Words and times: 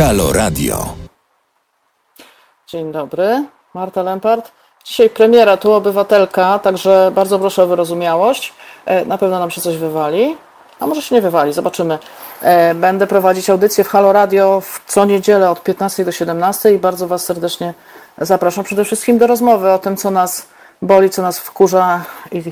Halo 0.00 0.32
Radio. 0.32 0.94
Dzień 2.68 2.92
dobry, 2.92 3.44
Marta 3.74 4.02
Lempart. 4.02 4.50
Dzisiaj 4.84 5.10
premiera 5.10 5.56
tu 5.56 5.72
obywatelka, 5.72 6.58
także 6.58 7.10
bardzo 7.14 7.38
proszę 7.38 7.62
o 7.62 7.66
wyrozumiałość. 7.66 8.52
E, 8.86 9.04
Na 9.04 9.18
pewno 9.18 9.38
nam 9.38 9.50
się 9.50 9.60
coś 9.60 9.76
wywali, 9.76 10.36
a 10.80 10.86
może 10.86 11.02
się 11.02 11.14
nie 11.14 11.20
wywali, 11.22 11.52
zobaczymy. 11.52 11.98
E, 12.42 12.74
Będę 12.74 13.06
prowadzić 13.06 13.50
audycję 13.50 13.84
w 13.84 13.88
Halo 13.88 14.12
Radio 14.12 14.60
w 14.60 14.80
co 14.86 15.04
niedzielę 15.04 15.50
od 15.50 15.62
15 15.62 16.04
do 16.04 16.12
17 16.12 16.72
i 16.74 16.78
bardzo 16.78 17.06
Was 17.06 17.24
serdecznie 17.24 17.74
zapraszam 18.18 18.64
przede 18.64 18.84
wszystkim 18.84 19.18
do 19.18 19.26
rozmowy 19.26 19.72
o 19.72 19.78
tym, 19.78 19.96
co 19.96 20.10
nas 20.10 20.46
boli, 20.82 21.10
co 21.10 21.22
nas 21.22 21.38
wkurza 21.38 22.04
i 22.32 22.42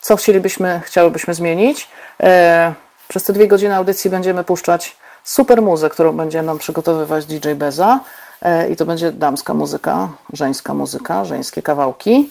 co 0.00 0.16
chcielibyśmy, 0.16 0.80
chciałybyśmy 0.84 1.34
zmienić. 1.34 1.88
E, 2.22 2.74
Przez 3.08 3.24
te 3.24 3.32
dwie 3.32 3.48
godziny 3.48 3.76
audycji 3.76 4.10
będziemy 4.10 4.44
puszczać 4.44 4.96
super 5.28 5.62
muzę, 5.62 5.90
którą 5.90 6.16
będzie 6.16 6.42
nam 6.42 6.58
przygotowywać 6.58 7.26
DJ 7.26 7.52
Beza. 7.52 8.00
E, 8.42 8.70
I 8.70 8.76
to 8.76 8.86
będzie 8.86 9.12
damska 9.12 9.54
muzyka, 9.54 10.08
żeńska 10.32 10.74
muzyka, 10.74 11.24
żeńskie 11.24 11.62
kawałki. 11.62 12.30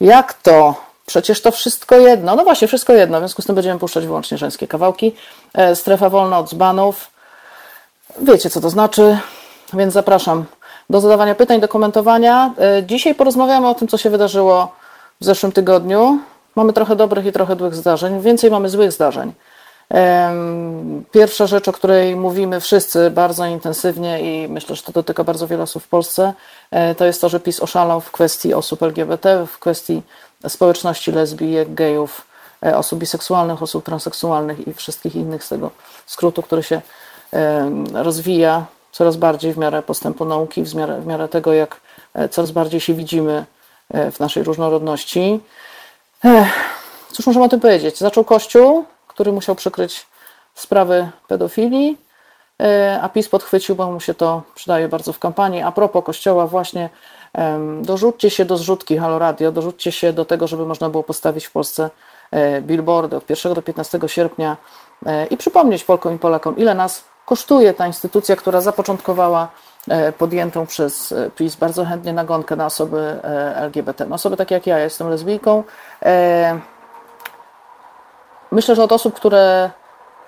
Jak 0.00 0.34
to? 0.34 0.74
Przecież 1.06 1.42
to 1.42 1.50
wszystko 1.50 1.96
jedno. 1.96 2.36
No 2.36 2.44
właśnie, 2.44 2.68
wszystko 2.68 2.92
jedno. 2.92 3.18
W 3.18 3.20
związku 3.20 3.42
z 3.42 3.46
tym 3.46 3.54
będziemy 3.54 3.80
puszczać 3.80 4.06
wyłącznie 4.06 4.38
żeńskie 4.38 4.68
kawałki. 4.68 5.14
E, 5.54 5.76
Strefa 5.76 6.10
wolna 6.10 6.38
od 6.38 6.50
dzbanów. 6.50 7.10
Wiecie, 8.22 8.50
co 8.50 8.60
to 8.60 8.70
znaczy, 8.70 9.18
więc 9.72 9.94
zapraszam 9.94 10.44
do 10.90 11.00
zadawania 11.00 11.34
pytań, 11.34 11.60
do 11.60 11.68
komentowania. 11.68 12.54
E, 12.58 12.82
Dzisiaj 12.86 13.14
porozmawiamy 13.14 13.68
o 13.68 13.74
tym, 13.74 13.88
co 13.88 13.98
się 13.98 14.10
wydarzyło 14.10 14.72
w 15.20 15.24
zeszłym 15.24 15.52
tygodniu. 15.52 16.18
Mamy 16.56 16.72
trochę 16.72 16.96
dobrych 16.96 17.26
i 17.26 17.32
trochę 17.32 17.56
złych 17.56 17.74
zdarzeń. 17.74 18.20
Więcej 18.20 18.50
mamy 18.50 18.68
złych 18.68 18.92
zdarzeń. 18.92 19.32
Pierwsza 21.12 21.46
rzecz, 21.46 21.68
o 21.68 21.72
której 21.72 22.16
mówimy 22.16 22.60
wszyscy 22.60 23.10
bardzo 23.10 23.46
intensywnie 23.46 24.20
i 24.20 24.48
myślę, 24.48 24.76
że 24.76 24.82
to 24.82 24.92
dotyka 24.92 25.24
bardzo 25.24 25.46
wielu 25.46 25.62
osób 25.62 25.82
w 25.82 25.88
Polsce, 25.88 26.32
e, 26.70 26.94
to 26.94 27.04
jest 27.04 27.20
to, 27.20 27.28
że 27.28 27.40
PiS 27.40 27.60
oszalał 27.60 28.00
w 28.00 28.10
kwestii 28.10 28.54
osób 28.54 28.82
LGBT, 28.82 29.46
w 29.46 29.58
kwestii 29.58 30.02
społeczności 30.48 31.12
lesbijek, 31.12 31.74
gejów, 31.74 32.26
e, 32.66 32.76
osób 32.76 32.98
biseksualnych, 32.98 33.62
osób 33.62 33.84
transseksualnych 33.84 34.68
i 34.68 34.74
wszystkich 34.74 35.16
innych 35.16 35.44
z 35.44 35.48
tego 35.48 35.70
skrótu, 36.06 36.42
który 36.42 36.62
się 36.62 36.80
rozwija 37.92 38.66
coraz 38.92 39.16
bardziej 39.16 39.52
w 39.52 39.58
miarę 39.58 39.82
postępu 39.82 40.24
nauki, 40.24 40.62
w 40.62 40.74
miarę, 40.74 41.00
w 41.00 41.06
miarę 41.06 41.28
tego, 41.28 41.52
jak 41.52 41.80
e, 42.14 42.28
coraz 42.28 42.50
bardziej 42.50 42.80
się 42.80 42.94
widzimy 42.94 43.44
w 44.12 44.20
naszej 44.20 44.42
różnorodności. 44.42 45.40
Cóż 47.12 47.26
możemy 47.26 47.44
o 47.44 47.48
tym 47.48 47.60
powiedzieć? 47.60 47.98
Zaczął 47.98 48.24
Kościół, 48.24 48.84
który 49.18 49.32
musiał 49.32 49.54
przykryć 49.54 50.06
sprawy 50.54 51.08
pedofilii, 51.28 51.98
e, 52.62 52.98
a 53.02 53.08
PiS 53.08 53.28
podchwycił, 53.28 53.74
bo 53.74 53.90
mu 53.90 54.00
się 54.00 54.14
to 54.14 54.42
przydaje 54.54 54.88
bardzo 54.88 55.12
w 55.12 55.18
kampanii. 55.18 55.62
A 55.62 55.72
propos 55.72 56.04
Kościoła 56.04 56.46
właśnie, 56.46 56.88
dorzućcie 57.82 58.30
się 58.30 58.44
do 58.44 58.56
zrzutki 58.56 58.98
Halo 58.98 59.18
Radio, 59.18 59.52
dorzućcie 59.52 59.92
się 59.92 60.12
do 60.12 60.24
tego, 60.24 60.46
żeby 60.46 60.66
można 60.66 60.88
było 60.88 61.02
postawić 61.02 61.46
w 61.46 61.52
Polsce 61.52 61.90
e, 62.30 62.60
billboardy 62.62 63.16
od 63.16 63.30
1 63.30 63.54
do 63.54 63.62
15 63.62 63.98
sierpnia 64.06 64.56
e, 65.06 65.26
i 65.26 65.36
przypomnieć 65.36 65.84
Polkom 65.84 66.14
i 66.14 66.18
Polakom, 66.18 66.56
ile 66.56 66.74
nas 66.74 67.04
kosztuje 67.26 67.74
ta 67.74 67.86
instytucja, 67.86 68.36
która 68.36 68.60
zapoczątkowała 68.60 69.48
podjętą 70.18 70.66
przez 70.66 71.14
PiS 71.36 71.56
bardzo 71.56 71.84
chętnie 71.84 72.12
nagonkę 72.12 72.56
na 72.56 72.66
osoby 72.66 73.20
LGBT. 73.54 74.06
No, 74.06 74.14
osoby 74.14 74.36
takie 74.36 74.54
jak 74.54 74.66
ja, 74.66 74.78
ja 74.78 74.84
jestem 74.84 75.08
lesbijką. 75.10 75.64
Myślę, 78.52 78.76
że 78.76 78.82
od 78.82 78.92
osób, 78.92 79.14
które 79.14 79.70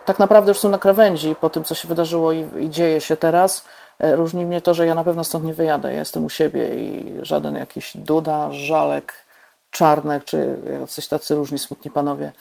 tak 0.04 0.18
naprawdę 0.18 0.50
już 0.50 0.58
są 0.58 0.68
na 0.68 0.78
krawędzi 0.78 1.34
po 1.40 1.50
tym, 1.50 1.64
co 1.64 1.74
się 1.74 1.88
wydarzyło 1.88 2.32
i, 2.32 2.46
i 2.60 2.70
dzieje 2.70 3.00
się 3.00 3.16
teraz, 3.16 3.64
e, 3.98 4.16
różni 4.16 4.46
mnie 4.46 4.60
to, 4.60 4.74
że 4.74 4.86
ja 4.86 4.94
na 4.94 5.04
pewno 5.04 5.24
stąd 5.24 5.44
nie 5.44 5.54
wyjadę. 5.54 5.92
Ja 5.92 5.98
jestem 5.98 6.24
u 6.24 6.30
siebie 6.30 6.74
i 6.74 7.14
żaden 7.22 7.56
jakiś 7.56 7.96
Duda, 7.96 8.52
Żalek, 8.52 9.12
Czarnek 9.70 10.24
czy 10.24 10.56
jacyś 10.80 11.08
tacy 11.08 11.34
różni 11.34 11.58
smutni 11.58 11.90
panowie 11.90 12.32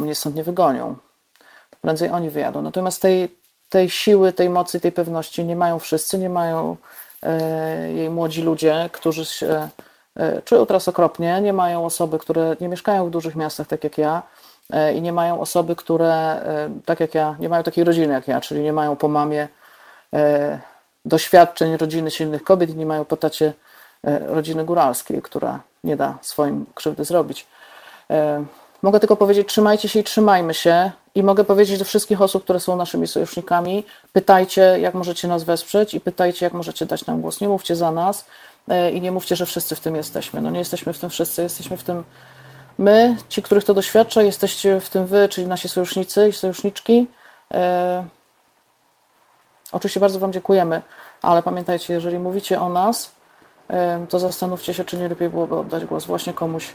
mnie 0.00 0.14
stąd 0.14 0.36
nie 0.36 0.44
wygonią. 0.44 0.96
Prędzej 1.80 2.10
oni 2.10 2.30
wyjadą. 2.30 2.62
Natomiast 2.62 3.02
tej, 3.02 3.36
tej 3.68 3.90
siły, 3.90 4.32
tej 4.32 4.50
mocy, 4.50 4.80
tej 4.80 4.92
pewności 4.92 5.44
nie 5.44 5.56
mają 5.56 5.78
wszyscy, 5.78 6.18
nie 6.18 6.28
mają 6.28 6.76
e, 7.22 7.92
jej 7.92 8.10
młodzi 8.10 8.42
ludzie, 8.42 8.90
którzy 8.92 9.24
się 9.24 9.68
e, 10.16 10.42
czują 10.42 10.66
teraz 10.66 10.88
okropnie, 10.88 11.40
nie 11.40 11.52
mają 11.52 11.84
osoby, 11.84 12.18
które 12.18 12.56
nie 12.60 12.68
mieszkają 12.68 13.06
w 13.06 13.10
dużych 13.10 13.36
miastach, 13.36 13.66
tak 13.66 13.84
jak 13.84 13.98
ja, 13.98 14.22
i 14.94 15.02
nie 15.02 15.12
mają 15.12 15.40
osoby, 15.40 15.76
które, 15.76 16.12
e, 16.12 16.70
tak 16.84 17.00
jak 17.00 17.14
ja, 17.14 17.36
nie 17.38 17.48
mają 17.48 17.62
takiej 17.62 17.84
rodziny 17.84 18.12
jak 18.12 18.28
ja, 18.28 18.40
czyli 18.40 18.60
nie 18.60 18.72
mają 18.72 18.96
po 18.96 19.08
mamie 19.08 19.48
e, 20.14 20.58
doświadczeń 21.04 21.76
rodziny 21.76 22.10
silnych 22.10 22.44
kobiet 22.44 22.70
i 22.70 22.76
nie 22.76 22.86
mają 22.86 23.04
po 23.04 23.16
tacie 23.16 23.52
e, 24.04 24.18
rodziny 24.18 24.64
góralskiej, 24.64 25.22
która 25.22 25.60
nie 25.84 25.96
da 25.96 26.18
swoim 26.22 26.66
krzywdy 26.74 27.04
zrobić. 27.04 27.46
E, 28.10 28.44
Mogę 28.82 29.00
tylko 29.00 29.16
powiedzieć, 29.16 29.48
trzymajcie 29.48 29.88
się 29.88 30.00
i 30.00 30.04
trzymajmy 30.04 30.54
się. 30.54 30.90
I 31.14 31.22
mogę 31.22 31.44
powiedzieć 31.44 31.78
do 31.78 31.84
wszystkich 31.84 32.22
osób, 32.22 32.44
które 32.44 32.60
są 32.60 32.76
naszymi 32.76 33.06
sojusznikami, 33.06 33.84
pytajcie, 34.12 34.60
jak 34.80 34.94
możecie 34.94 35.28
nas 35.28 35.44
wesprzeć 35.44 35.94
i 35.94 36.00
pytajcie, 36.00 36.46
jak 36.46 36.52
możecie 36.52 36.86
dać 36.86 37.06
nam 37.06 37.20
głos. 37.20 37.40
Nie 37.40 37.48
mówcie 37.48 37.76
za 37.76 37.92
nas 37.92 38.26
e, 38.68 38.92
i 38.92 39.00
nie 39.00 39.12
mówcie, 39.12 39.36
że 39.36 39.46
wszyscy 39.46 39.76
w 39.76 39.80
tym 39.80 39.96
jesteśmy. 39.96 40.40
No 40.40 40.50
nie 40.50 40.58
jesteśmy 40.58 40.92
w 40.92 40.98
tym 40.98 41.10
wszyscy, 41.10 41.42
jesteśmy 41.42 41.76
w 41.76 41.84
tym 41.84 42.04
my, 42.78 43.16
ci, 43.28 43.42
których 43.42 43.64
to 43.64 43.74
doświadcza, 43.74 44.22
jesteście 44.22 44.80
w 44.80 44.88
tym 44.90 45.06
wy, 45.06 45.28
czyli 45.28 45.46
nasi 45.46 45.68
sojusznicy 45.68 46.28
i 46.28 46.32
sojuszniczki. 46.32 47.06
E, 47.54 48.04
Oczywiście 49.72 50.00
bardzo 50.00 50.18
Wam 50.18 50.32
dziękujemy, 50.32 50.82
ale 51.22 51.42
pamiętajcie, 51.42 51.94
jeżeli 51.94 52.18
mówicie 52.18 52.60
o 52.60 52.68
nas, 52.68 53.12
em, 53.68 54.06
to 54.06 54.18
zastanówcie 54.18 54.74
się, 54.74 54.84
czy 54.84 54.96
nie 54.96 55.08
lepiej 55.08 55.28
byłoby 55.30 55.56
oddać 55.56 55.84
głos 55.84 56.04
właśnie 56.04 56.32
komuś, 56.32 56.72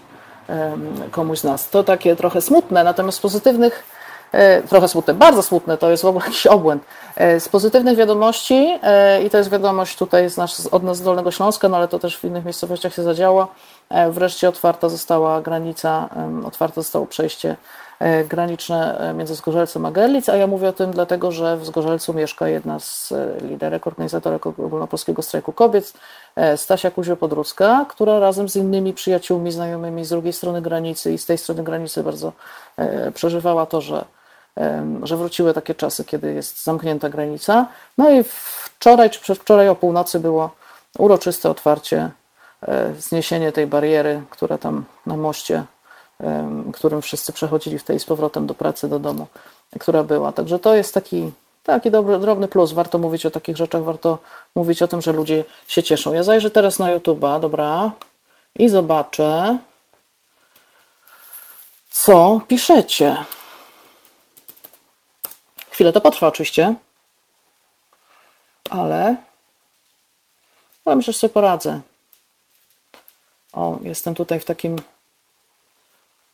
em, 0.48 0.96
komuś 1.12 1.40
z 1.40 1.44
nas. 1.44 1.70
To 1.70 1.84
takie 1.84 2.16
trochę 2.16 2.42
smutne, 2.42 2.84
natomiast 2.84 3.18
z 3.18 3.22
pozytywnych, 3.22 3.84
e, 4.32 4.62
trochę 4.62 4.88
smutne, 4.88 5.14
bardzo 5.14 5.44
smutne, 5.44 5.78
to 5.78 5.92
jest 5.92 6.04
w 6.04 6.06
ogóle 6.06 6.26
jakiś 6.30 6.48
obłęd. 6.48 6.84
E, 7.16 7.40
Z 7.40 7.50
pozytywnych 7.50 7.98
wiadomości, 7.98 8.80
e, 8.84 9.24
i 9.24 9.30
to 9.30 9.38
jest 9.38 9.50
wiadomość 9.50 9.98
tutaj 9.98 10.30
z 10.30 10.38
nas, 10.38 10.68
od 10.72 10.84
nas 10.84 10.98
z 10.98 11.02
Dolnego 11.02 11.32
Śląska, 11.32 11.70
no 11.70 11.78
ale 11.78 11.88
to 11.88 12.00
też 12.00 12.18
w 12.18 12.24
innych 12.24 12.46
miejscowościach 12.46 12.94
się 12.94 13.04
zadziało, 13.04 13.44
e, 13.44 13.48
wreszcie 14.12 14.50
otwarta 14.50 14.90
została 14.90 15.42
granica, 15.42 16.10
otwarte 16.46 16.82
zostało 16.82 17.06
przejście 17.06 17.56
e, 18.00 18.24
graniczne 18.24 18.98
e, 19.00 19.14
między 19.14 19.36
Zgorzelcem 19.36 19.86
a 19.86 19.92
Gerlitz, 19.92 20.30
a 20.30 20.36
ja 20.36 20.48
mówię 20.48 20.70
o 20.70 20.74
tym 20.74 20.92
dlatego, 20.92 21.32
że 21.32 21.58
w 21.58 21.66
Zgorzelcu 21.66 22.14
mieszka 22.14 22.48
jedna 22.48 22.80
z 22.80 23.12
e, 23.12 23.48
liderek, 23.48 23.88
organizatorek 23.88 24.48
ogólnopolskiego 24.48 25.22
strajku 25.22 25.54
kobiet, 25.54 25.94
e, 26.36 26.58
Stasia 26.58 26.92
Kuzio-Podrucka, 26.92 27.86
która 27.90 28.20
razem 28.20 28.50
z 28.50 28.56
innymi 28.56 28.94
przyjaciółmi, 28.94 29.52
znajomymi 29.52 30.06
z 30.06 30.10
drugiej 30.10 30.34
strony 30.34 30.62
granicy 30.62 31.14
i 31.14 31.18
z 31.18 31.26
tej 31.26 31.38
strony 31.38 31.64
granicy 31.64 32.04
bardzo 32.04 32.32
e, 32.78 33.12
przeżywała 33.12 33.66
to, 33.66 33.82
że, 33.82 34.06
że 35.04 35.18
wróciły 35.18 35.54
takie 35.54 35.76
czasy, 35.76 36.06
kiedy 36.06 36.34
jest 36.34 36.64
zamknięta 36.64 37.10
granica. 37.10 37.68
No 37.98 38.10
i 38.10 38.24
wczoraj 38.24 39.10
czy 39.10 39.20
przedwczoraj 39.20 39.70
o 39.70 39.76
północy 39.76 40.20
było 40.20 40.50
uroczyste 40.98 41.50
otwarcie, 41.50 41.98
e, 41.98 42.21
zniesienie 43.00 43.52
tej 43.52 43.68
bariery, 43.68 44.22
która 44.30 44.58
tam 44.58 44.86
na 45.06 45.18
moście 45.18 45.64
em, 46.20 46.72
którym 46.72 47.02
wszyscy 47.02 47.34
przechodzili 47.34 47.80
w 47.80 47.84
tej 47.84 48.00
z 48.00 48.06
powrotem 48.06 48.48
do 48.48 48.54
pracy, 48.54 48.90
do 48.90 49.00
domu, 49.00 49.28
która 49.80 50.04
była. 50.04 50.32
Także 50.32 50.60
to 50.60 50.76
jest 50.76 50.94
taki, 50.94 51.32
taki 51.64 51.92
dobry, 51.92 52.20
drobny 52.20 52.48
plus. 52.48 52.72
Warto 52.72 52.98
mówić 52.98 53.26
o 53.26 53.32
takich 53.32 53.58
rzeczach, 53.58 53.84
warto 53.84 54.18
mówić 54.56 54.82
o 54.82 54.88
tym, 54.88 55.02
że 55.02 55.12
ludzie 55.12 55.46
się 55.68 55.84
cieszą. 55.84 56.14
Ja 56.14 56.24
zajrzę 56.24 56.52
teraz 56.52 56.80
na 56.80 56.98
YouTube'a, 56.98 57.40
dobra, 57.40 57.92
i 58.56 58.70
zobaczę, 58.70 59.58
co 61.90 62.42
piszecie. 62.48 63.26
Chwilę 65.70 65.94
to 65.94 66.02
potrwa 66.02 66.28
oczywiście, 66.28 66.76
ale, 68.70 69.16
ale 70.86 70.96
myślę, 70.96 71.14
że 71.14 71.20
sobie 71.20 71.34
poradzę. 71.34 71.82
O, 73.54 73.78
jestem 73.82 74.16
tutaj 74.16 74.40
w 74.40 74.46
takim 74.46 74.76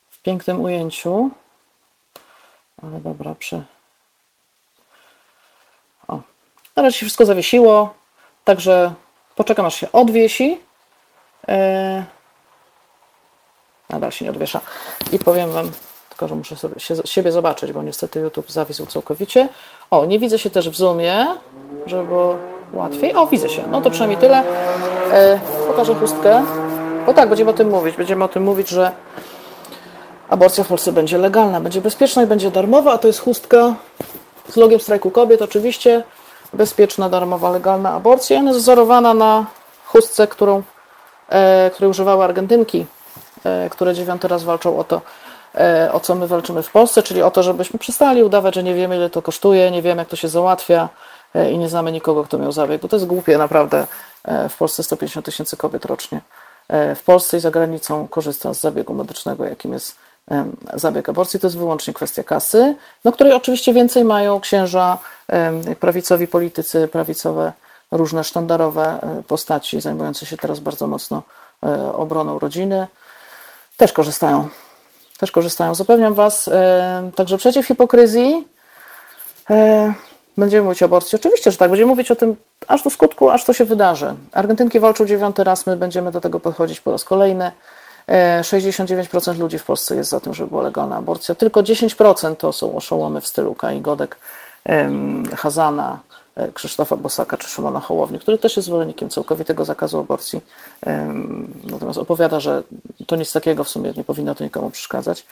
w 0.10 0.22
pięknym 0.22 0.62
ujęciu. 0.62 1.30
Ale 2.84 3.00
dobra, 3.00 3.36
przy. 3.36 3.64
O, 6.08 6.19
teraz 6.75 6.96
się 6.96 7.06
wszystko 7.06 7.25
zawiesiło, 7.25 7.94
także 8.44 8.94
poczekam 9.36 9.66
aż 9.66 9.75
się 9.75 9.92
odwiesi. 9.92 10.60
E, 11.48 12.06
Nadal 13.90 14.12
się 14.12 14.25
nie 14.25 14.31
odwiesza. 14.31 14.62
I 15.12 15.19
powiem 15.19 15.52
Wam, 15.52 15.72
tylko 16.10 16.28
że 16.28 16.36
muszę 16.36 16.56
sobie 16.56 16.80
się, 16.80 16.96
siebie 17.06 17.31
zobaczyć, 17.31 17.72
bo 17.72 17.84
niestety 17.84 18.19
YouTube 18.19 18.52
zawisł 18.52 18.86
całkowicie. 18.86 19.50
O, 19.92 20.06
nie 20.06 20.19
widzę 20.19 20.40
się 20.40 20.50
też 20.50 20.69
w 20.69 20.75
Zoomie, 20.75 21.25
żeby 21.86 22.04
było 22.04 22.38
łatwiej. 22.74 23.16
O, 23.16 23.28
widzę 23.28 23.50
się. 23.50 23.68
No 23.68 23.81
to 23.81 23.90
przynajmniej 23.90 24.19
tyle. 24.22 24.44
E, 25.12 25.40
pokażę 25.68 25.96
chustkę. 25.96 26.46
Bo 27.07 27.13
tak, 27.13 27.30
będziemy 27.30 27.51
o 27.51 27.54
tym 27.54 27.69
mówić. 27.69 27.95
Będziemy 27.95 28.24
o 28.24 28.27
tym 28.27 28.44
mówić, 28.44 28.69
że 28.69 28.92
aborcja 30.30 30.63
w 30.63 30.68
Polsce 30.68 30.92
będzie 30.92 31.18
legalna, 31.18 31.62
będzie 31.62 31.81
bezpieczna 31.81 32.24
i 32.24 32.25
będzie 32.25 32.51
darmowa, 32.51 32.94
a 32.94 32.98
to 32.98 33.07
jest 33.07 33.19
chustka 33.19 33.75
z 34.50 34.56
logiem 34.56 34.80
strajku 34.80 35.12
kobiet 35.12 35.42
oczywiście. 35.42 36.04
bezpieczna, 36.54 37.09
darmowa, 37.09 37.50
legalna 37.50 37.94
aborcja. 37.94 38.39
Ona 38.39 38.50
jest 38.50 38.59
wzorowana 38.59 39.13
na 39.13 39.45
chustce, 39.86 40.27
którą, 40.27 40.63
e, 41.30 41.71
której 41.74 41.89
używały 41.89 42.24
Argentynki, 42.24 42.86
e, 43.44 43.69
które 43.69 43.94
dziewiąty 43.94 44.27
raz 44.27 44.44
walczą 44.44 44.80
o 44.80 44.83
to, 44.83 45.01
e, 45.56 45.89
o 45.94 46.00
co 46.00 46.15
my 46.15 46.27
walczymy 46.27 46.63
w 46.63 46.71
Polsce, 46.71 47.04
czyli 47.04 47.21
o 47.21 47.31
to, 47.31 47.44
żebyśmy 47.44 47.80
przestali 47.80 48.24
udawać, 48.24 48.56
że 48.56 48.63
nie 48.63 48.74
wiemy, 48.74 48.95
ile 48.95 49.09
to 49.09 49.21
kosztuje, 49.21 49.71
nie 49.71 49.81
wiemy, 49.81 50.01
jak 50.01 50.07
to 50.07 50.15
się 50.15 50.27
załatwia 50.27 50.89
e, 51.36 51.51
i 51.51 51.57
nie 51.57 51.69
znamy 51.69 51.92
nikogo, 51.92 52.24
kto 52.24 52.38
miał 52.38 52.51
zabieg, 52.51 52.81
bo 52.81 52.88
to 52.88 52.95
jest 52.95 53.07
głupie 53.07 53.38
naprawdę. 53.38 53.88
E, 54.24 54.50
w 54.50 54.57
Polsce 54.57 54.83
150 54.83 55.25
tysięcy 55.25 55.57
kobiet 55.57 55.86
rocznie 55.86 56.21
w 56.69 57.04
Polsce 57.06 57.38
i 57.38 57.40
za 57.40 57.52
granicą 57.52 58.08
korzysta 58.08 58.54
z 58.54 58.60
zabiegu 58.60 58.94
medycznego, 58.94 59.46
jakim 59.46 59.74
jest 59.74 59.96
zabieg 60.74 61.10
aborcji. 61.10 61.40
To 61.40 61.48
jest 61.48 61.58
wyłącznie 61.58 61.94
kwestia 61.94 62.24
kasy, 62.24 62.75
no 63.06 63.12
której 63.12 63.34
oczywiście 63.34 63.74
więcej 63.74 64.04
mają 64.04 64.40
księża, 64.40 64.98
prawicowi 65.80 66.28
politycy, 66.28 66.88
prawicowe 66.88 67.54
różne 67.92 68.24
sztandarowe 68.24 69.00
e, 69.02 69.24
postaci 69.24 69.81
zajmujące 69.81 70.25
się 70.25 70.38
teraz 70.38 70.60
bardzo 70.60 70.88
mocno 70.88 71.24
e, 71.64 71.94
obroną 71.94 72.40
rodziny. 72.40 72.88
Też 73.78 73.94
korzystają. 73.94 74.48
Też 75.19 75.31
korzystają. 75.31 75.75
Zapewniam 75.75 76.14
Was, 76.14 76.48
e, 76.48 77.12
także 77.16 77.38
przeciw 77.38 77.68
hipokryzji 77.68 78.48
e, 79.50 79.94
będziemy 80.38 80.63
mówić 80.63 80.81
o 80.81 80.86
aborcji. 80.86 81.16
Oczywiście, 81.16 81.51
że 81.51 81.57
tak. 81.57 81.69
Będziemy 81.69 81.89
mówić 81.89 82.12
o 82.12 82.16
tym 82.16 82.36
aż 82.68 82.84
do 82.84 82.89
skutku, 82.89 83.30
aż 83.30 83.45
to 83.45 83.54
się 83.54 83.66
wydarzy. 83.66 84.13
Argentynki 84.31 84.80
walczą 84.80 85.06
dziewiąty 85.06 85.44
raz, 85.44 85.66
my 85.66 85.78
będziemy 85.78 86.12
do 86.12 86.22
tego 86.22 86.39
podchodzić 86.39 86.81
po 86.81 86.92
raz 86.92 87.04
kolejny. 87.04 87.51
E, 88.07 88.42
69% 88.42 89.39
ludzi 89.39 89.60
w 89.60 89.63
Polsce 89.63 89.95
jest 89.95 90.10
za 90.10 90.19
tym, 90.19 90.34
żeby 90.34 90.50
była 90.50 90.63
legalna 90.63 90.95
aborcja. 90.95 91.36
Tylko 91.36 91.63
10% 91.63 92.36
to 92.36 92.54
są 92.54 92.75
oszołomy 92.75 93.22
w 93.22 93.28
stylu 93.28 93.56
Kai 93.56 93.81
Godek, 93.81 94.18
Hazana, 95.36 96.00
e, 96.36 96.51
Krzysztofa 96.51 96.95
Bosaka 96.95 97.38
czy 97.38 97.48
Szymona 97.50 97.80
Hołowni, 97.80 98.19
który 98.19 98.38
też 98.38 98.56
jest 98.57 98.66
zwolennikiem 98.66 99.10
całkowitego 99.10 99.66
zakazu 99.66 100.00
aborcji. 100.00 100.42
Natomiast 101.63 102.00
opowiada, 102.00 102.40
że 102.40 102.63
to 103.07 103.16
nic 103.16 103.31
takiego 103.31 103.63
w 103.63 103.69
sumie 103.69 103.94
nie 103.98 104.04
powinno 104.04 104.36
to 104.36 104.44
nikomu 104.44 104.69
przeszkadzać. 104.69 105.25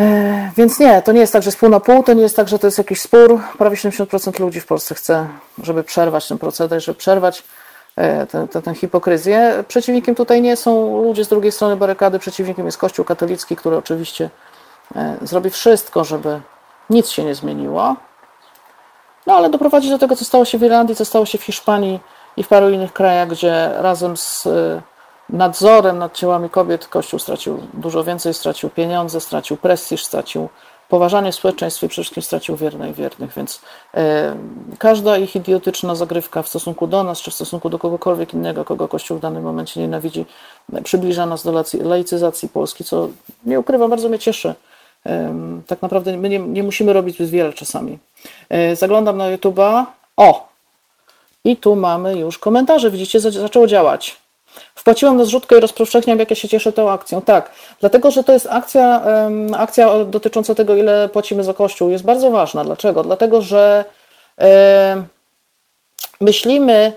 E, 0.00 0.50
Więc 0.56 0.78
nie, 0.78 1.02
to 1.02 1.12
nie 1.12 1.20
jest 1.20 1.32
tak, 1.32 1.42
że 1.42 1.48
jest 1.48 1.58
pół 1.58 1.68
na 1.68 1.80
pół, 1.80 2.02
to 2.02 2.12
nie 2.12 2.22
jest 2.22 2.36
tak, 2.36 2.48
że 2.48 2.58
to 2.58 2.66
jest 2.66 2.78
jakiś 2.78 3.00
spór. 3.00 3.40
Prawie 3.58 3.76
70% 3.76 4.40
ludzi 4.40 4.60
w 4.60 4.66
Polsce 4.66 4.94
chce, 4.94 5.26
żeby 5.62 5.84
przerwać 5.84 6.28
ten 6.28 6.38
proceder, 6.38 6.82
żeby 6.82 6.98
przerwać 6.98 7.42
e, 7.96 8.26
tę, 8.26 8.74
hipokryzję. 8.74 9.64
Przeciwnikiem 9.68 10.14
tutaj 10.14 10.42
nie 10.42 10.56
są 10.56 11.02
ludzie 11.02 11.24
z 11.24 11.28
drugiej 11.28 11.52
strony 11.52 11.76
barykady, 11.76 12.18
przeciwnikiem 12.18 12.66
jest 12.66 12.78
Kościół 12.78 13.04
katolicki, 13.04 13.56
który 13.56 13.76
oczywiście 13.76 14.30
e, 14.96 15.16
zrobi 15.22 15.50
wszystko, 15.50 16.04
żeby 16.04 16.40
nic 16.90 17.08
się 17.08 17.24
nie 17.24 17.34
zmieniło. 17.34 17.96
No 19.26 19.34
ale 19.34 19.50
doprowadzi 19.50 19.90
do 19.90 19.98
tego, 19.98 20.16
co 20.16 20.24
stało 20.24 20.44
się 20.44 20.58
w 20.58 20.62
Irlandii, 20.62 20.96
co 20.96 21.04
stało 21.04 21.26
się 21.26 21.38
w 21.38 21.42
Hiszpanii 21.42 22.00
i 22.36 22.42
w 22.42 22.48
paru 22.48 22.70
innych 22.70 22.92
krajach, 22.92 23.28
gdzie 23.28 23.70
razem 23.78 24.16
z 24.16 24.48
nadzorem 25.32 25.98
nad 25.98 26.16
ciałami 26.16 26.50
kobiet 26.50 26.86
Kościół 26.88 27.18
stracił 27.18 27.58
dużo 27.74 28.04
więcej, 28.04 28.34
stracił 28.34 28.70
pieniądze, 28.70 29.20
stracił 29.20 29.56
prestiż, 29.56 30.04
stracił 30.04 30.48
poważanie 30.88 31.32
w 31.32 31.34
społeczeństwie, 31.34 31.88
przede 31.88 32.02
wszystkim 32.04 32.22
stracił 32.22 32.56
wierne 32.56 32.90
i 32.90 32.92
wiernych, 32.94 33.32
więc 33.36 33.60
e, 33.94 34.36
każda 34.78 35.16
ich 35.18 35.36
idiotyczna 35.36 35.94
zagrywka 35.94 36.42
w 36.42 36.48
stosunku 36.48 36.86
do 36.86 37.04
nas, 37.04 37.20
czy 37.20 37.30
w 37.30 37.34
stosunku 37.34 37.70
do 37.70 37.78
kogokolwiek 37.78 38.34
innego, 38.34 38.64
kogo 38.64 38.88
Kościół 38.88 39.18
w 39.18 39.20
danym 39.20 39.42
momencie 39.42 39.80
nienawidzi, 39.80 40.26
e, 40.72 40.82
przybliża 40.82 41.26
nas 41.26 41.44
do 41.44 41.64
laicyzacji 41.82 42.48
Polski, 42.48 42.84
co 42.84 43.08
nie 43.46 43.60
ukrywam, 43.60 43.90
bardzo 43.90 44.08
mnie 44.08 44.18
cieszy. 44.18 44.54
Em, 45.04 45.62
Tak 45.66 45.82
naprawdę 45.82 46.16
my 46.16 46.28
nie, 46.28 46.38
nie 46.38 46.62
musimy 46.62 46.92
robić 46.92 47.14
zbyt 47.16 47.30
wiele 47.30 47.52
czasami. 47.52 47.98
E, 48.48 48.76
Zaglądam 48.76 49.16
na 49.16 49.36
YouTube'a. 49.36 49.84
O! 50.16 50.48
I 51.44 51.56
tu 51.56 51.76
mamy 51.76 52.18
już 52.18 52.38
komentarze. 52.38 52.90
Widzicie, 52.90 53.20
za- 53.20 53.30
zaczęło 53.30 53.66
działać. 53.66 54.16
Wpłaciłam 54.80 55.16
na 55.16 55.24
zrzutkę 55.24 55.56
i 55.56 55.60
rozpowszechniam, 55.60 56.18
jak 56.18 56.30
ja 56.30 56.36
się 56.36 56.48
cieszę 56.48 56.72
tą 56.72 56.90
akcją. 56.90 57.22
Tak, 57.22 57.50
dlatego, 57.80 58.10
że 58.10 58.24
to 58.24 58.32
jest 58.32 58.46
akcja, 58.50 59.02
akcja 59.56 60.04
dotycząca 60.04 60.54
tego, 60.54 60.76
ile 60.76 61.08
płacimy 61.08 61.44
za 61.44 61.54
kościół. 61.54 61.90
Jest 61.90 62.04
bardzo 62.04 62.30
ważna. 62.30 62.64
Dlaczego? 62.64 63.02
Dlatego, 63.02 63.42
że 63.42 63.84
myślimy, 66.20 66.92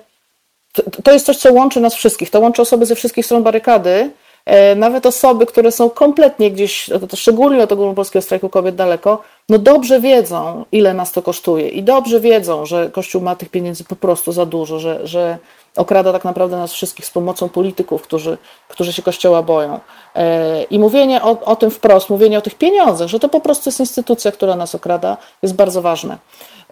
to- 1.03 1.11
jest 1.13 1.25
coś, 1.25 1.37
co 1.37 1.53
łączy 1.53 1.79
nas 1.79 1.95
wszystkich. 1.95 2.29
To 2.29 2.39
łączy 2.39 2.61
osoby 2.61 2.85
ze 2.85 2.95
wszystkich 2.95 3.25
stron 3.25 3.43
barykady. 3.43 4.11
E, 4.45 4.75
Nawet 4.75 5.05
osoby, 5.05 5.45
które 5.45 5.71
są 5.71 5.89
kompletnie 5.89 6.51
gdzieś, 6.51 6.89
szczególnie 7.15 7.63
od 7.63 7.71
ogólnopolskiego 7.71 8.21
strajku 8.21 8.49
kobiet 8.49 8.75
daleko, 8.75 9.21
no 9.49 9.57
dobrze 9.57 9.99
wiedzą, 9.99 10.65
ile 10.71 10.93
nas 10.93 11.11
to 11.11 11.21
kosztuje 11.21 11.69
i 11.69 11.83
dobrze 11.83 12.19
wiedzą, 12.19 12.65
że 12.65 12.89
Kościół 12.89 13.21
ma 13.21 13.35
tych 13.35 13.49
pieniędzy 13.49 13.83
po 13.83 13.95
prostu 13.95 14.31
za 14.31 14.45
dużo, 14.45 14.79
że, 14.79 15.07
że 15.07 15.37
okrada 15.77 16.13
tak 16.13 16.23
naprawdę 16.25 16.57
nas 16.57 16.73
wszystkich 16.73 17.05
z 17.05 17.11
pomocą 17.11 17.49
polityków, 17.49 18.01
którzy, 18.01 18.37
którzy 18.67 18.93
się 18.93 19.01
Kościoła 19.01 19.43
boją. 19.43 19.79
E, 20.15 20.63
I 20.63 20.79
mówienie 20.79 21.23
o, 21.23 21.39
o 21.39 21.55
tym 21.55 21.71
wprost, 21.71 22.09
mówienie 22.09 22.37
o 22.37 22.41
tych 22.41 22.55
pieniądzach, 22.55 23.07
że 23.07 23.19
to 23.19 23.29
po 23.29 23.41
prostu 23.41 23.69
jest 23.69 23.79
instytucja, 23.79 24.31
która 24.31 24.55
nas 24.55 24.75
okrada, 24.75 25.17
jest 25.41 25.55
bardzo 25.55 25.81
ważne. 25.81 26.17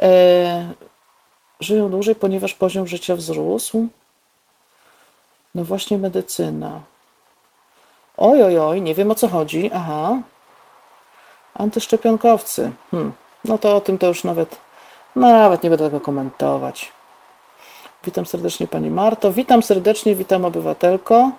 E, 0.02 0.74
Żyją 1.62 1.90
dłużej, 1.90 2.16
ponieważ 2.16 2.54
poziom 2.54 2.88
życia 2.88 3.16
wzrósł. 3.16 3.88
No 5.56 5.64
właśnie 5.64 5.98
medycyna. 5.98 6.80
Oj, 8.18 8.44
oj, 8.44 8.60
oj, 8.60 8.82
nie 8.82 8.96
wiem 8.96 9.12
o 9.12 9.16
co 9.16 9.28
chodzi. 9.28 9.72
Aha. 9.74 10.18
Antyszczepionkowcy. 11.54 12.72
Hmm. 12.92 13.12
No 13.46 13.58
to 13.58 13.76
o 13.76 13.82
tym 13.82 13.98
to 13.98 14.08
już 14.08 14.24
nawet, 14.24 14.58
no 15.16 15.30
nawet 15.30 15.64
nie 15.64 15.70
będę 15.70 15.86
tego 15.86 16.02
komentować. 16.02 16.92
Witam 18.06 18.26
serdecznie 18.26 18.68
Pani 18.68 18.90
Marto. 18.90 19.32
Witam 19.34 19.64
serdecznie, 19.64 20.16
witam 20.16 20.46
obywatelko. 20.46 21.32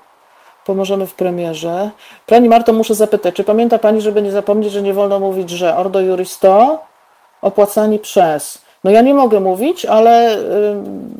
Pomożemy 0.66 1.06
w 1.06 1.14
premierze. 1.14 1.90
Pani 2.26 2.48
Marto, 2.48 2.72
muszę 2.72 2.94
zapytać, 2.94 3.34
czy 3.34 3.44
pamięta 3.44 3.78
Pani, 3.78 4.00
żeby 4.00 4.22
nie 4.22 4.32
zapomnieć, 4.32 4.72
że 4.72 4.82
nie 4.82 4.94
wolno 4.94 5.20
mówić, 5.20 5.50
że 5.50 5.76
Ordo 5.76 6.00
Juris 6.00 6.38
to 6.38 6.78
opłacani 7.42 7.98
przez. 7.98 8.62
No 8.84 8.90
ja 8.90 9.02
nie 9.02 9.14
mogę 9.14 9.40
mówić, 9.40 9.84
ale 9.84 10.36
ym, 10.70 11.14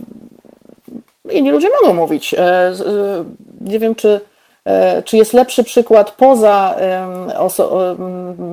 inni 1.31 1.51
ludzie 1.51 1.69
mogą 1.83 1.95
mówić. 1.95 2.31
Z- 2.73 2.81
e, 2.81 3.25
Nie 3.61 3.79
wiem, 3.79 3.95
czy, 3.95 4.21
e, 4.65 5.03
czy 5.03 5.17
jest 5.17 5.33
lepszy 5.33 5.65
przykład 5.65 6.11
poza 6.11 6.77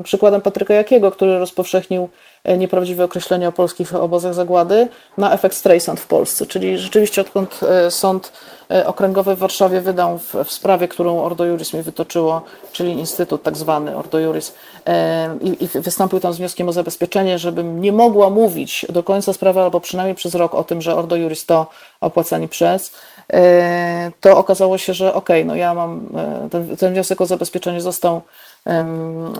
przykładem 0.03 0.41
Patryka 0.41 0.73
Jakiego, 0.73 1.11
który 1.11 1.39
rozpowszechnił 1.39 2.09
nieprawdziwe 2.45 3.03
określenie 3.03 3.47
o 3.47 3.51
polskich 3.51 3.95
obozach 3.95 4.33
zagłady 4.33 4.87
na 5.17 5.33
efekt 5.33 5.55
Streisand 5.55 5.99
w 5.99 6.07
Polsce. 6.07 6.45
Czyli 6.45 6.77
rzeczywiście 6.77 7.21
odkąd 7.21 7.59
e, 7.63 7.91
sąd 7.91 8.31
e, 8.71 8.87
okręgowy 8.87 9.35
w 9.35 9.39
Warszawie 9.39 9.81
wydał 9.81 10.17
w, 10.17 10.35
w 10.45 10.51
sprawie, 10.51 10.87
którą 10.87 11.23
Ordo 11.23 11.45
Juris 11.45 11.73
mi 11.73 11.81
wytoczyło, 11.81 12.41
czyli 12.71 12.91
Instytut 12.91 13.43
tak 13.43 13.57
zwany 13.57 13.97
Ordo 13.97 14.19
Juris 14.19 14.53
e, 14.87 15.37
i, 15.41 15.63
i 15.63 15.67
wystąpił 15.67 16.19
tam 16.19 16.33
z 16.33 16.37
wnioskiem 16.37 16.69
o 16.69 16.73
zabezpieczenie, 16.73 17.39
żebym 17.39 17.81
nie 17.81 17.91
mogła 17.91 18.29
mówić 18.29 18.85
do 18.89 19.03
końca 19.03 19.33
sprawy 19.33 19.61
albo 19.61 19.79
przynajmniej 19.79 20.15
przez 20.15 20.35
rok 20.35 20.55
o 20.55 20.63
tym, 20.63 20.81
że 20.81 20.95
Ordo 20.95 21.15
Juris 21.15 21.45
to 21.45 21.67
opłacani 22.01 22.47
przez, 22.47 22.91
e, 23.33 24.11
to 24.19 24.37
okazało 24.37 24.77
się, 24.77 24.93
że 24.93 25.13
okej, 25.13 25.45
no 25.45 25.55
ja 25.55 25.73
mam, 25.73 26.09
e, 26.15 26.49
ten, 26.49 26.77
ten 26.77 26.93
wniosek 26.93 27.21
o 27.21 27.25
zabezpieczenie 27.25 27.81
został, 27.81 28.21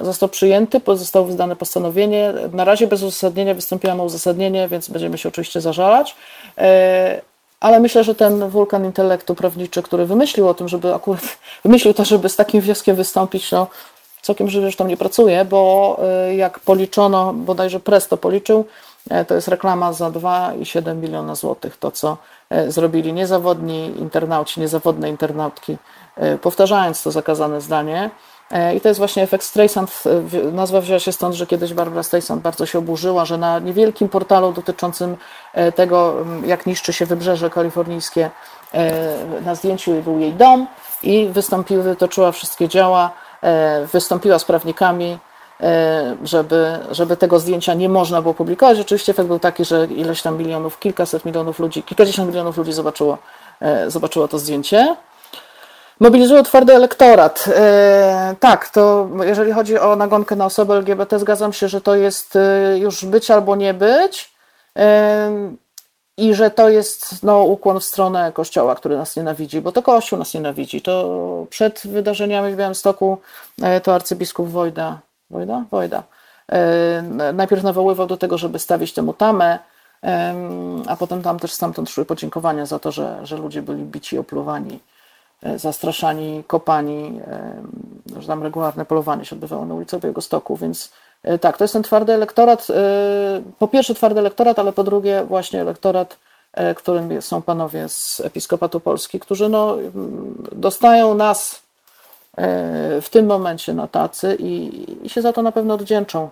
został 0.02 0.30
przyjęty, 0.30 0.82
zostało 0.96 1.26
wydane 1.26 1.56
postanowienie. 1.56 2.34
Na 2.54 2.64
razie 2.64 2.88
bez 2.88 3.04
uzasadnienia 3.04 3.54
wystąpiłam 3.54 4.02
o 4.02 4.04
uzasadnienie, 4.04 4.68
więc 4.68 4.90
będziemy 4.90 5.18
się 5.18 5.30
oczywiście 5.30 5.62
zażalać. 5.62 6.16
E, 6.58 7.22
Ale 7.60 7.80
myślę, 7.80 8.04
że 8.04 8.16
ten 8.16 8.50
wulkan 8.50 8.86
intelektu 8.86 9.36
prawniczy, 9.36 9.84
który 9.84 10.06
wymyślił 10.06 10.48
o 10.48 10.54
tym, 10.54 10.68
żeby 10.68 10.96
akurat 10.96 11.22
wymyślił 11.66 11.94
to, 11.94 12.06
żeby 12.06 12.30
z 12.30 12.36
takim 12.36 12.62
wnioskiem 12.62 12.96
wystąpić, 12.96 13.52
no 13.52 13.68
całkiem 14.22 14.50
żywy 14.50 14.74
tam 14.74 14.88
nie 14.88 14.98
pracuje, 14.98 15.46
bo 15.46 16.00
e, 16.04 16.36
jak 16.36 16.60
policzono, 16.60 17.34
bodajże 17.34 17.80
Press 17.80 18.08
to 18.08 18.18
policzył, 18.18 18.66
e, 19.10 19.26
to 19.26 19.36
jest 19.36 19.48
reklama 19.48 19.94
za 19.94 20.10
2,7 20.10 20.96
miliona 20.96 21.36
złotych. 21.36 21.78
To, 21.78 21.92
co 21.92 22.18
zrobili 22.68 23.14
niezawodni 23.14 23.86
internauci, 23.86 24.60
niezawodne 24.60 25.10
internautki, 25.10 25.78
powtarzając 26.42 27.04
to 27.04 27.12
zakazane 27.12 27.62
zdanie. 27.62 28.10
E, 28.52 28.76
I 28.76 28.82
to 28.82 28.88
jest 28.88 28.98
właśnie 28.98 29.24
efekt 29.24 29.44
Streisand. 29.44 30.04
Nazwa 30.54 30.82
wzięła 30.82 31.00
się 31.00 31.12
stąd, 31.12 31.36
że 31.36 31.48
kiedyś 31.48 31.74
Barbara 31.74 32.04
Streisand 32.04 32.42
bardzo 32.42 32.66
się 32.66 32.80
oburzyła, 32.80 33.26
że 33.26 33.38
na 33.38 33.60
niewielkim 33.60 34.10
portalu 34.10 34.54
dotyczącym 34.54 35.18
e, 35.54 35.72
tego, 35.72 36.16
jak 36.46 36.66
niszczy 36.66 36.94
się 36.94 37.06
wybrzeże 37.06 37.50
kalifornijskie, 37.50 38.30
e, 38.74 39.42
na 39.46 39.56
zdjęciu 39.56 39.92
był 40.02 40.20
jej 40.20 40.34
dom 40.34 40.68
i 41.04 41.28
wystąpiła, 41.28 41.84
wytoczyła 41.84 42.32
wszystkie 42.32 42.68
działa, 42.68 43.12
wystąpiła 43.94 44.40
z 44.40 44.46
prawnikami, 44.46 45.18
żeby, 46.24 46.80
żeby 46.92 47.18
tego 47.18 47.40
zdjęcia 47.40 47.74
nie 47.74 47.90
można 47.90 48.22
było 48.22 48.34
publikować. 48.34 48.80
Oczywiście 48.80 49.12
efekt 49.12 49.28
był 49.28 49.40
taki, 49.40 49.66
że 49.66 49.86
ileś 49.86 50.22
tam 50.22 50.38
milionów, 50.38 50.80
kilkaset 50.80 51.26
milionów 51.26 51.60
ludzi, 51.60 51.84
kilkadziesiąt 51.84 52.30
milionów 52.30 52.58
ludzi 52.58 52.74
zobaczyło, 52.74 53.18
zobaczyło 53.88 54.28
to 54.28 54.40
zdjęcie. 54.40 54.96
Mobilizują 56.00 56.44
twardy 56.44 56.76
elektorat. 56.76 57.46
E, 57.56 58.36
tak, 58.40 58.70
to 58.70 59.10
jeżeli 59.24 59.52
chodzi 59.52 59.80
o 59.80 59.96
nagonkę 59.96 60.36
na 60.36 60.46
osoby 60.46 60.74
LGBT, 60.74 61.20
zgadzam 61.20 61.54
się, 61.54 61.68
że 61.68 61.82
to 61.82 61.96
jest 61.96 62.36
e, 62.36 62.78
już 62.78 63.06
być 63.06 63.32
albo 63.32 63.56
nie 63.56 63.74
być. 63.74 64.34
E, 64.78 65.32
i 66.18 66.34
że 66.34 66.52
to 66.52 66.70
jest 66.70 67.24
no, 67.24 67.44
ukłon 67.44 67.80
w 67.80 67.84
stronę 67.84 68.32
Kościoła, 68.32 68.76
który 68.76 68.98
nas 68.98 69.16
nienawidzi, 69.16 69.62
bo 69.62 69.72
to 69.72 69.82
Kościół 69.82 70.20
nas 70.20 70.34
nienawidzi. 70.34 70.82
To 70.82 71.46
przed 71.50 71.82
wydarzeniami 71.86 72.54
w 72.54 72.56
Białymstoku 72.56 73.18
to 73.84 73.96
arcybiskup 73.96 74.50
Wojda, 74.50 75.00
Wojda? 75.30 75.64
Wojda, 75.72 76.04
najpierw 77.34 77.64
nawoływał 77.64 78.08
do 78.08 78.18
tego, 78.18 78.38
żeby 78.38 78.60
stawić 78.60 78.94
temu 78.94 79.14
tamę, 79.14 79.60
a 80.88 80.96
potem 80.96 81.22
tam 81.22 81.40
też 81.40 81.52
stamtąd 81.52 81.90
szły 81.90 82.06
podziękowania 82.06 82.66
za 82.66 82.80
to, 82.80 82.92
że, 82.92 83.20
że 83.24 83.38
ludzie 83.38 83.62
byli 83.62 83.84
bici, 83.84 84.18
opluwani, 84.18 84.76
e, 84.76 84.99
zastraszani, 85.56 86.44
kopani, 86.48 87.22
że 88.20 88.28
tam 88.28 88.44
regularne 88.44 88.86
polowanie 88.86 89.26
się 89.26 89.36
odbywało 89.36 89.66
na 89.66 89.76
ulicy 89.76 90.00
Białegostoku, 90.00 90.58
więc 90.58 90.92
E, 91.24 91.40
tak, 91.40 91.58
to 91.58 91.64
jest 91.64 91.74
ten 91.74 91.84
twardy 91.84 92.14
elektorat. 92.14 92.68
E, 92.70 93.42
po 93.60 93.68
pierwsze 93.68 93.96
twardy 93.96 94.20
elektorat, 94.20 94.60
ale 94.60 94.74
po 94.74 94.84
drugie 94.84 95.26
właśnie 95.26 95.62
elektorat, 95.62 96.18
e, 96.54 96.76
którym 96.76 97.22
są 97.22 97.42
panowie 97.42 97.90
z 97.90 98.20
Episkopatu 98.20 98.80
Polski, 98.80 99.20
którzy 99.20 99.50
no, 99.50 99.78
dostają 100.52 101.14
nas 101.14 101.62
w 103.02 103.08
tym 103.12 103.26
momencie 103.26 103.74
na 103.74 103.88
tacy 103.88 104.38
i, 104.40 105.06
i 105.06 105.10
się 105.10 105.22
za 105.22 105.34
to 105.34 105.42
na 105.42 105.52
pewno 105.52 105.74
oddzięczą. 105.74 106.30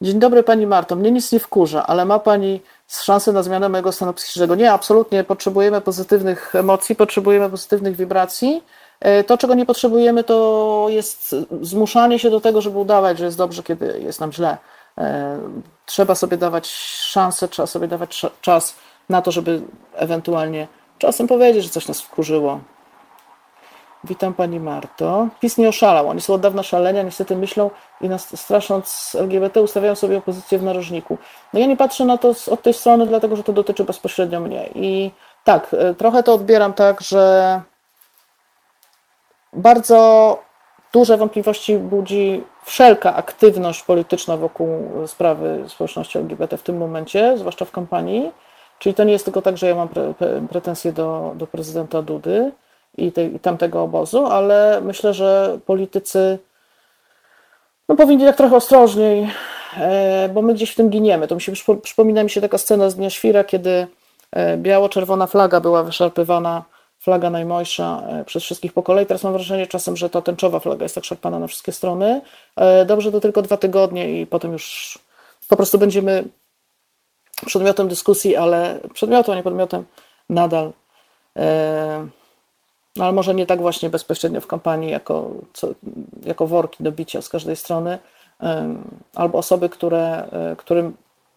Dzień 0.00 0.18
dobry 0.18 0.42
Pani 0.42 0.66
Marto, 0.66 0.96
mnie 0.96 1.10
nic 1.10 1.32
nie 1.32 1.40
wkurza, 1.40 1.86
ale 1.86 2.04
ma 2.04 2.18
Pani 2.18 2.60
szansę 2.88 3.32
na 3.32 3.42
zmianę 3.42 3.68
mojego 3.68 3.92
stanu 3.92 4.12
psychicznego? 4.12 4.54
Nie, 4.54 4.72
absolutnie. 4.72 5.24
Potrzebujemy 5.24 5.80
pozytywnych 5.80 6.54
emocji, 6.54 6.96
potrzebujemy 6.96 7.50
pozytywnych 7.50 7.96
wibracji 7.96 8.62
E, 9.04 9.24
to, 9.24 9.38
czego 9.38 9.54
nie 9.54 9.66
potrzebujemy, 9.66 10.24
to 10.24 10.86
jest 10.88 11.36
zmuszanie 11.60 12.18
się 12.18 12.30
do 12.30 12.40
tego, 12.40 12.60
żeby 12.60 12.78
udawać, 12.78 13.18
że 13.18 13.24
jest 13.24 13.38
dobrze, 13.38 13.62
kiedy 13.62 14.00
jest 14.00 14.20
nam 14.20 14.32
źle. 14.32 14.58
E, 14.98 15.38
trzeba 15.86 16.14
sobie 16.14 16.36
dawać 16.36 16.68
szansę, 16.68 17.48
trzeba 17.48 17.66
sobie 17.66 17.88
dawać 17.88 18.22
czas 18.40 18.76
na 19.08 19.22
to, 19.22 19.32
żeby 19.32 19.62
ewentualnie 19.94 20.68
czasem 20.98 21.26
powiedzieć, 21.26 21.64
że 21.64 21.70
coś 21.70 21.88
nas 21.88 22.00
wkurzyło. 22.00 22.60
Witam 24.04 24.34
Pani 24.34 24.60
Marto. 24.60 25.28
PiS 25.40 25.58
nie 25.58 25.68
oszalał. 25.68 26.08
Oni 26.08 26.20
są 26.20 26.34
od 26.34 26.40
dawna 26.40 26.62
szalenia, 26.62 27.02
niestety 27.02 27.36
myślą 27.36 27.70
i 28.00 28.08
nas 28.08 28.40
strasząc 28.40 29.16
LGBT 29.20 29.62
ustawiają 29.62 29.94
sobie 29.94 30.18
opozycję 30.18 30.58
w 30.58 30.62
narożniku. 30.62 31.18
No 31.52 31.60
ja 31.60 31.66
nie 31.66 31.76
patrzę 31.76 32.04
na 32.04 32.18
to 32.18 32.34
od 32.50 32.62
tej 32.62 32.74
strony, 32.74 33.06
dlatego 33.06 33.36
że 33.36 33.42
to 33.42 33.52
dotyczy 33.52 33.84
bezpośrednio 33.84 34.40
mnie. 34.40 34.68
I 34.74 35.10
tak, 35.44 35.74
e, 35.78 35.94
trochę 35.94 36.22
to 36.22 36.34
odbieram 36.34 36.72
tak, 36.72 37.00
że 37.00 37.60
bardzo 39.52 40.38
duże 40.92 41.16
wątpliwości 41.16 41.78
budzi 41.78 42.44
wszelka 42.64 43.14
aktywność 43.14 43.82
polityczna 43.82 44.36
wokół 44.36 44.68
sprawy 45.06 45.64
społeczności 45.68 46.18
LGBT 46.18 46.56
w 46.56 46.62
tym 46.62 46.76
momencie, 46.76 47.38
zwłaszcza 47.38 47.64
w 47.64 47.70
kampanii. 47.70 48.30
Czyli 48.78 48.94
to 48.94 49.04
nie 49.04 49.12
jest 49.12 49.24
tylko 49.24 49.42
tak, 49.42 49.58
że 49.58 49.68
ja 49.68 49.74
mam 49.74 49.88
pre, 49.88 50.14
pretensje 50.50 50.92
do, 50.92 51.32
do 51.34 51.46
prezydenta 51.46 52.02
Dudy 52.02 52.52
i, 52.98 53.12
tej, 53.12 53.34
i 53.34 53.40
tamtego 53.40 53.82
obozu, 53.82 54.26
ale 54.26 54.80
myślę, 54.80 55.14
że 55.14 55.58
politycy 55.66 56.38
no, 57.88 57.96
powinni 57.96 58.24
tak 58.24 58.36
trochę 58.36 58.56
ostrożniej, 58.56 59.30
e, 59.76 60.28
bo 60.28 60.42
my 60.42 60.54
gdzieś 60.54 60.70
w 60.70 60.74
tym 60.74 60.90
giniemy. 60.90 61.28
To 61.28 61.34
mi 61.34 61.40
się 61.40 61.52
przypomina 61.82 62.22
mi 62.22 62.30
się 62.30 62.40
taka 62.40 62.58
scena 62.58 62.90
z 62.90 62.94
Dnia 62.94 63.10
Świra, 63.10 63.44
kiedy 63.44 63.86
e, 64.32 64.56
biało-czerwona 64.56 65.26
flaga 65.26 65.60
była 65.60 65.82
wyszarpywana 65.82 66.64
flaga 66.98 67.30
najmojsza 67.30 68.02
e, 68.08 68.24
przez 68.24 68.42
wszystkich 68.42 68.72
po 68.72 68.82
kolei. 68.82 69.06
Teraz 69.06 69.24
mam 69.24 69.32
wrażenie 69.32 69.66
czasem, 69.66 69.96
że 69.96 70.10
ta 70.10 70.22
tęczowa 70.22 70.60
flaga 70.60 70.82
jest 70.82 70.94
tak 70.94 71.04
szarpana 71.04 71.38
na 71.38 71.46
wszystkie 71.46 71.72
strony. 71.72 72.20
Dobrze, 72.86 73.12
to 73.12 73.20
tylko 73.20 73.42
dwa 73.42 73.56
tygodnie 73.56 74.20
i 74.20 74.26
potem 74.26 74.52
już 74.52 74.98
po 75.48 75.56
prostu 75.56 75.78
będziemy 75.78 76.24
przedmiotem 77.46 77.88
dyskusji, 77.88 78.36
ale 78.36 78.80
przedmiotem, 78.94 79.32
a 79.32 79.36
nie 79.36 79.42
podmiotem 79.42 79.84
nadal. 80.28 80.72
E, 82.96 82.98
no 82.98 83.04
ale 83.04 83.12
może 83.12 83.34
nie 83.34 83.46
tak 83.46 83.60
właśnie 83.60 83.90
bezpośrednio 83.90 84.40
w 84.40 84.46
kampanii, 84.46 84.90
jako, 84.90 85.30
co, 85.52 85.68
jako 86.24 86.46
worki 86.46 86.84
do 86.84 86.92
bicia 86.92 87.22
z 87.22 87.28
każdej 87.28 87.56
strony, 87.56 87.98
albo 89.14 89.38
osoby, 89.38 89.68
które, 89.68 90.28
którym, 90.56 90.96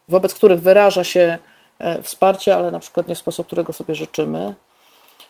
wobec 0.09 0.33
których 0.33 0.61
wyraża 0.61 1.03
się 1.03 1.37
wsparcie, 2.03 2.55
ale 2.55 2.71
na 2.71 2.79
przykład 2.79 3.07
nie 3.07 3.15
w 3.15 3.17
sposób, 3.17 3.47
którego 3.47 3.73
sobie 3.73 3.95
życzymy. 3.95 4.55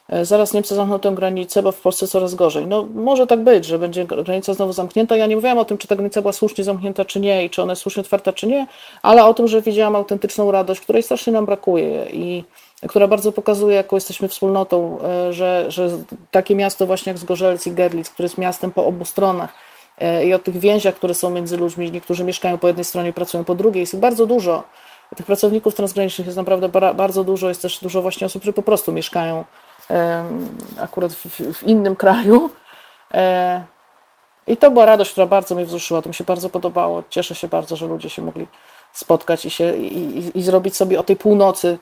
E, 0.10 0.26
zaraz 0.26 0.54
Niemcy 0.54 0.76
zamkną 0.76 1.00
tę 1.00 1.12
granicę, 1.12 1.64
bo 1.64 1.72
w 1.72 1.82
Polsce 1.82 2.08
coraz 2.08 2.36
gorzej. 2.36 2.68
No 2.68 2.88
może 2.94 3.28
tak 3.28 3.44
być, 3.44 3.66
że 3.66 3.80
będzie 3.80 4.06
granica 4.06 4.54
znowu 4.54 4.74
zamknięta. 4.74 5.16
Ja 5.16 5.28
nie 5.28 5.36
mówiłam 5.36 5.58
o 5.58 5.66
tym, 5.66 5.78
czy 5.78 5.88
ta 5.88 5.96
granica 5.96 6.22
była 6.22 6.34
słusznie 6.34 6.64
zamknięta, 6.64 7.06
czy 7.06 7.20
nie, 7.20 7.46
i 7.46 7.50
czy 7.50 7.62
ona 7.62 7.72
jest 7.72 7.82
słusznie 7.82 8.02
otwarta, 8.02 8.34
czy 8.34 8.48
nie, 8.48 8.68
ale 9.02 9.26
o 9.26 9.34
tym, 9.34 9.48
że 9.48 9.62
widziałam 9.62 9.96
autentyczną 9.96 10.52
radość, 10.52 10.82
której 10.82 11.04
strasznie 11.04 11.34
nam 11.34 11.46
brakuje 11.46 12.06
i 12.14 12.44
która 12.90 13.08
bardzo 13.08 13.32
pokazuje, 13.32 13.76
jaką 13.76 13.96
jesteśmy 13.96 14.28
wspólnotą, 14.28 15.00
e, 15.02 15.34
że, 15.34 15.66
że 15.68 15.90
takie 16.32 16.56
miasto 16.56 16.86
właśnie 16.86 17.10
jak 17.10 17.18
Zgorzelec 17.18 17.68
i 17.68 17.72
Gerlitz, 17.72 18.10
które 18.10 18.26
jest 18.26 18.38
miastem 18.38 18.72
po 18.72 18.86
obu 18.86 19.06
stronach 19.06 19.54
e, 19.98 20.26
i 20.26 20.34
o 20.34 20.40
tych 20.40 20.58
więziach, 20.58 20.96
które 20.96 21.14
są 21.14 21.30
między 21.30 21.58
ludźmi, 21.58 21.92
niektórzy 21.92 22.24
mieszkają 22.24 22.58
po 22.58 22.68
jednej 22.68 22.86
stronie, 22.86 23.14
pracują 23.14 23.44
po 23.44 23.56
drugiej, 23.56 23.82
jest 23.82 23.94
ich 23.94 24.00
bardzo 24.00 24.26
dużo. 24.26 24.64
Tych 25.16 25.26
pracowników 25.26 25.76
transgranicznych 25.76 26.28
jest 26.28 26.38
naprawdę 26.38 26.70
bardzo 26.94 27.24
dużo, 27.24 27.50
jest 27.50 27.62
też 27.62 27.80
dużo 27.80 28.02
właśnie 28.02 28.28
osób, 28.28 28.42
które 28.42 28.54
po 28.54 28.62
prostu 28.62 28.92
mieszkają 28.92 29.46
akurat 30.80 31.14
w, 31.14 31.26
w 31.54 31.64
innym 31.64 31.96
kraju. 31.96 32.50
E, 33.14 33.64
I 34.48 34.58
to 34.58 34.72
była 34.72 34.86
radość, 34.86 35.12
która 35.12 35.28
bardzo 35.28 35.56
mnie 35.56 35.66
wzruszyła. 35.66 36.02
To 36.02 36.10
mi 36.10 36.16
się 36.16 36.24
bardzo 36.24 36.50
podobało. 36.50 37.04
Cieszę 37.10 37.36
się 37.36 37.48
bardzo, 37.48 37.76
że 37.76 37.88
ludzie 37.88 38.10
się 38.10 38.22
mogli 38.22 38.48
spotkać 38.94 39.46
i, 39.46 39.50
się, 39.50 39.78
i, 39.78 39.98
i, 39.98 40.38
i 40.38 40.42
zrobić 40.42 40.76
sobie 40.76 41.00
o 41.00 41.04
tej 41.04 41.16
północy 41.16 41.78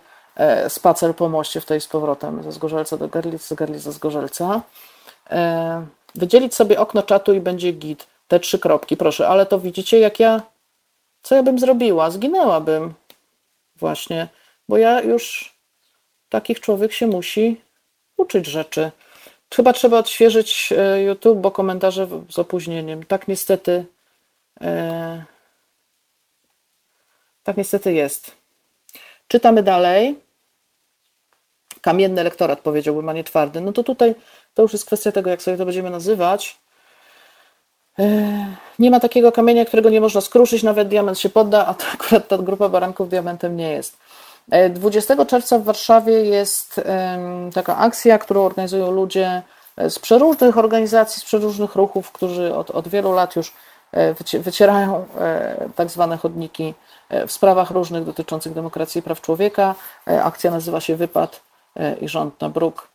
spacer 0.69 1.15
po 1.15 1.29
moście 1.29 1.61
w 1.61 1.65
tej 1.65 1.81
z 1.81 1.87
powrotem 1.87 2.43
ze 2.43 2.51
Zgorzelca 2.51 2.97
do 2.97 3.07
Gerlic, 3.07 3.41
z 3.41 3.53
Gerlic 3.53 3.83
do 3.83 3.91
Zgorzelca. 3.91 4.61
E, 5.29 5.85
wydzielić 6.15 6.55
sobie 6.55 6.79
okno 6.79 7.03
czatu 7.03 7.33
i 7.33 7.39
będzie 7.39 7.71
git. 7.71 8.07
Te 8.27 8.39
trzy 8.39 8.59
kropki, 8.59 8.97
proszę, 8.97 9.27
ale 9.27 9.45
to 9.45 9.59
widzicie, 9.59 9.99
jak 9.99 10.19
ja, 10.19 10.41
co 11.21 11.35
ja 11.35 11.43
bym 11.43 11.59
zrobiła? 11.59 12.11
Zginęłabym 12.11 12.93
właśnie, 13.75 14.27
bo 14.69 14.77
ja 14.77 15.01
już 15.01 15.55
takich 16.29 16.59
człowiek 16.59 16.93
się 16.93 17.07
musi 17.07 17.61
uczyć 18.17 18.45
rzeczy. 18.45 18.91
Chyba 19.55 19.73
trzeba 19.73 19.99
odświeżyć 19.99 20.73
e, 20.77 21.03
YouTube, 21.03 21.39
bo 21.39 21.51
komentarze 21.51 22.07
z 22.29 22.39
opóźnieniem. 22.39 23.03
Tak 23.03 23.27
niestety. 23.27 23.85
E, 24.61 25.25
tak 27.43 27.57
niestety 27.57 27.93
jest. 27.93 28.31
Czytamy 29.27 29.63
dalej. 29.63 30.24
Kamienny 31.85 32.21
elektorat 32.21 32.59
powiedziałbym, 32.59 33.09
a 33.09 33.13
nie 33.13 33.23
twardy. 33.23 33.61
No 33.61 33.71
to 33.71 33.83
tutaj 33.83 34.15
to 34.53 34.61
już 34.61 34.73
jest 34.73 34.85
kwestia 34.85 35.11
tego, 35.11 35.29
jak 35.29 35.41
sobie 35.41 35.57
to 35.57 35.65
będziemy 35.65 35.89
nazywać. 35.89 36.57
E, 37.99 38.05
nie 38.79 38.91
ma 38.91 38.99
takiego 38.99 39.31
kamienia, 39.31 39.65
którego 39.65 39.89
nie 39.89 40.01
można 40.01 40.21
skruszyć, 40.21 40.63
nawet 40.63 40.87
diament 40.87 41.19
się 41.19 41.29
podda, 41.29 41.65
a 41.65 41.73
to 41.73 41.85
akurat 41.93 42.27
ta 42.27 42.37
grupa 42.37 42.69
baranków 42.69 43.09
diamentem 43.09 43.57
nie 43.57 43.71
jest. 43.71 43.97
20 44.69 45.13
e, 45.13 45.25
czerwca 45.25 45.59
w 45.59 45.63
Warszawie 45.63 46.13
jest 46.13 46.81
taka 47.53 47.77
akcja, 47.77 48.17
którą 48.17 48.45
organizują 48.45 48.91
ludzie 48.91 49.41
e, 49.77 49.89
z 49.89 49.99
przeróżnych 49.99 50.57
organizacji, 50.57 51.21
z 51.21 51.25
przeróżnych 51.25 51.75
ruchów, 51.75 52.11
którzy 52.11 52.55
od, 52.55 52.71
od 52.71 52.87
wielu 52.87 53.11
lat 53.11 53.35
już 53.35 53.53
e, 53.91 54.39
wycierają 54.39 55.05
tak 55.75 55.89
zwane 55.89 56.17
chodniki 56.17 56.73
w 57.27 57.31
sprawach 57.31 57.71
różnych 57.71 58.05
dotyczących 58.05 58.53
demokracji 58.53 58.99
i 58.99 59.01
praw 59.01 59.21
człowieka. 59.21 59.75
Akcja 60.05 60.51
nazywa 60.51 60.81
się 60.81 60.95
Wypad 60.95 61.44
i 62.01 62.07
rząd 62.07 62.41
na 62.41 62.49
bruk. 62.49 62.89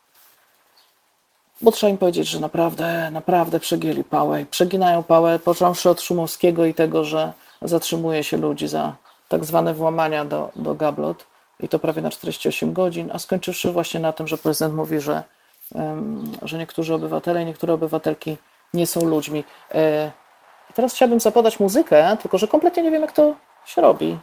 Bo 1.61 1.71
trzeba 1.71 1.89
im 1.89 1.97
powiedzieć, 1.97 2.27
że 2.27 2.39
naprawdę, 2.39 3.11
naprawdę 3.11 3.59
przegięli 3.59 4.03
pałę. 4.03 4.45
Przeginają 4.45 5.03
pałę, 5.03 5.39
począwszy 5.39 5.89
od 5.89 6.01
Szumowskiego 6.01 6.65
i 6.65 6.73
tego, 6.73 7.03
że 7.03 7.33
zatrzymuje 7.61 8.23
się 8.23 8.37
ludzi 8.37 8.67
za 8.67 8.95
tak 9.27 9.45
zwane 9.45 9.73
włamania 9.73 10.25
do, 10.25 10.51
do 10.55 10.75
gablot 10.75 11.25
i 11.59 11.69
to 11.69 11.79
prawie 11.79 12.01
na 12.01 12.09
48 12.09 12.73
godzin, 12.73 13.09
a 13.13 13.19
skończywszy 13.19 13.71
właśnie 13.71 13.99
na 13.99 14.13
tym, 14.13 14.27
że 14.27 14.37
prezydent 14.37 14.75
mówi, 14.75 14.99
że, 14.99 15.23
że 16.41 16.57
niektórzy 16.57 16.93
obywatele 16.93 17.43
i 17.43 17.45
niektóre 17.45 17.73
obywatelki 17.73 18.37
nie 18.73 18.87
są 18.87 19.05
ludźmi. 19.05 19.43
E, 19.71 20.11
I 20.69 20.73
teraz 20.73 20.93
chciałbym 20.93 21.19
zapodać 21.19 21.59
muzykę, 21.59 22.17
tylko 22.21 22.37
że 22.37 22.47
kompletnie 22.47 22.83
nie 22.83 22.91
wiem, 22.91 23.01
jak 23.01 23.11
to 23.11 23.35
się 23.65 23.81
robi. 23.81 24.19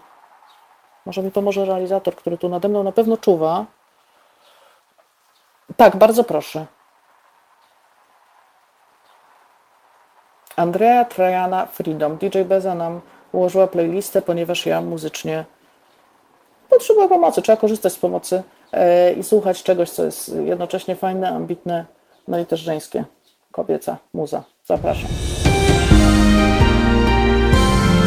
Może 1.06 1.22
mi 1.22 1.30
pomoże 1.30 1.64
realizator, 1.64 2.16
który 2.16 2.38
tu 2.38 2.48
nade 2.48 2.68
mną 2.68 2.82
na 2.82 2.92
pewno 2.92 3.16
czuwa. 3.16 3.66
Tak, 5.76 5.96
bardzo 5.96 6.24
proszę. 6.24 6.66
Andrea 10.56 11.04
Trajana 11.04 11.66
Freedom. 11.66 12.16
DJ 12.16 12.42
Beza 12.42 12.74
nam 12.74 13.00
ułożyła 13.32 13.66
playlistę, 13.66 14.22
ponieważ 14.22 14.66
ja 14.66 14.80
muzycznie 14.80 15.44
potrzebuje 16.68 17.08
pomocy. 17.08 17.42
Trzeba 17.42 17.56
korzystać 17.56 17.92
z 17.92 17.98
pomocy 17.98 18.42
e, 18.72 19.12
i 19.12 19.22
słuchać 19.24 19.62
czegoś, 19.62 19.90
co 19.90 20.04
jest 20.04 20.36
jednocześnie 20.44 20.96
fajne, 20.96 21.28
ambitne, 21.28 21.84
no 22.28 22.38
i 22.38 22.46
też 22.46 22.60
żeńskie. 22.60 23.04
Kobieca 23.52 23.96
muza. 24.14 24.42
Zapraszam. 24.64 25.10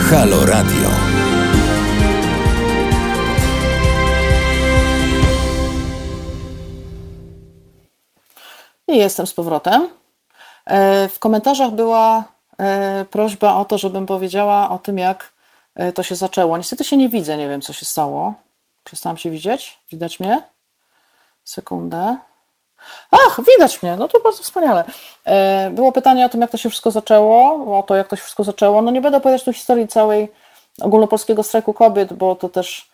Halo 0.10 0.46
Radio. 0.46 1.01
Jestem 8.98 9.28
z 9.28 9.34
powrotem. 9.34 9.90
E, 10.66 11.10
w 11.10 11.20
komentarzach 11.20 11.72
była 11.72 12.24
e, 12.60 13.06
prośba 13.06 13.56
o 13.56 13.66
to, 13.66 13.78
żebym 13.78 14.06
powiedziała 14.06 14.70
o 14.70 14.80
tym, 14.80 14.98
jak 14.98 15.34
e, 15.76 15.94
to 15.94 16.04
się 16.04 16.16
zaczęło. 16.16 16.58
Niestety 16.58 16.84
się 16.84 16.98
nie 16.98 17.10
widzę, 17.10 17.38
nie 17.38 17.50
wiem, 17.50 17.62
co 17.62 17.74
się 17.74 17.86
stało. 17.86 18.34
Przestałam 18.84 19.18
się 19.18 19.30
widzieć. 19.30 19.80
Widać 19.92 20.20
mnie? 20.20 20.44
Sekundę. 21.44 22.18
Ach, 23.12 23.40
widać 23.48 23.84
mnie, 23.84 23.96
no 23.96 24.08
to 24.08 24.20
bardzo 24.20 24.44
wspaniale. 24.44 24.84
Było 25.72 25.92
pytanie 25.92 26.26
o 26.26 26.30
tym, 26.30 26.42
jak 26.42 26.52
to 26.52 26.58
się 26.58 26.70
wszystko 26.70 26.92
zaczęło, 26.92 27.80
o 27.80 27.84
to, 27.84 27.96
jak 27.96 28.08
to 28.08 28.16
się 28.16 28.22
wszystko 28.22 28.44
zaczęło. 28.44 28.82
No 28.82 28.92
nie 28.92 29.02
będę 29.02 29.18
opowiadać 29.18 29.44
tu 29.44 29.54
historii 29.54 29.88
całej 29.88 30.32
ogólnopolskiego 30.82 31.44
strajku 31.44 31.74
kobiet, 31.74 32.14
bo 32.14 32.36
to 32.36 32.50
też 32.50 32.91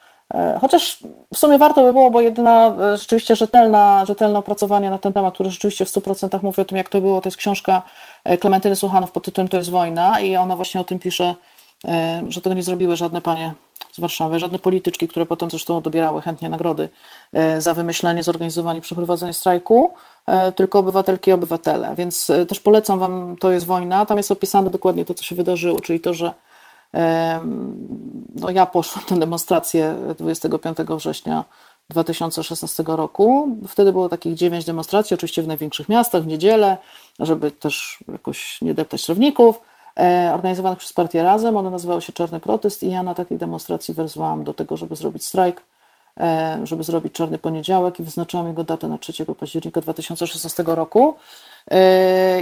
chociaż 0.62 1.00
w 1.34 1.38
sumie 1.38 1.58
warto 1.58 1.84
by 1.84 1.94
było, 1.94 2.12
bo 2.12 2.22
jedyna 2.22 2.76
e, 2.82 2.98
rzeczywiście 2.98 3.36
rzetelna, 3.36 4.06
rzetelne 4.06 4.40
opracowanie 4.40 4.90
na 4.90 4.98
ten 4.98 5.14
temat, 5.14 5.34
które 5.34 5.50
rzeczywiście 5.50 5.86
w 5.86 5.90
100% 5.90 6.44
mówi 6.44 6.62
o 6.62 6.66
tym, 6.66 6.78
jak 6.78 6.90
to 6.90 7.02
było, 7.02 7.22
to 7.22 7.28
jest 7.28 7.38
książka 7.38 7.82
e, 8.24 8.38
Klementyny 8.38 8.76
Słuchanow 8.76 9.12
pod 9.12 9.26
tytułem 9.26 9.48
To 9.48 9.58
jest 9.58 9.70
wojna 9.70 10.20
i 10.20 10.36
ona 10.36 10.56
właśnie 10.56 10.82
o 10.82 10.84
tym 10.84 11.00
pisze, 11.00 11.36
że 12.30 12.42
tego 12.42 12.56
nie 12.56 12.64
zrobiły 12.64 12.96
żadne 12.96 13.22
panie 13.22 13.54
z 13.92 14.00
Warszawy, 14.00 14.40
żadne 14.40 14.60
polityczki, 14.60 15.08
które 15.08 15.26
potem 15.26 15.50
zresztą 15.50 15.82
dobierały 15.82 16.22
chętnie 16.22 16.50
nagrody 16.50 16.90
za 17.58 17.74
wymyślenie, 17.74 18.24
zorganizowanie, 18.24 18.82
przeprowadzenie 18.82 19.34
strajku, 19.34 19.94
tylko 20.56 20.80
obywatelki 20.80 21.30
i 21.30 21.34
obywatele. 21.34 21.96
Więc 21.98 22.32
też 22.48 22.60
polecam 22.60 23.00
Wam 23.00 23.36
To 23.40 23.52
jest 23.52 23.66
wojna. 23.66 24.06
Tam 24.06 24.18
jest 24.18 24.32
opisane 24.32 24.70
dokładnie 24.70 25.06
to, 25.06 25.14
co 25.14 25.24
się 25.24 25.36
wydarzyło, 25.36 25.80
czyli 25.80 26.00
to, 26.00 26.14
że 26.14 26.34
no 28.36 28.50
ja 28.50 28.66
poszłam 28.66 29.06
na 29.12 29.18
demonstrację 29.18 29.96
25 30.18 30.78
września 30.78 31.44
2016 31.90 32.84
roku. 32.88 33.58
Wtedy 33.68 33.92
było 33.92 34.10
takich 34.10 34.36
dziewięć 34.36 34.66
demonstracji, 34.66 35.14
oczywiście 35.14 35.44
w 35.44 35.48
największych 35.48 35.90
miastach, 35.90 36.24
w 36.24 36.28
niedzielę, 36.28 36.78
żeby 37.20 37.52
też 37.52 38.04
jakoś 38.12 38.62
nie 38.62 38.74
deptać 38.74 39.06
trawników, 39.06 39.62
e, 40.00 40.32
organizowanych 40.34 40.80
przez 40.80 40.94
partię 40.94 41.24
Razem. 41.24 41.58
One 41.58 41.72
nazywały 41.72 42.02
się 42.02 42.14
Czarny 42.14 42.40
Protest 42.40 42.84
i 42.84 42.92
ja 42.92 43.04
na 43.04 43.16
takiej 43.16 43.38
demonstracji 43.38 43.94
wezwałam 43.94 44.44
do 44.44 44.54
tego, 44.54 44.78
żeby 44.78 44.96
zrobić 44.96 45.26
strajk, 45.26 45.64
e, 46.20 46.60
żeby 46.64 46.84
zrobić 46.84 47.14
Czarny 47.14 47.38
Poniedziałek 47.38 48.00
i 48.00 48.04
wyznaczyłam 48.04 48.48
jego 48.48 48.64
datę 48.64 48.88
na 48.88 48.98
3 48.98 49.36
października 49.36 49.82
2016 49.82 50.64
roku. 50.76 51.16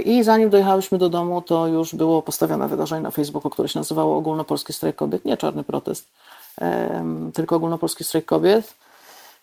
I 0.04 0.24
zanim 0.24 0.50
dojechałyśmy 0.50 0.98
do 0.98 1.08
domu, 1.08 1.42
to 1.42 1.66
już 1.66 1.94
było 1.94 2.22
postawione 2.22 2.68
wydarzenie 2.68 3.02
na 3.02 3.10
Facebooku, 3.10 3.50
które 3.50 3.68
się 3.68 3.78
nazywało 3.78 4.16
Ogólnopolski 4.16 4.72
Strajk 4.72 4.96
Kobiet. 4.96 5.24
Nie 5.24 5.36
czarny 5.36 5.64
protest, 5.64 6.08
tylko 7.34 7.56
Ogólnopolski 7.56 8.04
Strajk 8.04 8.24
Kobiet. 8.24 8.74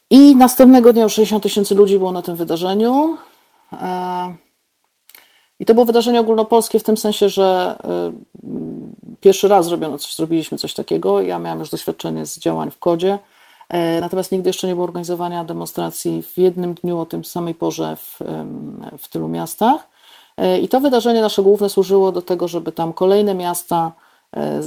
I 0.10 0.36
następnego 0.36 0.94
dnia 0.94 1.04
już 1.04 1.14
60 1.14 1.44
tysięcy 1.44 1.76
ludzi 1.76 1.98
było 1.98 2.12
na 2.12 2.22
tym 2.22 2.36
wydarzeniu. 2.36 3.18
Yy, 3.72 3.78
I 5.60 5.66
to 5.66 5.74
było 5.74 5.86
wydarzenie 5.86 6.20
ogólnopolskie 6.20 6.80
w 6.80 6.84
tym 6.84 6.98
sensie, 6.98 7.30
że 7.30 7.78
yy, 8.44 9.18
pierwszy 9.22 9.48
raz 9.48 9.66
zrobiono 9.66 9.98
coś, 9.98 10.16
zrobiliśmy 10.16 10.58
coś 10.58 10.74
takiego. 10.74 11.22
Ja 11.22 11.40
miałam 11.40 11.60
już 11.60 11.70
doświadczenie 11.70 12.26
z 12.26 12.40
działań 12.40 12.72
w 12.72 12.80
kodzie. 12.80 13.20
E, 13.74 14.02
natomiast 14.02 14.32
nigdy 14.32 14.50
jeszcze 14.50 14.68
nie 14.68 14.74
było 14.74 14.84
organizowania 14.84 15.44
demonstracji 15.44 16.24
w 16.24 16.38
jednym 16.38 16.74
dniu 16.74 17.00
o 17.00 17.06
tym 17.06 17.26
samej 17.26 17.56
porze 17.56 17.96
w, 17.96 18.20
w 18.98 19.08
tylu 19.08 19.28
miastach. 19.28 19.88
E, 20.38 20.60
I 20.60 20.68
to 20.68 20.80
wydarzenie 20.80 21.22
nasze 21.22 21.44
główne 21.44 21.70
służyło 21.70 22.12
do 22.12 22.22
tego, 22.22 22.48
żeby 22.48 22.72
tam 22.72 22.94
kolejne 22.94 23.36
miasta 23.36 23.92
e, 24.38 24.62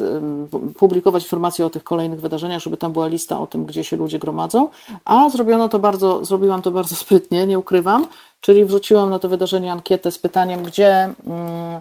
publikować 0.79 1.23
informacje 1.23 1.67
o 1.67 1.71
tych 1.71 1.85
kolejnych 1.85 2.21
wydarzeniach, 2.21 2.63
żeby 2.63 2.77
tam 2.77 2.93
była 2.93 3.07
lista 3.07 3.41
o 3.41 3.47
tym, 3.47 3.67
gdzie 3.67 3.85
się 3.85 3.97
ludzie 3.97 4.19
gromadzą, 4.19 4.69
a 5.05 5.31
zrobiono 5.31 5.69
to 5.69 5.79
bardzo, 5.79 6.25
zrobiłam 6.25 6.63
to 6.63 6.71
bardzo 6.71 6.97
sprytnie, 7.05 7.47
nie 7.47 7.59
ukrywam, 7.59 8.07
czyli 8.41 8.65
wrzuciłam 8.65 9.11
na 9.11 9.19
to 9.19 9.29
wydarzenie 9.29 9.73
ankietę 9.73 10.11
z 10.11 10.19
pytaniem, 10.19 10.63
gdzie, 10.63 11.11
mm, 11.27 11.81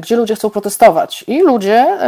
gdzie 0.00 0.16
ludzie 0.16 0.34
chcą 0.34 0.50
protestować. 0.50 1.24
I 1.28 1.42
ludzie 1.42 1.98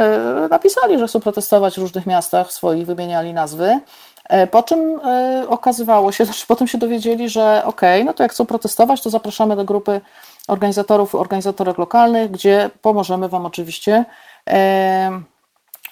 napisali, 0.51 0.99
że 0.99 1.07
chcą 1.07 1.21
protestować 1.21 1.75
w 1.75 1.79
różnych 1.79 2.07
miastach 2.07 2.53
swoich, 2.53 2.87
wymieniali 2.87 3.33
nazwy. 3.33 3.81
E, 4.28 4.46
po 4.46 4.62
czym 4.62 5.00
e, 5.04 5.44
okazywało 5.48 6.12
się, 6.12 6.24
znaczy 6.28 6.44
potem 6.48 6.68
się 6.68 6.78
dowiedzieli, 6.78 7.28
że 7.28 7.62
okej, 7.64 8.00
okay, 8.00 8.04
no 8.04 8.12
to 8.12 8.22
jak 8.22 8.32
chcą 8.32 8.46
protestować, 8.46 9.02
to 9.02 9.10
zapraszamy 9.10 9.56
do 9.56 9.64
grupy 9.64 10.00
organizatorów, 10.48 11.14
organizatorek 11.14 11.78
lokalnych, 11.78 12.30
gdzie 12.30 12.70
pomożemy 12.82 13.28
Wam 13.28 13.46
oczywiście 13.46 14.04
e, 14.48 15.20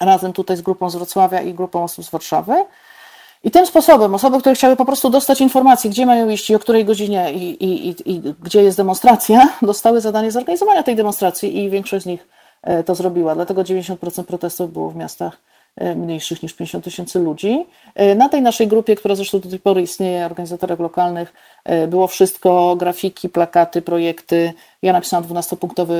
razem 0.01 0.33
tutaj 0.33 0.57
z 0.57 0.61
grupą 0.61 0.89
z 0.89 0.95
Wrocławia 0.95 1.41
i 1.41 1.53
grupą 1.53 1.83
osób 1.83 2.05
z 2.05 2.09
Warszawy. 2.09 2.65
I 3.43 3.51
tym 3.51 3.65
sposobem 3.65 4.15
osoby, 4.15 4.39
które 4.39 4.55
chciały 4.55 4.75
po 4.75 4.85
prostu 4.85 5.09
dostać 5.09 5.41
informacji, 5.41 5.89
gdzie 5.89 6.05
mają 6.05 6.29
iść 6.29 6.49
i 6.49 6.55
o 6.55 6.59
której 6.59 6.85
godzinie 6.85 7.33
i, 7.33 7.63
i, 7.63 7.89
i, 7.89 8.15
i 8.15 8.21
gdzie 8.43 8.63
jest 8.63 8.77
demonstracja, 8.77 9.49
dostały 9.61 10.01
zadanie 10.01 10.31
zorganizowania 10.31 10.83
tej 10.83 10.95
demonstracji 10.95 11.63
i 11.63 11.69
większość 11.69 12.03
z 12.03 12.07
nich 12.07 12.27
to 12.85 12.95
zrobiła. 12.95 13.35
Dlatego 13.35 13.61
90% 13.61 14.23
protestów 14.23 14.73
było 14.73 14.89
w 14.89 14.95
miastach 14.95 15.37
mniejszych 15.95 16.43
niż 16.43 16.53
50 16.53 16.83
tysięcy 16.83 17.19
ludzi. 17.19 17.65
E, 17.95 18.15
na 18.15 18.29
tej 18.29 18.41
naszej 18.41 18.67
grupie, 18.67 18.95
która 18.95 19.15
zresztą 19.15 19.39
do 19.39 19.49
tej 19.49 19.59
pory 19.59 19.81
istnieje, 19.81 20.25
organizatorek 20.25 20.79
lokalnych, 20.79 21.33
e, 21.63 21.87
było 21.87 22.07
wszystko, 22.07 22.75
grafiki, 22.75 23.29
plakaty, 23.29 23.81
projekty. 23.81 24.53
Ja 24.81 24.93
napisałam 24.93 25.25
12-punktowy 25.25 25.93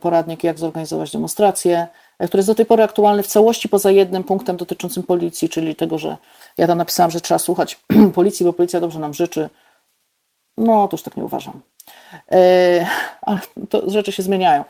poradnik, 0.00 0.44
jak 0.44 0.58
zorganizować 0.58 1.12
demonstrację, 1.12 1.86
który 2.18 2.38
jest 2.38 2.48
do 2.48 2.54
tej 2.54 2.66
pory 2.66 2.82
aktualny 2.82 3.22
w 3.22 3.26
całości, 3.26 3.68
poza 3.68 3.90
jednym 3.90 4.24
punktem 4.24 4.56
dotyczącym 4.56 5.02
policji, 5.02 5.48
czyli 5.48 5.74
tego, 5.74 5.98
że 5.98 6.16
ja 6.58 6.66
tam 6.66 6.78
napisałam, 6.78 7.10
że 7.10 7.20
trzeba 7.20 7.38
słuchać 7.38 7.80
policji, 8.14 8.46
bo 8.46 8.52
policja 8.52 8.80
dobrze 8.80 8.98
nam 8.98 9.14
życzy. 9.14 9.48
No, 10.58 10.88
już 10.92 11.02
tak 11.02 11.16
nie 11.16 11.24
uważam. 11.24 11.60
E, 12.32 12.86
ale 13.22 13.38
to 13.70 13.90
rzeczy 13.90 14.12
się 14.12 14.22
zmieniają. 14.22 14.64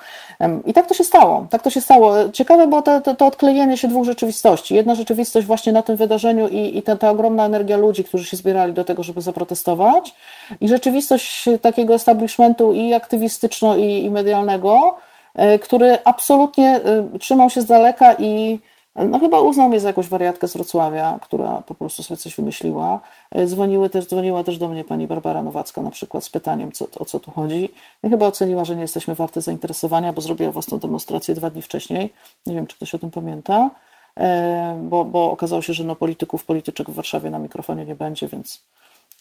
I 0.66 0.72
tak 0.72 0.86
to 0.86 0.94
się 0.94 1.04
stało. 1.04 1.46
Tak 1.50 1.62
to 1.62 1.70
się 1.70 1.80
stało. 1.80 2.28
Ciekawe 2.32 2.66
było 2.66 2.82
to, 2.82 3.00
to, 3.00 3.14
to 3.14 3.26
odklejenie 3.26 3.76
się 3.76 3.88
dwóch 3.88 4.04
rzeczywistości. 4.04 4.74
Jedna 4.74 4.94
rzeczywistość 4.94 5.46
właśnie 5.46 5.72
na 5.72 5.82
tym 5.82 5.96
wydarzeniu 5.96 6.48
i, 6.48 6.78
i 6.78 6.82
ta, 6.82 6.96
ta 6.96 7.10
ogromna 7.10 7.46
energia 7.46 7.76
ludzi, 7.76 8.04
którzy 8.04 8.24
się 8.24 8.36
zbierali 8.36 8.72
do 8.72 8.84
tego, 8.84 9.02
żeby 9.02 9.20
zaprotestować, 9.20 10.14
i 10.60 10.68
rzeczywistość 10.68 11.44
takiego 11.62 11.94
establishmentu 11.94 12.72
i 12.72 12.94
aktywistyczno, 12.94 13.76
i, 13.76 14.04
i 14.04 14.10
medialnego, 14.10 14.96
e, 15.34 15.58
który 15.58 15.98
absolutnie 16.04 16.80
e, 17.14 17.18
trzymał 17.18 17.50
się 17.50 17.60
z 17.60 17.66
daleka 17.66 18.14
i 18.18 18.60
no 19.04 19.18
chyba 19.18 19.40
uznał 19.40 19.68
mnie 19.68 19.80
za 19.80 19.88
jakąś 19.88 20.08
wariatkę 20.08 20.48
z 20.48 20.52
Wrocławia, 20.52 21.18
która 21.22 21.62
po 21.62 21.74
prostu 21.74 22.02
sobie 22.02 22.18
coś 22.18 22.36
wymyśliła. 22.36 23.00
E, 23.30 23.46
dzwoniły 23.46 23.90
też, 23.90 24.06
dzwoniła 24.06 24.44
też 24.44 24.58
do 24.58 24.68
mnie 24.68 24.84
pani 24.84 25.06
Barbara 25.06 25.42
Nowacka 25.42 25.82
na 25.82 25.90
przykład 25.90 26.24
z 26.24 26.30
pytaniem, 26.30 26.72
co, 26.72 26.86
o 26.98 27.04
co 27.04 27.20
tu 27.20 27.30
chodzi. 27.30 27.68
I 28.04 28.10
chyba 28.10 28.26
oceniła, 28.26 28.64
że 28.64 28.76
nie 28.76 28.82
jesteśmy 28.82 29.14
warte 29.14 29.40
zainteresowania, 29.40 30.12
bo 30.12 30.20
zrobiła 30.20 30.52
własną 30.52 30.78
demonstrację 30.78 31.34
dwa 31.34 31.50
dni 31.50 31.62
wcześniej. 31.62 32.12
Nie 32.46 32.54
wiem, 32.54 32.66
czy 32.66 32.76
ktoś 32.76 32.94
o 32.94 32.98
tym 32.98 33.10
pamięta, 33.10 33.70
e, 34.18 34.80
bo, 34.82 35.04
bo 35.04 35.30
okazało 35.30 35.62
się, 35.62 35.72
że 35.72 35.84
no 35.84 35.96
polityków, 35.96 36.44
polityczek 36.44 36.90
w 36.90 36.94
Warszawie 36.94 37.30
na 37.30 37.38
mikrofonie 37.38 37.84
nie 37.84 37.94
będzie, 37.94 38.28
więc, 38.28 38.62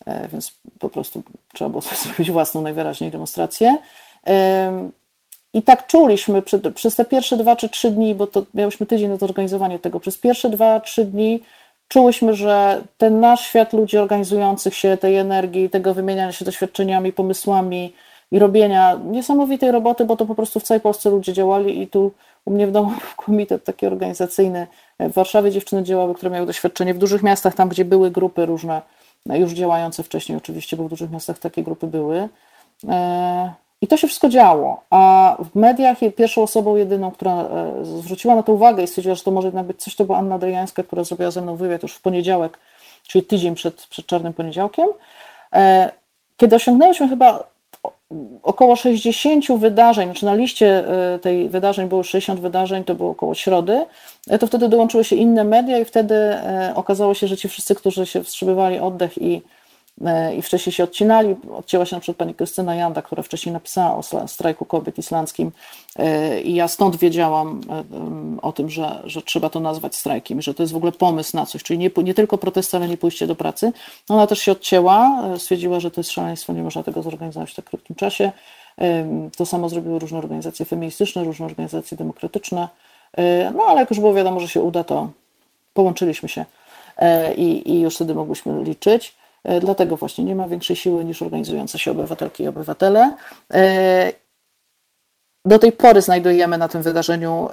e, 0.05 0.27
więc 0.27 0.53
po 0.79 0.89
prostu 0.89 1.23
trzeba 1.53 1.69
było 1.69 1.81
zrobić 2.03 2.31
własną 2.31 2.61
najwyraźniej 2.61 3.11
demonstrację. 3.11 3.77
I 5.55 5.61
tak 5.61 5.87
czuliśmy 5.87 6.41
przed, 6.41 6.73
przez 6.73 6.95
te 6.95 7.05
pierwsze 7.05 7.37
dwa 7.37 7.55
czy 7.55 7.69
trzy 7.69 7.91
dni, 7.91 8.15
bo 8.15 8.27
to 8.27 8.45
miałyśmy 8.53 8.85
tydzień 8.85 9.09
na 9.09 9.17
zorganizowanie 9.17 9.79
tego, 9.79 9.99
przez 9.99 10.17
pierwsze 10.17 10.49
dwa, 10.49 10.79
trzy 10.79 11.05
dni 11.05 11.39
czułyśmy, 11.87 12.33
że 12.33 12.81
ten 12.97 13.19
nasz 13.19 13.41
świat 13.41 13.73
ludzi 13.73 13.97
organizujących 13.97 14.75
się, 14.75 14.97
tej 14.97 15.17
energii, 15.17 15.69
tego 15.69 15.93
wymieniania 15.93 16.31
się 16.31 16.45
doświadczeniami, 16.45 17.13
pomysłami 17.13 17.93
i 18.31 18.39
robienia 18.39 18.99
niesamowitej 19.05 19.71
roboty, 19.71 20.05
bo 20.05 20.17
to 20.17 20.25
po 20.25 20.35
prostu 20.35 20.59
w 20.59 20.63
całej 20.63 20.81
Polsce 20.81 21.09
ludzie 21.09 21.33
działali 21.33 21.81
i 21.81 21.87
tu 21.87 22.11
u 22.45 22.51
mnie 22.51 22.67
w 22.67 22.71
domu 22.71 22.89
był 22.99 23.25
komitet 23.25 23.63
taki 23.63 23.85
organizacyjny. 23.85 24.67
W 24.99 25.13
Warszawie 25.13 25.51
dziewczyny 25.51 25.83
działały, 25.83 26.15
które 26.15 26.31
miały 26.31 26.45
doświadczenie 26.45 26.93
w 26.93 26.97
dużych 26.97 27.23
miastach, 27.23 27.55
tam 27.55 27.69
gdzie 27.69 27.85
były 27.85 28.11
grupy 28.11 28.45
różne, 28.45 28.81
już 29.25 29.51
działające 29.51 30.03
wcześniej 30.03 30.37
oczywiście, 30.37 30.77
bo 30.77 30.83
w 30.83 30.89
dużych 30.89 31.11
miastach 31.11 31.39
takie 31.39 31.63
grupy 31.63 31.87
były. 31.87 32.29
I 33.81 33.87
to 33.87 33.97
się 33.97 34.07
wszystko 34.07 34.29
działo. 34.29 34.83
A 34.89 35.35
w 35.51 35.55
mediach 35.55 35.97
pierwszą 36.15 36.43
osobą 36.43 36.75
jedyną, 36.75 37.11
która 37.11 37.31
e, 37.31 37.71
zwróciła 37.85 38.35
na 38.35 38.43
to 38.43 38.53
uwagę 38.53 38.83
i 38.83 38.87
stwierdziła, 38.87 39.15
że 39.15 39.23
to 39.23 39.31
może 39.31 39.47
jednak 39.47 39.65
być 39.65 39.81
coś, 39.83 39.95
to 39.95 40.05
była 40.05 40.17
Anna 40.17 40.39
Drejańska, 40.39 40.83
która 40.83 41.03
zrobiła 41.03 41.31
ze 41.31 41.41
mną 41.41 41.55
wywiad 41.55 41.83
już 41.83 41.93
w 41.93 42.01
poniedziałek, 42.01 42.59
czyli 43.07 43.25
tydzień 43.25 43.55
przed, 43.55 43.87
przed 43.87 44.05
Czarnym 44.05 44.33
Poniedziałkiem. 44.33 44.87
E, 45.53 45.91
kiedy 46.37 46.55
osiągnęliśmy 46.55 47.09
chyba 47.09 47.43
około 48.43 48.75
60 48.75 49.45
wydarzeń, 49.59 50.05
znaczy 50.05 50.25
na 50.25 50.35
liście 50.35 50.87
e, 51.13 51.19
tej 51.19 51.49
wydarzeń 51.49 51.87
było 51.87 52.03
60 52.03 52.39
wydarzeń, 52.39 52.83
to 52.83 52.95
było 52.95 53.09
około 53.11 53.35
środy, 53.35 53.85
to 54.39 54.47
wtedy 54.47 54.69
dołączyły 54.69 55.03
się 55.03 55.15
inne 55.15 55.43
media 55.43 55.79
i 55.79 55.85
wtedy 55.85 56.15
okazało 56.75 57.13
się, 57.13 57.27
że 57.27 57.37
ci 57.37 57.49
wszyscy, 57.49 57.75
którzy 57.75 58.05
się 58.05 58.23
wstrzymywali 58.23 58.79
oddech 58.79 59.21
i 59.21 59.41
i 60.37 60.41
wcześniej 60.41 60.73
się 60.73 60.83
odcinali. 60.83 61.35
Odcięła 61.51 61.85
się 61.85 61.95
na 61.95 61.99
przykład 61.99 62.17
pani 62.17 62.35
Krystyna 62.35 62.75
Janda, 62.75 63.01
która 63.01 63.23
wcześniej 63.23 63.53
napisała 63.53 63.97
o 63.97 64.27
strajku 64.27 64.65
kobiet 64.65 64.97
islandzkim 64.97 65.51
i 66.43 66.55
ja 66.55 66.67
stąd 66.67 66.95
wiedziałam 66.95 67.61
o 68.41 68.51
tym, 68.51 68.69
że, 68.69 69.01
że 69.03 69.21
trzeba 69.21 69.49
to 69.49 69.59
nazwać 69.59 69.95
strajkiem, 69.95 70.41
że 70.41 70.53
to 70.53 70.63
jest 70.63 70.73
w 70.73 70.75
ogóle 70.75 70.91
pomysł 70.91 71.37
na 71.37 71.45
coś, 71.45 71.63
czyli 71.63 71.79
nie, 71.79 71.91
nie 72.03 72.13
tylko 72.13 72.37
protest, 72.37 72.75
ale 72.75 72.87
nie 72.87 72.97
pójście 72.97 73.27
do 73.27 73.35
pracy. 73.35 73.71
Ona 74.09 74.27
też 74.27 74.39
się 74.39 74.51
odcięła, 74.51 75.23
stwierdziła, 75.37 75.79
że 75.79 75.91
to 75.91 75.99
jest 75.99 76.11
szaleństwo, 76.11 76.53
nie 76.53 76.63
można 76.63 76.83
tego 76.83 77.01
zorganizować 77.01 77.51
w 77.51 77.55
tak 77.55 77.65
krótkim 77.65 77.95
czasie. 77.95 78.31
To 79.37 79.45
samo 79.45 79.69
zrobiły 79.69 79.99
różne 79.99 80.17
organizacje 80.17 80.65
feministyczne, 80.65 81.23
różne 81.23 81.45
organizacje 81.45 81.97
demokratyczne. 81.97 82.67
No 83.55 83.63
ale 83.63 83.79
jak 83.79 83.89
już 83.89 83.99
było 83.99 84.13
wiadomo, 84.13 84.39
że 84.39 84.47
się 84.47 84.61
uda, 84.61 84.83
to 84.83 85.09
połączyliśmy 85.73 86.29
się 86.29 86.45
i, 87.37 87.71
i 87.71 87.81
już 87.81 87.95
wtedy 87.95 88.15
mogłyśmy 88.15 88.63
liczyć. 88.63 89.15
Dlatego 89.61 89.97
właśnie 89.97 90.23
nie 90.23 90.35
ma 90.35 90.47
większej 90.47 90.75
siły 90.75 91.05
niż 91.05 91.21
organizujące 91.21 91.79
się 91.79 91.91
obywatelki 91.91 92.43
i 92.43 92.47
obywatele. 92.47 93.13
Do 95.45 95.59
tej 95.59 95.71
pory 95.71 96.01
znajdujemy 96.01 96.57
na 96.57 96.67
tym 96.67 96.81
wydarzeniu 96.81 97.49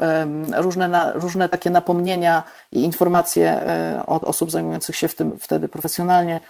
różne, 0.57 1.13
różne 1.15 1.49
takie 1.49 1.71
napomnienia 1.71 2.43
i 2.73 2.81
informacje 2.81 3.61
od 4.07 4.25
osób 4.25 4.51
zajmujących 4.51 4.97
się 4.97 5.09
w 5.09 5.15
tym 5.15 5.39
wtedy 5.39 5.69
profesjonalnie, 5.69 6.41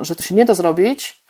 że 0.00 0.16
to 0.16 0.22
się 0.22 0.34
nie 0.34 0.44
da 0.44 0.54
zrobić, 0.54 1.22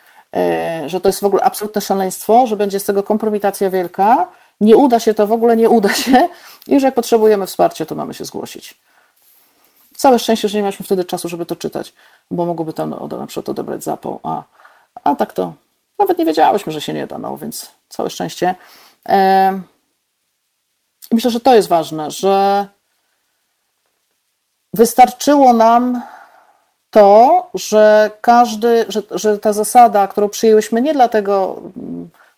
że 0.86 1.00
to 1.00 1.08
jest 1.08 1.20
w 1.20 1.24
ogóle 1.24 1.42
absolutne 1.42 1.80
szaleństwo, 1.80 2.46
że 2.46 2.56
będzie 2.56 2.80
z 2.80 2.84
tego 2.84 3.02
kompromitacja 3.02 3.70
wielka, 3.70 4.28
nie 4.60 4.76
uda 4.76 5.00
się 5.00 5.14
to, 5.14 5.26
w 5.26 5.32
ogóle 5.32 5.56
nie 5.56 5.70
uda 5.70 5.94
się 5.94 6.28
i 6.66 6.80
że 6.80 6.86
jak 6.86 6.94
potrzebujemy 6.94 7.46
wsparcia, 7.46 7.86
to 7.86 7.94
mamy 7.94 8.14
się 8.14 8.24
zgłosić. 8.24 8.74
Całe 9.96 10.18
szczęście, 10.18 10.48
że 10.48 10.58
nie 10.58 10.62
mieliśmy 10.62 10.86
wtedy 10.86 11.04
czasu, 11.04 11.28
żeby 11.28 11.46
to 11.46 11.56
czytać, 11.56 11.92
bo 12.30 12.46
mogłoby 12.46 12.72
to 12.72 12.86
no, 12.86 13.08
na 13.08 13.26
przykład 13.26 13.48
odebrać 13.48 13.84
zapał, 13.84 14.20
a, 14.22 14.42
a 15.04 15.14
tak 15.14 15.32
to 15.32 15.52
nawet 15.98 16.18
nie 16.18 16.24
wiedziałyśmy, 16.24 16.72
że 16.72 16.80
się 16.80 16.92
nie 16.92 17.06
da, 17.06 17.18
no 17.18 17.36
więc 17.36 17.70
całe 17.88 18.10
szczęście. 18.10 18.54
I 21.10 21.14
myślę, 21.14 21.30
że 21.30 21.40
to 21.40 21.54
jest 21.54 21.68
ważne, 21.68 22.10
że 22.10 22.66
wystarczyło 24.74 25.52
nam 25.52 26.02
to, 26.90 27.46
że 27.54 28.10
każdy, 28.20 28.84
że, 28.88 29.02
że 29.10 29.38
ta 29.38 29.52
zasada, 29.52 30.08
którą 30.08 30.28
przyjęłyśmy 30.28 30.82
nie 30.82 30.92
dlatego, 30.94 31.62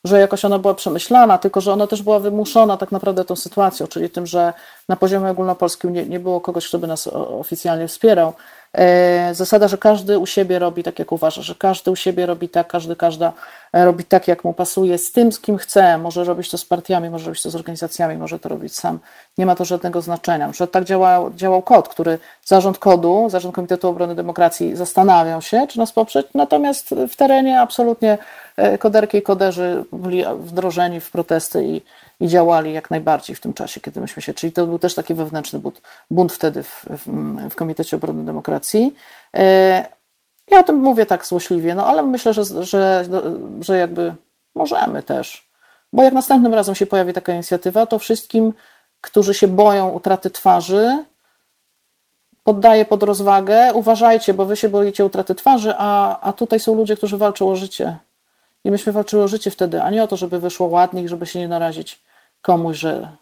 że 0.04 0.20
jakoś 0.20 0.44
ona 0.44 0.58
była 0.58 0.74
przemyślana, 0.74 1.38
tylko 1.38 1.60
że 1.60 1.72
ona 1.72 1.86
też 1.86 2.02
była 2.02 2.18
wymuszona 2.18 2.76
tak 2.76 2.92
naprawdę 2.92 3.24
tą 3.24 3.36
sytuacją, 3.36 3.86
czyli 3.86 4.10
tym, 4.10 4.26
że 4.26 4.52
na 4.88 4.96
poziomie 4.96 5.30
ogólnopolskim 5.30 5.92
nie, 5.92 6.06
nie 6.06 6.20
było 6.20 6.40
kogoś, 6.40 6.68
kto 6.68 6.78
by 6.78 6.86
nas 6.86 7.06
oficjalnie 7.12 7.88
wspierał. 7.88 8.32
E, 8.72 9.34
zasada, 9.34 9.68
że 9.68 9.78
każdy 9.78 10.18
u 10.18 10.26
siebie 10.26 10.58
robi 10.58 10.82
tak, 10.82 10.98
jak 10.98 11.12
uważa, 11.12 11.42
że 11.42 11.54
każdy 11.54 11.90
u 11.90 11.96
siebie 11.96 12.26
robi 12.26 12.48
tak, 12.48 12.66
każdy, 12.66 12.96
każda 12.96 13.32
robi 13.72 14.04
tak, 14.04 14.28
jak 14.28 14.44
mu 14.44 14.52
pasuje, 14.52 14.98
z 14.98 15.12
tym, 15.12 15.32
z 15.32 15.40
kim 15.40 15.58
chce. 15.58 15.98
Może 15.98 16.24
robić 16.24 16.50
to 16.50 16.58
z 16.58 16.64
partiami, 16.64 17.10
może 17.10 17.26
robić 17.26 17.42
to 17.42 17.50
z 17.50 17.54
organizacjami, 17.54 18.16
może 18.16 18.38
to 18.38 18.48
robić 18.48 18.74
sam. 18.74 18.98
Nie 19.38 19.46
ma 19.46 19.54
to 19.54 19.64
żadnego 19.64 20.00
znaczenia. 20.00 20.52
Że 20.52 20.66
tak 20.66 20.84
działał, 20.84 21.34
działał 21.34 21.62
kod, 21.62 21.88
który 21.88 22.18
zarząd 22.44 22.78
kodu, 22.78 23.26
zarząd 23.30 23.54
Komitetu 23.54 23.88
Obrony 23.88 24.14
Demokracji 24.14 24.76
zastanawiał 24.76 25.42
się, 25.42 25.66
czy 25.68 25.78
nas 25.78 25.92
poprzeć, 25.92 26.26
natomiast 26.34 26.94
w 27.10 27.16
terenie 27.16 27.60
absolutnie 27.60 28.12
e, 28.12 28.18
koderki 28.78 29.18
i 29.18 29.22
koderzy 29.22 29.84
byli 29.92 30.24
wdrożeni 30.38 31.00
w 31.00 31.10
protesty 31.10 31.64
i, 31.64 31.82
i 32.20 32.28
działali 32.28 32.72
jak 32.72 32.90
najbardziej 32.90 33.36
w 33.36 33.40
tym 33.40 33.54
czasie, 33.54 33.80
kiedy 33.80 34.00
myśmy 34.00 34.22
się, 34.22 34.34
czyli 34.34 34.52
to 34.52 34.66
był 34.66 34.78
też 34.78 34.94
taki 34.94 35.14
wewnętrzny 35.14 35.58
bunt, 35.58 35.82
bunt 36.10 36.32
wtedy 36.32 36.62
w, 36.62 36.84
w, 36.88 37.06
w 37.50 37.54
Komitecie 37.54 37.96
Obrony 37.96 38.24
Demokracji. 38.24 38.94
E, 39.36 39.86
ja 40.50 40.60
o 40.60 40.62
tym 40.62 40.76
mówię 40.76 41.06
tak 41.06 41.26
złośliwie, 41.26 41.74
no 41.74 41.86
ale 41.86 42.02
myślę, 42.02 42.34
że, 42.34 42.44
że, 42.64 43.04
że 43.60 43.78
jakby 43.78 44.14
możemy 44.54 45.02
też, 45.02 45.48
bo 45.92 46.02
jak 46.02 46.14
następnym 46.14 46.54
razem 46.54 46.74
się 46.74 46.86
pojawi 46.86 47.12
taka 47.12 47.32
inicjatywa, 47.32 47.86
to 47.86 47.98
wszystkim, 47.98 48.52
którzy 49.00 49.34
się 49.34 49.48
boją 49.48 49.88
utraty 49.88 50.30
twarzy, 50.30 51.04
poddaję 52.44 52.84
pod 52.84 53.02
rozwagę, 53.02 53.70
uważajcie, 53.74 54.34
bo 54.34 54.44
wy 54.44 54.56
się 54.56 54.68
boicie 54.68 55.04
utraty 55.04 55.34
twarzy, 55.34 55.74
a, 55.78 56.20
a 56.20 56.32
tutaj 56.32 56.60
są 56.60 56.74
ludzie, 56.74 56.96
którzy 56.96 57.16
walczą 57.16 57.48
o 57.48 57.56
życie. 57.56 57.98
I 58.64 58.70
myśmy 58.70 58.92
walczyli 58.92 59.22
o 59.22 59.28
życie 59.28 59.50
wtedy, 59.50 59.82
a 59.82 59.90
nie 59.90 60.02
o 60.02 60.06
to, 60.06 60.16
żeby 60.16 60.40
wyszło 60.40 60.66
ładnie 60.66 61.02
i 61.02 61.08
żeby 61.08 61.26
się 61.26 61.38
nie 61.38 61.48
narazić 61.48 62.00
komuś, 62.42 62.76
że 62.76 63.16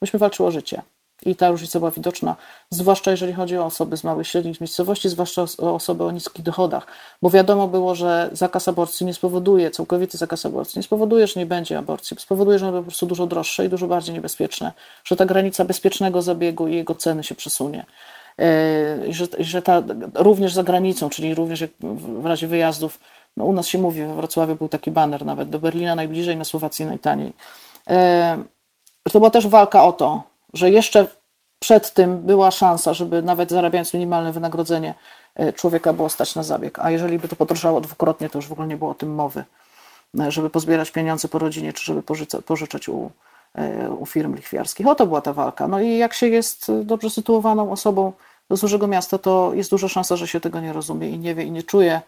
myśmy 0.00 0.18
walczyli 0.18 0.46
o 0.46 0.50
życie. 0.50 0.82
I 1.26 1.36
ta 1.36 1.50
różnica 1.50 1.78
była 1.78 1.90
widoczna, 1.90 2.36
zwłaszcza 2.70 3.10
jeżeli 3.10 3.32
chodzi 3.32 3.58
o 3.58 3.64
osoby 3.64 3.96
z 3.96 4.04
małych, 4.04 4.28
średnich 4.28 4.60
miejscowości, 4.60 5.08
zwłaszcza 5.08 5.44
o 5.58 5.74
osoby 5.74 6.04
o 6.04 6.10
niskich 6.10 6.42
dochodach, 6.42 6.86
bo 7.22 7.30
wiadomo 7.30 7.68
było, 7.68 7.94
że 7.94 8.30
zakaz 8.32 8.68
aborcji 8.68 9.06
nie 9.06 9.14
spowoduje, 9.14 9.70
całkowity 9.70 10.18
zakaz 10.18 10.46
aborcji 10.46 10.78
nie 10.78 10.82
spowoduje, 10.82 11.26
że 11.26 11.40
nie 11.40 11.46
będzie 11.46 11.78
aborcji, 11.78 12.16
spowoduje, 12.20 12.58
że 12.58 12.66
będzie 12.66 12.78
po 12.78 12.84
prostu 12.84 13.06
dużo 13.06 13.26
droższe 13.26 13.66
i 13.66 13.68
dużo 13.68 13.86
bardziej 13.86 14.14
niebezpieczne, 14.14 14.72
że 15.04 15.16
ta 15.16 15.26
granica 15.26 15.64
bezpiecznego 15.64 16.22
zabiegu 16.22 16.68
i 16.68 16.74
jego 16.74 16.94
ceny 16.94 17.24
się 17.24 17.34
przesunie. 17.34 17.86
Yy, 18.38 19.12
że, 19.12 19.26
że 19.38 19.62
ta, 19.62 19.82
również 20.14 20.54
za 20.54 20.62
granicą, 20.62 21.10
czyli 21.10 21.34
również 21.34 21.64
w 22.20 22.26
razie 22.26 22.46
wyjazdów, 22.46 22.98
no 23.36 23.44
u 23.44 23.52
nas 23.52 23.66
się 23.66 23.78
mówi, 23.78 24.00
we 24.00 24.14
Wrocławiu 24.14 24.56
był 24.56 24.68
taki 24.68 24.90
baner 24.90 25.26
nawet, 25.26 25.50
do 25.50 25.58
Berlina 25.58 25.94
najbliżej, 25.94 26.36
na 26.36 26.44
Słowację 26.44 26.86
najtaniej. 26.86 27.32
Yy, 27.86 27.94
to 29.12 29.18
była 29.18 29.30
też 29.30 29.46
walka 29.46 29.84
o 29.84 29.92
to, 29.92 30.22
że 30.54 30.70
jeszcze 30.70 31.06
przed 31.60 31.94
tym 31.94 32.18
była 32.18 32.50
szansa, 32.50 32.94
żeby 32.94 33.22
nawet 33.22 33.50
zarabiając 33.50 33.94
minimalne 33.94 34.32
wynagrodzenie, 34.32 34.94
e, 35.34 35.52
człowieka 35.52 35.92
było 35.92 36.08
stać 36.08 36.34
na 36.34 36.42
zabieg. 36.42 36.78
A 36.78 36.90
jeżeli 36.90 37.18
by 37.18 37.28
to 37.28 37.36
podrożało 37.36 37.80
dwukrotnie, 37.80 38.30
to 38.30 38.38
już 38.38 38.48
w 38.48 38.52
ogóle 38.52 38.68
nie 38.68 38.76
było 38.76 38.90
o 38.90 38.94
tym 38.94 39.14
mowy, 39.14 39.44
e, 40.20 40.32
żeby 40.32 40.50
pozbierać 40.50 40.90
pieniądze 40.90 41.28
po 41.28 41.38
rodzinie, 41.38 41.72
czy 41.72 41.84
żeby 41.84 42.02
pożyczać 42.46 42.88
u, 42.88 43.10
e, 43.54 43.90
u 43.90 44.06
firm 44.06 44.34
lichwiarskich. 44.34 44.86
O 44.86 44.94
to 44.94 45.06
była 45.06 45.20
ta 45.20 45.32
walka. 45.32 45.68
No 45.68 45.80
i 45.80 45.96
jak 45.96 46.14
się 46.14 46.28
jest 46.28 46.72
dobrze 46.82 47.10
sytuowaną 47.10 47.72
osobą 47.72 48.12
z 48.50 48.60
dużego 48.60 48.86
miasta, 48.86 49.18
to 49.18 49.50
jest 49.54 49.70
duża 49.70 49.88
szansa, 49.88 50.16
że 50.16 50.28
się 50.28 50.40
tego 50.40 50.60
nie 50.60 50.72
rozumie 50.72 51.10
i 51.10 51.18
nie 51.18 51.34
wie 51.34 51.42
i 51.44 51.50
nie 51.50 51.62
czuje. 51.62 52.00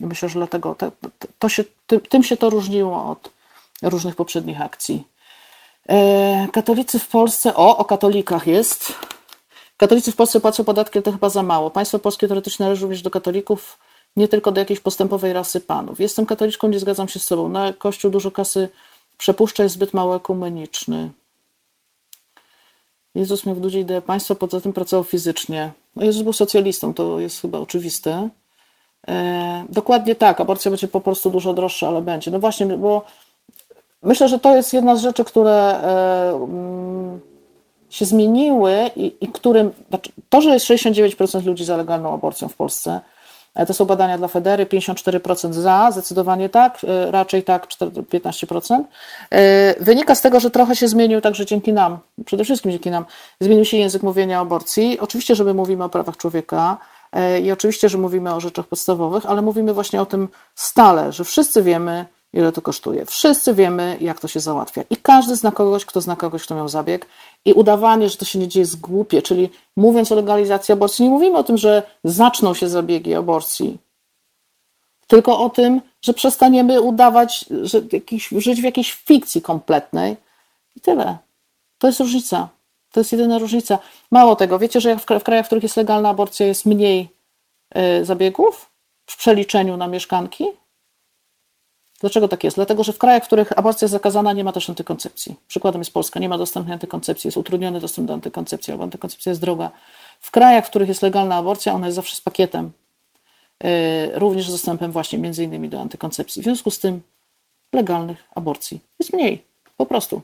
Myślę, 0.00 0.28
że 0.28 0.34
dlatego 0.34 0.74
to, 0.74 0.92
to 1.38 1.48
się, 1.48 1.64
tym 2.08 2.22
się 2.22 2.36
to 2.36 2.50
różniło 2.50 3.04
od 3.10 3.30
różnych 3.82 4.16
poprzednich 4.16 4.60
akcji. 4.60 5.04
E, 5.88 6.48
katolicy 6.52 6.98
w 6.98 7.08
Polsce, 7.08 7.54
o, 7.54 7.76
o 7.76 7.84
katolikach 7.84 8.46
jest. 8.46 8.92
Katolicy 9.76 10.12
w 10.12 10.16
Polsce 10.16 10.40
płacą 10.40 10.64
podatki, 10.64 11.02
to 11.02 11.12
chyba 11.12 11.30
za 11.30 11.42
mało. 11.42 11.70
Państwo 11.70 11.98
polskie 11.98 12.28
teoretycznie 12.28 12.64
należy 12.64 12.82
również 12.82 13.02
do 13.02 13.10
katolików, 13.10 13.78
nie 14.16 14.28
tylko 14.28 14.52
do 14.52 14.60
jakiejś 14.60 14.80
postępowej 14.80 15.32
rasy 15.32 15.60
panów. 15.60 16.00
Jestem 16.00 16.26
katoliczką, 16.26 16.68
nie 16.68 16.78
zgadzam 16.78 17.08
się 17.08 17.18
z 17.18 17.24
sobą. 17.24 17.48
Na 17.48 17.72
Kościół 17.72 18.10
dużo 18.10 18.30
kasy 18.30 18.68
przepuszcza, 19.18 19.62
jest 19.62 19.74
zbyt 19.74 19.94
mało 19.94 20.16
ekumeniczny. 20.16 21.10
Jezus 23.14 23.46
miał 23.46 23.56
w 23.56 23.62
ludzie 23.62 23.80
ideę 23.80 24.02
państwa, 24.02 24.34
poza 24.34 24.60
tym 24.60 24.72
pracował 24.72 25.04
fizycznie. 25.04 25.72
No 25.98 26.04
Jezus 26.04 26.22
był 26.22 26.32
socjalistą, 26.32 26.94
to 26.94 27.20
jest 27.20 27.40
chyba 27.40 27.58
oczywiste. 27.58 28.28
E, 29.08 29.64
dokładnie 29.68 30.14
tak, 30.14 30.40
aborcja 30.40 30.70
będzie 30.70 30.88
po 30.88 31.00
prostu 31.00 31.30
dużo 31.30 31.54
droższa, 31.54 31.88
ale 31.88 32.02
będzie. 32.02 32.30
No 32.30 32.38
właśnie, 32.38 32.66
bo 32.66 33.04
Myślę, 34.02 34.28
że 34.28 34.38
to 34.38 34.56
jest 34.56 34.72
jedna 34.72 34.96
z 34.96 35.02
rzeczy, 35.02 35.24
które 35.24 35.52
e, 35.52 36.30
mm, 36.34 37.20
się 37.90 38.04
zmieniły 38.04 38.90
i, 38.96 39.12
i 39.20 39.28
którym 39.28 39.70
znaczy 39.88 40.12
to, 40.28 40.40
że 40.40 40.50
jest 40.50 40.66
69% 40.66 41.46
ludzi 41.46 41.64
za 41.64 41.76
legalną 41.76 42.14
aborcją 42.14 42.48
w 42.48 42.56
Polsce, 42.56 43.00
to 43.66 43.74
są 43.74 43.84
badania 43.84 44.18
dla 44.18 44.28
Federy, 44.28 44.66
54% 44.66 45.52
za, 45.52 45.90
zdecydowanie 45.92 46.48
tak, 46.48 46.78
e, 46.84 47.10
raczej 47.10 47.42
tak, 47.42 47.66
15%. 47.66 48.84
Wynika 49.80 50.14
z 50.14 50.20
tego, 50.20 50.40
że 50.40 50.50
trochę 50.50 50.76
się 50.76 50.88
zmienił 50.88 51.20
także 51.20 51.46
dzięki 51.46 51.72
nam, 51.72 51.98
przede 52.24 52.44
wszystkim 52.44 52.72
dzięki 52.72 52.90
nam, 52.90 53.04
zmienił 53.40 53.64
się 53.64 53.76
język 53.76 54.02
mówienia 54.02 54.38
o 54.38 54.42
aborcji. 54.42 55.00
Oczywiście, 55.00 55.34
że 55.34 55.44
my 55.44 55.54
mówimy 55.54 55.84
o 55.84 55.88
prawach 55.88 56.16
człowieka 56.16 56.76
i 57.42 57.52
oczywiście, 57.52 57.88
że 57.88 57.98
mówimy 57.98 58.34
o 58.34 58.40
rzeczach 58.40 58.66
podstawowych, 58.66 59.26
ale 59.26 59.42
mówimy 59.42 59.74
właśnie 59.74 60.02
o 60.02 60.06
tym 60.06 60.28
stale, 60.54 61.12
że 61.12 61.24
wszyscy 61.24 61.62
wiemy, 61.62 62.06
ile 62.32 62.52
to 62.52 62.62
kosztuje. 62.62 63.06
Wszyscy 63.06 63.54
wiemy, 63.54 63.96
jak 64.00 64.20
to 64.20 64.28
się 64.28 64.40
załatwia. 64.40 64.82
I 64.90 64.96
każdy 64.96 65.36
zna 65.36 65.52
kogoś, 65.52 65.84
kto 65.84 66.00
zna 66.00 66.16
kogoś, 66.16 66.42
kto 66.42 66.54
miał 66.54 66.68
zabieg. 66.68 67.06
I 67.44 67.52
udawanie, 67.52 68.08
że 68.08 68.16
to 68.16 68.24
się 68.24 68.38
nie 68.38 68.48
dzieje, 68.48 68.62
jest 68.62 68.80
głupie. 68.80 69.22
Czyli 69.22 69.50
mówiąc 69.76 70.12
o 70.12 70.14
legalizacji 70.14 70.72
aborcji, 70.72 71.04
nie 71.04 71.10
mówimy 71.10 71.38
o 71.38 71.44
tym, 71.44 71.58
że 71.58 71.82
zaczną 72.04 72.54
się 72.54 72.68
zabiegi 72.68 73.14
aborcji, 73.14 73.78
tylko 75.06 75.38
o 75.38 75.50
tym, 75.50 75.80
że 76.02 76.14
przestaniemy 76.14 76.80
udawać, 76.80 77.44
że 77.62 77.82
jakiś, 77.92 78.28
żyć 78.28 78.60
w 78.60 78.64
jakiejś 78.64 78.92
fikcji 78.92 79.42
kompletnej. 79.42 80.16
I 80.76 80.80
tyle. 80.80 81.18
To 81.78 81.86
jest 81.86 82.00
różnica. 82.00 82.48
To 82.92 83.00
jest 83.00 83.12
jedyna 83.12 83.38
różnica. 83.38 83.78
Mało 84.10 84.36
tego, 84.36 84.58
wiecie, 84.58 84.80
że 84.80 84.96
w 84.96 85.04
krajach, 85.04 85.44
w 85.44 85.46
których 85.46 85.62
jest 85.62 85.76
legalna 85.76 86.08
aborcja, 86.08 86.46
jest 86.46 86.66
mniej 86.66 87.08
y, 87.76 88.04
zabiegów 88.04 88.70
w 89.06 89.16
przeliczeniu 89.16 89.76
na 89.76 89.88
mieszkanki? 89.88 90.44
Dlaczego 92.00 92.28
tak 92.28 92.44
jest? 92.44 92.56
Dlatego, 92.56 92.84
że 92.84 92.92
w 92.92 92.98
krajach, 92.98 93.22
w 93.22 93.26
których 93.26 93.58
aborcja 93.58 93.84
jest 93.84 93.92
zakazana, 93.92 94.32
nie 94.32 94.44
ma 94.44 94.52
też 94.52 94.70
antykoncepcji. 94.70 95.36
Przykładem 95.48 95.80
jest 95.80 95.92
Polska, 95.92 96.20
nie 96.20 96.28
ma 96.28 96.38
dostępnej 96.38 96.72
antykoncepcji, 96.72 97.28
jest 97.28 97.36
utrudniony 97.36 97.80
dostęp 97.80 98.08
do 98.08 98.14
antykoncepcji, 98.14 98.72
albo 98.72 98.84
antykoncepcja 98.84 99.30
jest 99.30 99.40
droga. 99.40 99.70
W 100.20 100.30
krajach, 100.30 100.66
w 100.66 100.70
których 100.70 100.88
jest 100.88 101.02
legalna 101.02 101.36
aborcja, 101.36 101.72
ona 101.72 101.86
jest 101.86 101.96
zawsze 101.96 102.16
z 102.16 102.20
pakietem, 102.20 102.72
yy, 103.62 103.70
również 104.14 104.48
z 104.48 104.52
dostępem 104.52 104.92
właśnie 104.92 105.18
między 105.18 105.44
innymi 105.44 105.68
do 105.68 105.80
antykoncepcji. 105.80 106.42
W 106.42 106.44
związku 106.44 106.70
z 106.70 106.78
tym 106.78 107.00
legalnych 107.72 108.24
aborcji 108.34 108.80
jest 108.98 109.12
mniej, 109.12 109.44
po 109.76 109.86
prostu. 109.86 110.22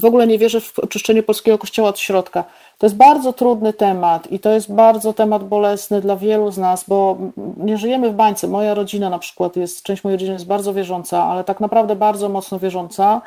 W 0.00 0.04
ogóle 0.04 0.26
nie 0.26 0.38
wierzę 0.38 0.60
w 0.60 0.78
oczyszczenie 0.78 1.22
polskiego 1.22 1.58
kościoła 1.58 1.88
od 1.88 1.98
środka. 1.98 2.44
To 2.78 2.86
jest 2.86 2.96
bardzo 2.96 3.32
trudny 3.32 3.72
temat 3.72 4.32
i 4.32 4.38
to 4.38 4.50
jest 4.50 4.72
bardzo 4.72 5.12
temat 5.12 5.44
bolesny 5.48 6.00
dla 6.00 6.16
wielu 6.16 6.50
z 6.50 6.58
nas, 6.58 6.84
bo 6.88 7.16
nie 7.56 7.78
żyjemy 7.78 8.10
w 8.10 8.14
bańce. 8.14 8.48
Moja 8.48 8.74
rodzina 8.74 9.10
na 9.10 9.18
przykład 9.18 9.56
jest, 9.56 9.82
część 9.82 10.04
mojej 10.04 10.16
rodziny 10.16 10.32
jest 10.32 10.46
bardzo 10.46 10.74
wierząca, 10.74 11.24
ale 11.24 11.44
tak 11.44 11.60
naprawdę 11.60 11.96
bardzo 11.96 12.28
mocno 12.28 12.58
wierząca. 12.58 13.22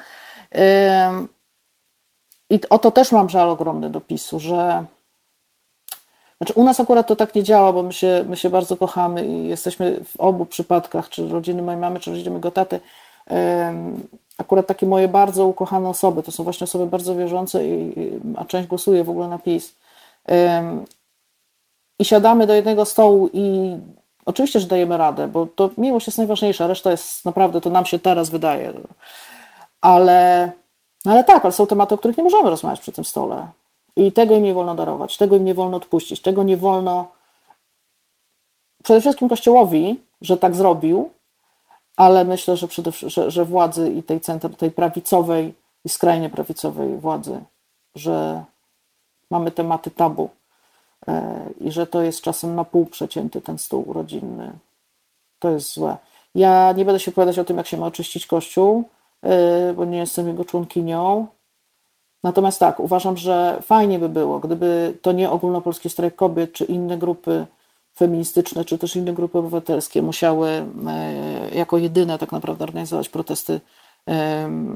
I 2.49 2.59
o 2.69 2.79
to 2.79 2.91
też 2.91 3.11
mam 3.11 3.29
żal 3.29 3.49
ogromny 3.49 3.89
do 3.89 4.01
PiSu, 4.01 4.39
że 4.39 4.85
znaczy 6.37 6.53
u 6.53 6.63
nas 6.63 6.79
akurat 6.79 7.07
to 7.07 7.15
tak 7.15 7.35
nie 7.35 7.43
działa, 7.43 7.73
bo 7.73 7.83
my 7.83 7.93
się, 7.93 8.25
my 8.27 8.37
się 8.37 8.49
bardzo 8.49 8.77
kochamy 8.77 9.25
i 9.25 9.47
jesteśmy 9.47 9.99
w 10.03 10.19
obu 10.19 10.45
przypadkach, 10.45 11.09
czy 11.09 11.29
rodziny 11.29 11.61
mojej 11.61 11.81
mamy, 11.81 11.99
czy 11.99 12.11
rodziny 12.11 12.29
mojego 12.29 12.51
taty, 12.51 12.79
akurat 14.41 14.67
takie 14.67 14.85
moje 14.85 15.07
bardzo 15.07 15.47
ukochane 15.47 15.89
osoby, 15.89 16.23
to 16.23 16.31
są 16.31 16.43
właśnie 16.43 16.65
osoby 16.65 16.85
bardzo 16.85 17.15
wierzące, 17.15 17.67
i, 17.67 17.93
a 18.37 18.45
część 18.45 18.67
głosuje 18.67 19.03
w 19.03 19.09
ogóle 19.09 19.27
na 19.27 19.39
PiS. 19.39 19.75
I 21.99 22.05
siadamy 22.05 22.47
do 22.47 22.53
jednego 22.53 22.85
stołu 22.85 23.29
i 23.33 23.77
oczywiście, 24.25 24.59
że 24.59 24.67
dajemy 24.67 24.97
radę, 24.97 25.27
bo 25.27 25.45
to 25.45 25.69
miłość 25.77 26.07
jest 26.07 26.17
najważniejsza, 26.17 26.67
reszta 26.67 26.91
jest 26.91 27.25
naprawdę, 27.25 27.61
to 27.61 27.69
nam 27.69 27.85
się 27.85 27.99
teraz 27.99 28.29
wydaje. 28.29 28.73
Ale, 29.81 30.51
no 31.05 31.11
ale 31.11 31.23
tak, 31.23 31.45
ale 31.45 31.51
są 31.51 31.67
tematy, 31.67 31.95
o 31.95 31.97
których 31.97 32.17
nie 32.17 32.23
możemy 32.23 32.49
rozmawiać 32.49 32.79
przy 32.79 32.91
tym 32.91 33.05
stole. 33.05 33.47
I 33.95 34.11
tego 34.11 34.35
im 34.35 34.43
nie 34.43 34.53
wolno 34.53 34.75
darować, 34.75 35.17
tego 35.17 35.35
im 35.35 35.45
nie 35.45 35.53
wolno 35.53 35.77
odpuścić, 35.77 36.21
tego 36.21 36.43
nie 36.43 36.57
wolno 36.57 37.07
przede 38.83 39.01
wszystkim 39.01 39.29
Kościołowi, 39.29 39.99
że 40.21 40.37
tak 40.37 40.55
zrobił, 40.55 41.09
ale 42.01 42.25
myślę, 42.25 42.57
że, 42.57 42.67
przede, 42.67 42.91
że, 42.91 43.31
że 43.31 43.45
władzy 43.45 43.89
i 43.89 44.03
tej, 44.03 44.21
centrum, 44.21 44.53
tej 44.53 44.71
prawicowej 44.71 45.53
i 45.85 45.89
skrajnie 45.89 46.29
prawicowej 46.29 46.97
władzy, 46.97 47.39
że 47.95 48.43
mamy 49.29 49.51
tematy 49.51 49.91
tabu 49.91 50.29
e, 51.07 51.45
i 51.59 51.71
że 51.71 51.87
to 51.87 52.01
jest 52.01 52.21
czasem 52.21 52.55
na 52.55 52.63
pół 52.65 52.85
przecięty 52.85 53.41
ten 53.41 53.57
stół 53.57 53.93
rodzinny. 53.93 54.51
To 55.39 55.49
jest 55.49 55.73
złe. 55.73 55.97
Ja 56.35 56.73
nie 56.77 56.85
będę 56.85 56.99
się 56.99 57.11
opowiadać 57.11 57.39
o 57.39 57.43
tym, 57.43 57.57
jak 57.57 57.67
się 57.67 57.77
ma 57.77 57.85
oczyścić 57.85 58.27
Kościół, 58.27 58.83
e, 59.23 59.73
bo 59.73 59.85
nie 59.85 59.97
jestem 59.97 60.27
jego 60.27 60.45
członkinią. 60.45 61.27
Natomiast 62.23 62.59
tak, 62.59 62.79
uważam, 62.79 63.17
że 63.17 63.59
fajnie 63.61 63.99
by 63.99 64.09
było, 64.09 64.39
gdyby 64.39 64.97
to 65.01 65.11
nie 65.11 65.31
ogólnopolski 65.31 65.89
strajk 65.89 66.15
kobiet 66.15 66.53
czy 66.53 66.65
inne 66.65 66.97
grupy 66.97 67.45
feministyczne 67.97 68.65
czy 68.65 68.77
też 68.77 68.95
inne 68.95 69.13
grupy 69.13 69.37
obywatelskie 69.37 70.01
musiały 70.01 70.49
e, 70.49 70.65
jako 71.53 71.77
jedyne 71.77 72.17
tak 72.17 72.31
naprawdę 72.31 72.63
organizować 72.63 73.09
protesty 73.09 73.61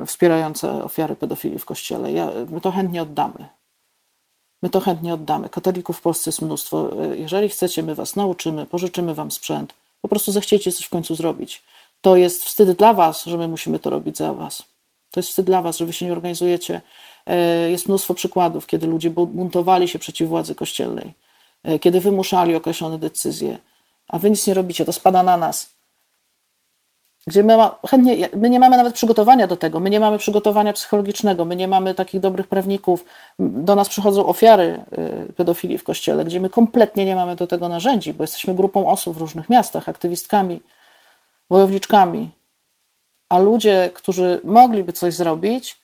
wspierające 0.05 0.83
ofiary 0.83 1.15
pedofilii 1.15 1.59
w 1.59 1.65
kościele. 1.65 2.11
Ja, 2.11 2.31
my 2.49 2.61
to 2.61 2.71
chętnie 2.71 3.01
oddamy. 3.01 3.47
My 4.61 4.69
to 4.69 4.79
chętnie 4.79 5.13
oddamy. 5.13 5.49
Katolików 5.49 5.97
w 5.97 6.01
Polsce 6.01 6.29
jest 6.29 6.41
mnóstwo. 6.41 7.03
E, 7.03 7.17
jeżeli 7.17 7.49
chcecie, 7.49 7.83
my 7.83 7.95
was 7.95 8.15
nauczymy, 8.15 8.65
pożyczymy 8.65 9.13
wam 9.13 9.31
sprzęt. 9.31 9.73
Po 10.01 10.07
prostu 10.07 10.31
zechciecie 10.31 10.71
coś 10.71 10.85
w 10.85 10.89
końcu 10.89 11.15
zrobić. 11.15 11.63
To 12.01 12.15
jest 12.15 12.43
wstyd 12.43 12.71
dla 12.71 12.93
was, 12.93 13.25
że 13.25 13.37
my 13.37 13.47
musimy 13.47 13.79
to 13.79 13.89
robić 13.89 14.17
za 14.17 14.33
was. 14.33 14.63
To 15.11 15.19
jest 15.19 15.29
wstyd 15.29 15.45
dla 15.45 15.61
was, 15.61 15.77
że 15.77 15.85
wy 15.85 15.93
się 15.93 16.05
nie 16.05 16.11
organizujecie. 16.11 16.81
E, 17.25 17.71
jest 17.71 17.87
mnóstwo 17.87 18.13
przykładów, 18.13 18.67
kiedy 18.67 18.87
ludzie 18.87 19.09
buntowali 19.09 19.87
się 19.87 19.99
przeciw 19.99 20.29
władzy 20.29 20.55
kościelnej 20.55 21.13
kiedy 21.81 22.01
wymuszali 22.01 22.55
określone 22.55 22.97
decyzje, 22.97 23.57
a 24.07 24.19
wy 24.19 24.29
nic 24.29 24.47
nie 24.47 24.53
robicie, 24.53 24.85
to 24.85 24.93
spada 24.93 25.23
na 25.23 25.37
nas. 25.37 25.75
Gdzie 27.27 27.43
my, 27.43 27.57
ma, 27.57 27.75
chętnie, 27.87 28.29
my 28.35 28.49
nie 28.49 28.59
mamy 28.59 28.77
nawet 28.77 28.93
przygotowania 28.93 29.47
do 29.47 29.57
tego, 29.57 29.79
my 29.79 29.89
nie 29.89 29.99
mamy 29.99 30.17
przygotowania 30.17 30.73
psychologicznego, 30.73 31.45
my 31.45 31.55
nie 31.55 31.67
mamy 31.67 31.95
takich 31.95 32.21
dobrych 32.21 32.47
prawników. 32.47 33.05
Do 33.39 33.75
nas 33.75 33.89
przychodzą 33.89 34.25
ofiary 34.25 34.83
e, 34.91 35.33
pedofilii 35.33 35.77
w 35.77 35.83
kościele, 35.83 36.25
gdzie 36.25 36.39
my 36.39 36.49
kompletnie 36.49 37.05
nie 37.05 37.15
mamy 37.15 37.35
do 37.35 37.47
tego 37.47 37.69
narzędzi, 37.69 38.13
bo 38.13 38.23
jesteśmy 38.23 38.55
grupą 38.55 38.87
osób 38.87 39.17
w 39.17 39.21
różnych 39.21 39.49
miastach, 39.49 39.89
aktywistkami, 39.89 40.61
wojowniczkami. 41.49 42.31
A 43.29 43.39
ludzie, 43.39 43.91
którzy 43.93 44.41
mogliby 44.43 44.93
coś 44.93 45.13
zrobić, 45.13 45.77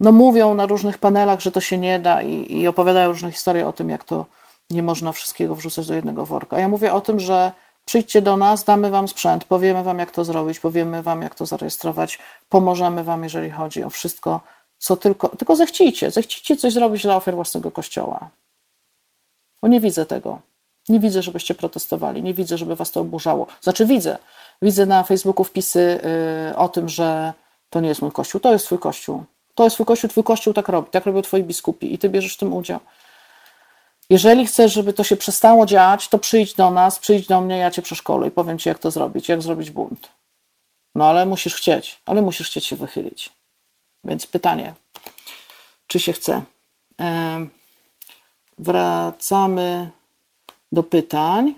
no 0.00 0.12
mówią 0.12 0.54
na 0.54 0.66
różnych 0.66 0.98
panelach, 0.98 1.40
że 1.40 1.52
to 1.52 1.60
się 1.60 1.78
nie 1.78 1.98
da 1.98 2.22
i, 2.22 2.60
i 2.60 2.68
opowiadają 2.68 3.08
różne 3.08 3.32
historie 3.32 3.66
o 3.66 3.72
tym, 3.72 3.90
jak 3.90 4.04
to, 4.04 4.26
nie 4.70 4.82
można 4.82 5.12
wszystkiego 5.12 5.54
wrzucać 5.54 5.86
do 5.86 5.94
jednego 5.94 6.26
worka. 6.26 6.58
Ja 6.58 6.68
mówię 6.68 6.92
o 6.92 7.00
tym, 7.00 7.20
że 7.20 7.52
przyjdźcie 7.84 8.22
do 8.22 8.36
nas, 8.36 8.64
damy 8.64 8.90
wam 8.90 9.08
sprzęt, 9.08 9.44
powiemy 9.44 9.82
wam, 9.82 9.98
jak 9.98 10.10
to 10.10 10.24
zrobić, 10.24 10.60
powiemy 10.60 11.02
wam, 11.02 11.22
jak 11.22 11.34
to 11.34 11.46
zarejestrować, 11.46 12.18
pomożemy 12.48 13.04
wam, 13.04 13.24
jeżeli 13.24 13.50
chodzi 13.50 13.84
o 13.84 13.90
wszystko, 13.90 14.40
co 14.78 14.96
tylko. 14.96 15.28
Tylko 15.28 15.56
zechcijcie, 15.56 16.10
zechcijcie 16.10 16.56
coś 16.56 16.72
zrobić 16.72 17.02
dla 17.02 17.16
ofiar 17.16 17.34
własnego 17.34 17.70
kościoła. 17.70 18.30
Bo 19.62 19.68
nie 19.68 19.80
widzę 19.80 20.06
tego. 20.06 20.40
Nie 20.88 21.00
widzę, 21.00 21.22
żebyście 21.22 21.54
protestowali, 21.54 22.22
nie 22.22 22.34
widzę, 22.34 22.58
żeby 22.58 22.76
was 22.76 22.90
to 22.90 23.00
oburzało. 23.00 23.46
Znaczy, 23.60 23.86
widzę. 23.86 24.18
Widzę 24.62 24.86
na 24.86 25.02
Facebooku 25.02 25.44
wpisy 25.44 26.00
yy, 26.48 26.56
o 26.56 26.68
tym, 26.68 26.88
że 26.88 27.32
to 27.70 27.80
nie 27.80 27.88
jest 27.88 28.02
mój 28.02 28.12
kościół, 28.12 28.40
to 28.40 28.52
jest 28.52 28.66
twój 28.66 28.78
kościół. 28.78 29.24
To 29.54 29.64
jest 29.64 29.76
twój 29.76 29.86
kościół, 29.86 30.10
twój 30.10 30.24
kościół 30.24 30.52
tak 30.52 30.68
robi, 30.68 30.90
tak 30.90 31.06
robią 31.06 31.22
twoi 31.22 31.44
biskupi 31.44 31.94
i 31.94 31.98
ty 31.98 32.08
bierzesz 32.08 32.34
w 32.34 32.38
tym 32.38 32.52
udział. 32.52 32.80
Jeżeli 34.10 34.46
chcesz, 34.46 34.72
żeby 34.72 34.92
to 34.92 35.04
się 35.04 35.16
przestało 35.16 35.66
dziać, 35.66 36.08
to 36.08 36.18
przyjdź 36.18 36.54
do 36.54 36.70
nas, 36.70 36.98
przyjdź 36.98 37.26
do 37.26 37.40
mnie, 37.40 37.58
ja 37.58 37.70
cię 37.70 37.82
przeszkolę 37.82 38.28
i 38.28 38.30
powiem 38.30 38.58
ci, 38.58 38.68
jak 38.68 38.78
to 38.78 38.90
zrobić, 38.90 39.28
jak 39.28 39.42
zrobić 39.42 39.70
bunt. 39.70 40.08
No 40.94 41.06
ale 41.06 41.26
musisz 41.26 41.54
chcieć, 41.54 42.00
ale 42.06 42.22
musisz 42.22 42.46
chcieć 42.46 42.66
się 42.66 42.76
wychylić. 42.76 43.30
Więc 44.04 44.26
pytanie, 44.26 44.74
czy 45.86 46.00
się 46.00 46.12
chce? 46.12 46.42
Wracamy 48.58 49.90
do 50.72 50.82
pytań. 50.82 51.54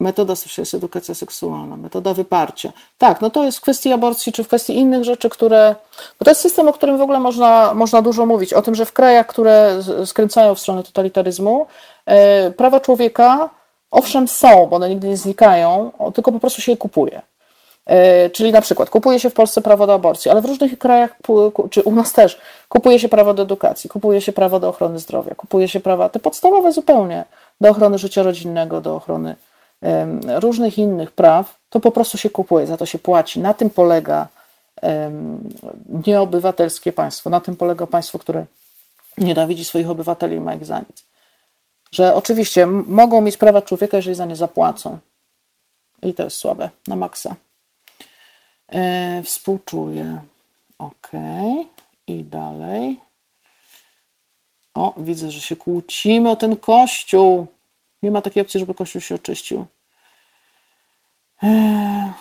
Metoda 0.00 0.34
jest 0.58 0.74
edukacja 0.74 1.14
seksualna, 1.14 1.76
metoda 1.76 2.14
wyparcia. 2.14 2.72
Tak, 2.98 3.20
no 3.20 3.30
to 3.30 3.44
jest 3.44 3.58
w 3.58 3.60
kwestii 3.60 3.92
aborcji, 3.92 4.32
czy 4.32 4.44
w 4.44 4.46
kwestii 4.46 4.76
innych 4.76 5.04
rzeczy, 5.04 5.30
które. 5.30 5.74
Bo 6.18 6.24
to 6.24 6.30
jest 6.30 6.40
system, 6.40 6.68
o 6.68 6.72
którym 6.72 6.98
w 6.98 7.02
ogóle 7.02 7.20
można, 7.20 7.74
można 7.74 8.02
dużo 8.02 8.26
mówić. 8.26 8.52
O 8.52 8.62
tym, 8.62 8.74
że 8.74 8.84
w 8.86 8.92
krajach, 8.92 9.26
które 9.26 9.82
skręcają 10.06 10.54
w 10.54 10.60
stronę 10.60 10.82
totalitaryzmu, 10.82 11.66
e, 12.06 12.50
prawa 12.50 12.80
człowieka 12.80 13.50
owszem 13.90 14.28
są, 14.28 14.66
bo 14.66 14.76
one 14.76 14.88
nigdy 14.88 15.08
nie 15.08 15.16
znikają, 15.16 15.92
tylko 16.14 16.32
po 16.32 16.40
prostu 16.40 16.62
się 16.62 16.72
je 16.72 16.76
kupuje. 16.76 17.22
E, 17.86 18.30
czyli 18.30 18.52
na 18.52 18.60
przykład 18.60 18.90
kupuje 18.90 19.20
się 19.20 19.30
w 19.30 19.34
Polsce 19.34 19.60
prawo 19.60 19.86
do 19.86 19.94
aborcji, 19.94 20.30
ale 20.30 20.40
w 20.40 20.44
różnych 20.44 20.78
krajach, 20.78 21.16
czy 21.70 21.82
u 21.82 21.94
nas 21.94 22.12
też, 22.12 22.38
kupuje 22.68 22.98
się 22.98 23.08
prawo 23.08 23.34
do 23.34 23.42
edukacji, 23.42 23.90
kupuje 23.90 24.20
się 24.20 24.32
prawo 24.32 24.60
do 24.60 24.68
ochrony 24.68 24.98
zdrowia, 24.98 25.34
kupuje 25.34 25.68
się 25.68 25.80
prawa 25.80 26.08
te 26.08 26.18
podstawowe 26.18 26.72
zupełnie 26.72 27.24
do 27.60 27.70
ochrony 27.70 27.98
życia 27.98 28.22
rodzinnego, 28.22 28.80
do 28.80 28.96
ochrony 28.96 29.36
różnych 30.26 30.78
innych 30.78 31.10
praw, 31.10 31.60
to 31.70 31.80
po 31.80 31.90
prostu 31.90 32.18
się 32.18 32.30
kupuje, 32.30 32.66
za 32.66 32.76
to 32.76 32.86
się 32.86 32.98
płaci. 32.98 33.40
Na 33.40 33.54
tym 33.54 33.70
polega 33.70 34.28
nieobywatelskie 36.06 36.92
państwo, 36.92 37.30
na 37.30 37.40
tym 37.40 37.56
polega 37.56 37.86
państwo, 37.86 38.18
które 38.18 38.46
nienawidzi 39.18 39.64
swoich 39.64 39.90
obywateli 39.90 40.36
i 40.36 40.40
ma 40.40 40.54
ich 40.54 40.64
za 40.64 40.78
nic. 40.78 41.04
Że 41.92 42.14
oczywiście 42.14 42.66
mogą 42.66 43.20
mieć 43.20 43.36
prawa 43.36 43.62
człowieka, 43.62 43.96
jeżeli 43.96 44.16
za 44.16 44.26
nie 44.26 44.36
zapłacą. 44.36 44.98
I 46.02 46.14
to 46.14 46.22
jest 46.22 46.36
słabe, 46.36 46.70
na 46.86 46.96
maksa. 46.96 47.36
E, 48.68 49.22
współczuję. 49.22 50.20
Ok. 50.78 51.10
I 52.06 52.24
dalej. 52.24 53.00
O, 54.74 54.94
widzę, 54.96 55.30
że 55.30 55.40
się 55.40 55.56
kłócimy 55.56 56.30
o 56.30 56.36
ten 56.36 56.56
kościół. 56.56 57.46
Nie 58.02 58.10
ma 58.10 58.22
takiej 58.22 58.42
opcji, 58.42 58.60
żeby 58.60 58.74
Kościół 58.74 59.00
się 59.00 59.14
oczyścił. 59.14 59.66
Eee. 61.42 62.12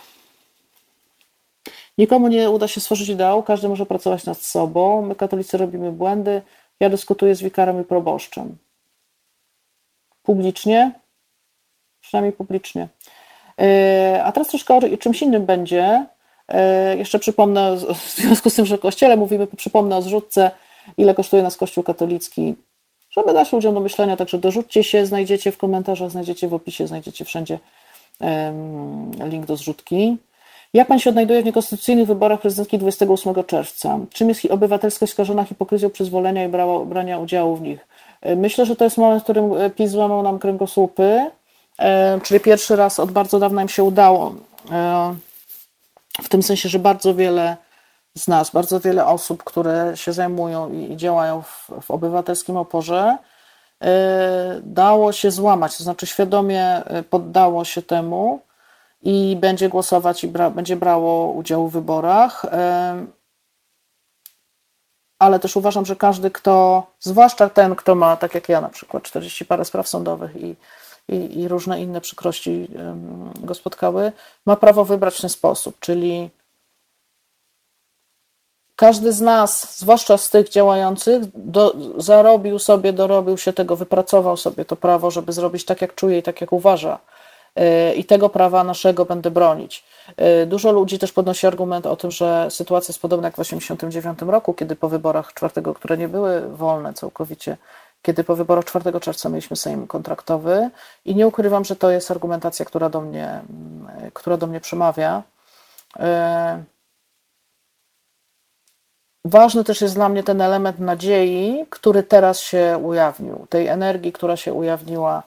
Nikomu 1.98 2.28
nie 2.28 2.50
uda 2.50 2.68
się 2.68 2.82
stworzyć 2.82 3.10
ideału, 3.10 3.44
każdy 3.44 3.70
może 3.70 3.86
pracować 3.86 4.26
nad 4.26 4.38
sobą. 4.38 5.02
My, 5.02 5.16
katolicy, 5.16 5.58
robimy 5.58 5.92
błędy. 5.92 6.42
Ja 6.80 6.90
dyskutuję 6.90 7.36
z 7.36 7.42
wikarem 7.42 7.82
i 7.82 7.84
proboszczem. 7.84 8.58
Publicznie, 10.24 10.92
przynajmniej 12.02 12.34
publicznie. 12.34 12.88
Eee, 13.58 14.22
a 14.22 14.32
teraz 14.32 14.48
troszkę 14.48 14.76
o 14.76 14.98
czymś 15.00 15.22
innym 15.22 15.46
będzie. 15.46 16.06
Eee, 16.48 17.00
jeszcze 17.00 17.20
przypomnę, 17.20 17.78
w 17.96 18.10
związku 18.16 18.50
z 18.50 18.56
tym, 18.56 18.66
że 18.66 18.76
o 18.76 18.78
kościele 18.78 19.18
mówimy, 19.18 19.48
przypomnę 19.48 19.98
o 19.98 20.02
zrzutce, 20.02 20.52
ile 20.98 21.14
kosztuje 21.16 21.44
nas 21.44 21.58
Kościół 21.58 21.84
katolicki 21.84 22.56
żeby 23.12 23.34
dać 23.34 23.54
ludziom 23.54 23.74
do 23.74 23.80
myślenia, 23.80 24.18
także 24.18 24.38
dorzućcie 24.38 24.84
się, 24.84 25.06
znajdziecie 25.06 25.52
w 25.52 25.58
komentarzach, 25.58 26.12
znajdziecie 26.12 26.48
w 26.48 26.54
opisie, 26.54 26.88
znajdziecie 26.88 27.26
wszędzie 27.26 27.60
link 29.30 29.46
do 29.46 29.56
zrzutki. 29.56 30.18
Jak 30.74 30.88
pan 30.88 31.00
się 31.00 31.10
odnajduje 31.10 31.42
w 31.42 31.46
niekonstytucyjnych 31.46 32.08
wyborach 32.08 32.42
prezydenckich 32.42 32.80
28 32.80 33.44
czerwca? 33.44 34.00
Czym 34.14 34.30
jest 34.30 34.46
obywatelskość 34.46 35.12
skażona 35.12 35.44
hipokryzją 35.44 35.90
przyzwolenia 35.90 36.46
i 36.46 36.48
brała, 36.48 36.86
brania 36.86 37.20
udziału 37.20 37.56
w 37.56 37.62
nich? 37.62 37.88
E, 38.22 38.36
myślę, 38.36 38.66
że 38.66 38.76
to 38.76 38.84
jest 38.84 38.98
moment, 38.98 39.22
w 39.22 39.24
którym 39.24 39.54
e, 39.54 39.70
PiS 39.70 39.92
złamał 39.92 40.24
nam 40.24 40.40
kręgosłupy, 40.40 41.32
e, 41.80 42.20
czyli 42.24 42.40
pierwszy 42.40 42.76
raz 42.76 43.00
od 43.00 43.12
bardzo 43.12 43.40
dawna 43.40 43.62
im 43.62 43.70
się 43.70 43.84
udało. 43.84 44.36
W 46.24 46.30
tym 46.30 46.44
sensie, 46.44 46.70
że 46.70 46.80
bardzo 46.80 47.16
wiele 47.16 47.58
z 48.18 48.28
nas, 48.28 48.52
bardzo 48.52 48.80
wiele 48.80 49.06
osób, 49.06 49.44
które 49.44 49.98
się 49.98 50.14
zajmują 50.14 50.72
i 50.72 50.98
działają 50.98 51.42
w, 51.42 51.72
w 51.82 51.92
obywatelskim 51.92 52.58
oporze, 52.58 53.18
dało 54.64 55.12
się 55.12 55.32
złamać, 55.32 55.78
to 55.78 55.84
znaczy 55.84 56.08
świadomie 56.08 56.84
poddało 57.10 57.66
się 57.66 57.82
temu 57.82 58.42
i 59.02 59.38
będzie 59.42 59.70
głosować 59.70 60.24
i 60.24 60.28
bra 60.28 60.50
będzie 60.50 60.76
brało 60.76 61.32
udział 61.32 61.68
w 61.68 61.74
wyborach. 61.74 62.46
Ale 65.20 65.40
też 65.40 65.56
uważam, 65.56 65.86
że 65.86 65.96
każdy, 65.96 66.32
kto, 66.32 66.84
zwłaszcza 67.00 67.50
ten, 67.50 67.76
kto 67.76 67.96
ma, 67.96 68.18
tak 68.18 68.36
jak 68.36 68.50
ja 68.50 68.62
na 68.62 68.70
przykład, 68.70 69.04
40 69.04 69.46
parę 69.46 69.66
spraw 69.66 69.88
sądowych 69.88 70.36
i, 70.36 70.56
i, 71.10 71.40
i 71.40 71.48
różne 71.48 71.82
inne 71.82 72.02
przykrości 72.02 72.68
go 73.36 73.54
spotkały, 73.56 74.12
ma 74.46 74.56
prawo 74.56 74.86
wybrać 74.86 75.22
ten 75.22 75.30
sposób, 75.30 75.80
czyli 75.80 76.30
każdy 78.80 79.14
z 79.14 79.22
nas, 79.22 79.78
zwłaszcza 79.80 80.18
z 80.18 80.30
tych 80.30 80.50
działających, 80.50 81.24
do, 81.36 81.76
zarobił 81.98 82.60
sobie, 82.60 82.94
dorobił 82.94 83.38
się 83.38 83.54
tego, 83.54 83.76
wypracował 83.76 84.38
sobie 84.38 84.66
to 84.66 84.76
prawo, 84.76 85.12
żeby 85.12 85.32
zrobić 85.32 85.66
tak, 85.66 85.82
jak 85.82 85.96
czuje 85.96 86.18
i 86.18 86.24
tak, 86.24 86.42
jak 86.42 86.54
uważa 86.54 87.00
i 87.96 88.06
tego 88.06 88.30
prawa 88.30 88.64
naszego 88.64 89.06
będę 89.06 89.32
bronić. 89.32 89.84
Y, 90.44 90.46
dużo 90.46 90.72
ludzi 90.72 91.00
też 91.00 91.12
podnosi 91.12 91.48
argument 91.48 91.86
o 91.86 91.96
tym, 91.96 92.12
że 92.12 92.48
sytuacja 92.50 92.92
jest 92.92 93.02
podobna 93.02 93.28
jak 93.28 93.34
w 93.34 93.38
1989 93.38 94.32
roku, 94.32 94.54
kiedy 94.54 94.76
po 94.76 94.90
wyborach 94.90 95.34
czwartego, 95.34 95.74
które 95.74 95.98
nie 95.98 96.08
były 96.08 96.42
wolne 96.42 96.94
całkowicie, 96.94 97.58
kiedy 98.02 98.24
po 98.24 98.36
wyborach 98.36 98.66
4 98.66 99.00
czerwca 99.00 99.30
mieliśmy 99.30 99.58
Sejm 99.58 99.88
kontraktowy 99.88 100.70
i 101.06 101.16
nie 101.16 101.28
ukrywam, 101.28 101.66
że 101.66 101.76
to 101.76 101.92
jest 101.92 102.12
argumentacja, 102.12 102.66
która 102.66 102.90
do 102.90 103.02
mnie, 103.02 103.28
mm, 103.28 104.12
która 104.14 104.38
do 104.38 104.48
mnie 104.48 104.60
przemawia. 104.60 105.24
Ważny 109.26 109.64
też 109.64 109.82
jest 109.82 109.96
dla 109.96 110.10
mnie 110.10 110.24
ten 110.24 110.42
element 110.42 110.80
nadziei, 110.80 111.66
który 111.70 112.04
teraz 112.04 112.40
się 112.40 112.80
ujawnił, 112.84 113.48
tej 113.50 113.68
energii, 113.68 114.12
która 114.12 114.38
się 114.38 114.54
ujawniła 114.54 115.24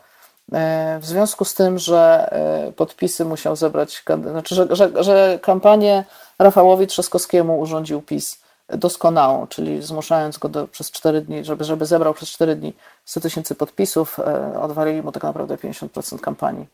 E, 0.52 0.98
w 0.98 1.06
związku 1.06 1.44
z 1.44 1.54
tym, 1.54 1.78
że 1.78 2.28
e, 2.32 2.72
podpisy 2.72 3.24
musiał 3.24 3.56
zebrać, 3.56 4.04
znaczy, 4.30 4.54
że, 4.54 4.66
że, 4.70 5.04
że 5.04 5.38
kampanię 5.42 6.04
Rafałowi 6.38 6.86
Trzaskowskiemu 6.86 7.60
urządził 7.60 8.02
PiS 8.02 8.42
doskonałą, 8.68 9.46
czyli 9.46 9.82
zmuszając 9.82 10.38
go 10.38 10.48
do, 10.48 10.68
przez 10.68 10.90
4 10.90 11.20
dni, 11.20 11.44
żeby, 11.44 11.64
żeby 11.64 11.86
zebrał 11.86 12.14
przez 12.14 12.28
4 12.28 12.56
dni 12.56 12.74
100 13.04 13.20
tysięcy 13.20 13.54
podpisów, 13.54 14.18
e, 14.18 14.60
odwalili 14.60 15.02
mu 15.02 15.12
tak 15.12 15.22
naprawdę 15.22 15.56
50% 15.56 16.20
kampanii 16.20 16.66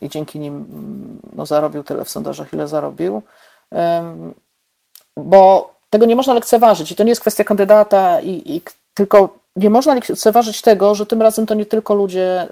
i 0.00 0.08
dzięki 0.08 0.38
nim 0.38 0.66
no, 1.32 1.46
zarobił 1.46 1.84
tyle 1.84 2.04
w 2.04 2.10
sondażach, 2.10 2.52
ile 2.52 2.68
zarobił. 2.68 3.22
Bo 5.16 5.74
tego 5.94 6.06
nie 6.06 6.16
można 6.16 6.34
lekceważyć 6.34 6.92
i 6.92 6.96
to 6.96 7.04
nie 7.04 7.08
jest 7.08 7.20
kwestia 7.20 7.44
kandydata, 7.44 8.20
i, 8.20 8.56
i 8.56 8.62
tylko 8.94 9.28
nie 9.56 9.70
można 9.70 9.94
lekceważyć 9.94 10.62
tego, 10.62 10.94
że 10.94 11.06
tym 11.06 11.22
razem 11.22 11.46
to 11.46 11.54
nie 11.54 11.66
tylko 11.66 11.94
ludzie 11.94 12.48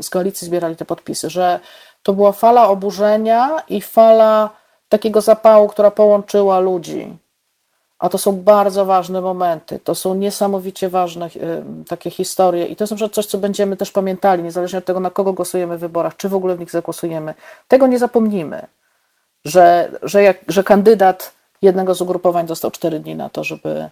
z 0.00 0.10
koalicji 0.10 0.46
zbierali 0.46 0.76
te 0.76 0.84
podpisy, 0.84 1.30
że 1.30 1.60
to 2.02 2.12
była 2.12 2.32
fala 2.32 2.68
oburzenia 2.68 3.62
i 3.68 3.80
fala 3.80 4.50
takiego 4.88 5.20
zapału, 5.20 5.68
która 5.68 5.90
połączyła 5.90 6.60
ludzi. 6.60 7.16
A 7.98 8.08
to 8.08 8.18
są 8.18 8.32
bardzo 8.32 8.84
ważne 8.84 9.20
momenty, 9.20 9.78
to 9.78 9.94
są 9.94 10.14
niesamowicie 10.14 10.88
ważne 10.88 11.28
takie 11.88 12.10
historie 12.10 12.66
i 12.66 12.76
to 12.76 12.84
jest 12.84 13.14
coś, 13.14 13.26
co 13.26 13.38
będziemy 13.38 13.76
też 13.76 13.90
pamiętali, 13.90 14.42
niezależnie 14.42 14.78
od 14.78 14.84
tego, 14.84 15.00
na 15.00 15.10
kogo 15.10 15.32
głosujemy 15.32 15.76
w 15.76 15.80
wyborach, 15.80 16.16
czy 16.16 16.28
w 16.28 16.34
ogóle 16.34 16.56
w 16.56 16.60
nich 16.60 16.70
zagłosujemy. 16.70 17.34
Tego 17.68 17.86
nie 17.86 17.98
zapomnimy, 17.98 18.66
że, 19.44 19.90
że, 20.02 20.22
jak, 20.22 20.36
że 20.48 20.64
kandydat 20.64 21.41
jednego 21.62 21.94
z 21.94 22.00
ugrupowań 22.00 22.46
dostał 22.46 22.70
cztery 22.70 23.00
dni 23.00 23.16
na 23.16 23.28
to, 23.28 23.44
żeby, 23.44 23.90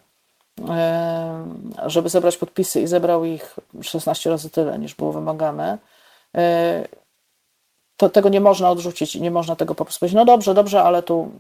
żeby 1.87 2.09
zebrać 2.09 2.37
podpisy 2.37 2.81
i 2.81 2.87
zebrał 2.87 3.25
ich 3.25 3.57
16 3.83 4.31
razy 4.31 4.51
tyle 4.51 4.79
niż 4.79 4.95
było 4.95 5.13
wymagane, 5.13 5.79
e, 6.35 6.89
to 7.97 8.09
tego 8.09 8.29
nie 8.29 8.41
można 8.41 8.71
odrzucić 8.71 9.17
i 9.17 9.21
nie 9.21 9.31
można 9.31 9.57
tego 9.57 9.75
po 9.75 9.85
prostu 9.85 10.01
powiedzieć, 10.01 10.17
no 10.17 10.25
dobrze, 10.25 10.55
dobrze, 10.55 10.83
ale 10.83 11.03
tu. 11.03 11.31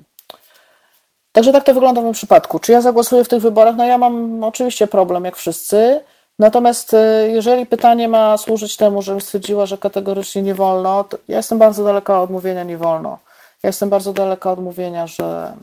Także 1.32 1.52
tak 1.52 1.64
to 1.64 1.74
wygląda 1.74 2.00
w 2.00 2.04
tym 2.04 2.12
przypadku. 2.12 2.58
Czy 2.58 2.72
ja 2.72 2.80
zagłosuję 2.80 3.24
w 3.24 3.28
tych 3.28 3.42
wyborach? 3.42 3.76
No 3.76 3.84
ja 3.84 3.98
mam 3.98 4.44
oczywiście 4.44 4.86
problem, 4.86 5.24
jak 5.24 5.36
wszyscy. 5.36 6.00
Natomiast 6.38 6.94
e, 6.94 7.28
jeżeli 7.28 7.66
pytanie 7.66 8.08
ma 8.08 8.38
służyć 8.38 8.76
temu, 8.76 9.02
żebym 9.02 9.20
stwierdziła, 9.20 9.66
że 9.66 9.78
kategorycznie 9.78 10.42
nie 10.42 10.54
wolno, 10.54 11.04
to 11.04 11.18
ja 11.28 11.36
jestem 11.36 11.58
bardzo 11.58 11.84
daleka 11.84 12.22
od 12.22 12.30
mówienia 12.30 12.64
nie 12.64 12.78
wolno. 12.78 13.18
Ja 13.62 13.68
jestem 13.68 13.88
bardzo 13.88 14.12
daleka 14.12 14.52
od 14.52 14.58
mówienia, 14.58 15.06
że 15.06 15.56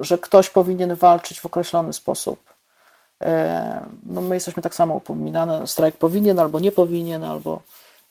że 0.00 0.18
ktoś 0.18 0.50
powinien 0.50 0.94
walczyć 0.94 1.40
w 1.40 1.46
określony 1.46 1.92
sposób. 1.92 2.38
E, 3.22 3.80
no 4.06 4.20
my 4.20 4.34
jesteśmy 4.34 4.62
tak 4.62 4.74
samo 4.74 4.94
upominane, 4.94 5.66
strajk 5.66 5.96
powinien 5.96 6.38
albo 6.38 6.60
nie 6.60 6.72
powinien, 6.72 7.24
albo, 7.24 7.60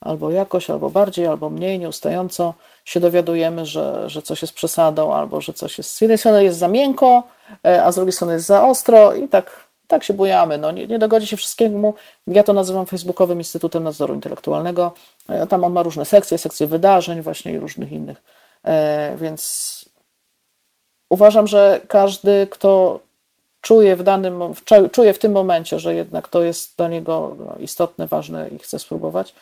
albo 0.02 0.32
jakoś, 0.32 0.70
albo 0.70 0.90
bardziej, 0.90 1.28
albo 1.28 1.50
mniej, 1.50 1.80
nieustająco 1.80 2.54
się 2.86 3.00
dowiadujemy, 3.00 3.66
że, 3.66 4.10
że 4.10 4.22
coś 4.22 4.42
jest 4.42 4.54
przesadą, 4.54 5.14
albo 5.14 5.42
że 5.42 5.54
coś 5.54 5.78
jest 5.78 5.96
z 5.96 6.02
jednej 6.02 6.18
strony 6.18 6.44
jest 6.44 6.60
za 6.60 6.68
miękko, 6.68 7.24
e, 7.66 7.84
a 7.84 7.92
z 7.92 7.96
drugiej 7.96 8.14
strony 8.14 8.34
jest 8.34 8.46
za 8.46 8.68
ostro 8.68 9.14
i 9.14 9.28
tak, 9.28 9.68
tak 9.88 10.04
się 10.04 10.14
bujamy. 10.14 10.58
No, 10.58 10.72
nie, 10.72 10.88
nie 10.88 11.00
dogodzi 11.00 11.28
się 11.28 11.38
wszystkiemu. 11.38 11.94
Ja 12.28 12.44
to 12.44 12.54
nazywam 12.54 12.86
Facebookowym 12.86 13.38
Instytutem 13.38 13.84
Nadzoru 13.84 14.14
Intelektualnego. 14.14 14.92
E, 15.30 15.48
tam 15.48 15.64
on 15.64 15.74
ma 15.74 15.84
różne 15.84 16.06
sekcje, 16.06 16.38
sekcje 16.38 16.68
wydarzeń 16.68 17.22
właśnie 17.22 17.52
i 17.54 17.60
różnych 17.60 17.92
innych. 17.92 18.22
Więc 19.16 19.86
uważam, 21.10 21.48
że 21.48 21.82
każdy, 21.88 22.48
kto 22.52 23.00
czuje 23.62 23.96
w 23.96 24.04
danym, 24.04 24.54
czuje 24.92 25.14
w 25.14 25.20
tym 25.20 25.32
momencie, 25.32 25.80
że 25.80 25.96
jednak 25.96 26.28
to 26.28 26.44
jest 26.44 26.78
dla 26.78 26.88
niego 26.88 27.36
istotne, 27.60 28.08
ważne 28.08 28.50
i 28.50 28.60
chce 28.60 28.80
spróbować, 28.80 29.36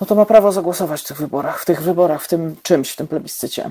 no 0.00 0.06
to 0.06 0.14
ma 0.14 0.26
prawo 0.26 0.52
zagłosować 0.52 1.02
w 1.02 1.06
tych 1.06 1.16
wyborach, 1.18 1.62
w 1.62 1.64
tych 1.64 1.82
wyborach, 1.82 2.22
w 2.22 2.28
tym 2.28 2.56
czymś, 2.62 2.90
w 2.90 2.96
tym 2.96 3.08
plebiscycie. 3.08 3.70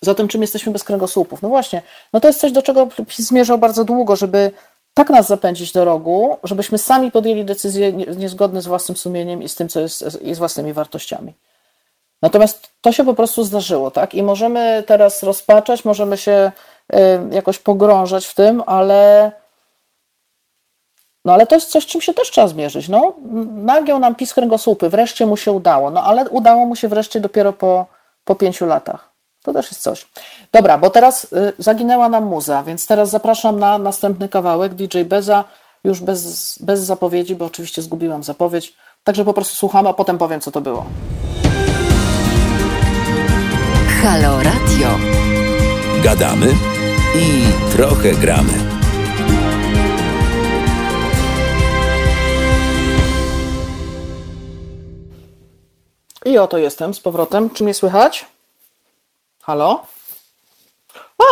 Zatem 0.00 0.28
czym 0.28 0.42
jesteśmy 0.42 0.72
bez 0.72 0.84
kręgosłupów? 0.84 1.42
No 1.42 1.48
właśnie, 1.48 1.82
no 2.12 2.20
to 2.20 2.28
jest 2.28 2.40
coś, 2.40 2.52
do 2.52 2.62
czego 2.62 2.88
zmierzał 3.16 3.58
bardzo 3.58 3.84
długo, 3.84 4.16
żeby 4.16 4.50
tak 4.94 5.10
nas 5.10 5.26
zapędzić 5.26 5.72
do 5.72 5.84
rogu, 5.84 6.38
żebyśmy 6.44 6.78
sami 6.78 7.10
podjęli 7.10 7.44
decyzje 7.44 7.92
niezgodne 7.92 8.62
z 8.62 8.66
własnym 8.66 8.96
sumieniem 8.96 9.42
i 9.42 9.48
z 9.48 9.54
tym, 9.54 9.68
co 9.68 9.80
jest, 9.80 10.22
i 10.22 10.34
z 10.34 10.38
własnymi 10.38 10.72
wartościami. 10.72 11.34
Natomiast 12.24 12.68
to 12.80 12.92
się 12.92 13.04
po 13.04 13.14
prostu 13.14 13.44
zdarzyło, 13.44 13.90
tak? 13.90 14.14
I 14.14 14.22
możemy 14.22 14.84
teraz 14.86 15.22
rozpaczać, 15.22 15.84
możemy 15.84 16.16
się 16.16 16.52
y, 16.94 16.98
jakoś 17.30 17.58
pogrążać 17.58 18.26
w 18.26 18.34
tym, 18.34 18.62
ale. 18.66 19.32
No 21.24 21.32
ale 21.32 21.46
to 21.46 21.54
jest 21.54 21.70
coś, 21.70 21.86
czym 21.86 22.00
się 22.00 22.14
też 22.14 22.30
trzeba 22.30 22.48
zmierzyć. 22.48 22.88
No, 22.88 23.14
nagiął 23.54 23.98
nam 23.98 24.14
PiS 24.14 24.34
kręgosłupy, 24.34 24.88
wreszcie 24.88 25.26
mu 25.26 25.36
się 25.36 25.52
udało. 25.52 25.90
No 25.90 26.04
ale 26.04 26.28
udało 26.28 26.66
mu 26.66 26.76
się 26.76 26.88
wreszcie 26.88 27.20
dopiero 27.20 27.52
po, 27.52 27.86
po 28.24 28.34
pięciu 28.34 28.66
latach. 28.66 29.12
To 29.42 29.52
też 29.52 29.70
jest 29.70 29.82
coś. 29.82 30.08
Dobra, 30.52 30.78
bo 30.78 30.90
teraz 30.90 31.24
y, 31.24 31.52
zaginęła 31.58 32.08
nam 32.08 32.24
muza, 32.24 32.62
więc 32.62 32.86
teraz 32.86 33.10
zapraszam 33.10 33.58
na 33.58 33.78
następny 33.78 34.28
kawałek 34.28 34.74
DJ 34.74 35.02
Beza, 35.02 35.44
już 35.84 36.00
bez, 36.00 36.58
bez 36.60 36.80
zapowiedzi, 36.80 37.36
bo 37.36 37.44
oczywiście 37.44 37.82
zgubiłam 37.82 38.22
zapowiedź. 38.22 38.74
Także 39.04 39.24
po 39.24 39.34
prostu 39.34 39.56
słuchamy, 39.56 39.88
a 39.88 39.92
potem 39.92 40.18
powiem, 40.18 40.40
co 40.40 40.50
to 40.50 40.60
było. 40.60 40.86
Halo 44.04 44.42
Radio. 44.42 44.88
Gadamy 46.02 46.46
i 47.16 47.42
trochę 47.76 48.12
gramy. 48.12 48.52
I 56.24 56.38
oto 56.38 56.58
jestem 56.58 56.94
z 56.94 57.00
powrotem. 57.00 57.50
Czy 57.50 57.64
mnie 57.64 57.74
słychać? 57.74 58.26
Halo? 59.42 59.86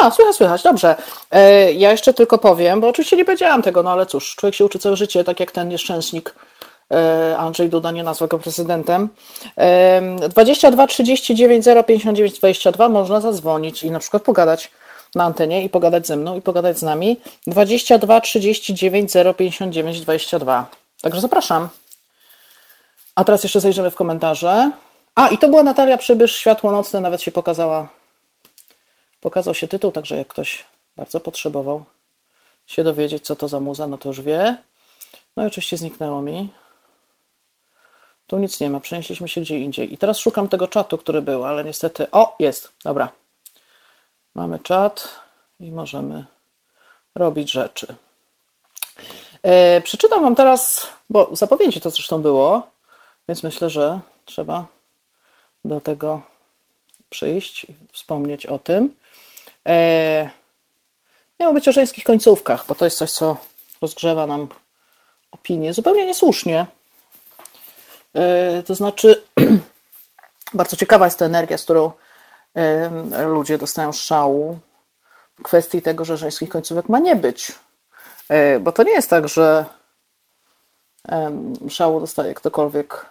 A, 0.00 0.10
słychać, 0.10 0.36
słychać, 0.36 0.62
dobrze. 0.62 0.96
E, 1.30 1.72
ja 1.72 1.90
jeszcze 1.90 2.14
tylko 2.14 2.38
powiem, 2.38 2.80
bo 2.80 2.88
oczywiście 2.88 3.16
nie 3.16 3.24
powiedziałam 3.24 3.62
tego, 3.62 3.82
no 3.82 3.92
ale 3.92 4.06
cóż, 4.06 4.36
człowiek 4.36 4.54
się 4.54 4.64
uczy 4.64 4.78
całe 4.78 4.96
życie, 4.96 5.24
tak 5.24 5.40
jak 5.40 5.52
ten 5.52 5.68
nieszczęsnik 5.68 6.34
Andrzej 7.38 7.68
Duda 7.68 7.90
nie 7.90 8.02
nazwał 8.02 8.28
go 8.28 8.38
prezydentem. 8.38 9.08
22 10.28 10.86
39 10.86 11.64
059 11.86 12.38
22 12.38 12.88
można 12.88 13.20
zadzwonić 13.20 13.84
i 13.84 13.90
na 13.90 13.98
przykład 13.98 14.22
pogadać 14.22 14.70
na 15.14 15.24
antenie 15.24 15.64
i 15.64 15.68
pogadać 15.68 16.06
ze 16.06 16.16
mną 16.16 16.36
i 16.36 16.42
pogadać 16.42 16.78
z 16.78 16.82
nami. 16.82 17.20
22 17.46 18.20
39 18.20 19.12
059 19.36 20.00
22. 20.00 20.66
Także 21.02 21.20
zapraszam. 21.20 21.68
A 23.14 23.24
teraz 23.24 23.42
jeszcze 23.42 23.60
zajrzymy 23.60 23.90
w 23.90 23.94
komentarze. 23.94 24.70
A, 25.14 25.28
i 25.28 25.38
to 25.38 25.48
była 25.48 25.62
Natalia 25.62 25.98
Przybysz, 25.98 26.36
Światło 26.36 26.72
Nocne, 26.72 27.00
nawet 27.00 27.22
się 27.22 27.32
pokazała, 27.32 27.88
pokazał 29.20 29.54
się 29.54 29.68
tytuł, 29.68 29.92
także 29.92 30.16
jak 30.16 30.28
ktoś 30.28 30.64
bardzo 30.96 31.20
potrzebował 31.20 31.84
się 32.66 32.84
dowiedzieć, 32.84 33.24
co 33.24 33.36
to 33.36 33.48
za 33.48 33.60
muza, 33.60 33.86
no 33.86 33.98
to 33.98 34.08
już 34.08 34.20
wie. 34.20 34.56
No 35.36 35.44
i 35.44 35.46
oczywiście 35.46 35.76
zniknęło 35.76 36.22
mi. 36.22 36.48
Tu 38.32 38.38
nic 38.38 38.60
nie 38.60 38.70
ma, 38.70 38.80
przenieśliśmy 38.80 39.28
się 39.28 39.40
gdzie 39.40 39.58
indziej. 39.58 39.94
I 39.94 39.98
teraz 39.98 40.18
szukam 40.18 40.48
tego 40.48 40.68
czatu, 40.68 40.98
który 40.98 41.22
był, 41.22 41.44
ale 41.44 41.64
niestety. 41.64 42.10
O, 42.10 42.36
jest, 42.38 42.72
dobra. 42.84 43.12
Mamy 44.34 44.58
czat 44.58 45.08
i 45.60 45.70
możemy 45.70 46.24
robić 47.14 47.52
rzeczy. 47.52 47.94
E, 49.42 49.80
przeczytam 49.80 50.22
Wam 50.22 50.34
teraz, 50.34 50.88
bo 51.10 51.28
zapowiedzi 51.32 51.80
to 51.80 51.90
zresztą 51.90 52.22
było, 52.22 52.70
więc 53.28 53.42
myślę, 53.42 53.70
że 53.70 54.00
trzeba 54.24 54.66
do 55.64 55.80
tego 55.80 56.22
przyjść 57.10 57.64
i 57.64 57.74
wspomnieć 57.92 58.46
o 58.46 58.58
tym. 58.58 58.94
E, 59.68 60.30
miało 61.40 61.54
być 61.54 61.68
o 61.68 61.72
żeńskich 61.72 62.04
końcówkach, 62.04 62.66
bo 62.66 62.74
to 62.74 62.84
jest 62.84 62.98
coś, 62.98 63.10
co 63.10 63.36
rozgrzewa 63.82 64.26
nam 64.26 64.48
opinię 65.30 65.74
zupełnie 65.74 66.06
niesłusznie. 66.06 66.66
E, 68.14 68.62
to 68.62 68.74
znaczy, 68.74 69.22
bardzo 70.54 70.76
ciekawa 70.76 71.04
jest 71.04 71.18
ta 71.18 71.24
energia, 71.24 71.58
z 71.58 71.64
którą 71.64 71.90
e, 72.54 73.26
ludzie 73.26 73.58
dostają 73.58 73.92
szału 73.92 74.58
w 75.38 75.42
kwestii 75.42 75.82
tego, 75.82 76.04
że 76.04 76.16
żeńskich 76.16 76.48
końcówek 76.48 76.88
ma 76.88 76.98
nie 76.98 77.16
być. 77.16 77.52
E, 78.28 78.60
bo 78.60 78.72
to 78.72 78.82
nie 78.82 78.92
jest 78.92 79.10
tak, 79.10 79.28
że 79.28 79.64
szału 81.68 82.00
dostaje 82.00 82.34
ktokolwiek, 82.34 83.06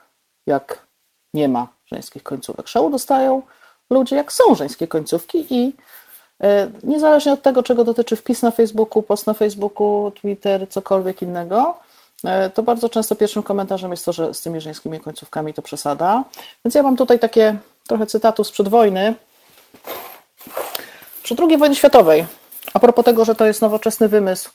jak 0.48 0.86
nie 1.34 1.48
ma 1.48 1.68
żeńskich 1.86 2.24
końcówek. 2.24 2.68
Szału 2.68 2.90
dostają 2.90 3.42
ludzie, 3.90 4.16
jak 4.16 4.32
są 4.32 4.56
żeńskie 4.56 4.88
końcówki 4.88 5.46
i 5.50 5.74
niezależnie 6.84 7.34
od 7.34 7.42
tego, 7.42 7.64
czego 7.64 7.84
dotyczy 7.84 8.16
wpis 8.16 8.42
na 8.42 8.52
Facebooku, 8.52 9.04
post 9.04 9.28
na 9.28 9.34
Facebooku, 9.34 10.12
Twitter, 10.12 10.70
cokolwiek 10.70 11.22
innego, 11.22 11.76
E, 11.76 11.91
to 12.54 12.64
bardzo 12.64 12.90
często 12.90 13.16
pierwszym 13.16 13.44
komentarzem 13.44 13.92
jest 13.92 14.06
to, 14.06 14.14
że 14.14 14.34
z 14.34 14.42
tymi 14.42 14.62
żeńskimi 14.62 15.00
końcówkami 15.00 15.54
to 15.54 15.62
przesada. 15.62 16.24
Więc 16.66 16.76
ja 16.76 16.84
mam 16.84 16.98
tutaj 16.98 17.20
takie 17.20 17.58
trochę 17.88 18.06
cytatów 18.06 18.48
sprzed 18.48 18.68
wojny. 18.68 19.16
Przed 21.24 21.40
II 21.40 21.58
wojny 21.58 21.76
światowej, 21.76 22.26
a 22.74 22.80
propos 22.80 23.06
tego, 23.06 23.26
że 23.26 23.36
to 23.36 23.46
jest 23.46 23.62
nowoczesny 23.62 24.08
wymysł 24.08 24.50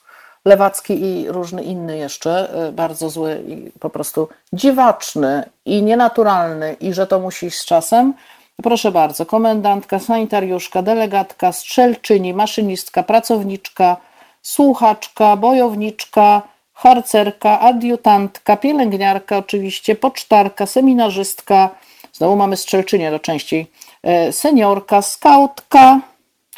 lewacki 0.44 1.02
i 1.02 1.28
różny 1.28 1.62
inny 1.62 1.98
jeszcze, 1.98 2.54
e, 2.68 2.72
bardzo 2.72 3.10
zły 3.10 3.42
i 3.48 3.70
po 3.80 3.90
prostu 3.90 4.28
dziwaczny 4.52 5.44
i 5.64 5.82
nienaturalny 5.82 6.76
i 6.80 6.94
że 6.94 7.06
to 7.06 7.20
musi 7.20 7.46
iść 7.46 7.58
z 7.58 7.64
czasem. 7.64 8.14
Proszę 8.62 8.92
bardzo, 8.92 9.26
komendantka, 9.26 9.98
sanitariuszka, 9.98 10.82
delegatka, 10.82 11.52
strzelczyni, 11.52 12.34
maszynistka, 12.34 13.02
pracowniczka, 13.02 13.96
słuchaczka, 14.42 15.36
bojowniczka, 15.36 16.42
harcerka, 16.76 17.60
adiutantka, 17.60 18.56
pielęgniarka 18.56 19.38
oczywiście, 19.38 19.94
pocztarka, 19.94 20.66
seminarzystka, 20.66 21.70
znowu 22.12 22.36
mamy 22.36 22.56
strzelczynię 22.56 23.10
do 23.10 23.18
części, 23.18 23.66
e, 24.02 24.32
seniorka, 24.32 25.02
skautka, 25.02 26.00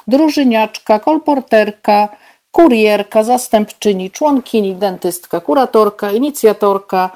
drużyniaczka, 0.07 0.99
kolporterka, 0.99 2.09
kurierka, 2.53 3.23
zastępczyni, 3.23 4.11
członkini, 4.11 4.75
dentystka, 4.75 5.41
kuratorka, 5.41 6.13
inicjatorka, 6.13 7.11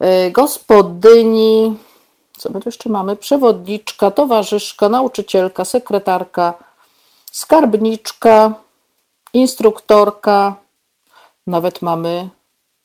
e, 0.00 0.30
gospodyni, 0.30 1.76
co 2.38 2.50
my 2.50 2.60
tu 2.60 2.68
jeszcze 2.68 2.88
mamy, 2.88 3.16
przewodniczka, 3.16 4.10
towarzyszka, 4.10 4.88
nauczycielka, 4.88 5.64
sekretarka, 5.64 6.54
skarbniczka, 7.32 8.54
instruktorka, 9.34 10.61
nawet 11.46 11.82
mamy 11.82 12.28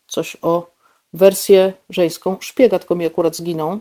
coś 0.07 0.37
o 0.41 0.67
wersję 1.13 1.73
żeńską. 1.89 2.37
Szpiega 2.39 2.79
tylko 2.79 2.95
mi 2.95 3.05
akurat 3.05 3.35
zginął. 3.35 3.79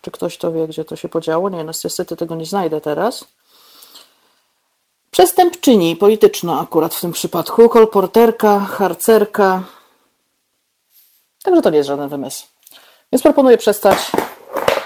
Czy 0.00 0.10
ktoś 0.10 0.38
to 0.38 0.52
wie, 0.52 0.68
gdzie 0.68 0.84
to 0.84 0.96
się 0.96 1.08
podziało? 1.08 1.50
Nie, 1.50 1.64
no 1.64 1.72
niestety 1.84 2.16
tego 2.16 2.36
nie 2.36 2.46
znajdę 2.46 2.80
teraz. 2.80 3.24
Przestępczyni 5.10 5.96
polityczna 5.96 6.60
akurat 6.60 6.94
w 6.94 7.00
tym 7.00 7.12
przypadku, 7.12 7.68
kolporterka, 7.68 8.60
harcerka. 8.60 9.62
Także 11.42 11.62
to 11.62 11.70
nie 11.70 11.76
jest 11.76 11.88
żaden 11.88 12.08
wymysł. 12.08 12.46
Więc 13.12 13.22
proponuję 13.22 13.58
przestać 13.58 13.98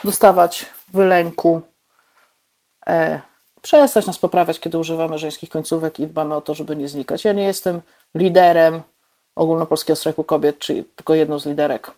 dostawać 0.04 0.66
wylęku 0.88 1.62
e, 2.86 3.20
przestać 3.62 4.06
nas 4.06 4.18
poprawiać, 4.18 4.60
kiedy 4.60 4.78
używamy 4.78 5.18
żeńskich 5.18 5.50
końcówek 5.50 6.00
i 6.00 6.06
dbamy 6.06 6.34
o 6.34 6.40
to, 6.40 6.54
żeby 6.54 6.76
nie 6.76 6.88
znikać. 6.88 7.24
Ja 7.24 7.32
nie 7.32 7.44
jestem 7.44 7.80
liderem 8.14 8.82
ogólnopolskiego 9.36 9.96
strajku 9.96 10.24
kobiet, 10.24 10.58
czy 10.58 10.84
tylko 10.96 11.14
jedną 11.14 11.38
z 11.38 11.46
liderek. 11.46 11.90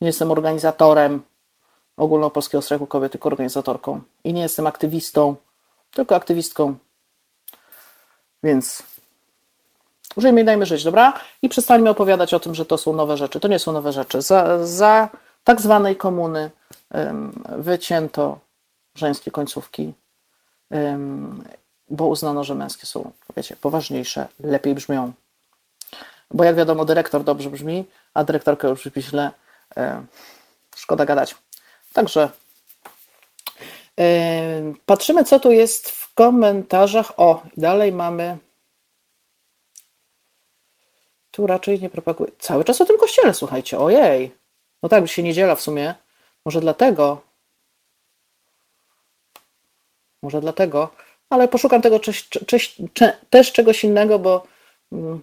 Nie 0.00 0.06
jestem 0.06 0.30
organizatorem 0.30 1.22
ogólnopolskiego 1.96 2.62
strajku 2.62 2.86
kobiet, 2.86 3.12
tylko 3.12 3.28
organizatorką. 3.28 4.00
I 4.24 4.32
nie 4.32 4.42
jestem 4.42 4.66
aktywistą, 4.66 5.36
tylko 5.90 6.16
aktywistką. 6.16 6.76
Więc 8.42 8.82
użyjmy 10.16 10.40
i 10.40 10.44
dajmy 10.44 10.66
żyć, 10.66 10.84
dobra? 10.84 11.12
I 11.42 11.48
przestańmy 11.48 11.90
opowiadać 11.90 12.34
o 12.34 12.40
tym, 12.40 12.54
że 12.54 12.66
to 12.66 12.78
są 12.78 12.92
nowe 12.92 13.16
rzeczy. 13.16 13.40
To 13.40 13.48
nie 13.48 13.58
są 13.58 13.72
nowe 13.72 13.92
rzeczy. 13.92 14.22
Za, 14.22 14.66
za 14.66 15.08
tak 15.44 15.60
zwanej 15.60 15.96
komuny 15.96 16.50
wycięto 17.58 18.38
żeńskie 18.94 19.30
końcówki 19.30 19.92
bo 21.88 22.06
uznano, 22.06 22.44
że 22.44 22.54
męskie 22.54 22.86
są, 22.86 23.12
wiecie, 23.36 23.56
poważniejsze, 23.56 24.28
lepiej 24.40 24.74
brzmią. 24.74 25.12
Bo 26.30 26.44
jak 26.44 26.56
wiadomo, 26.56 26.84
dyrektor 26.84 27.24
dobrze 27.24 27.50
brzmi, 27.50 27.84
a 28.14 28.24
dyrektorka 28.24 28.68
już 28.68 28.80
brzmi 28.88 29.02
źle. 29.02 29.30
Szkoda 30.76 31.04
gadać. 31.04 31.34
Także 31.92 32.30
patrzymy, 34.86 35.24
co 35.24 35.40
tu 35.40 35.52
jest 35.52 35.90
w 35.90 36.14
komentarzach. 36.14 37.12
O, 37.16 37.42
dalej 37.56 37.92
mamy. 37.92 38.38
Tu 41.30 41.46
raczej 41.46 41.80
nie 41.80 41.90
propaguje. 41.90 42.32
Cały 42.38 42.64
czas 42.64 42.80
o 42.80 42.84
tym 42.84 42.98
kościele, 42.98 43.34
słuchajcie. 43.34 43.78
Ojej. 43.78 44.34
No 44.82 44.88
tak, 44.88 45.08
się 45.08 45.22
niedziela 45.22 45.54
w 45.54 45.60
sumie. 45.60 45.94
Może 46.44 46.60
dlatego. 46.60 47.20
Może 50.24 50.40
dlatego, 50.40 50.90
ale 51.30 51.48
poszukam 51.48 51.82
tego 51.82 52.00
też 53.30 53.52
czegoś 53.52 53.84
innego, 53.84 54.18
bo 54.18 54.46
mm, 54.92 55.22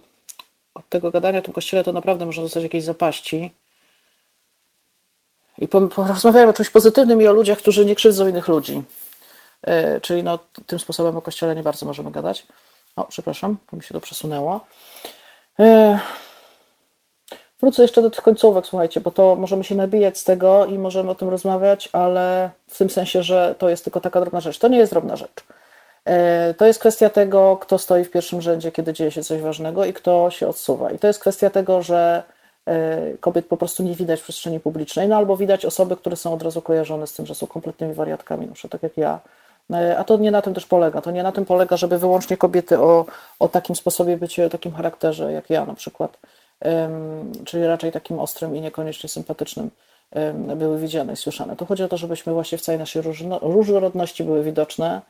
od 0.74 0.88
tego 0.88 1.10
gadania 1.10 1.40
w 1.40 1.44
tym 1.44 1.54
kościele 1.54 1.84
to 1.84 1.92
naprawdę 1.92 2.26
może 2.26 2.42
zostać 2.42 2.62
jakieś 2.62 2.84
zapaści. 2.84 3.50
I 5.58 5.68
porozmawiajmy 5.68 6.50
o 6.50 6.52
czymś 6.52 6.70
pozytywnym 6.70 7.22
i 7.22 7.26
o 7.26 7.32
ludziach, 7.32 7.58
którzy 7.58 7.84
nie 7.84 7.94
krzywdzą 7.94 8.28
innych 8.28 8.48
ludzi. 8.48 8.82
Yy, 9.66 10.00
czyli 10.00 10.22
no, 10.22 10.38
tym 10.66 10.78
sposobem 10.78 11.16
o 11.16 11.22
kościele 11.22 11.54
nie 11.54 11.62
bardzo 11.62 11.86
możemy 11.86 12.10
gadać. 12.10 12.46
O, 12.96 13.04
przepraszam, 13.04 13.56
bo 13.70 13.76
mi 13.76 13.82
się 13.82 13.94
to 13.94 14.00
przesunęło. 14.00 14.66
Yy, 15.58 15.98
Wrócę 17.62 17.82
jeszcze 17.82 18.02
do 18.02 18.10
tych 18.10 18.22
końcówek, 18.22 18.66
słuchajcie, 18.66 19.00
bo 19.00 19.10
to 19.10 19.36
możemy 19.36 19.64
się 19.64 19.74
nabijać 19.74 20.18
z 20.18 20.24
tego 20.24 20.66
i 20.66 20.78
możemy 20.78 21.10
o 21.10 21.14
tym 21.14 21.28
rozmawiać, 21.28 21.88
ale 21.92 22.50
w 22.68 22.78
tym 22.78 22.90
sensie, 22.90 23.22
że 23.22 23.54
to 23.58 23.68
jest 23.68 23.84
tylko 23.84 24.00
taka 24.00 24.20
drobna 24.20 24.40
rzecz. 24.40 24.58
To 24.58 24.68
nie 24.68 24.78
jest 24.78 24.92
drobna 24.92 25.16
rzecz. 25.16 25.44
E, 26.04 26.54
to 26.54 26.66
jest 26.66 26.80
kwestia 26.80 27.10
tego, 27.10 27.56
kto 27.56 27.78
stoi 27.78 28.04
w 28.04 28.10
pierwszym 28.10 28.40
rzędzie, 28.40 28.72
kiedy 28.72 28.92
dzieje 28.92 29.10
się 29.10 29.22
coś 29.22 29.40
ważnego 29.40 29.84
i 29.84 29.92
kto 29.92 30.30
się 30.30 30.48
odsuwa. 30.48 30.90
I 30.90 30.98
to 30.98 31.06
jest 31.06 31.20
kwestia 31.20 31.50
tego, 31.50 31.82
że 31.82 32.22
e, 32.66 32.98
kobiet 33.20 33.46
po 33.46 33.56
prostu 33.56 33.82
nie 33.82 33.94
widać 33.94 34.20
w 34.20 34.22
przestrzeni 34.22 34.60
publicznej, 34.60 35.08
no 35.08 35.16
albo 35.16 35.36
widać 35.36 35.64
osoby, 35.64 35.96
które 35.96 36.16
są 36.16 36.34
od 36.34 36.42
razu 36.42 36.62
kojarzone 36.62 37.06
z 37.06 37.14
tym, 37.14 37.26
że 37.26 37.34
są 37.34 37.46
kompletnymi 37.46 37.94
wariatkami, 37.94 38.46
na 38.46 38.68
tak 38.70 38.82
jak 38.82 38.96
ja. 38.96 39.20
E, 39.72 39.98
a 39.98 40.04
to 40.04 40.16
nie 40.16 40.30
na 40.30 40.42
tym 40.42 40.54
też 40.54 40.66
polega. 40.66 41.00
To 41.00 41.10
nie 41.10 41.22
na 41.22 41.32
tym 41.32 41.44
polega, 41.44 41.76
żeby 41.76 41.98
wyłącznie 41.98 42.36
kobiety 42.36 42.80
o, 42.80 43.04
o 43.38 43.48
takim 43.48 43.76
sposobie 43.76 44.16
bycie, 44.16 44.46
o 44.46 44.50
takim 44.50 44.72
charakterze 44.72 45.32
jak 45.32 45.50
ja 45.50 45.66
na 45.66 45.74
przykład 45.74 46.18
czyli 47.44 47.66
raczej 47.66 47.92
takim 47.92 48.18
ostrym 48.18 48.56
i 48.56 48.60
niekoniecznie 48.60 49.08
sympatycznym 49.08 49.70
były 50.56 50.78
widziane 50.78 51.12
i 51.12 51.16
słyszane. 51.16 51.56
To 51.56 51.66
chodzi 51.66 51.82
o 51.82 51.88
to, 51.88 51.96
żebyśmy 51.96 52.32
właśnie 52.32 52.58
w 52.58 52.60
całej 52.60 52.78
naszej 52.78 53.02
różnorodności 53.42 54.24
były 54.24 54.42
widoczne. 54.42 55.00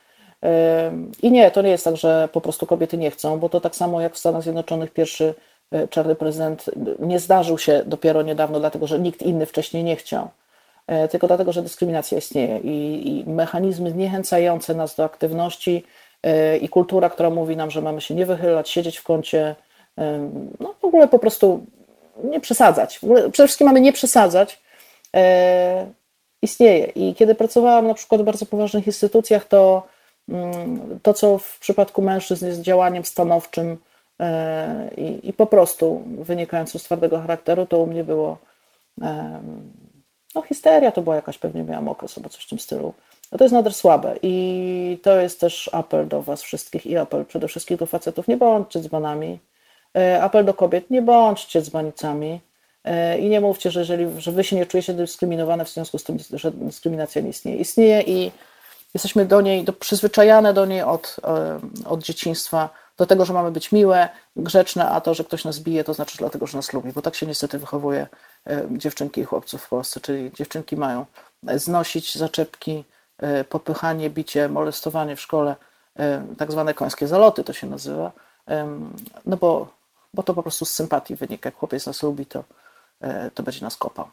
I 1.23 1.31
nie, 1.31 1.51
to 1.51 1.63
nie 1.63 1.71
jest 1.71 1.85
tak, 1.85 1.97
że 1.97 2.29
po 2.33 2.41
prostu 2.41 2.67
kobiety 2.67 2.97
nie 2.97 3.11
chcą, 3.11 3.39
bo 3.39 3.49
to 3.49 3.61
tak 3.61 3.77
samo 3.77 4.01
jak 4.01 4.15
w 4.15 4.19
Stanach 4.19 4.43
Zjednoczonych 4.43 4.93
pierwszy 4.93 5.35
e, 5.73 5.89
czarny 5.89 6.15
prezydent 6.15 6.71
nie 6.99 7.19
zdarzył 7.19 7.59
się 7.59 7.83
dopiero 7.87 8.23
niedawno, 8.23 8.61
dlatego 8.61 8.87
że 8.87 8.99
nikt 8.99 9.23
inny 9.23 9.47
wcześniej 9.47 9.85
nie 9.85 9.97
chciał, 9.97 10.29
e, 10.87 11.09
tylko 11.09 11.27
dlatego, 11.27 11.53
że 11.53 11.63
dyskryminacja 11.63 12.19
istnieje 12.19 12.59
i, 12.59 13.09
i 13.09 13.31
mechanizmy 13.31 13.91
zniechęcające 13.91 14.75
nas 14.75 14.95
do 14.95 15.05
aktywności 15.05 15.85
e, 16.23 16.57
i 16.57 16.69
kultura, 16.69 17.11
która 17.11 17.31
mówi 17.31 17.57
nam, 17.57 17.71
że 17.71 17.83
mamy 17.83 18.01
się 18.01 18.15
nie 18.15 18.27
wychylać, 18.27 18.71
siedzieć 18.71 18.99
w 18.99 19.03
kącie, 19.03 19.55
no 20.61 20.75
w 20.81 20.85
ogóle 20.85 21.09
po 21.09 21.19
prostu 21.19 21.67
nie 22.25 22.41
przesadzać. 22.41 23.01
Przede 23.33 23.47
wszystkim 23.47 23.67
mamy 23.67 23.81
nie 23.81 23.93
przesadzać. 23.93 24.63
E, 25.17 25.87
istnieje. 26.43 26.85
I 26.85 27.15
kiedy 27.15 27.35
pracowałam 27.35 27.87
na 27.87 27.95
przykład 27.95 28.21
w 28.21 28.25
bardzo 28.25 28.47
poważnych 28.47 28.87
instytucjach, 28.87 29.45
to 29.45 29.83
mm, 30.29 31.01
to, 31.03 31.15
co 31.15 31.39
w 31.39 31.59
przypadku 31.59 32.03
mężczyzn 32.03 32.47
jest 32.47 32.61
działaniem 32.61 33.05
stanowczym 33.05 33.77
e, 34.21 34.91
i, 34.97 35.29
i 35.29 35.33
po 35.33 35.47
prostu 35.47 36.03
wynikającym 36.07 36.81
z 36.81 36.85
twardego 36.85 37.21
charakteru, 37.21 37.67
to 37.67 37.79
u 37.79 37.87
mnie 37.87 38.05
było 38.05 38.39
no 40.35 40.43
histeria 40.43 40.93
to 40.93 41.03
była 41.03 41.17
jakaś, 41.17 41.39
pewnie 41.39 41.63
miałam 41.63 41.89
okres 41.89 42.19
albo 42.19 42.29
coś 42.29 42.45
w 42.45 42.49
tym 42.49 42.59
stylu. 42.59 42.95
To 43.39 43.45
jest 43.45 43.53
nader 43.53 43.75
słabe 43.75 44.17
i 44.23 44.99
to 45.03 45.21
jest 45.21 45.41
też 45.41 45.71
apel 45.73 46.09
do 46.09 46.23
was 46.23 46.43
wszystkich 46.43 46.87
i 46.87 46.97
apel 46.97 47.25
przede 47.25 47.49
wszystkim 47.49 47.77
do 47.77 47.87
facetów, 47.87 48.29
nie 48.29 48.37
bądźcie 48.37 48.81
dzbanami. 48.81 49.39
E, 49.97 50.23
apel 50.23 50.45
do 50.45 50.55
kobiet, 50.55 50.91
nie 50.91 51.03
bądźcie 51.03 51.63
dzbanicami 51.63 52.41
e, 52.85 53.19
i 53.19 53.29
nie 53.29 53.41
mówcie, 53.41 53.71
że 53.71 53.81
jeżeli 53.81 54.21
że 54.21 54.33
wy 54.33 54.45
się 54.45 54.57
nie 54.57 54.67
czujecie 54.67 54.95
dyskryminowane 54.95 55.65
w 55.65 55.71
związku 55.71 55.99
z 55.99 56.05
tym, 56.05 56.19
że 56.33 56.51
dyskryminacja 56.51 57.23
nie 57.23 57.29
istnieje. 57.29 57.59
Istnieje 57.59 58.03
i 58.03 58.33
jesteśmy 58.95 59.25
do 59.25 59.41
niej, 59.41 59.65
do, 59.65 59.73
przyzwyczajane 59.73 60.55
do 60.55 60.67
niej 60.67 60.83
od, 60.83 61.17
e, 61.25 61.61
od 61.85 62.03
dzieciństwa, 62.03 62.69
do 62.97 63.07
tego, 63.07 63.25
że 63.25 63.33
mamy 63.33 63.51
być 63.51 63.73
miłe, 63.73 64.09
grzeczne, 64.37 64.89
a 64.89 65.01
to, 65.01 65.15
że 65.15 65.25
ktoś 65.25 65.45
nas 65.45 65.59
bije, 65.59 65.85
to 65.85 65.95
znaczy 65.95 66.19
dlatego, 66.19 66.47
że 66.47 66.59
nas 66.59 66.73
lubi, 66.73 66.93
bo 66.93 67.03
tak 67.03 67.15
się 67.15 67.27
niestety 67.27 67.59
wychowuje 67.59 68.07
dziewczynki 68.71 69.21
i 69.21 69.25
chłopców 69.25 69.63
w 69.63 69.69
Polsce, 69.69 70.01
czyli 70.01 70.31
dziewczynki 70.33 70.77
mają 70.77 71.07
znosić 71.55 72.19
zaczepki, 72.19 72.85
popychanie, 73.49 74.11
bicie, 74.11 74.49
molestowanie 74.49 75.17
w 75.17 75.21
szkole, 75.21 75.57
tak 76.39 76.53
zwane 76.53 76.75
końskie 76.75 77.07
zaloty 77.09 77.45
to 77.45 77.53
się 77.53 77.67
nazywa, 77.67 78.13
no 79.27 79.37
bo, 79.37 79.69
bo 80.15 80.23
to 80.23 80.35
po 80.35 80.43
prostu 80.43 80.65
z 80.65 80.71
sympatii 80.71 81.17
wynika. 81.17 81.49
Jak 81.49 81.57
chłopiec 81.57 81.87
nas 81.87 82.03
lubi, 82.03 82.27
to, 82.27 82.45
e, 83.01 83.31
to 83.31 83.43
będzie 83.43 83.61
nas 83.61 83.77
kopał. 83.77 84.09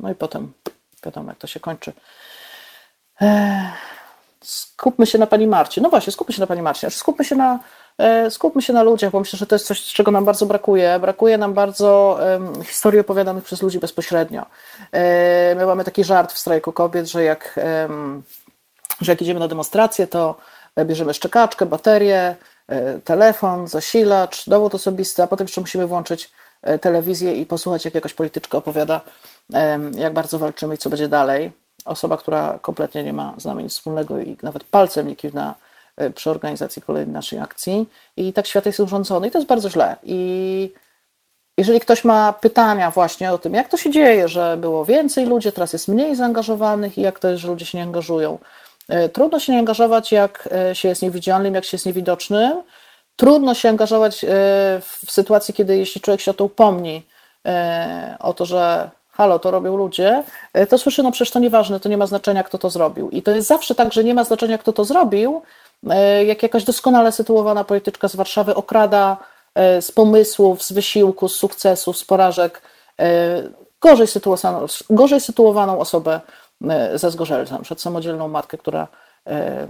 No 0.00 0.10
i 0.10 0.14
potem 0.14 0.52
wiadomo, 1.04 1.28
jak 1.28 1.38
to 1.38 1.46
się 1.46 1.60
kończy. 1.60 1.92
E, 3.20 3.72
skupmy 4.42 5.06
się 5.06 5.18
na 5.18 5.26
Pani 5.26 5.46
Marcie. 5.46 5.80
No 5.80 5.90
właśnie, 5.90 6.12
skupmy 6.12 6.34
się 6.34 6.40
na 6.40 6.46
Pani 6.46 6.62
Marcie. 6.62 6.80
Znaczy, 6.80 6.98
skupmy 6.98 7.24
się 7.24 7.36
na, 7.36 7.58
e, 7.98 8.30
skupmy 8.30 8.62
się 8.62 8.72
na 8.72 8.82
ludziach, 8.82 9.10
bo 9.10 9.20
myślę, 9.20 9.38
że 9.38 9.46
to 9.46 9.54
jest 9.54 9.66
coś, 9.66 9.84
czego 9.92 10.10
nam 10.10 10.24
bardzo 10.24 10.46
brakuje. 10.46 10.98
Brakuje 11.00 11.38
nam 11.38 11.54
bardzo 11.54 12.18
historii 12.64 13.00
opowiadanych 13.00 13.44
przez 13.44 13.62
ludzi 13.62 13.78
bezpośrednio. 13.78 14.46
My 15.56 15.66
mamy 15.66 15.84
taki 15.84 16.04
żart 16.04 16.32
w 16.32 16.38
strajku 16.38 16.72
kobiet, 16.72 17.06
że 17.06 17.24
jak, 17.24 17.60
że 19.00 19.12
jak 19.12 19.22
idziemy 19.22 19.40
na 19.40 19.48
demonstrację, 19.48 20.06
to 20.06 20.36
bierzemy 20.84 21.14
szczekaczkę, 21.14 21.66
baterię, 21.66 22.36
telefon, 23.04 23.68
zasilacz, 23.68 24.48
dowód 24.48 24.74
osobisty, 24.74 25.22
a 25.22 25.26
potem 25.26 25.44
jeszcze 25.44 25.60
musimy 25.60 25.86
włączyć 25.86 26.30
e, 26.62 26.78
telewizję 26.78 27.34
i 27.34 27.46
posłuchać, 27.46 27.84
jak 27.84 27.94
jakaś 27.94 28.14
polityczka 28.14 28.58
opowiada, 28.58 29.00
jak 29.96 30.12
bardzo 30.12 30.38
walczymy 30.38 30.74
i 30.74 30.78
co 30.78 30.90
będzie 30.90 31.08
dalej. 31.08 31.52
Osoba, 31.84 32.16
która 32.16 32.58
kompletnie 32.62 33.04
nie 33.04 33.12
ma 33.12 33.34
z 33.38 33.44
nami 33.44 33.64
nic 33.64 33.72
wspólnego 33.72 34.20
i 34.20 34.36
nawet 34.42 34.64
palcem 34.64 35.08
nie 35.08 35.16
kiwna 35.16 35.54
e, 35.96 36.10
przy 36.10 36.30
organizacji 36.30 36.82
kolejnej 36.82 37.12
naszej 37.12 37.38
akcji. 37.38 37.88
I 38.16 38.32
tak 38.32 38.46
świat 38.46 38.66
jest 38.66 38.80
urządzony 38.80 39.28
i 39.28 39.30
to 39.30 39.38
jest 39.38 39.48
bardzo 39.48 39.70
źle. 39.70 39.96
I 40.02 40.72
jeżeli 41.58 41.80
ktoś 41.80 42.04
ma 42.04 42.32
pytania 42.32 42.90
właśnie 42.90 43.32
o 43.32 43.38
tym, 43.38 43.54
jak 43.54 43.68
to 43.68 43.76
się 43.76 43.90
dzieje, 43.90 44.28
że 44.28 44.56
było 44.56 44.84
więcej 44.84 45.26
ludzi, 45.26 45.52
teraz 45.52 45.72
jest 45.72 45.88
mniej 45.88 46.16
zaangażowanych 46.16 46.98
i 46.98 47.00
jak 47.00 47.18
to 47.18 47.28
jest, 47.28 47.42
że 47.42 47.48
ludzie 47.48 47.66
się 47.66 47.78
nie 47.78 47.84
angażują, 47.84 48.38
E, 48.38 48.38
trudno 49.12 49.40
się 49.40 49.52
nie 49.52 49.58
angażować, 49.58 50.12
jak 50.12 50.48
e, 50.52 50.74
się 50.74 50.88
jest 50.88 51.02
niewidzialnym, 51.02 51.54
jak 51.54 51.64
się 51.64 51.74
jest 51.74 51.86
niewidocznym. 51.86 52.62
Trudno 53.16 53.54
się 53.54 53.68
angażować 53.68 54.24
e, 54.24 54.28
w 54.80 55.10
sytuacji, 55.10 55.54
kiedy 55.54 55.76
jeśli 55.76 56.00
człowiek 56.00 56.20
się 56.20 56.30
o 56.30 56.34
to 56.34 56.44
upomni, 56.44 57.02
o 58.18 58.34
to, 58.34 58.46
że 58.46 58.90
halo, 59.10 59.38
to 59.38 59.50
robią 59.50 59.76
ludzie, 59.76 60.22
to 60.68 60.78
słyszy, 60.78 61.02
no 61.02 61.12
przecież 61.12 61.30
to 61.30 61.38
nieważne, 61.38 61.80
to 61.80 61.88
nie 61.88 61.96
ma 61.96 62.06
znaczenia, 62.06 62.44
kto 62.44 62.58
to 62.58 62.70
zrobił. 62.70 63.10
I 63.10 63.22
to 63.22 63.30
jest 63.30 63.48
zawsze 63.48 63.74
tak, 63.74 63.92
że 63.92 64.04
nie 64.04 64.14
ma 64.14 64.24
znaczenia, 64.24 64.58
kto 64.58 64.72
to 64.72 64.84
zrobił, 64.84 65.42
jak 66.26 66.42
jakaś 66.42 66.64
doskonale 66.64 67.12
sytuowana 67.12 67.64
polityczka 67.64 68.08
z 68.08 68.16
Warszawy 68.16 68.54
okrada 68.54 69.16
z 69.80 69.92
pomysłów, 69.92 70.62
z 70.62 70.72
wysiłku, 70.72 71.28
z 71.28 71.34
sukcesów, 71.34 71.98
z 71.98 72.04
porażek 72.04 72.62
gorzej 73.80 74.06
sytuowaną, 74.06 74.66
gorzej 74.90 75.20
sytuowaną 75.20 75.78
osobę 75.78 76.20
E, 76.68 76.98
ze 76.98 77.10
Zgorzelcem, 77.10 77.62
przed 77.62 77.80
samodzielną 77.80 78.28
matkę, 78.28 78.58
która 78.58 78.88
e, 79.26 79.66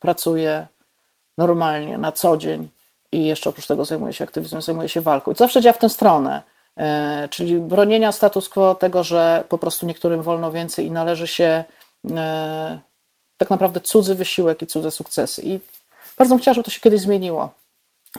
pracuje 0.00 0.66
normalnie, 1.38 1.98
na 1.98 2.12
co 2.12 2.36
dzień 2.36 2.68
i 3.12 3.26
jeszcze 3.26 3.50
oprócz 3.50 3.66
tego 3.66 3.84
zajmuje 3.84 4.12
się 4.12 4.24
aktywizmem, 4.24 4.62
zajmuje 4.62 4.88
się 4.88 5.00
walką. 5.00 5.32
I 5.32 5.34
zawsze 5.34 5.60
działa 5.60 5.72
w 5.72 5.78
tę 5.78 5.88
stronę, 5.88 6.42
e, 6.76 7.28
czyli 7.30 7.58
bronienia 7.58 8.12
status 8.12 8.48
quo, 8.48 8.74
tego, 8.74 9.04
że 9.04 9.44
po 9.48 9.58
prostu 9.58 9.86
niektórym 9.86 10.22
wolno 10.22 10.52
więcej 10.52 10.86
i 10.86 10.90
należy 10.90 11.26
się 11.26 11.64
tak 13.36 13.50
naprawdę 13.50 13.80
cudzy 13.80 14.14
wysiłek 14.14 14.62
i 14.62 14.66
cudze 14.66 14.90
sukcesy. 14.90 15.42
I 15.44 15.60
bardzo 16.18 16.34
bym 16.34 16.42
chciała, 16.42 16.54
żeby 16.54 16.64
to 16.64 16.70
się 16.70 16.80
kiedyś 16.80 17.00
zmieniło. 17.00 17.50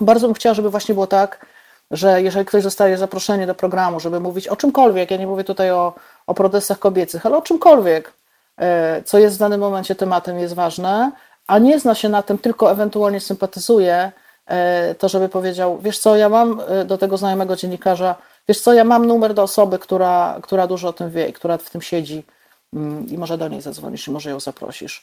Bardzo 0.01 0.28
bym 0.28 0.34
chciała, 0.34 0.53
żeby 0.53 0.69
właśnie 0.69 0.93
było 0.93 1.07
tak, 1.07 1.45
że 1.91 2.21
jeżeli 2.21 2.45
ktoś 2.45 2.63
zostaje 2.63 2.97
zaproszenie 2.97 3.47
do 3.47 3.55
programu, 3.55 3.99
żeby 3.99 4.19
mówić 4.19 4.47
o 4.47 4.55
czymkolwiek, 4.55 5.11
ja 5.11 5.17
nie 5.17 5.28
mówię 5.28 5.43
tutaj 5.43 5.71
o, 5.71 5.93
o 6.28 6.34
protestach 6.34 6.80
kobiecych, 6.80 7.25
ale 7.25 7.38
o 7.38 7.41
czymkolwiek, 7.41 8.13
e, 8.57 9.01
co 9.05 9.19
jest 9.19 9.36
w 9.36 9.39
danym 9.39 9.59
momencie 9.59 9.95
tematem, 9.95 10.39
jest 10.39 10.53
ważne, 10.53 11.11
a 11.47 11.59
nie 11.59 11.80
zna 11.80 11.95
się 11.95 12.09
na 12.09 12.23
tym, 12.23 12.38
tylko 12.38 12.71
ewentualnie 12.71 13.19
sympatyzuje, 13.19 14.11
e, 14.45 14.95
to 14.95 15.09
żeby 15.09 15.30
powiedział, 15.30 15.80
wiesz 15.82 15.99
co, 15.99 16.15
ja 16.15 16.30
mam 16.30 16.61
e, 16.67 16.86
do 16.86 16.97
tego 16.97 17.17
znajomego 17.17 17.55
dziennikarza, 17.55 18.15
wiesz 18.47 18.61
co, 18.61 18.73
ja 18.73 18.84
mam 18.84 19.05
numer 19.05 19.34
do 19.34 19.43
osoby, 19.43 19.80
która, 19.80 20.39
która 20.41 20.67
dużo 20.67 20.88
o 20.88 20.93
tym 20.93 21.09
wie 21.09 21.28
i 21.28 21.34
która 21.34 21.57
w 21.57 21.69
tym 21.69 21.82
siedzi 21.82 22.23
mm, 22.73 23.07
i 23.09 23.17
może 23.17 23.38
do 23.38 23.47
niej 23.47 23.61
zadzwonisz 23.61 24.07
i 24.07 24.11
może 24.11 24.30
ją 24.30 24.39
zaprosisz. 24.39 25.01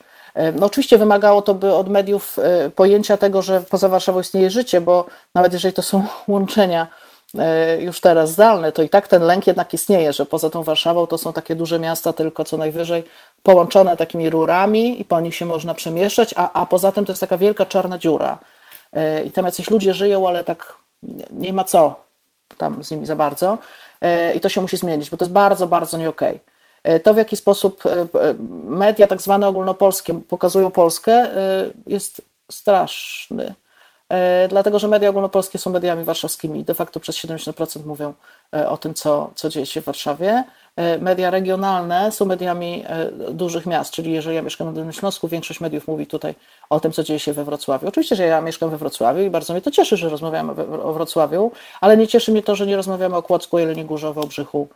No 0.55 0.67
oczywiście 0.67 0.99
wymagało 0.99 1.43
to 1.43 1.55
by 1.55 1.75
od 1.75 1.89
mediów 1.89 2.39
pojęcia 2.77 3.17
tego, 3.17 3.43
że 3.43 3.61
poza 3.61 3.89
Warszawą 3.89 4.21
istnieje 4.21 4.51
życie, 4.51 4.81
bo 4.81 5.07
nawet 5.35 5.53
jeżeli 5.53 5.75
to 5.75 5.83
są 5.83 6.07
łączenia 6.29 6.87
już 7.79 8.01
teraz 8.01 8.31
zdalne, 8.31 8.73
to 8.73 8.83
i 8.83 8.89
tak 8.89 9.09
ten 9.09 9.23
lęk 9.23 9.47
jednak 9.47 9.75
istnieje, 9.75 10.13
że 10.13 10.27
poza 10.27 10.51
tą 10.51 10.63
Warszawą 10.63 11.07
to 11.07 11.19
są 11.19 11.33
takie 11.33 11.57
duże 11.57 11.79
miasta, 11.79 12.13
tylko 12.13 12.45
co 12.45 12.57
najwyżej 12.57 13.05
połączone 13.43 13.97
takimi 13.97 14.31
rurami 14.31 15.01
i 15.01 15.05
po 15.05 15.21
nich 15.21 15.35
się 15.35 15.47
można 15.47 15.75
przemieszczać, 15.75 16.35
a, 16.37 16.53
a 16.53 16.67
poza 16.67 16.93
tym 16.93 17.05
to 17.05 17.13
jest 17.13 17.21
taka 17.21 17.39
wielka 17.39 17.67
czarna 17.67 17.99
dziura. 17.99 18.39
E, 18.93 19.25
I 19.25 19.31
tam 19.31 19.45
jacyś 19.45 19.71
ludzie 19.71 19.95
żyją, 19.95 20.29
ale 20.29 20.45
tak 20.45 20.75
nie 21.31 21.53
ma 21.53 21.65
co 21.65 21.95
tam 22.59 22.85
z 22.85 22.91
nimi 22.91 23.07
za 23.07 23.17
bardzo. 23.17 23.59
E, 24.01 24.35
I 24.35 24.41
to 24.41 24.49
się 24.49 24.61
musi 24.61 24.77
zmienić, 24.77 25.11
bo 25.11 25.17
to 25.17 25.25
jest 25.25 25.33
bardzo, 25.33 25.67
bardzo 25.67 25.99
nie 25.99 26.09
okej. 26.09 26.41
Okay. 26.85 27.01
To, 27.01 27.15
w 27.15 27.17
jaki 27.17 27.37
sposób 27.37 27.83
media, 28.65 29.07
tak 29.07 29.23
zwane 29.23 29.49
ogólnopolskie, 29.49 30.21
pokazują 30.29 30.71
Polskę, 30.71 31.29
jest 31.87 32.23
straszny. 32.51 33.55
E, 34.15 34.49
dlatego 34.49 34.79
że 34.79 34.89
media 34.89 35.11
ogólnopolskie 35.11 35.59
są 35.59 35.71
mediami 35.71 36.05
warszawskimi 36.05 36.61
i 36.61 36.65
de 36.65 36.75
facto 36.75 37.01
przez 37.01 37.17
70% 37.17 37.87
mówią 37.87 38.15
e, 38.55 38.69
o 38.69 38.77
tym, 38.77 38.95
co, 38.95 39.31
co 39.35 39.49
dzieje 39.49 39.67
się 39.67 39.81
w 39.81 39.85
Warszawie. 39.85 40.45
E, 40.77 40.99
media 40.99 41.31
regionalne 41.31 42.13
są 42.13 42.25
mediami 42.25 42.85
dużych 43.31 43.67
miast, 43.67 43.93
czyli 43.93 44.13
jeżeli 44.13 44.37
ja 44.37 44.43
mieszkam 44.43 44.67
na 44.67 44.73
Dolnym 44.73 44.93
Śląsku, 44.93 45.29
większość 45.29 45.61
mediów 45.61 45.89
mówi 45.89 46.07
tutaj 46.07 46.35
o 46.71 46.81
tym, 46.81 46.93
co 46.93 47.03
dzieje 47.03 47.19
się 47.21 47.33
we 47.33 47.45
Wrocławiu. 47.45 47.89
Oczywiście, 47.89 48.17
że 48.17 48.27
ja 48.27 48.41
mieszkam 48.41 48.71
we 48.71 48.77
Wrocławiu 48.77 49.23
i 49.23 49.31
bardzo 49.31 49.53
mnie 49.53 49.63
to 49.63 49.71
cieszy, 49.71 49.97
że 49.97 50.09
rozmawiamy 50.09 50.53
o 50.83 50.93
Wrocławiu, 50.93 51.53
ale 51.81 51.97
nie 51.97 52.09
cieszy 52.09 52.33
mnie 52.33 52.43
to, 52.43 52.57
że 52.57 52.67
nie 52.67 52.77
rozmawiamy 52.77 53.17
o 53.17 53.23
Kłodzku, 53.23 53.59
Jeleniej 53.59 53.85
Górze, 53.85 54.13
Wałbrzychu. 54.13 54.69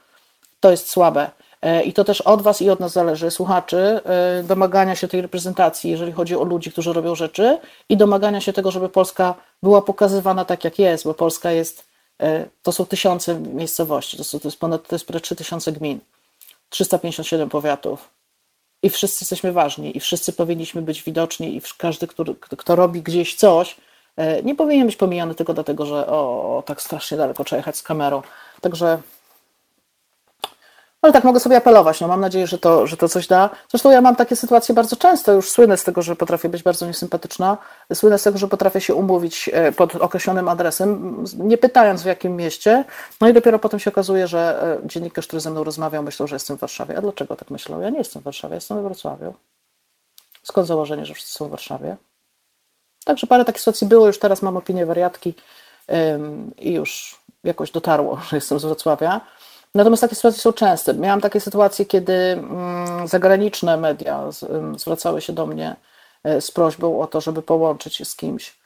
To 0.61 0.71
jest 0.71 0.91
słabe. 0.91 1.31
E, 1.63 1.83
I 1.83 1.93
to 1.93 2.05
też 2.05 2.21
od 2.21 2.43
Was 2.43 2.63
i 2.63 2.71
od 2.71 2.81
nas 2.81 2.93
zależy, 2.93 3.31
słuchaczy, 3.31 4.01
e, 4.05 4.43
domagania 4.43 4.97
się 4.97 5.09
tej 5.09 5.23
reprezentacji, 5.23 5.91
jeżeli 5.91 6.13
chodzi 6.13 6.37
o 6.37 6.45
ludzi, 6.45 6.73
którzy 6.73 6.93
robią 6.93 7.15
rzeczy, 7.15 7.59
i 7.89 7.97
domagania 7.97 8.41
się 8.41 8.53
tego, 8.53 8.71
żeby 8.71 8.89
Polska 8.89 9.35
była 9.63 9.83
pokazywana 9.83 10.45
tak, 10.45 10.65
jak 10.65 10.79
jest, 10.79 11.05
bo 11.05 11.15
Polska 11.15 11.51
jest, 11.51 11.89
e, 12.21 12.47
to 12.63 12.73
są 12.73 12.87
tysiące 12.87 13.41
miejscowości, 13.41 14.17
to, 14.17 14.25
są, 14.25 14.41
to 14.41 14.49
jest 14.49 14.61
ponad 14.61 14.89
to 14.89 14.95
jest 14.95 15.07
ponad 15.07 15.23
3000 15.23 15.73
gmin, 15.73 15.99
357 16.69 17.49
powiatów. 17.49 18.09
I 18.83 18.91
wszyscy 18.91 19.23
jesteśmy 19.23 19.53
ważni, 19.53 19.97
i 19.97 20.01
wszyscy 20.01 20.33
powinniśmy 20.33 20.83
być 20.83 21.03
widoczni, 21.03 21.57
i 21.57 21.63
każdy, 21.79 22.07
kto, 22.07 22.25
kto 22.41 22.77
robi 22.77 23.03
gdzieś 23.03 23.35
coś, 23.35 23.77
nie 24.45 24.55
powinien 24.55 24.87
być 24.87 24.97
pomijany 24.97 25.35
tylko 25.35 25.55
dlatego, 25.55 25.87
że 25.87 26.07
o, 26.07 26.63
tak 26.67 26.83
strasznie 26.83 27.17
daleko 27.17 27.45
trzeba 27.45 27.59
jechać 27.59 27.77
z 27.77 27.83
kamerą. 27.83 28.23
Także 28.61 28.99
ale 31.03 31.13
tak, 31.13 31.25
mogę 31.25 31.41
sobie 31.41 31.57
apelować. 31.57 32.01
No, 32.01 32.09
mam 32.09 32.21
nadzieję, 32.21 32.47
że 32.47 32.59
to, 32.59 32.87
że 32.87 32.97
to 32.97 33.09
coś 33.09 33.27
da. 33.27 33.51
Zresztą 33.69 33.91
ja 33.91 34.01
mam 34.01 34.17
takie 34.17 34.37
sytuacje 34.37 34.75
bardzo 34.75 34.97
często. 34.97 35.33
Już 35.33 35.51
słynę 35.51 35.77
z 35.77 35.85
tego, 35.85 36.03
że 36.03 36.17
potrafię 36.17 36.49
być 36.49 36.63
bardzo 36.63 36.87
niesympatyczna. 36.87 37.59
Słynę 37.95 38.19
z 38.19 38.23
tego, 38.23 38.39
że 38.39 38.49
potrafię 38.49 38.81
się 38.81 38.95
umówić 38.95 39.51
e, 39.53 39.73
pod 39.73 39.97
określonym 39.97 40.49
adresem, 40.49 41.25
nie 41.39 41.59
pytając 41.59 42.03
w 42.03 42.07
jakim 42.07 42.37
mieście. 42.37 42.85
No 43.21 43.29
i 43.29 43.33
dopiero 43.33 43.59
potem 43.59 43.81
się 43.81 43.91
okazuje, 43.91 44.27
że 44.27 44.63
e, 44.85 44.89
dziennikarz, 44.89 45.27
który 45.27 45.41
ze 45.41 45.51
mną 45.51 45.65
rozmawiał, 45.65 46.03
myślał, 46.03 46.29
że 46.29 46.37
jestem 46.37 46.57
w 46.57 46.61
Warszawie. 46.61 46.99
A 46.99 47.01
dlaczego 47.01 47.37
tak 47.37 47.51
myślał? 47.51 47.81
Ja 47.81 47.91
nie 47.91 47.99
jestem 47.99 48.23
w 48.23 48.25
Warszawie, 48.25 48.55
jestem 48.55 48.77
we 48.77 48.83
Wrocławiu. 48.83 49.35
Skąd 50.43 50.67
założenie, 50.67 51.07
że 51.07 51.15
wszyscy 51.15 51.33
są 51.33 51.49
w 51.49 51.51
Warszawie? 51.51 51.97
Także 53.05 53.27
parę 53.27 53.45
takich 53.45 53.61
sytuacji 53.61 53.87
było. 53.87 54.07
Już 54.07 54.19
teraz 54.19 54.43
mam 54.43 54.57
opinię 54.57 54.87
wariatki 54.87 55.35
i 56.59 56.73
już 56.73 57.19
jakoś 57.45 57.71
dotarło, 57.71 58.21
że 58.29 58.37
jestem 58.37 58.59
z 58.59 58.65
Wrocławia. 58.65 59.21
Natomiast 59.75 60.01
takie 60.01 60.15
sytuacje 60.15 60.41
są 60.41 60.53
częste. 60.53 60.95
Miałam 60.95 61.21
takie 61.21 61.41
sytuacje, 61.41 61.85
kiedy 61.85 62.13
mm, 62.13 63.09
zagraniczne 63.09 63.77
media 63.77 64.25
zwracały 64.77 65.21
się 65.21 65.33
do 65.33 65.47
mnie 65.47 65.77
z 66.41 66.51
prośbą 66.51 67.01
o 67.01 67.07
to, 67.07 67.21
żeby 67.21 67.43
połączyć 67.43 67.97
się 67.97 68.05
z 68.05 68.17
kimś. 68.17 68.59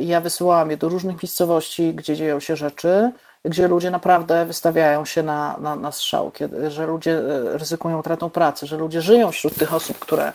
Ja 0.00 0.20
wysyłałam 0.20 0.70
je 0.70 0.76
do 0.76 0.88
różnych 0.88 1.22
miejscowości, 1.22 1.94
gdzie 1.94 2.16
dzieją 2.16 2.40
się 2.40 2.56
rzeczy, 2.56 3.12
gdzie 3.44 3.68
ludzie 3.68 3.90
naprawdę 3.90 4.44
wystawiają 4.44 5.04
się 5.04 5.22
na, 5.22 5.56
na, 5.60 5.76
na 5.76 5.92
strzał, 5.92 6.30
kiedy, 6.30 6.70
że 6.70 6.86
ludzie 6.86 7.20
ryzykują 7.44 7.98
utratą 7.98 8.30
pracy, 8.30 8.66
że 8.66 8.76
ludzie 8.76 9.02
żyją 9.02 9.30
wśród 9.30 9.54
tych 9.54 9.74
osób, 9.74 9.98
które, 9.98 10.32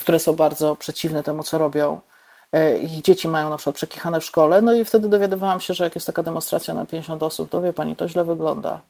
które 0.00 0.18
są 0.18 0.32
bardzo 0.32 0.76
przeciwne 0.76 1.22
temu, 1.22 1.42
co 1.42 1.58
robią. 1.58 2.00
E, 2.52 2.78
ich 2.78 3.02
dzieci 3.02 3.28
mają 3.28 3.50
na 3.50 3.56
przykład 3.56 3.76
przekichane 3.76 4.20
w 4.20 4.24
szkole, 4.24 4.62
no 4.62 4.72
i 4.72 4.84
wtedy 4.84 5.08
dowiadywałam 5.08 5.60
się, 5.60 5.74
że 5.74 5.84
jak 5.84 5.94
jest 5.94 6.06
taka 6.06 6.22
demonstracja 6.22 6.74
na 6.74 6.86
50 6.86 7.22
osób, 7.22 7.50
to 7.50 7.62
wie 7.62 7.72
pani, 7.72 7.96
to 7.96 8.08
źle 8.08 8.24
wygląda. 8.24 8.80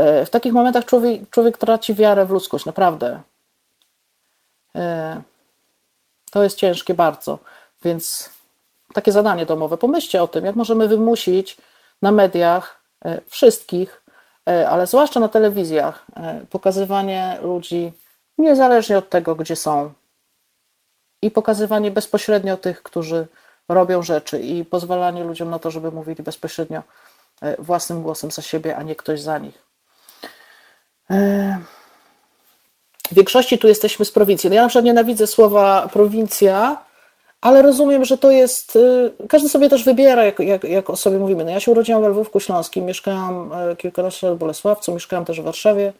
E, 0.00 0.26
w 0.26 0.30
takich 0.30 0.52
momentach 0.52 0.84
człowiek, 0.84 1.30
człowiek 1.30 1.58
traci 1.58 1.94
wiarę 1.94 2.26
w 2.26 2.30
ludzkość, 2.30 2.66
naprawdę. 2.66 3.20
E, 4.74 5.22
to 6.30 6.42
jest 6.42 6.58
ciężkie 6.58 6.94
bardzo, 6.94 7.38
więc 7.84 8.30
takie 8.94 9.12
zadanie 9.12 9.46
domowe. 9.46 9.76
Pomyślcie 9.76 10.22
o 10.22 10.28
tym, 10.28 10.44
jak 10.44 10.56
możemy 10.56 10.88
wymusić 10.88 11.56
na 12.02 12.12
mediach 12.12 12.80
wszystkich, 13.26 14.02
ale 14.68 14.86
zwłaszcza 14.86 15.20
na 15.20 15.28
telewizjach, 15.28 16.06
pokazywanie 16.50 17.38
ludzi 17.42 17.92
niezależnie 18.38 18.98
od 18.98 19.10
tego, 19.10 19.34
gdzie 19.34 19.56
są, 19.56 19.92
i 21.22 21.30
pokazywanie 21.30 21.90
bezpośrednio 21.90 22.56
tych, 22.56 22.82
którzy 22.82 23.26
robią 23.68 24.02
rzeczy 24.02 24.40
i 24.40 24.64
pozwalanie 24.64 25.24
ludziom 25.24 25.50
na 25.50 25.58
to, 25.58 25.70
żeby 25.70 25.90
mówili 25.90 26.22
bezpośrednio 26.22 26.82
e, 27.40 27.62
własnym 27.62 28.02
głosem 28.02 28.30
za 28.30 28.42
siebie, 28.42 28.76
a 28.76 28.82
nie 28.82 28.96
ktoś 28.96 29.20
za 29.20 29.38
nich. 29.38 29.69
W 33.10 33.14
większości 33.14 33.58
tu 33.58 33.68
jesteśmy 33.68 34.04
z 34.04 34.12
prowincji. 34.12 34.50
No 34.50 34.56
ja 34.56 34.62
na 34.62 34.68
przykład 34.68 34.84
nienawidzę 34.84 35.26
słowa 35.26 35.88
prowincja, 35.92 36.84
ale 37.40 37.62
rozumiem, 37.62 38.04
że 38.04 38.18
to 38.18 38.30
jest. 38.30 38.76
E, 38.76 39.26
każdy 39.28 39.48
sobie 39.48 39.68
też 39.68 39.84
wybiera, 39.84 40.24
jak, 40.24 40.38
jak, 40.38 40.64
jak 40.64 40.90
o 40.90 40.96
sobie 40.96 41.18
mówimy. 41.18 41.44
No 41.44 41.50
ja 41.50 41.60
się 41.60 41.70
urodziłam 41.70 42.02
we 42.02 42.08
Lwówku 42.08 42.40
Śląskim, 42.40 42.84
mieszkałam 42.84 43.50
kilkanaście 43.78 44.26
lat 44.26 44.36
w 44.36 44.38
Bolesławcu, 44.38 44.94
mieszkałam 44.94 45.24
też 45.24 45.40
w 45.40 45.44
Warszawie, 45.44 45.92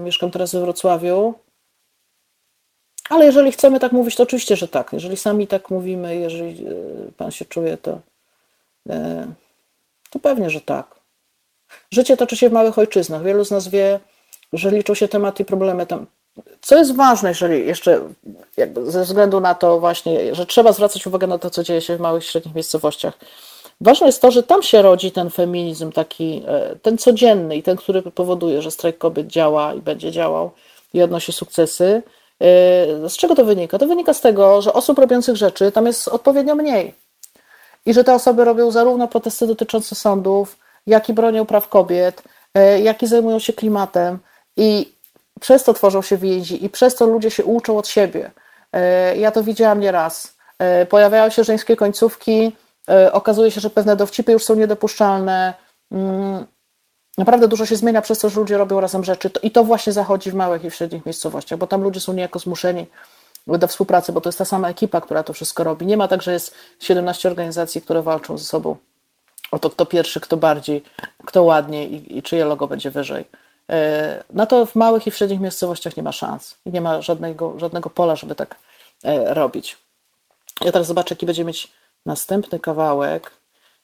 mieszkam 0.00 0.30
teraz 0.30 0.52
we 0.52 0.60
Wrocławiu. 0.60 1.34
Ale 3.10 3.24
jeżeli 3.24 3.52
chcemy 3.52 3.80
tak 3.80 3.92
mówić, 3.92 4.16
to 4.16 4.22
oczywiście, 4.22 4.56
że 4.56 4.68
tak. 4.68 4.92
Jeżeli 4.92 5.16
sami 5.16 5.46
tak 5.46 5.70
mówimy, 5.70 6.16
jeżeli 6.16 6.66
pan 7.16 7.30
się 7.30 7.44
czuje, 7.44 7.76
to, 7.76 8.00
to 10.10 10.18
pewnie, 10.18 10.50
że 10.50 10.60
tak. 10.60 10.97
Życie 11.90 12.16
toczy 12.16 12.36
się 12.36 12.48
w 12.48 12.52
małych 12.52 12.78
ojczyznach. 12.78 13.22
Wielu 13.22 13.44
z 13.44 13.50
nas 13.50 13.68
wie, 13.68 14.00
że 14.52 14.70
liczą 14.70 14.94
się 14.94 15.08
tematy 15.08 15.42
i 15.42 15.46
problemy 15.46 15.86
tam. 15.86 16.06
Co 16.60 16.76
jest 16.76 16.96
ważne, 16.96 17.28
jeżeli 17.28 17.66
jeszcze 17.66 18.00
ze 18.86 19.04
względu 19.04 19.40
na 19.40 19.54
to 19.54 19.80
właśnie, 19.80 20.34
że 20.34 20.46
trzeba 20.46 20.72
zwracać 20.72 21.06
uwagę 21.06 21.26
na 21.26 21.38
to, 21.38 21.50
co 21.50 21.62
dzieje 21.62 21.80
się 21.80 21.96
w 21.96 22.00
małych 22.00 22.24
i 22.24 22.26
średnich 22.26 22.54
miejscowościach. 22.54 23.18
Ważne 23.80 24.06
jest 24.06 24.22
to, 24.22 24.30
że 24.30 24.42
tam 24.42 24.62
się 24.62 24.82
rodzi 24.82 25.12
ten 25.12 25.30
feminizm 25.30 25.92
taki, 25.92 26.42
e, 26.46 26.76
ten 26.82 26.98
codzienny 26.98 27.56
i 27.56 27.62
ten, 27.62 27.76
który 27.76 28.02
powoduje, 28.02 28.62
że 28.62 28.70
strajk 28.70 28.98
kobiet 28.98 29.26
działa 29.26 29.74
i 29.74 29.80
będzie 29.80 30.12
działał 30.12 30.50
i 30.94 31.02
odnosi 31.02 31.32
sukcesy. 31.32 32.02
Yy, 32.40 33.08
z 33.08 33.16
czego 33.16 33.34
to 33.34 33.44
wynika? 33.44 33.78
To 33.78 33.86
wynika 33.86 34.14
z 34.14 34.20
tego, 34.20 34.62
że 34.62 34.72
osób 34.72 34.98
robiących 34.98 35.36
rzeczy 35.36 35.72
tam 35.72 35.86
jest 35.86 36.08
odpowiednio 36.08 36.54
mniej. 36.54 36.94
I 37.86 37.94
że 37.94 38.04
te 38.04 38.14
osoby 38.14 38.44
robią 38.44 38.70
zarówno 38.70 39.08
protesty 39.08 39.46
dotyczące 39.46 39.94
sądów, 39.94 40.56
jak 40.88 41.08
i 41.08 41.12
bronią 41.12 41.46
praw 41.46 41.68
kobiet, 41.68 42.22
yy, 42.54 42.80
jak 42.80 43.02
i 43.02 43.06
zajmują 43.06 43.38
się 43.38 43.52
klimatem. 43.52 44.18
I 44.56 44.92
przez 45.40 45.64
to 45.64 45.74
tworzą 45.74 46.02
się 46.02 46.16
więzi 46.16 46.64
i 46.64 46.70
przez 46.70 46.94
to 46.94 47.06
ludzie 47.06 47.30
się 47.30 47.44
uczą 47.44 47.78
od 47.78 47.88
siebie. 47.88 48.30
Yy, 48.72 48.80
ja 49.18 49.30
to 49.30 49.42
widziałam 49.42 49.80
nieraz. 49.80 50.38
Pojawiają 50.88 51.30
się 51.30 51.44
żeńskie 51.44 51.76
końcówki, 51.76 52.56
okazuje 53.12 53.50
się, 53.50 53.60
że 53.60 53.70
pewne 53.70 53.96
dowcipy 53.96 54.32
już 54.32 54.44
są 54.44 54.54
niedopuszczalne. 54.54 55.54
Mm, 55.92 56.46
Naprawdę 57.18 57.48
dużo 57.48 57.66
się 57.66 57.76
zmienia 57.76 58.02
przez 58.02 58.18
to, 58.18 58.28
że 58.28 58.40
ludzie 58.40 58.58
robią 58.58 58.80
razem 58.80 59.04
rzeczy 59.04 59.30
i 59.42 59.50
to 59.50 59.64
właśnie 59.64 59.92
zachodzi 59.92 60.30
w 60.30 60.34
małych 60.34 60.64
i 60.64 60.70
w 60.70 60.74
średnich 60.74 61.06
miejscowościach, 61.06 61.58
bo 61.58 61.66
tam 61.66 61.82
ludzie 61.82 62.00
są 62.00 62.12
niejako 62.12 62.38
zmuszeni 62.38 62.86
do 63.46 63.66
współpracy, 63.66 64.12
bo 64.12 64.20
to 64.20 64.28
jest 64.28 64.38
ta 64.38 64.44
sama 64.44 64.68
ekipa, 64.68 65.00
która 65.00 65.22
to 65.22 65.32
wszystko 65.32 65.64
robi. 65.64 65.86
Nie 65.86 65.96
ma 65.96 66.08
tak, 66.08 66.22
że 66.22 66.32
jest 66.32 66.54
17 66.80 67.28
organizacji, 67.28 67.82
które 67.82 68.02
walczą 68.02 68.38
ze 68.38 68.44
sobą 68.44 68.76
o 69.50 69.58
to, 69.58 69.70
kto 69.70 69.86
pierwszy, 69.86 70.20
kto 70.20 70.36
bardziej, 70.36 70.82
kto 71.24 71.42
ładniej 71.42 71.92
i, 71.92 72.18
i 72.18 72.22
czyje 72.22 72.44
logo 72.44 72.66
będzie 72.66 72.90
wyżej. 72.90 73.24
E, 73.70 74.24
na 74.30 74.46
to 74.46 74.66
w 74.66 74.74
małych 74.74 75.06
i 75.06 75.10
w 75.10 75.16
średnich 75.16 75.40
miejscowościach 75.40 75.96
nie 75.96 76.02
ma 76.02 76.12
szans 76.12 76.56
i 76.66 76.70
nie 76.70 76.80
ma 76.80 77.02
żadnego, 77.02 77.58
żadnego 77.58 77.90
pola, 77.90 78.16
żeby 78.16 78.34
tak 78.34 78.56
e, 79.04 79.34
robić. 79.34 79.76
Ja 80.60 80.72
teraz 80.72 80.86
zobaczę, 80.86 81.14
jaki 81.14 81.26
będzie 81.26 81.44
mieć 81.44 81.72
następny 82.06 82.60
kawałek. 82.60 83.30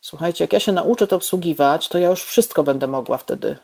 Słuchajcie, 0.01 0.45
jak 0.45 0.53
ja 0.53 0.61
się 0.61 0.73
nauczę 0.73 1.07
to 1.07 1.17
obsługiwać, 1.17 1.89
to 1.89 1.99
ja 1.99 2.11
już 2.11 2.25
wszystko 2.25 2.63
będę 2.63 2.87
mogła 2.87 3.19
wtedy. 3.19 3.57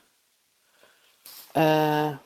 Eee... 1.54 2.16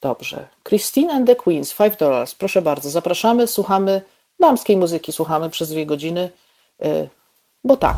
Dobrze. 0.00 0.48
Christine 0.64 1.12
and 1.12 1.26
the 1.26 1.36
Queens, 1.36 1.74
5 1.74 1.96
dollars. 1.96 2.34
Proszę 2.34 2.62
bardzo, 2.62 2.90
zapraszamy, 2.90 3.46
słuchamy 3.46 4.02
damskiej 4.40 4.76
muzyki, 4.76 5.12
słuchamy 5.12 5.50
przez 5.50 5.70
dwie 5.70 5.86
godziny, 5.86 6.30
bo 7.64 7.76
tak. 7.76 7.96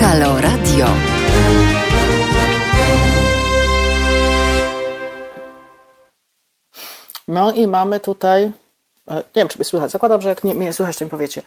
Halo 0.00 0.40
Radio. 0.40 0.86
No 7.28 7.52
i 7.52 7.66
mamy 7.66 8.00
tutaj, 8.00 8.42
e, 9.10 9.14
nie 9.14 9.22
wiem 9.34 9.48
czy 9.48 9.58
mnie 9.58 9.64
słychać, 9.64 9.90
zakładam, 9.90 10.20
że 10.20 10.28
jak 10.28 10.44
nie, 10.44 10.54
mnie 10.54 10.72
słychać, 10.72 10.96
to 10.96 11.04
mi 11.04 11.10
powiecie. 11.10 11.42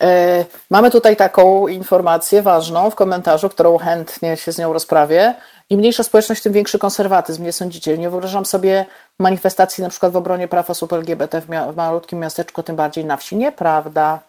E, 0.00 0.44
mamy 0.70 0.90
tutaj 0.90 1.16
taką 1.16 1.68
informację 1.68 2.42
ważną 2.42 2.90
w 2.90 2.94
komentarzu, 2.94 3.48
którą 3.48 3.78
chętnie 3.78 4.36
się 4.36 4.52
z 4.52 4.58
nią 4.58 4.72
rozprawię. 4.72 5.34
Im 5.70 5.78
mniejsza 5.78 6.02
społeczność, 6.02 6.42
tym 6.42 6.52
większy 6.52 6.78
konserwatyzm, 6.78 7.44
nie 7.44 7.52
sądzicie? 7.52 7.98
Nie 7.98 8.10
wyobrażam 8.10 8.46
sobie 8.46 8.86
manifestacji 9.18 9.82
na 9.82 9.90
przykład 9.90 10.12
w 10.12 10.16
obronie 10.16 10.48
praw 10.48 10.70
osób 10.70 10.92
LGBT 10.92 11.40
w, 11.40 11.48
mia 11.48 11.72
w 11.72 11.76
malutkim 11.76 12.18
miasteczku, 12.18 12.62
tym 12.62 12.76
bardziej 12.76 13.04
na 13.04 13.16
wsi. 13.16 13.36
Nieprawda. 13.36 14.20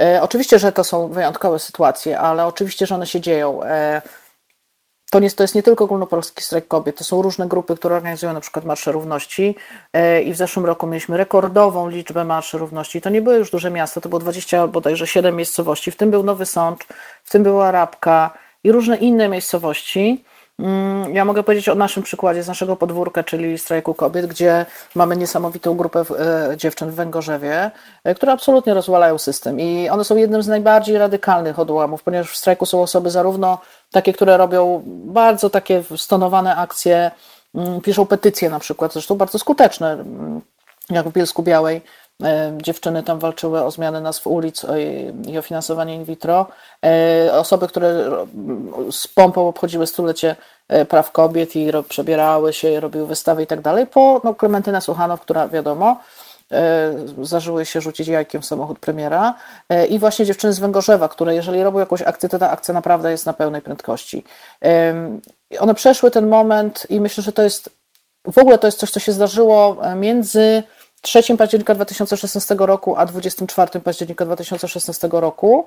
E, 0.00 0.22
oczywiście, 0.22 0.58
że 0.58 0.72
to 0.72 0.84
są 0.84 1.08
wyjątkowe 1.08 1.58
sytuacje, 1.58 2.18
ale 2.18 2.46
oczywiście, 2.46 2.86
że 2.86 2.94
one 2.94 3.06
się 3.06 3.20
dzieją. 3.20 3.62
E, 3.62 4.02
to, 5.10 5.20
nie, 5.20 5.30
to 5.30 5.44
jest 5.44 5.54
nie 5.54 5.62
tylko 5.62 5.84
ogólnopolski 5.84 6.42
strajk 6.42 6.68
kobiet, 6.68 6.96
to 6.96 7.04
są 7.04 7.22
różne 7.22 7.48
grupy, 7.48 7.76
które 7.76 7.96
organizują 7.96 8.32
na 8.32 8.40
przykład 8.40 8.64
Marsze 8.64 8.92
Równości 8.92 9.56
e, 9.92 10.22
i 10.22 10.32
w 10.32 10.36
zeszłym 10.36 10.66
roku 10.66 10.86
mieliśmy 10.86 11.16
rekordową 11.16 11.88
liczbę 11.88 12.24
Marszy 12.24 12.58
Równości. 12.58 13.00
To 13.00 13.10
nie 13.10 13.22
były 13.22 13.36
już 13.36 13.50
duże 13.50 13.70
miasta, 13.70 14.00
to 14.00 14.08
było 14.08 14.18
20 14.18 14.66
bodajże 14.66 15.06
7 15.06 15.36
miejscowości, 15.36 15.90
w 15.90 15.96
tym 15.96 16.10
był 16.10 16.22
Nowy 16.22 16.46
Sącz, 16.46 16.86
w 17.24 17.30
tym 17.30 17.42
była 17.42 17.70
Rabka 17.70 18.30
i 18.64 18.72
różne 18.72 18.96
inne 18.96 19.28
miejscowości. 19.28 20.24
Mm, 20.58 21.14
ja 21.14 21.24
mogę 21.24 21.42
powiedzieć 21.42 21.68
o 21.68 21.74
naszym 21.74 22.02
przykładzie 22.02 22.42
z 22.42 22.48
naszego 22.48 22.76
podwórka, 22.76 23.24
czyli 23.24 23.58
strajku 23.58 23.94
kobiet, 23.94 24.26
gdzie 24.26 24.66
mamy 24.94 25.16
niesamowitą 25.16 25.76
grupę 25.76 26.04
e, 26.50 26.56
dziewczyn 26.56 26.90
w 26.90 26.94
Węgorzewie, 26.94 27.70
e, 28.04 28.14
które 28.14 28.32
absolutnie 28.32 28.74
rozwalają 28.74 29.18
system. 29.18 29.60
I 29.60 29.88
one 29.88 30.04
są 30.04 30.16
jednym 30.16 30.42
z 30.42 30.48
najbardziej 30.48 30.98
radykalnych 30.98 31.58
odłamów, 31.58 32.02
ponieważ 32.02 32.30
w 32.30 32.36
strajku 32.36 32.66
są 32.66 32.82
osoby 32.82 33.10
zarówno 33.10 33.58
takie, 33.90 34.12
które 34.12 34.36
robią 34.36 34.82
bardzo 34.86 35.50
takie 35.50 35.82
stonowane 35.96 36.56
akcje, 36.56 37.10
mm, 37.54 37.80
piszą 37.80 38.06
petycje 38.06 38.50
na 38.50 38.58
przykład, 38.58 38.92
zresztą 38.92 39.14
bardzo 39.14 39.38
skuteczne, 39.38 39.92
mm, 39.92 40.40
jak 40.90 41.08
w 41.08 41.12
Bielsku 41.12 41.42
Białej, 41.42 41.80
dziewczyny 42.56 43.02
tam 43.02 43.18
walczyły 43.18 43.64
o 43.64 43.70
zmianę 43.70 44.00
nazw 44.00 44.26
ulic 44.26 44.66
i 45.28 45.38
o 45.38 45.42
finansowanie 45.42 45.94
in 45.94 46.04
vitro. 46.04 46.46
E, 46.84 47.32
osoby, 47.32 47.68
które 47.68 48.10
z 48.90 49.08
pompą 49.08 49.48
obchodziły 49.48 49.86
stulecie 49.86 50.36
e, 50.68 50.84
praw 50.84 51.12
kobiet 51.12 51.56
i 51.56 51.70
przebierały 51.88 52.52
się, 52.52 52.80
robiły 52.80 53.06
wystawy 53.06 53.42
i 53.42 53.46
tak 53.46 53.60
dalej, 53.60 53.86
po 53.86 54.20
no, 54.24 54.34
Klementyna 54.34 54.80
Suchanow, 54.80 55.20
która 55.20 55.48
wiadomo, 55.48 56.00
zażyły 57.22 57.66
się 57.66 57.80
rzucić 57.80 58.08
jajkiem 58.08 58.42
w 58.42 58.46
samochód 58.46 58.78
premiera 58.78 59.34
i 59.88 59.98
właśnie 59.98 60.26
dziewczyny 60.26 60.52
z 60.52 60.58
Węgorzewa, 60.58 61.08
które 61.08 61.34
jeżeli 61.34 61.62
robią 61.62 61.78
jakąś 61.78 62.02
akcję, 62.02 62.28
to 62.28 62.38
ta 62.38 62.50
akcja 62.50 62.74
naprawdę 62.74 63.10
jest 63.10 63.26
na 63.26 63.32
pełnej 63.32 63.62
prędkości. 63.62 64.24
One 65.58 65.74
przeszły 65.74 66.10
ten 66.10 66.28
moment 66.28 66.86
i 66.90 67.00
myślę, 67.00 67.22
że 67.22 67.32
to 67.32 67.42
jest 67.42 67.70
w 68.32 68.38
ogóle 68.38 68.58
to 68.58 68.66
jest 68.66 68.78
coś, 68.78 68.90
co 68.90 69.00
się 69.00 69.12
zdarzyło 69.12 69.76
między 69.96 70.62
3 71.06 71.36
października 71.36 71.74
2016 71.74 72.56
roku, 72.58 72.96
a 72.96 73.06
24 73.06 73.80
października 73.80 74.24
2016 74.24 75.08
roku. 75.12 75.66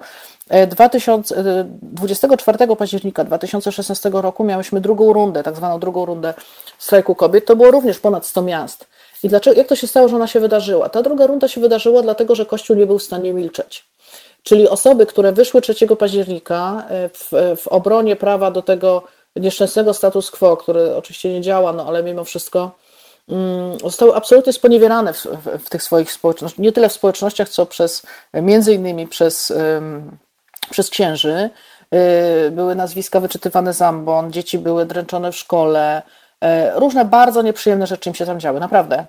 2000, 0.67 1.65
24 1.81 2.75
października 2.75 3.23
2016 3.23 4.09
roku 4.13 4.43
miałyśmy 4.43 4.81
drugą 4.81 5.13
rundę, 5.13 5.43
tak 5.43 5.55
zwaną 5.55 5.79
drugą 5.79 6.05
rundę 6.05 6.33
strajku 6.77 7.15
kobiet. 7.15 7.45
To 7.45 7.55
było 7.55 7.71
również 7.71 7.99
ponad 7.99 8.25
100 8.25 8.41
miast. 8.41 8.87
I 9.23 9.29
dlaczego, 9.29 9.57
jak 9.57 9.67
to 9.67 9.75
się 9.75 9.87
stało, 9.87 10.07
że 10.07 10.15
ona 10.15 10.27
się 10.27 10.39
wydarzyła? 10.39 10.89
Ta 10.89 11.01
druga 11.01 11.27
runda 11.27 11.47
się 11.47 11.61
wydarzyła 11.61 12.01
dlatego, 12.01 12.35
że 12.35 12.45
Kościół 12.45 12.75
nie 12.75 12.85
był 12.85 12.99
w 12.99 13.03
stanie 13.03 13.33
milczeć. 13.33 13.85
Czyli 14.43 14.69
osoby, 14.69 15.05
które 15.05 15.31
wyszły 15.31 15.61
3 15.61 15.87
października 15.87 16.83
e, 16.89 17.09
w, 17.09 17.31
w 17.63 17.67
obronie 17.67 18.15
prawa 18.15 18.51
do 18.51 18.61
tego 18.61 19.03
nieszczęsnego 19.35 19.93
status 19.93 20.31
quo, 20.31 20.57
który 20.57 20.95
oczywiście 20.95 21.33
nie 21.33 21.41
działa, 21.41 21.73
no 21.73 21.87
ale 21.87 22.03
mimo 22.03 22.23
wszystko 22.23 22.71
zostały 23.83 24.15
absolutnie 24.15 24.53
sponiewierane 24.53 25.13
w, 25.13 25.25
w, 25.25 25.65
w 25.65 25.69
tych 25.69 25.83
swoich 25.83 26.11
społecznościach, 26.11 26.59
nie 26.59 26.71
tyle 26.71 26.89
w 26.89 26.93
społecznościach, 26.93 27.49
co 27.49 27.65
przez, 27.65 28.03
między 28.33 28.73
innymi 28.73 29.07
przez, 29.07 29.53
przez 30.69 30.89
księży. 30.89 31.49
E, 31.91 32.51
były 32.51 32.75
nazwiska 32.75 33.19
wyczytywane 33.19 33.73
z 33.73 33.81
ambon, 33.81 34.31
dzieci 34.31 34.59
były 34.59 34.85
dręczone 34.85 35.31
w 35.31 35.35
szkole, 35.35 36.01
e, 36.41 36.79
różne 36.79 37.05
bardzo 37.05 37.41
nieprzyjemne 37.41 37.87
rzeczy 37.87 38.09
im 38.09 38.15
się 38.15 38.25
tam 38.25 38.39
działy, 38.39 38.59
naprawdę. 38.59 39.05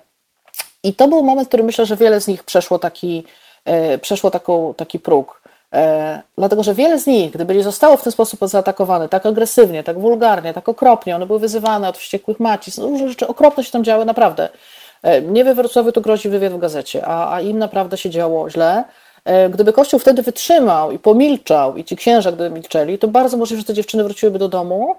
I 0.83 0.93
to 0.93 1.07
był 1.07 1.23
moment, 1.23 1.47
który 1.47 1.63
myślę, 1.63 1.85
że 1.85 1.95
wiele 1.95 2.21
z 2.21 2.27
nich 2.27 2.43
przeszło 2.43 2.79
taki, 2.79 3.23
E, 3.65 3.97
przeszło 3.97 4.31
taką, 4.31 4.73
taki 4.73 4.99
próg. 4.99 5.41
E, 5.73 6.21
dlatego, 6.37 6.63
że 6.63 6.73
wiele 6.73 6.99
z 6.99 7.07
nich, 7.07 7.31
gdyby 7.31 7.55
nie 7.55 7.63
zostało 7.63 7.97
w 7.97 8.03
ten 8.03 8.11
sposób 8.11 8.39
zaatakowane, 8.43 9.09
tak 9.09 9.25
agresywnie, 9.25 9.83
tak 9.83 9.99
wulgarnie, 9.99 10.53
tak 10.53 10.69
okropnie, 10.69 11.15
one 11.15 11.25
były 11.25 11.39
wyzywane 11.39 11.89
od 11.89 11.97
wściekłych 11.97 12.39
macic, 12.39 12.77
różne 12.77 13.09
rzeczy 13.09 13.27
okropne 13.27 13.63
się 13.63 13.71
tam 13.71 13.83
działy, 13.83 14.05
naprawdę. 14.05 14.49
E, 15.03 15.21
nie 15.21 15.43
we 15.43 15.55
Wrocławiu 15.55 15.91
to 15.91 16.01
grozi 16.01 16.29
wywiad 16.29 16.53
w 16.53 16.57
gazecie, 16.59 17.05
a, 17.05 17.33
a 17.35 17.41
im 17.41 17.57
naprawdę 17.57 17.97
się 17.97 18.09
działo 18.09 18.49
źle. 18.49 18.83
Gdyby 19.49 19.73
Kościół 19.73 19.99
wtedy 19.99 20.21
wytrzymał 20.21 20.91
i 20.91 20.99
pomilczał, 20.99 21.77
i 21.77 21.83
ci 21.83 21.95
księża, 21.95 22.31
gdyby 22.31 22.49
milczeli, 22.49 22.99
to 22.99 23.07
bardzo 23.07 23.37
możliwe, 23.37 23.61
że 23.61 23.67
te 23.67 23.73
dziewczyny 23.73 24.03
wróciłyby 24.03 24.39
do 24.39 24.47
domu, 24.47 24.95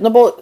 no 0.00 0.10
bo 0.10 0.36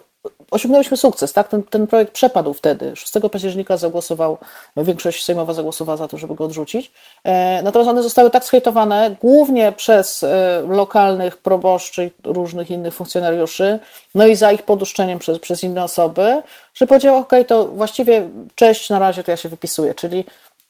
osiągnęliśmy 0.51 0.97
sukces, 0.97 1.33
tak? 1.33 1.47
Ten, 1.47 1.63
ten 1.63 1.87
projekt 1.87 2.13
przepadł 2.13 2.53
wtedy. 2.53 2.95
6 2.95 3.13
października 3.31 3.77
zagłosował, 3.77 4.37
większość 4.77 5.25
sejmowa 5.25 5.53
zagłosowała 5.53 5.97
za 5.97 6.07
to, 6.07 6.17
żeby 6.17 6.35
go 6.35 6.43
odrzucić. 6.43 6.91
E, 7.23 7.61
natomiast 7.61 7.89
one 7.89 8.03
zostały 8.03 8.29
tak 8.31 8.45
schejtowane, 8.45 9.15
głównie 9.21 9.71
przez 9.71 10.23
e, 10.23 10.63
lokalnych 10.67 11.37
proboszczy 11.37 12.11
różnych 12.23 12.71
innych 12.71 12.93
funkcjonariuszy, 12.93 13.79
no 14.15 14.27
i 14.27 14.35
za 14.35 14.51
ich 14.51 14.63
poduszczeniem 14.63 15.19
przez, 15.19 15.39
przez 15.39 15.63
inne 15.63 15.83
osoby, 15.83 16.41
że 16.73 16.87
powiedział, 16.87 17.15
ok, 17.15 17.31
to 17.47 17.65
właściwie 17.65 18.29
cześć, 18.55 18.89
na 18.89 18.99
razie 18.99 19.23
to 19.23 19.31
ja 19.31 19.37
się 19.37 19.49
wypisuję. 19.49 19.93
Czyli 19.93 20.25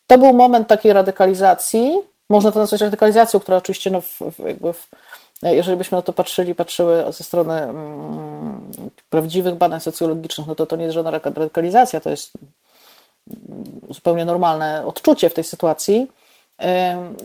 to 0.07 0.17
był 0.17 0.33
moment 0.33 0.67
takiej 0.67 0.93
radykalizacji, 0.93 1.97
można 2.29 2.51
to 2.51 2.59
nazwać 2.59 2.81
radykalizacją, 2.81 3.39
która 3.39 3.57
oczywiście 3.57 3.91
no, 3.91 4.01
w, 4.01 4.19
w, 4.19 4.39
jakby 4.39 4.73
w 4.73 4.87
jeżeli 5.41 5.77
byśmy 5.77 5.95
na 5.95 6.01
to 6.01 6.13
patrzyli, 6.13 6.55
patrzyły 6.55 7.03
ze 7.09 7.23
strony 7.23 7.53
mm, 7.53 8.71
prawdziwych 9.09 9.55
badań 9.55 9.79
socjologicznych, 9.79 10.47
no 10.47 10.55
to 10.55 10.65
to 10.65 10.75
nie 10.75 10.83
jest 10.83 10.93
żadna 10.93 11.11
radykalizacja, 11.11 11.99
to 11.99 12.09
jest 12.09 12.31
zupełnie 13.89 14.25
normalne 14.25 14.85
odczucie 14.85 15.29
w 15.29 15.33
tej 15.33 15.43
sytuacji. 15.43 16.07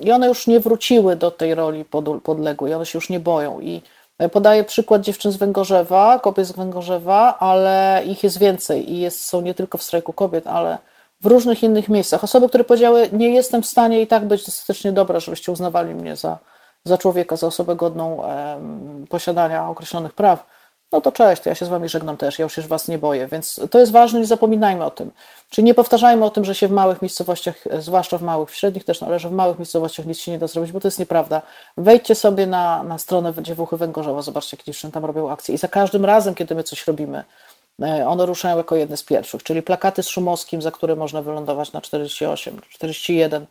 I 0.00 0.12
one 0.12 0.28
już 0.28 0.46
nie 0.46 0.60
wróciły 0.60 1.16
do 1.16 1.30
tej 1.30 1.54
roli 1.54 1.84
podległej, 2.22 2.74
one 2.74 2.86
się 2.86 2.96
już 2.96 3.10
nie 3.10 3.20
boją. 3.20 3.60
I 3.60 3.82
e, 4.18 4.28
podaję 4.28 4.64
przykład 4.64 5.02
dziewczyn 5.02 5.32
z 5.32 5.36
Węgorzewa, 5.36 6.18
kobiet 6.18 6.46
z 6.46 6.52
Węgorzewa, 6.52 7.38
ale 7.38 8.02
ich 8.06 8.22
jest 8.24 8.38
więcej 8.38 8.92
i 8.92 9.00
jest, 9.00 9.24
są 9.24 9.40
nie 9.40 9.54
tylko 9.54 9.78
w 9.78 9.82
strajku 9.82 10.12
kobiet, 10.12 10.46
ale 10.46 10.78
w 11.20 11.26
różnych 11.26 11.62
innych 11.62 11.88
miejscach. 11.88 12.24
Osoby, 12.24 12.48
które 12.48 12.64
powiedziały, 12.64 13.08
nie 13.12 13.34
jestem 13.34 13.62
w 13.62 13.66
stanie 13.66 14.02
i 14.02 14.06
tak 14.06 14.24
być 14.24 14.44
dostatecznie 14.44 14.92
dobra, 14.92 15.20
żebyście 15.20 15.52
uznawali 15.52 15.94
mnie 15.94 16.16
za, 16.16 16.38
za 16.84 16.98
człowieka, 16.98 17.36
za 17.36 17.46
osobę 17.46 17.76
godną 17.76 18.22
posiadania 19.08 19.68
określonych 19.68 20.12
praw, 20.12 20.46
no 20.92 21.00
to 21.00 21.12
cześć, 21.12 21.46
ja 21.46 21.54
się 21.54 21.66
z 21.66 21.68
wami 21.68 21.88
żegnam 21.88 22.16
też, 22.16 22.38
ja 22.38 22.42
już 22.42 22.54
się 22.54 22.62
was 22.62 22.88
nie 22.88 22.98
boję, 22.98 23.26
więc 23.26 23.60
to 23.70 23.78
jest 23.78 23.92
ważne, 23.92 24.20
nie 24.20 24.26
zapominajmy 24.26 24.84
o 24.84 24.90
tym. 24.90 25.10
Czyli 25.50 25.64
nie 25.64 25.74
powtarzajmy 25.74 26.24
o 26.24 26.30
tym, 26.30 26.44
że 26.44 26.54
się 26.54 26.68
w 26.68 26.70
małych 26.70 27.02
miejscowościach, 27.02 27.64
zwłaszcza 27.78 28.18
w 28.18 28.22
małych, 28.22 28.50
w 28.50 28.54
średnich 28.54 28.84
też, 28.84 29.02
ale 29.02 29.18
że 29.18 29.28
w 29.28 29.32
małych 29.32 29.58
miejscowościach 29.58 30.06
nic 30.06 30.18
się 30.18 30.32
nie 30.32 30.38
da 30.38 30.46
zrobić, 30.46 30.72
bo 30.72 30.80
to 30.80 30.88
jest 30.88 30.98
nieprawda. 30.98 31.42
Wejdźcie 31.76 32.14
sobie 32.14 32.46
na, 32.46 32.82
na 32.82 32.98
stronę 32.98 33.32
Dziewuchy 33.42 33.76
Węgorzewa, 33.76 34.22
zobaczcie, 34.22 34.56
jakie 34.56 34.72
dziewczyny 34.72 34.92
tam 34.92 35.04
robią 35.04 35.30
akcje 35.30 35.54
i 35.54 35.58
za 35.58 35.68
każdym 35.68 36.04
razem, 36.04 36.34
kiedy 36.34 36.54
my 36.54 36.62
coś 36.62 36.86
robimy, 36.86 37.24
e, 37.82 38.08
one 38.08 38.26
ruszają 38.26 38.56
jako 38.56 38.76
jedne 38.76 38.96
z 38.96 39.02
pierwszych, 39.02 39.42
czyli 39.42 39.62
plakaty 39.62 40.02
z 40.02 40.08
Szumowskim, 40.08 40.62
za 40.62 40.70
które 40.70 40.96
można 40.96 41.22
wylądować 41.22 41.72
na 41.72 41.80
48, 41.80 42.60
41 42.70 43.46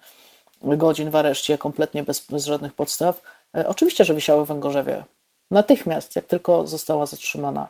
godzin 0.63 1.09
w 1.09 1.15
areszcie, 1.15 1.57
kompletnie 1.57 2.03
bez, 2.03 2.25
bez 2.25 2.45
żadnych 2.45 2.73
podstaw. 2.73 3.21
E, 3.57 3.67
oczywiście, 3.67 4.05
że 4.05 4.15
wisiały 4.15 4.45
w 4.45 4.47
Węgorzewie. 4.47 5.03
Natychmiast, 5.51 6.15
jak 6.15 6.25
tylko 6.25 6.67
została 6.67 7.05
zatrzymana 7.05 7.67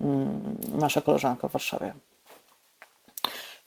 mm, 0.00 0.56
nasza 0.74 1.00
koleżanka 1.00 1.48
w 1.48 1.52
Warszawie. 1.52 1.94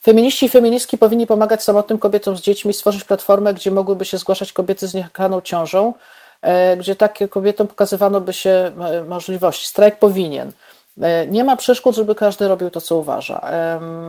Feminiści 0.02 0.46
i 0.46 0.48
feministki 0.48 0.98
powinni 0.98 1.26
pomagać 1.26 1.62
samotnym 1.62 1.98
kobietom 1.98 2.36
z 2.36 2.40
dziećmi, 2.40 2.72
stworzyć 2.72 3.04
platformę, 3.04 3.54
gdzie 3.54 3.70
mogłyby 3.70 4.04
się 4.04 4.18
zgłaszać 4.18 4.52
kobiety 4.52 4.88
z 4.88 4.94
niechakaną 4.94 5.40
ciążą, 5.40 5.94
e, 6.42 6.76
gdzie 6.76 6.96
takie 6.96 7.28
kobietom 7.28 7.68
pokazywano 7.68 8.20
by 8.20 8.32
się 8.32 8.50
e, 8.50 9.04
możliwości. 9.04 9.66
Strajk 9.66 9.98
powinien. 9.98 10.52
Nie 11.28 11.44
ma 11.44 11.56
przeszkód, 11.56 11.96
żeby 11.96 12.14
każdy 12.14 12.48
robił 12.48 12.70
to, 12.70 12.80
co 12.80 12.96
uważa. 12.96 13.50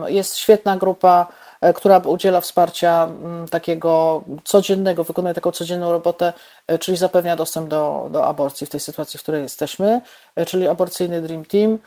Jest 0.06 0.36
świetna 0.36 0.76
grupa 0.76 1.26
która 1.74 1.98
udziela 1.98 2.40
wsparcia 2.40 3.04
mm, 3.04 3.48
takiego 3.48 4.22
codziennego, 4.44 5.04
wykonuje 5.04 5.34
taką 5.34 5.50
codzienną 5.50 5.92
robotę, 5.92 6.32
e, 6.66 6.78
czyli 6.78 6.96
zapewnia 6.96 7.36
dostęp 7.36 7.68
do, 7.68 8.08
do 8.10 8.26
aborcji 8.26 8.66
w 8.66 8.70
tej 8.70 8.80
sytuacji, 8.80 9.18
w 9.18 9.22
której 9.22 9.42
jesteśmy, 9.42 10.00
e, 10.36 10.46
czyli 10.46 10.68
aborcyjny 10.68 11.22
Dream 11.22 11.44
Team. 11.44 11.78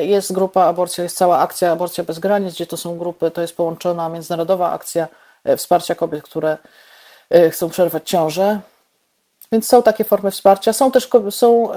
Jest 0.00 0.32
grupa 0.32 0.64
aborcja, 0.64 1.04
jest 1.04 1.16
cała 1.16 1.38
akcja 1.38 1.72
Aborcja 1.72 2.04
bez 2.04 2.18
granic, 2.18 2.54
gdzie 2.54 2.66
to 2.66 2.76
są 2.76 2.98
grupy, 2.98 3.30
to 3.30 3.40
jest 3.40 3.56
połączona 3.56 4.08
międzynarodowa 4.08 4.70
akcja 4.70 5.08
wsparcia 5.56 5.94
kobiet, 5.94 6.22
które 6.22 6.56
chcą 7.50 7.70
przerwać 7.70 8.10
ciążę. 8.10 8.60
Więc 9.52 9.66
są 9.68 9.82
takie 9.82 10.04
formy 10.04 10.30
wsparcia. 10.30 10.72
Są 10.72 10.90
też 10.90 11.08
są 11.30 11.68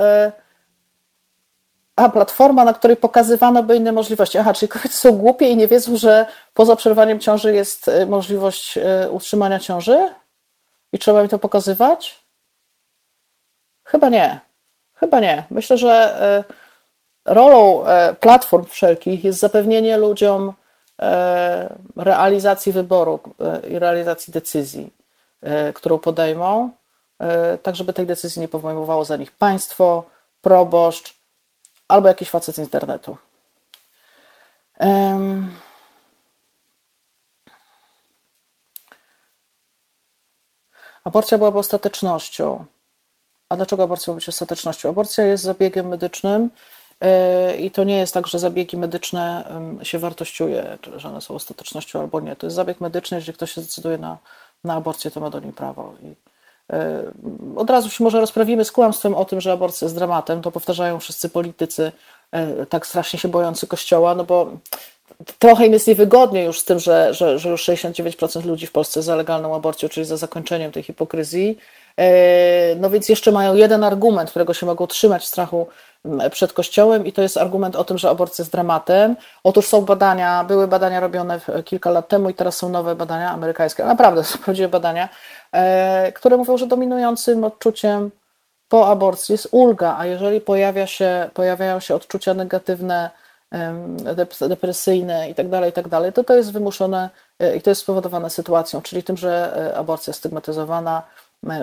a, 2.01 2.09
platforma, 2.09 2.65
na 2.65 2.73
której 2.73 2.97
pokazywano 2.97 3.63
by 3.63 3.75
inne 3.75 3.91
możliwości. 3.91 4.37
Aha, 4.37 4.53
czyli 4.53 4.69
kobiety 4.69 4.95
są 4.95 5.11
głupie 5.11 5.49
i 5.49 5.57
nie 5.57 5.67
wiedzą, 5.67 5.97
że 5.97 6.25
poza 6.53 6.75
przerwaniem 6.75 7.19
ciąży 7.19 7.53
jest 7.53 7.87
y, 7.87 8.05
możliwość 8.05 8.77
y, 8.77 9.11
utrzymania 9.11 9.59
ciąży? 9.59 10.09
I 10.93 10.99
trzeba 10.99 11.23
mi 11.23 11.29
to 11.29 11.39
pokazywać? 11.39 12.19
Chyba 13.83 14.09
nie. 14.09 14.39
Chyba 14.93 15.19
nie. 15.19 15.43
Myślę, 15.49 15.77
że 15.77 16.17
y, 16.49 17.33
rolą 17.33 17.83
platform 18.19 18.65
wszelkich 18.65 19.23
jest 19.23 19.39
zapewnienie 19.39 19.97
ludziom 19.97 20.53
realizacji 21.95 22.71
wyboru 22.71 23.19
i 23.69 23.79
realizacji 23.79 24.33
decyzji, 24.33 24.93
którą 25.73 25.99
podejmą, 25.99 26.69
tak 27.63 27.75
żeby 27.75 27.93
tej 27.93 28.05
decyzji 28.05 28.41
nie 28.41 28.47
podejmowało 28.47 29.05
za 29.05 29.17
nich 29.17 29.31
państwo, 29.31 30.03
proboszcz, 30.41 31.20
albo 31.91 32.07
jakiś 32.07 32.29
facet 32.29 32.55
z 32.55 32.59
internetu. 32.59 33.17
Um. 34.79 35.55
Aborcja 41.03 41.37
byłaby 41.37 41.59
ostatecznością. 41.59 42.65
A 43.49 43.55
dlaczego 43.55 43.83
aborcja 43.83 44.13
ma 44.13 44.15
być 44.15 44.29
ostatecznością? 44.29 44.89
Aborcja 44.89 45.25
jest 45.25 45.43
zabiegiem 45.43 45.87
medycznym 45.87 46.49
yy, 47.01 47.57
i 47.57 47.71
to 47.71 47.83
nie 47.83 47.97
jest 47.97 48.13
tak, 48.13 48.27
że 48.27 48.39
zabiegi 48.39 48.77
medyczne 48.77 49.51
się 49.83 49.99
wartościuje, 49.99 50.77
że 50.95 51.09
one 51.09 51.21
są 51.21 51.35
ostatecznością 51.35 51.99
albo 51.99 52.19
nie. 52.19 52.35
To 52.35 52.47
jest 52.47 52.55
zabieg 52.55 52.81
medyczny, 52.81 53.17
jeżeli 53.17 53.33
ktoś 53.33 53.51
się 53.51 53.61
zdecyduje 53.61 53.97
na, 53.97 54.17
na 54.63 54.73
aborcję, 54.73 55.11
to 55.11 55.19
ma 55.19 55.29
do 55.29 55.39
niej 55.39 55.53
prawo. 55.53 55.93
I 56.03 56.30
od 57.55 57.69
razu 57.69 57.89
się 57.89 58.03
może 58.03 58.19
rozprawimy 58.19 58.65
z 58.65 58.71
kłamstwem 58.71 59.15
o 59.15 59.25
tym, 59.25 59.41
że 59.41 59.51
aborcja 59.51 59.85
jest 59.85 59.95
dramatem, 59.95 60.41
to 60.41 60.51
powtarzają 60.51 60.99
wszyscy 60.99 61.29
politycy 61.29 61.91
e, 62.31 62.65
tak 62.65 62.87
strasznie 62.87 63.19
się 63.19 63.27
bojący 63.27 63.67
Kościoła, 63.67 64.15
no 64.15 64.23
bo 64.23 64.51
trochę 65.39 65.65
im 65.65 65.73
jest 65.73 65.87
niewygodnie 65.87 66.43
już 66.43 66.59
z 66.59 66.65
tym, 66.65 66.79
że, 66.79 67.13
że, 67.13 67.39
że 67.39 67.49
już 67.49 67.69
69% 67.69 68.45
ludzi 68.45 68.67
w 68.67 68.71
Polsce 68.71 69.01
za 69.01 69.15
legalną 69.15 69.55
aborcją, 69.55 69.89
czyli 69.89 70.05
za 70.05 70.17
zakończeniem 70.17 70.71
tej 70.71 70.83
hipokryzji. 70.83 71.57
E, 71.97 72.75
no 72.75 72.89
więc 72.89 73.09
jeszcze 73.09 73.31
mają 73.31 73.55
jeden 73.55 73.83
argument, 73.83 74.29
którego 74.29 74.53
się 74.53 74.65
mogą 74.65 74.87
trzymać 74.87 75.23
w 75.23 75.25
strachu 75.25 75.67
przed 76.31 76.53
Kościołem 76.53 77.05
i 77.05 77.13
to 77.13 77.21
jest 77.21 77.37
argument 77.37 77.75
o 77.75 77.83
tym, 77.83 77.97
że 77.97 78.09
aborcja 78.09 78.41
jest 78.41 78.51
dramatem. 78.51 79.15
Otóż 79.43 79.67
są 79.67 79.81
badania, 79.81 80.43
były 80.43 80.67
badania 80.67 80.99
robione 80.99 81.39
kilka 81.65 81.91
lat 81.91 82.07
temu 82.07 82.29
i 82.29 82.33
teraz 82.33 82.57
są 82.57 82.69
nowe 82.69 82.95
badania 82.95 83.31
amerykańskie, 83.31 83.85
naprawdę 83.85 84.23
są 84.23 84.39
prawdziwe 84.45 84.69
badania, 84.69 85.09
e, 85.51 86.11
które 86.11 86.37
mówią, 86.37 86.57
że 86.57 86.67
dominującym 86.67 87.43
odczuciem 87.43 88.11
po 88.69 88.87
aborcji 88.87 89.33
jest 89.33 89.47
ulga, 89.51 89.95
a 89.97 90.05
jeżeli 90.05 90.41
pojawia 90.41 90.87
się, 90.87 91.29
pojawiają 91.33 91.79
się 91.79 91.95
odczucia 91.95 92.33
negatywne 92.33 93.09
depresyjne 94.49 95.29
i 95.29 95.35
tak 95.35 95.49
dalej, 95.49 95.69
i 95.69 95.73
tak 95.73 95.85
to 96.13 96.23
to 96.23 96.35
jest 96.35 96.51
wymuszone 96.51 97.09
i 97.57 97.61
to 97.61 97.69
jest 97.69 97.81
spowodowane 97.81 98.29
sytuacją, 98.29 98.81
czyli 98.81 99.03
tym, 99.03 99.17
że 99.17 99.73
aborcja 99.77 100.11
jest 100.11 100.19
stygmatyzowana, 100.19 101.03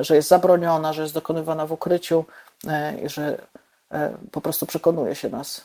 że 0.01 0.17
jest 0.17 0.29
zabroniona, 0.29 0.93
że 0.93 1.03
jest 1.03 1.15
dokonywana 1.15 1.67
w 1.67 1.73
ukryciu 1.73 2.25
że 3.07 3.39
po 4.33 4.41
prostu 4.41 4.67
przekonuje 4.67 5.15
się 5.15 5.29
nas, 5.29 5.65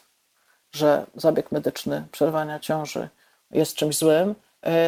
że 0.72 1.06
zabieg 1.16 1.52
medyczny 1.52 2.08
przerwania 2.12 2.60
ciąży 2.60 3.10
jest 3.52 3.76
czymś 3.76 3.98
złym. 3.98 4.36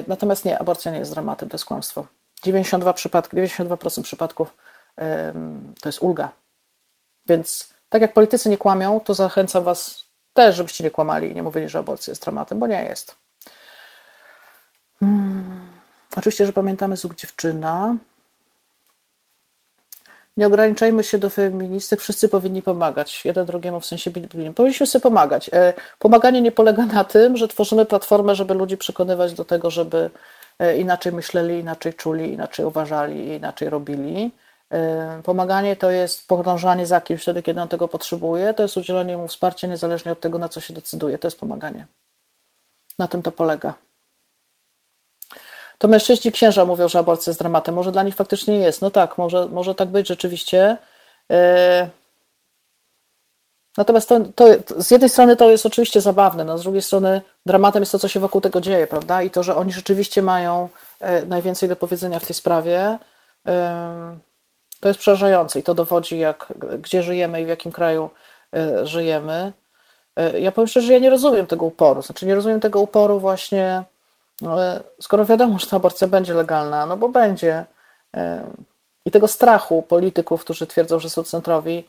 Natomiast 0.08 0.46
nie, 0.46 0.60
aborcja 0.60 0.92
nie 0.92 1.00
jest 1.00 1.12
dramatem, 1.12 1.50
to 1.50 1.56
jest 1.56 1.66
kłamstwo. 1.66 2.08
92 2.44 2.94
przypadki, 2.94 3.38
92% 3.38 4.04
przypadków 4.04 4.58
to 5.82 5.90
jest 5.90 6.02
ulga. 6.02 6.30
Więc 7.26 7.74
tak 7.90 8.02
jak 8.02 8.14
politycy 8.14 8.50
nie 8.50 8.58
kłamią, 8.58 9.00
to 9.00 9.14
zachęcam 9.14 9.64
Was 9.64 10.06
też, 10.34 10.56
żebyście 10.56 10.84
nie 10.84 10.92
kłamali 10.92 11.32
i 11.32 11.36
nie 11.36 11.44
mówili, 11.44 11.70
że 11.70 11.80
aborcja 11.80 12.12
jest 12.12 12.22
dramatem, 12.24 12.60
bo 12.60 12.68
nie 12.68 12.84
jest. 12.84 13.16
Hmm. 15.00 15.68
Oczywiście, 16.18 16.46
że 16.46 16.54
pamiętamy 16.54 16.98
Zug 16.98 17.16
Dziewczyna. 17.16 17.96
Nie 20.38 20.48
ograniczajmy 20.48 21.04
się 21.04 21.18
do 21.18 21.30
feministek, 21.30 22.02
wszyscy 22.02 22.30
powinni 22.30 22.62
pomagać 22.62 23.26
jeden 23.26 23.46
drugiemu 23.46 23.80
w 23.80 23.86
sensie. 23.86 24.12
Powinniśmy 24.56 24.88
sobie 24.88 25.04
pomagać. 25.04 25.50
E, 25.54 25.74
pomaganie 26.00 26.42
nie 26.42 26.52
polega 26.52 26.86
na 26.86 27.04
tym, 27.04 27.38
że 27.38 27.48
tworzymy 27.48 27.86
platformę, 27.86 28.36
żeby 28.36 28.54
ludzi 28.54 28.78
przekonywać 28.78 29.34
do 29.34 29.46
tego, 29.46 29.72
żeby 29.72 30.10
e, 30.60 30.78
inaczej 30.78 31.14
myśleli, 31.14 31.60
inaczej 31.60 31.94
czuli, 31.94 32.34
inaczej 32.34 32.66
uważali, 32.66 33.28
inaczej 33.28 33.70
robili. 33.70 34.32
E, 34.72 35.22
pomaganie 35.24 35.76
to 35.76 35.92
jest 35.92 36.28
podążanie 36.28 36.86
za 36.86 37.02
kimś 37.02 37.22
wtedy, 37.22 37.44
kiedy 37.44 37.62
on 37.62 37.68
tego 37.68 37.88
potrzebuje, 37.88 38.54
to 38.54 38.64
jest 38.64 38.78
udzielenie 38.78 39.18
mu 39.18 39.28
wsparcia 39.28 39.68
niezależnie 39.68 40.12
od 40.12 40.20
tego, 40.20 40.38
na 40.38 40.50
co 40.50 40.62
się 40.62 40.74
decyduje. 40.74 41.18
To 41.18 41.28
jest 41.28 41.40
pomaganie. 41.40 41.88
Na 43.00 43.08
tym 43.08 43.22
to 43.22 43.32
polega. 43.32 43.74
To 45.78 45.88
mężczyźni 45.88 46.32
księża 46.32 46.65
mówią, 46.65 46.88
że 46.88 46.99
aborcja 46.99 47.30
jest 47.32 47.39
dramatem. 47.39 47.76
Może 47.76 47.91
dla 47.91 48.03
nich 48.03 48.15
faktycznie 48.15 48.57
jest. 48.57 48.82
No 48.82 48.91
tak, 48.91 49.17
może, 49.17 49.45
może 49.45 49.76
tak 49.76 49.89
być 49.89 50.07
rzeczywiście. 50.07 50.78
E, 51.32 51.89
natomiast 53.78 54.09
to, 54.09 54.19
to, 54.36 54.45
z 54.78 54.91
jednej 54.91 55.09
strony 55.09 55.36
to 55.36 55.49
jest 55.51 55.65
oczywiście 55.65 56.01
zabawne, 56.01 56.43
no 56.43 56.57
z 56.57 56.63
drugiej 56.63 56.82
strony 56.82 57.21
dramatem 57.45 57.82
jest 57.82 57.91
to, 57.91 57.99
co 57.99 58.07
się 58.07 58.19
wokół 58.19 58.41
tego 58.41 58.61
dzieje, 58.61 58.88
prawda? 58.88 59.21
I 59.21 59.30
to, 59.30 59.43
że 59.43 59.55
oni 59.55 59.71
rzeczywiście 59.71 60.21
mają 60.21 60.69
e, 60.99 61.26
najwięcej 61.26 61.69
do 61.69 61.76
powiedzenia 61.76 62.19
w 62.19 62.26
tej 62.26 62.36
sprawie. 62.36 62.97
To 64.80 64.88
jest 64.88 64.99
przerażające 64.99 65.59
i 65.59 65.63
to 65.63 65.73
dowodzi, 65.73 66.19
jak, 66.19 66.53
gdzie 66.82 67.03
żyjemy 67.03 67.41
i 67.41 67.45
w 67.45 67.47
jakim 67.47 67.71
kraju 67.71 68.09
e, 68.55 68.88
żyjemy. 68.88 69.53
E, 70.15 70.39
ja 70.39 70.51
powiem 70.51 70.67
szczerze, 70.67 70.88
że 70.88 70.93
ja 70.93 70.99
nie 70.99 71.09
rozumiem 71.09 71.47
tego 71.47 71.65
uporu. 71.65 72.01
Znaczy, 72.01 72.26
nie 72.26 72.36
rozumiem 72.36 72.59
tego 72.59 72.80
uporu 72.80 73.19
właśnie, 73.19 73.84
no, 74.42 74.58
skoro 75.02 75.26
wiadomo, 75.26 75.60
że 75.60 75.68
ta 75.68 75.76
aborcja 75.76 76.08
będzie 76.08 76.34
legalna, 76.34 76.86
no 76.86 76.98
bo 76.98 77.10
będzie. 77.10 77.66
E, 78.16 78.46
I 79.06 79.12
tego 79.12 79.28
strachu 79.28 79.82
polityków, 79.82 80.42
którzy 80.42 80.68
twierdzą, 80.68 81.00
że 81.00 81.10
są 81.10 81.24
centrowi, 81.24 81.88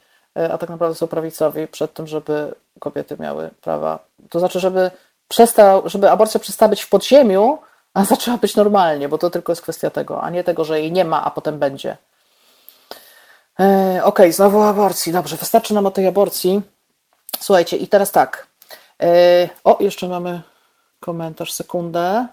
a 0.53 0.59
tak 0.59 0.71
naprawdę 0.71 0.95
są 0.95 1.07
prawicowi, 1.07 1.67
przed 1.67 1.95
tym, 1.95 2.07
żeby 2.07 2.55
kobiety 2.79 3.17
miały 3.21 3.51
prawa. 3.61 3.99
To 4.31 4.39
znaczy, 4.39 4.61
żeby, 4.61 4.91
przestał, 5.29 5.89
żeby 5.89 6.11
aborcja 6.11 6.41
przestała 6.41 6.69
być 6.69 6.83
w 6.83 6.89
podziemiu, 6.89 7.59
a 7.95 8.05
zaczęła 8.15 8.37
być 8.37 8.57
normalnie, 8.57 9.09
bo 9.09 9.19
to 9.19 9.31
tylko 9.31 9.53
jest 9.53 9.63
kwestia 9.63 9.91
tego, 9.91 10.23
a 10.23 10.31
nie 10.31 10.45
tego, 10.45 10.65
że 10.65 10.81
jej 10.81 10.93
nie 10.93 11.05
ma, 11.05 11.25
a 11.25 11.31
potem 11.31 11.59
będzie. 11.59 11.97
E, 13.61 13.65
okej, 13.65 14.03
okay, 14.03 14.33
znowu 14.33 14.63
aborcji. 14.63 15.13
Dobrze, 15.13 15.37
wystarczy 15.37 15.75
nam 15.75 15.87
o 15.87 15.91
tej 15.91 16.07
aborcji. 16.07 16.63
Słuchajcie, 17.41 17.77
i 17.77 17.89
teraz 17.89 18.11
tak. 18.13 18.47
E, 19.03 19.49
o, 19.65 19.77
jeszcze 19.81 20.09
mamy 20.09 20.43
komentarz, 21.01 21.53
sekundę. 21.53 22.27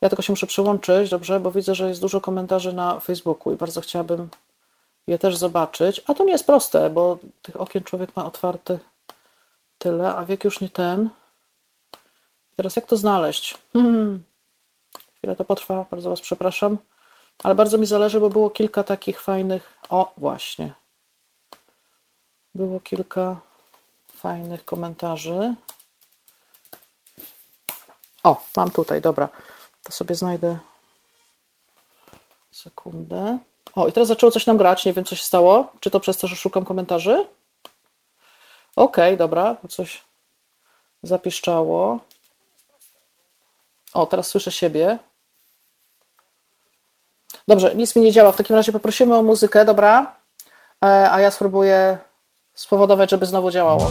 Ja 0.00 0.08
tylko 0.08 0.22
się 0.22 0.32
muszę 0.32 0.46
przyłączyć, 0.46 1.10
dobrze, 1.10 1.40
bo 1.40 1.50
widzę, 1.50 1.74
że 1.74 1.88
jest 1.88 2.00
dużo 2.00 2.20
komentarzy 2.20 2.72
na 2.72 3.00
Facebooku 3.00 3.52
i 3.52 3.56
bardzo 3.56 3.80
chciałabym 3.80 4.28
je 5.06 5.18
też 5.18 5.36
zobaczyć. 5.36 6.02
A 6.06 6.14
to 6.14 6.24
nie 6.24 6.32
jest 6.32 6.46
proste, 6.46 6.90
bo 6.90 7.18
tych 7.42 7.60
okien 7.60 7.84
człowiek 7.84 8.16
ma 8.16 8.26
otwarte 8.26 8.78
tyle, 9.78 10.14
a 10.16 10.24
wiek 10.24 10.44
już 10.44 10.60
nie 10.60 10.68
ten. 10.68 11.10
Teraz 12.56 12.76
jak 12.76 12.86
to 12.86 12.96
znaleźć? 12.96 13.58
Hmm. 13.72 14.22
Chwilę 15.16 15.36
to 15.36 15.44
potrwa, 15.44 15.86
bardzo 15.90 16.10
Was 16.10 16.20
przepraszam. 16.20 16.78
Ale 17.42 17.54
bardzo 17.54 17.78
mi 17.78 17.86
zależy, 17.86 18.20
bo 18.20 18.30
było 18.30 18.50
kilka 18.50 18.82
takich 18.82 19.20
fajnych. 19.20 19.78
O, 19.88 20.12
właśnie. 20.16 20.72
Było 22.54 22.80
kilka 22.80 23.40
fajnych 24.12 24.64
komentarzy. 24.64 25.54
O, 28.24 28.42
mam 28.56 28.70
tutaj, 28.70 29.00
dobra. 29.00 29.28
To 29.82 29.92
sobie 29.92 30.14
znajdę 30.14 30.58
sekundę. 32.52 33.38
O, 33.74 33.88
i 33.88 33.92
teraz 33.92 34.08
zaczęło 34.08 34.32
coś 34.32 34.46
nam 34.46 34.56
grać. 34.56 34.84
Nie 34.84 34.92
wiem, 34.92 35.04
co 35.04 35.16
się 35.16 35.24
stało. 35.24 35.72
Czy 35.80 35.90
to 35.90 36.00
przez 36.00 36.16
to, 36.16 36.26
że 36.26 36.36
szukam 36.36 36.64
komentarzy? 36.64 37.26
Okej, 38.76 39.14
okay, 39.14 39.16
dobra, 39.16 39.56
coś 39.68 40.02
zapiszczało. 41.02 41.98
O, 43.94 44.06
teraz 44.06 44.28
słyszę 44.28 44.52
siebie. 44.52 44.98
Dobrze, 47.48 47.74
nic 47.74 47.96
mi 47.96 48.02
nie 48.02 48.12
działa. 48.12 48.32
W 48.32 48.36
takim 48.36 48.56
razie 48.56 48.72
poprosimy 48.72 49.16
o 49.16 49.22
muzykę, 49.22 49.64
dobra? 49.64 50.16
E, 50.84 51.10
a 51.12 51.20
ja 51.20 51.30
spróbuję 51.30 51.98
spowodować, 52.54 53.10
żeby 53.10 53.26
znowu 53.26 53.50
działało. 53.50 53.90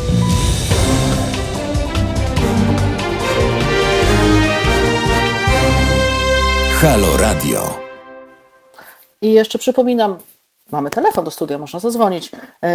Halo 6.84 7.18
Radio. 7.18 7.80
I 9.22 9.34
jeszcze 9.34 9.60
przypominam, 9.60 10.18
mamy 10.72 10.90
telefon 10.90 11.26
do 11.26 11.32
studia, 11.32 11.58
można 11.58 11.80
zadzwonić. 11.80 12.32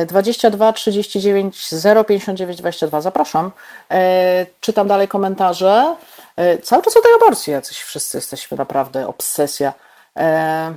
22 0.07 0.73
39 0.73 1.69
059 2.09 2.59
22. 2.59 3.01
Zapraszam. 3.01 3.51
E, 3.91 4.47
czytam 4.61 4.89
dalej 4.89 5.09
komentarze. 5.09 5.97
E, 6.37 6.59
cały 6.59 6.83
czas 6.83 6.97
o 6.97 7.01
tej 7.01 7.13
aborcji, 7.15 7.53
jacyś 7.53 7.79
wszyscy 7.79 8.19
jesteśmy 8.19 8.57
naprawdę, 8.57 9.09
obsesja. 9.09 9.73
E, 10.17 10.75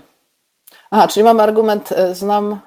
a, 0.91 1.07
czyli 1.07 1.23
mamy 1.23 1.43
argument, 1.43 1.89
znam, 2.11 2.59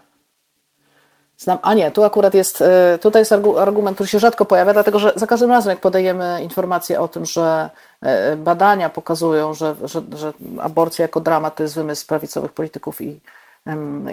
znam, 1.38 1.58
a 1.62 1.74
nie, 1.74 1.90
tu 1.90 2.04
akurat 2.04 2.34
jest, 2.34 2.62
e, 2.62 2.98
tutaj 2.98 3.20
jest 3.20 3.32
argument, 3.58 3.96
który 3.96 4.08
się 4.08 4.18
rzadko 4.18 4.44
pojawia, 4.44 4.72
dlatego 4.72 4.98
że 4.98 5.12
za 5.16 5.26
każdym 5.26 5.50
razem, 5.50 5.70
jak 5.70 5.80
podajemy 5.80 6.42
informację 6.42 7.00
o 7.00 7.08
tym, 7.08 7.26
że 7.26 7.70
badania 8.36 8.90
pokazują, 8.90 9.54
że, 9.54 9.74
że, 9.84 10.02
że 10.14 10.32
aborcja 10.60 11.02
jako 11.02 11.20
dramat 11.20 11.56
to 11.56 11.62
jest 11.62 11.74
wymysł 11.74 12.06
prawicowych 12.06 12.52
polityków 12.52 13.00
i, 13.00 13.20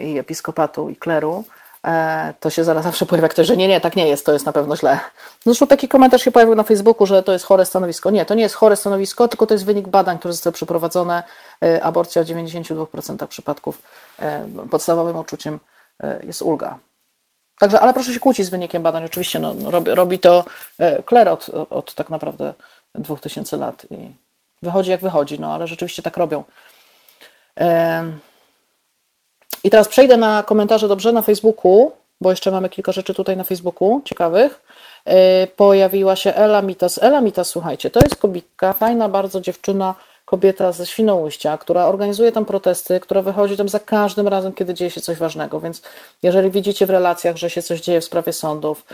i 0.01 0.19
episkopatu 0.19 0.89
i 0.89 0.95
kleru, 0.95 1.43
E, 1.87 2.33
to 2.39 2.49
się 2.49 2.63
zaraz 2.63 2.83
zawsze 2.83 3.05
pojawia 3.05 3.27
ktoś, 3.27 3.47
że 3.47 3.57
nie, 3.57 3.67
nie, 3.67 3.81
tak 3.81 3.95
nie 3.95 4.07
jest, 4.07 4.25
to 4.25 4.33
jest 4.33 4.45
na 4.45 4.51
pewno 4.51 4.75
źle. 4.77 4.99
Zresztą 5.45 5.67
taki 5.67 5.87
komentarz 5.87 6.21
się 6.21 6.31
pojawił 6.31 6.55
na 6.55 6.63
Facebooku, 6.63 7.07
że 7.07 7.23
to 7.23 7.33
jest 7.33 7.45
chore 7.45 7.65
stanowisko. 7.65 8.11
Nie, 8.11 8.25
to 8.25 8.33
nie 8.33 8.43
jest 8.43 8.55
chore 8.55 8.75
stanowisko, 8.75 9.27
tylko 9.27 9.47
to 9.47 9.53
jest 9.53 9.65
wynik 9.65 9.87
badań, 9.87 10.19
które 10.19 10.33
zostały 10.33 10.53
przeprowadzone. 10.53 11.23
E, 11.63 11.83
aborcja 11.83 12.23
w 12.23 12.25
92% 12.25 13.27
przypadków 13.27 13.81
e, 14.19 14.45
podstawowym 14.71 15.17
uczuciem 15.17 15.59
jest 16.23 16.41
ulga. 16.41 16.77
Także, 17.61 17.79
ale 17.79 17.93
proszę 17.93 18.13
się 18.13 18.19
kłócić 18.19 18.45
z 18.45 18.49
wynikiem 18.49 18.83
badań. 18.83 19.05
Oczywiście 19.05 19.39
no, 19.39 19.53
no 19.53 19.71
robi, 19.71 19.91
robi 19.91 20.19
to 20.19 20.45
Kler 21.05 21.29
od, 21.29 21.49
od 21.69 21.93
tak 21.93 22.09
naprawdę 22.09 22.53
2000 22.95 23.57
lat 23.57 23.85
i 23.91 24.11
wychodzi 24.61 24.91
jak 24.91 25.01
wychodzi, 25.01 25.39
no 25.39 25.53
ale 25.53 25.67
rzeczywiście 25.67 26.01
tak 26.01 26.17
robią. 26.17 26.43
I 29.63 29.69
teraz 29.69 29.87
przejdę 29.87 30.17
na 30.17 30.43
komentarze 30.43 30.87
dobrze 30.87 31.11
na 31.11 31.21
Facebooku, 31.21 31.91
bo 32.21 32.29
jeszcze 32.29 32.51
mamy 32.51 32.69
kilka 32.69 32.91
rzeczy 32.91 33.13
tutaj 33.13 33.37
na 33.37 33.43
Facebooku 33.43 34.01
ciekawych. 34.05 34.61
E, 35.05 35.47
pojawiła 35.47 36.15
się 36.15 36.33
Ela 36.33 36.61
Mitas. 36.61 37.03
Ela 37.03 37.21
Mitas, 37.21 37.47
słuchajcie, 37.47 37.89
to 37.89 37.99
jest 37.99 38.15
kobitka, 38.15 38.73
fajna 38.73 39.09
bardzo 39.09 39.41
dziewczyna, 39.41 39.95
kobieta 40.31 40.71
ze 40.71 40.85
Świnoujścia, 40.85 41.57
która 41.57 41.85
organizuje 41.85 42.31
tam 42.31 42.45
protesty, 42.45 42.99
która 42.99 43.21
wychodzi 43.21 43.57
tam 43.57 43.69
za 43.69 43.79
każdym 43.79 44.27
razem, 44.27 44.53
kiedy 44.53 44.73
dzieje 44.73 44.91
się 44.91 45.01
coś 45.01 45.17
ważnego. 45.17 45.59
Więc 45.59 45.81
jeżeli 46.23 46.51
widzicie 46.51 46.85
w 46.85 46.89
relacjach, 46.89 47.37
że 47.37 47.49
się 47.49 47.61
coś 47.61 47.81
dzieje 47.81 48.01
w 48.01 48.05
sprawie 48.05 48.33
sądów, 48.33 48.85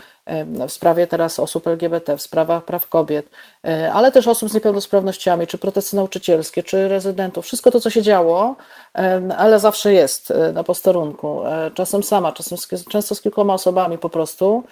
w 0.68 0.72
sprawie 0.72 1.06
teraz 1.06 1.40
osób 1.40 1.66
LGBT, 1.66 2.16
w 2.16 2.22
sprawach 2.22 2.64
praw 2.64 2.88
kobiet, 2.88 3.30
e, 3.64 3.92
ale 3.92 4.12
też 4.12 4.28
osób 4.28 4.48
z 4.48 4.54
niepełnosprawnościami, 4.54 5.46
czy 5.46 5.58
protesty 5.58 5.96
nauczycielskie, 5.96 6.62
czy 6.62 6.88
rezydentów, 6.88 7.44
wszystko 7.44 7.70
to, 7.70 7.80
co 7.80 7.90
się 7.90 8.02
działo, 8.02 8.56
ale 9.38 9.60
zawsze 9.60 9.92
jest 9.92 10.30
e, 10.30 10.52
na 10.52 10.64
posterunku. 10.64 11.46
E, 11.46 11.70
czasem 11.74 12.02
sama, 12.02 12.32
czasem 12.32 12.58
często 12.88 13.14
z 13.14 13.22
kilkoma 13.22 13.54
osobami 13.54 13.98
po 13.98 14.10
prostu. 14.10 14.64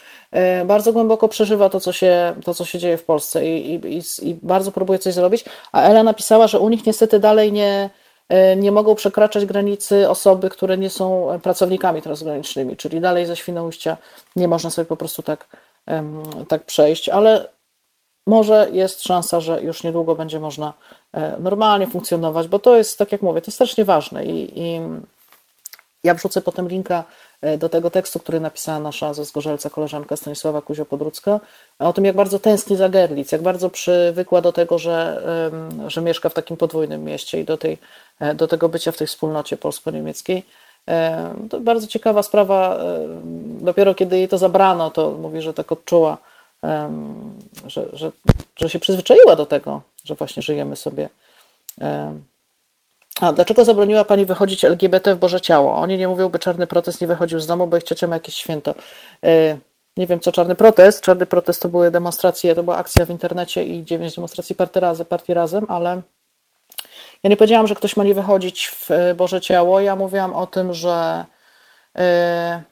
Bardzo 0.67 0.93
głęboko 0.93 1.29
przeżywa 1.29 1.69
to, 1.69 1.81
co 1.81 1.93
się, 1.93 2.35
to, 2.45 2.55
co 2.55 2.65
się 2.65 2.79
dzieje 2.79 2.97
w 2.97 3.05
Polsce 3.05 3.47
i, 3.47 3.75
i, 3.75 4.03
i 4.23 4.35
bardzo 4.43 4.73
próbuje 4.73 4.99
coś 4.99 5.15
zrobić. 5.15 5.45
A 5.73 5.83
Ela 5.83 6.03
napisała, 6.03 6.47
że 6.47 6.59
u 6.59 6.69
nich 6.69 6.87
niestety 6.87 7.19
dalej 7.19 7.53
nie 7.53 7.91
nie 8.57 8.73
mogą 8.73 8.95
przekraczać 8.95 9.47
granicy 9.47 10.09
osoby, 10.09 10.51
które 10.51 10.79
nie 10.79 10.91
są 10.91 11.39
pracownikami 11.43 12.03
transgranicznymi, 12.03 12.77
czyli 12.77 13.01
dalej 13.01 13.27
ze 13.27 13.37
Świnoujścia 13.37 13.97
nie 14.37 14.49
można 14.49 14.71
sobie 14.71 14.87
po 14.87 14.97
prostu 14.97 15.23
tak, 15.23 15.57
tak 16.49 16.65
przejść, 16.65 17.09
ale 17.09 17.49
może 18.27 18.69
jest 18.73 19.03
szansa, 19.03 19.41
że 19.41 19.63
już 19.63 19.83
niedługo 19.83 20.15
będzie 20.15 20.41
można 20.41 20.73
normalnie 21.39 21.87
funkcjonować, 21.87 22.49
bo 22.49 22.59
to 22.59 22.77
jest, 22.77 22.99
tak 22.99 23.13
jak 23.13 23.23
mówię, 23.23 23.43
to 23.43 23.51
strasznie 23.51 23.85
ważne 23.85 24.25
i, 24.25 24.61
i 24.61 24.81
ja 26.05 26.15
wrzucę 26.15 26.43
potem 26.43 26.69
linka 26.69 27.05
E, 27.05 27.26
do 27.59 27.69
tego 27.69 27.91
tekstu, 27.91 28.19
który 28.19 28.41
napisała 28.41 28.79
nasza 28.79 29.15
ze 29.15 29.25
Zgorzelca 29.25 29.71
koleżanka 29.71 30.17
Stanisława 30.17 30.61
Kuzio-Podrucka, 30.61 31.41
o 31.79 31.93
tym, 31.93 32.05
jak 32.05 32.17
bardzo 32.17 32.39
tęskni 32.39 32.77
za 32.77 32.89
Gerlitz, 32.89 33.33
jak 33.33 33.43
bardzo 33.43 33.71
przywykła 33.71 34.41
do 34.41 34.53
tego, 34.53 34.79
że, 34.79 35.23
że 35.87 36.01
mieszka 36.03 36.29
w 36.29 36.35
takim 36.35 36.57
podwójnym 36.57 37.05
mieście 37.05 37.41
i 37.41 37.45
do, 37.45 37.57
tej, 37.57 37.79
e, 38.21 38.35
do 38.35 38.49
tego 38.49 38.69
bycia 38.69 38.93
w 38.93 38.97
tej 38.97 39.07
wspólnocie 39.07 39.57
polsko-niemieckiej. 39.57 40.43
E, 40.89 41.35
to 41.51 41.61
bardzo 41.61 41.87
ciekawa 41.87 42.23
sprawa. 42.23 42.79
Dopiero 43.61 43.95
kiedy 43.95 44.19
jej 44.19 44.29
to 44.29 44.39
zabrano, 44.39 44.91
to 44.91 45.11
mówi, 45.11 45.43
że 45.43 45.55
tak 45.55 45.73
odczuła, 45.73 46.19
że, 47.67 47.87
że, 47.93 48.13
że 48.57 48.71
się 48.71 48.79
przyzwyczaiła 48.79 49.37
do 49.37 49.47
tego, 49.47 49.83
że 50.05 50.15
właśnie 50.15 50.43
żyjemy 50.43 50.77
sobie 50.77 51.09
a 53.21 53.33
dlaczego 53.33 53.65
zabroniła 53.65 54.05
pani 54.05 54.27
wychodzić 54.27 54.65
LGBT 54.65 55.15
w 55.15 55.19
Boże 55.19 55.41
Ciało? 55.41 55.77
Oni 55.77 55.99
nie 55.99 56.09
mówią, 56.09 56.29
by 56.29 56.39
czarny 56.39 56.67
protest 56.67 57.01
nie 57.01 57.07
wychodził 57.07 57.41
z 57.41 57.47
domu, 57.47 57.67
bo 57.67 57.77
ich 57.77 57.83
ciocia 57.83 58.07
ma 58.07 58.17
jakieś 58.17 58.35
święto. 58.35 58.75
E, 59.25 59.59
nie 59.97 60.07
wiem, 60.07 60.21
co 60.21 60.33
czarny 60.33 60.55
protest. 60.55 61.01
Czarny 61.01 61.27
protest 61.27 61.63
to 61.63 61.69
były 61.69 61.91
demonstracje, 61.91 62.55
to 62.55 62.63
była 62.63 62.77
akcja 62.77 63.07
w 63.07 63.11
internecie 63.11 63.65
i 63.65 63.85
dziewięć 63.85 64.15
demonstracji 64.15 64.55
partii 64.55 64.81
razem, 64.81 65.07
partii 65.07 65.35
razem, 65.35 65.67
ale 65.69 66.03
ja 67.23 67.31
nie 67.31 67.37
powiedziałam, 67.37 67.67
że 67.67 67.75
ktoś 67.75 67.97
ma 67.97 68.05
nie 68.05 68.15
wychodzić 68.15 68.69
w 68.69 68.91
e, 68.91 69.15
Boże 69.15 69.41
Ciało. 69.41 69.81
Ja 69.81 69.97
mówiłam 69.97 70.35
o 70.35 70.47
tym, 70.47 70.73
że 70.73 71.25
e, 71.99 72.63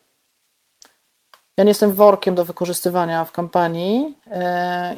ja 1.56 1.64
nie 1.64 1.70
jestem 1.70 1.92
workiem 1.92 2.34
do 2.34 2.44
wykorzystywania 2.44 3.24
w 3.24 3.32
kampanii 3.32 4.18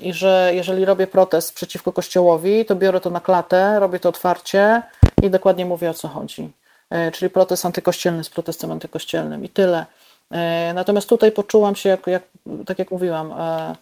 i 0.03 0.13
że 0.13 0.51
jeżeli 0.55 0.85
robię 0.85 1.07
protest 1.07 1.55
przeciwko 1.55 1.93
Kościołowi, 1.93 2.65
to 2.65 2.77
biorę 2.77 3.01
to 3.01 3.11
na 3.11 3.21
klatę, 3.21 3.81
robię 3.81 4.01
to 4.01 4.09
otwarcie 4.09 4.83
i 5.23 5.31
dokładnie 5.31 5.67
mówię 5.67 5.91
o 5.91 5.95
co 5.95 6.09
chodzi. 6.09 6.53
E, 6.91 7.13
czyli 7.13 7.31
protest 7.31 7.67
antykościelny 7.67 8.25
z 8.25 8.31
protestem 8.31 8.73
antykościelnym 8.73 9.45
i 9.45 9.49
tyle. 9.49 9.87
E, 10.31 10.73
natomiast 10.75 11.09
tutaj 11.09 11.33
poczułam 11.33 11.77
się, 11.77 11.89
jak, 11.89 12.07
jak, 12.07 12.23
tak 12.67 12.79
jak 12.79 12.91
mówiłam, 12.91 13.33
e, 13.33 13.75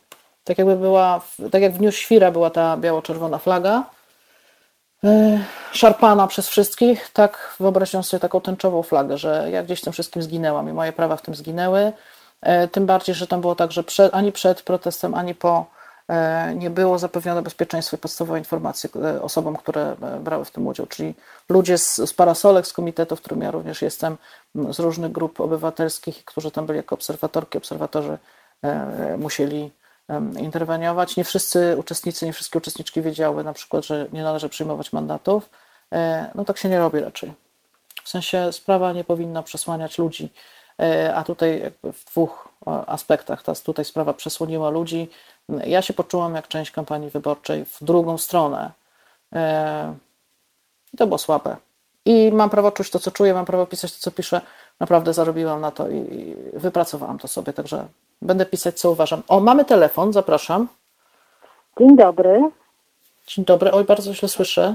tak 0.45 0.59
jakby 0.59 0.77
była, 0.77 1.21
tak 1.53 1.63
jak 1.63 1.73
w 1.73 1.79
Dniu 1.79 1.93
Świra 1.93 2.31
była 2.31 2.51
ta 2.51 2.77
biało-czerwona 2.77 3.39
flaga, 3.39 3.85
szarpana 5.73 6.27
przez 6.27 6.49
wszystkich, 6.49 7.11
tak 7.13 7.57
wyobraźcie 7.61 8.03
sobie 8.03 8.21
taką 8.21 8.41
tęczową 8.41 8.83
flagę, 8.83 9.19
że 9.19 9.49
ja 9.53 9.63
gdzieś 9.63 9.81
tym 9.81 9.93
wszystkim 9.93 10.23
zginęłam 10.23 10.69
i 10.69 10.73
moje 10.73 10.93
prawa 10.93 11.17
w 11.17 11.23
tym 11.23 11.35
zginęły. 11.35 11.93
Tym 12.73 12.87
bardziej, 12.87 13.15
że 13.15 13.27
tam 13.27 13.41
było 13.41 13.55
tak, 13.55 13.73
że 13.73 13.85
przed, 13.85 14.15
ani 14.15 14.33
przed 14.33 14.63
protestem, 14.63 15.15
ani 15.15 15.35
po 15.35 15.67
nie 16.55 16.71
było 16.71 16.99
zapewnione 16.99 17.43
bezpieczeństwo 17.43 17.97
i 17.97 17.99
podstawowe 17.99 18.39
informacje 18.39 18.91
e, 19.05 19.23
osobom, 19.23 19.57
które 19.57 19.97
e, 20.03 20.21
brały 20.21 20.45
w 20.45 20.51
tym 20.51 20.67
udział, 20.67 20.87
czyli 20.87 21.15
ludzie 21.49 21.79
z, 21.79 21.97
z 21.97 22.13
parasolek, 22.13 22.67
z 22.67 22.73
komitetu, 22.73 23.17
w 23.17 23.21
którym 23.21 23.41
ja 23.41 23.51
również 23.51 23.83
jestem, 23.83 24.17
z 24.71 24.79
różnych 24.79 25.13
grup 25.13 25.41
obywatelskich, 25.41 26.25
którzy 26.25 26.51
tam 26.51 26.67
byli 26.67 26.77
jako 26.77 26.95
obserwatorki, 26.95 27.59
obserwatorzy, 27.59 28.19
musieli 29.19 29.71
interweniować. 30.39 31.17
Nie 31.17 31.25
wszyscy 31.25 31.77
uczestnicy, 31.79 32.27
nie 32.27 32.33
wszystkie 32.33 32.59
uczestniczki 32.59 33.03
wiedziały 33.03 33.45
na 33.45 33.53
przykład, 33.53 33.85
że 33.85 34.07
nie 34.13 34.23
należy 34.23 34.49
przyjmować 34.49 34.93
mandatów. 34.93 35.51
No 36.35 36.45
tak 36.45 36.59
się 36.59 36.69
nie 36.69 36.79
robi 36.79 37.01
raczej. 37.01 37.33
W 38.05 38.09
sensie 38.09 38.53
sprawa 38.53 38.93
nie 38.93 39.05
powinna 39.05 39.43
przesłaniać 39.43 39.99
ludzi, 39.99 40.33
a 41.15 41.25
tutaj 41.25 41.73
w 41.83 42.05
dwóch 42.05 42.49
aspektach. 42.67 43.43
Ta, 43.43 43.55
tutaj 43.55 43.85
sprawa 43.85 44.15
przesłoniła 44.15 44.71
ludzi, 44.71 45.11
ja 45.49 45.83
się 45.83 45.95
poczułam 45.95 46.35
jak 46.35 46.49
część 46.49 46.71
kampanii 46.71 47.11
wyborczej 47.11 47.65
w 47.65 47.85
drugą 47.85 48.19
stronę. 48.19 48.71
E, 49.33 49.95
I 50.95 50.97
to 50.97 51.07
było 51.07 51.19
słabe. 51.19 51.57
I 52.05 52.33
mam 52.33 52.51
prawo 52.51 52.73
czuć 52.73 52.91
to, 52.91 52.99
co 52.99 53.11
czuję, 53.11 53.35
mam 53.35 53.45
prawo 53.45 53.67
pisać 53.67 53.93
to, 53.93 53.99
co 54.01 54.11
piszę. 54.11 54.41
Naprawdę 54.81 55.13
zarobiłam 55.13 55.61
na 55.61 55.71
to 55.71 55.91
i 55.91 56.37
wypracowałam 56.53 57.19
to 57.19 57.29
sobie, 57.29 57.53
także 57.53 57.87
będę 58.23 58.47
pisać, 58.47 58.81
co 58.81 58.91
uważam. 58.91 59.23
O, 59.29 59.41
mamy 59.41 59.65
telefon, 59.65 60.13
zapraszam. 60.13 60.69
Dzień 61.79 61.97
dobry. 61.97 62.51
Dzień 63.27 63.45
dobry. 63.45 63.73
Oj, 63.73 63.85
bardzo 63.85 64.15
źle 64.15 64.29
słyszę. 64.29 64.75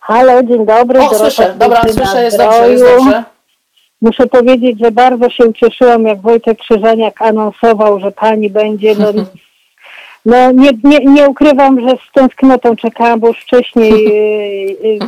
Halo, 0.00 0.42
dzień 0.42 0.66
dobry. 0.66 1.00
O, 1.00 1.14
słyszę, 1.14 1.54
dobra, 1.58 1.82
słyszę, 1.82 2.24
jest 2.24 2.38
dobrze, 2.38 2.70
jest 2.70 2.84
dobrze. 2.84 3.24
Muszę 4.00 4.26
powiedzieć, 4.26 4.78
że 4.78 4.90
bardzo 4.90 5.30
się 5.30 5.46
ucieszyłam, 5.46 6.02
jak 6.02 6.20
Wojtek 6.20 6.58
Krzyżaniak 6.58 7.22
anonsował, 7.22 8.00
że 8.00 8.12
pani 8.12 8.50
będzie 8.50 8.94
no, 8.94 9.08
No 10.24 10.52
nie, 10.52 10.70
nie, 10.84 10.98
nie 10.98 11.28
ukrywam, 11.28 11.80
że 11.80 11.96
z 11.96 12.12
tęsknotą 12.12 12.76
czekałam, 12.76 13.20
bo 13.20 13.28
już 13.28 13.38
wcześniej 13.38 13.92
y, 13.92 14.86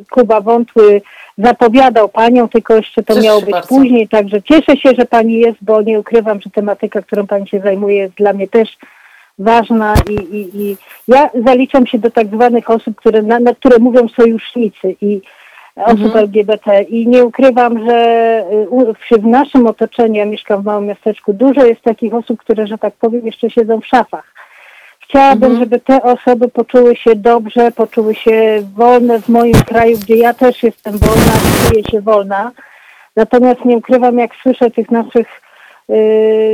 y, 0.00 0.04
Kuba 0.10 0.40
Wątły 0.40 1.02
zapowiadał 1.38 2.08
Panią, 2.08 2.48
tylko 2.48 2.74
jeszcze 2.74 3.02
to 3.02 3.14
Cieszę 3.14 3.26
miało 3.26 3.40
być 3.40 3.50
bardzo. 3.50 3.68
później, 3.68 4.08
także 4.08 4.42
cieszę 4.42 4.76
się, 4.76 4.90
że 4.98 5.06
Pani 5.06 5.34
jest, 5.34 5.58
bo 5.60 5.82
nie 5.82 6.00
ukrywam, 6.00 6.40
że 6.40 6.50
tematyka, 6.50 7.02
którą 7.02 7.26
Pani 7.26 7.48
się 7.48 7.60
zajmuje 7.60 7.96
jest 7.96 8.14
dla 8.14 8.32
mnie 8.32 8.48
też 8.48 8.78
ważna 9.38 9.94
i, 10.10 10.14
i, 10.14 10.62
i 10.62 10.76
ja 11.08 11.30
zaliczam 11.46 11.86
się 11.86 11.98
do 11.98 12.10
tak 12.10 12.26
zwanych 12.26 12.70
osób, 12.70 12.96
które, 12.96 13.22
na, 13.22 13.40
na 13.40 13.54
które 13.54 13.78
mówią 13.78 14.08
sojusznicy 14.08 14.96
i 15.00 15.20
osób 15.84 16.02
mhm. 16.02 16.24
LGBT 16.24 16.82
i 16.82 17.08
nie 17.08 17.24
ukrywam, 17.24 17.86
że 17.86 18.44
y, 19.12 19.18
w 19.18 19.26
naszym 19.26 19.66
otoczeniu, 19.66 20.14
ja 20.14 20.26
mieszkam 20.26 20.62
w 20.62 20.64
małym 20.64 20.86
miasteczku, 20.86 21.32
dużo 21.32 21.64
jest 21.64 21.82
takich 21.82 22.14
osób, 22.14 22.40
które, 22.40 22.66
że 22.66 22.78
tak 22.78 22.94
powiem, 22.94 23.26
jeszcze 23.26 23.50
siedzą 23.50 23.80
w 23.80 23.86
szafach. 23.86 24.34
Chciałabym, 25.00 25.50
mhm. 25.50 25.60
żeby 25.60 25.80
te 25.80 26.02
osoby 26.02 26.48
poczuły 26.48 26.96
się 26.96 27.16
dobrze, 27.16 27.72
poczuły 27.72 28.14
się 28.14 28.62
wolne 28.76 29.20
w 29.20 29.28
moim 29.28 29.54
kraju, 29.54 29.98
gdzie 29.98 30.16
ja 30.16 30.34
też 30.34 30.62
jestem 30.62 30.98
wolna, 30.98 31.32
czuję 31.68 31.82
się 31.90 32.00
wolna. 32.00 32.52
Natomiast 33.16 33.64
nie 33.64 33.76
ukrywam, 33.76 34.18
jak 34.18 34.30
słyszę 34.42 34.70
tych 34.70 34.90
naszych 34.90 35.26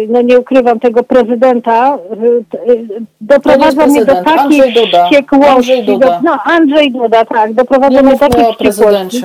no 0.08 0.22
nie 0.22 0.38
ukrywam 0.38 0.80
tego 0.80 1.02
prezydenta, 1.02 1.98
yy, 2.66 2.84
doprowadza 3.20 3.86
mnie 3.86 4.04
do 4.04 4.14
takiej 4.24 4.62
wściekłości. 4.62 5.50
Andrzej 5.50 5.84
Duda. 5.84 6.06
Do, 6.06 6.22
no 6.22 6.38
Andrzej 6.44 6.92
Duda, 6.92 7.24
tak, 7.24 7.52
doprowadza 7.52 8.02
mnie 8.02 8.12
do 8.12 8.18
takiej 8.18 8.44
wściekłości. 8.52 9.22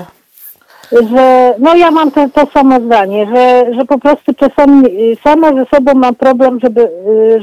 Że, 0.91 1.53
no 1.59 1.75
ja 1.75 1.91
mam 1.91 2.11
to, 2.11 2.29
to 2.29 2.45
samo 2.45 2.79
zdanie, 2.79 3.27
że, 3.35 3.73
że 3.73 3.85
po 3.85 3.99
prostu 3.99 4.33
czasami 4.33 4.83
sama 5.23 5.53
ze 5.53 5.65
sobą 5.65 5.93
mam 5.93 6.15
problem, 6.15 6.59
żeby, 6.63 6.89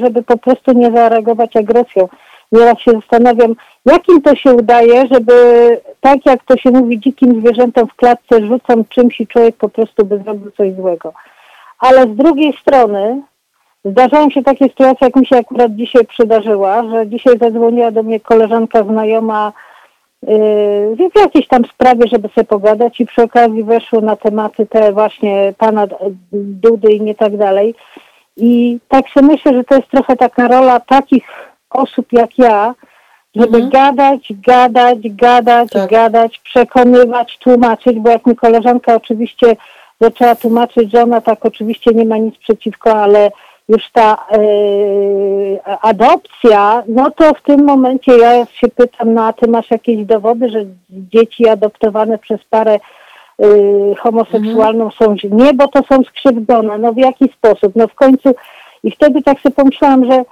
żeby 0.01 0.23
po 0.23 0.39
prostu 0.39 0.73
nie 0.73 0.91
zareagować 0.93 1.57
agresją. 1.57 2.09
Nieraz 2.53 2.79
się 2.79 2.91
zastanawiam, 2.93 3.55
jakim 3.87 4.23
to 4.23 4.35
się 4.35 4.55
udaje, 4.55 5.07
żeby 5.11 5.33
tak 6.01 6.27
jak 6.27 6.45
to 6.45 6.57
się 6.57 6.71
mówi 6.71 7.01
dzikim 7.01 7.41
zwierzętom 7.41 7.89
w 7.89 7.95
klatce 7.95 8.47
rzucam 8.47 8.85
czymś 8.85 9.21
i 9.21 9.27
człowiek 9.27 9.57
po 9.57 9.69
prostu 9.69 10.05
by 10.05 10.19
zrobił 10.19 10.51
coś 10.51 10.75
złego 10.75 11.13
ale 11.79 12.03
z 12.03 12.17
drugiej 12.17 12.53
strony 12.61 13.23
zdarzają 13.85 14.31
się 14.31 14.43
takie 14.43 14.65
sytuacje, 14.65 15.07
jak 15.07 15.17
mi 15.17 15.27
się 15.27 15.37
akurat 15.37 15.75
dzisiaj 15.75 16.07
przydarzyła, 16.07 16.91
że 16.91 17.07
dzisiaj 17.07 17.39
zadzwoniła 17.39 17.91
do 17.91 18.03
mnie 18.03 18.21
koleżanka 18.21 18.85
znajoma 18.85 19.53
yy, 20.23 21.11
w 21.15 21.19
jakiejś 21.19 21.49
tam 21.49 21.65
sprawie, 21.65 22.09
żeby 22.13 22.29
sobie 22.29 22.45
pogadać 22.45 23.01
i 23.01 23.07
przy 23.07 23.23
okazji 23.23 23.65
weszło 23.65 24.01
na 24.01 24.17
tematy 24.17 24.67
te 24.67 24.93
właśnie 24.93 25.55
pana 25.59 25.87
Dudy 26.33 26.93
i 26.93 27.01
nie 27.01 27.15
tak 27.15 27.37
dalej. 27.37 27.75
I 28.37 28.79
tak 28.89 29.09
sobie 29.09 29.27
myślę, 29.27 29.55
że 29.55 29.65
to 29.65 29.75
jest 29.75 29.91
trochę 29.91 30.17
taka 30.17 30.49
rola 30.49 30.81
takich 30.81 31.25
osób 31.71 32.13
jak 32.13 32.39
ja, 32.39 32.75
żeby 33.35 33.59
mhm. 33.59 33.71
gadać, 33.71 34.33
gadać, 34.47 34.99
gadać, 35.05 35.71
tak. 35.71 35.91
gadać, 35.91 36.39
przekonywać, 36.39 37.39
tłumaczyć, 37.39 37.99
bo 37.99 38.11
jak 38.11 38.27
mi 38.27 38.37
koleżanka 38.37 38.95
oczywiście 38.95 39.57
zaczęła 40.01 40.35
tłumaczyć, 40.35 40.91
że 40.93 41.03
ona 41.03 41.21
tak 41.21 41.47
oczywiście 41.47 41.91
nie 41.95 42.05
ma 42.05 42.17
nic 42.17 42.39
przeciwko, 42.39 42.95
ale 42.95 43.31
już 43.69 43.91
ta 43.93 44.27
yy, 44.33 45.61
adopcja, 45.65 46.83
no 46.89 47.11
to 47.11 47.35
w 47.35 47.43
tym 47.43 47.65
momencie 47.65 48.19
ja 48.19 48.47
się 48.47 48.69
pytam, 48.69 49.15
no 49.15 49.25
a 49.25 49.33
ty 49.33 49.49
masz 49.51 49.71
jakieś 49.71 50.05
dowody, 50.05 50.49
że 50.49 50.65
dzieci 50.91 51.49
adoptowane 51.49 52.19
przez 52.19 52.45
parę 52.51 52.79
yy, 53.39 53.95
homoseksualną 53.99 54.85
mhm. 54.85 55.19
są 55.21 55.29
nie, 55.37 55.55
bo 55.55 55.69
to 55.69 55.83
są 55.89 56.03
skrzywdzone. 56.03 56.79
No 56.79 56.93
w 56.93 56.97
jaki 56.97 57.25
sposób? 57.33 57.73
No 57.77 57.89
w 57.89 57.95
końcu 57.95 58.35
i 58.85 58.91
wtedy 58.91 59.23
tak 59.23 59.41
sobie 59.41 59.55
pomyślałam, 59.55 60.13
że 60.13 60.25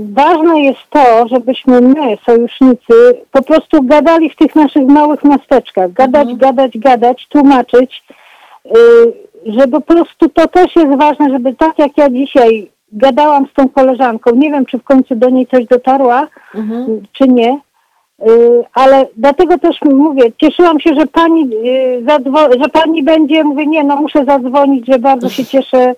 ważne 0.00 0.60
jest 0.60 0.90
to, 0.90 1.28
żebyśmy 1.28 1.80
my, 1.80 2.18
sojusznicy, 2.26 2.94
po 3.32 3.42
prostu 3.42 3.82
gadali 3.82 4.30
w 4.30 4.36
tych 4.36 4.56
naszych 4.56 4.86
małych 4.86 5.24
miasteczkach. 5.24 5.92
Gadać, 5.92 6.28
mhm. 6.28 6.38
gadać, 6.38 6.78
gadać, 6.78 7.26
tłumaczyć 7.28 8.02
że 9.46 9.68
po 9.68 9.80
prostu 9.80 10.28
to 10.28 10.48
też 10.48 10.76
jest 10.76 10.98
ważne, 10.98 11.30
żeby 11.30 11.54
tak 11.54 11.78
jak 11.78 11.98
ja 11.98 12.10
dzisiaj 12.10 12.70
gadałam 12.92 13.46
z 13.46 13.54
tą 13.54 13.68
koleżanką, 13.68 14.30
nie 14.34 14.50
wiem 14.50 14.66
czy 14.66 14.78
w 14.78 14.84
końcu 14.84 15.16
do 15.16 15.30
niej 15.30 15.46
coś 15.46 15.66
dotarła, 15.66 16.28
mhm. 16.54 17.02
czy 17.12 17.28
nie, 17.28 17.60
y, 18.28 18.64
ale 18.74 19.06
dlatego 19.16 19.58
też 19.58 19.76
mówię, 19.82 20.22
cieszyłam 20.40 20.80
się, 20.80 20.94
że 20.94 21.06
pani, 21.06 21.50
y, 21.66 22.60
że 22.62 22.68
pani 22.68 23.02
będzie, 23.02 23.44
mówię, 23.44 23.66
nie, 23.66 23.84
no 23.84 23.96
muszę 23.96 24.24
zadzwonić, 24.24 24.86
że 24.86 24.98
bardzo 24.98 25.28
się 25.28 25.44
cieszę. 25.44 25.94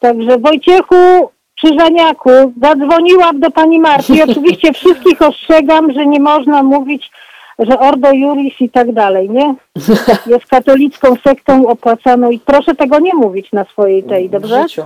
Także 0.00 0.38
Wojciechu, 0.38 1.30
Krzyżaniaku, 1.56 2.30
zadzwoniłam 2.62 3.40
do 3.40 3.50
pani 3.50 3.78
Marty 3.80 4.14
i 4.14 4.22
oczywiście 4.22 4.72
wszystkich 4.72 5.22
ostrzegam, 5.22 5.92
że 5.92 6.06
nie 6.06 6.20
można 6.20 6.62
mówić, 6.62 7.10
że 7.58 7.78
Ordo 7.78 8.12
Juris 8.12 8.60
i 8.60 8.70
tak 8.70 8.92
dalej, 8.92 9.30
nie? 9.30 9.54
Jest 10.32 10.46
katolicką 10.46 11.16
sektą 11.24 11.66
opłacaną 11.68 12.30
i 12.30 12.38
proszę 12.38 12.74
tego 12.74 12.98
nie 12.98 13.14
mówić 13.14 13.52
na 13.52 13.64
swojej 13.64 14.02
tej, 14.04 14.30
dobrze? 14.30 14.58
W 14.64 14.68
życiu. 14.68 14.84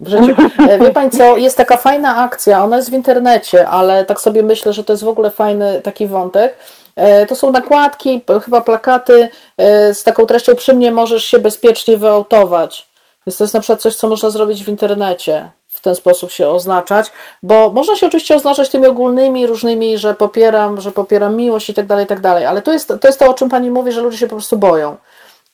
W 0.00 0.08
życiu. 0.08 0.34
E, 0.68 0.78
Wie 0.78 0.90
Pani 0.90 1.10
co, 1.10 1.36
jest 1.36 1.56
taka 1.56 1.76
fajna 1.76 2.16
akcja, 2.16 2.64
ona 2.64 2.76
jest 2.76 2.90
w 2.90 2.94
internecie, 2.94 3.68
ale 3.68 4.04
tak 4.04 4.20
sobie 4.20 4.42
myślę, 4.42 4.72
że 4.72 4.84
to 4.84 4.92
jest 4.92 5.04
w 5.04 5.08
ogóle 5.08 5.30
fajny 5.30 5.80
taki 5.82 6.06
wątek. 6.06 6.56
E, 6.96 7.26
To 7.26 7.34
są 7.34 7.52
nakładki, 7.52 8.20
chyba 8.44 8.60
plakaty 8.60 9.28
e, 9.58 9.94
z 9.94 10.04
taką 10.04 10.26
treścią 10.26 10.54
przy 10.54 10.74
mnie 10.74 10.92
możesz 10.92 11.24
się 11.24 11.38
bezpiecznie 11.38 11.96
wyautować. 11.96 12.88
Więc 13.26 13.36
to 13.36 13.44
jest 13.44 13.54
na 13.54 13.60
przykład 13.60 13.80
coś, 13.80 13.96
co 13.96 14.08
można 14.08 14.30
zrobić 14.30 14.64
w 14.64 14.68
internecie. 14.68 15.50
W 15.86 15.88
ten 15.88 15.94
sposób 15.94 16.30
się 16.30 16.48
oznaczać, 16.48 17.12
bo 17.42 17.70
można 17.70 17.96
się 17.96 18.06
oczywiście 18.06 18.34
oznaczać 18.36 18.68
tymi 18.68 18.86
ogólnymi, 18.86 19.46
różnymi, 19.46 19.98
że 19.98 20.14
popieram, 20.14 20.80
że 20.80 20.92
popieram 20.92 21.36
miłość 21.36 21.70
i 21.70 21.74
tak 21.74 21.86
dalej, 21.86 22.04
i 22.04 22.08
tak 22.08 22.20
dalej. 22.20 22.44
Ale 22.46 22.62
to 22.62 22.72
jest, 22.72 22.88
to 23.00 23.08
jest 23.08 23.18
to, 23.18 23.30
o 23.30 23.34
czym 23.34 23.48
Pani 23.48 23.70
mówi, 23.70 23.92
że 23.92 24.00
ludzie 24.00 24.18
się 24.18 24.26
po 24.26 24.34
prostu 24.36 24.58
boją. 24.58 24.96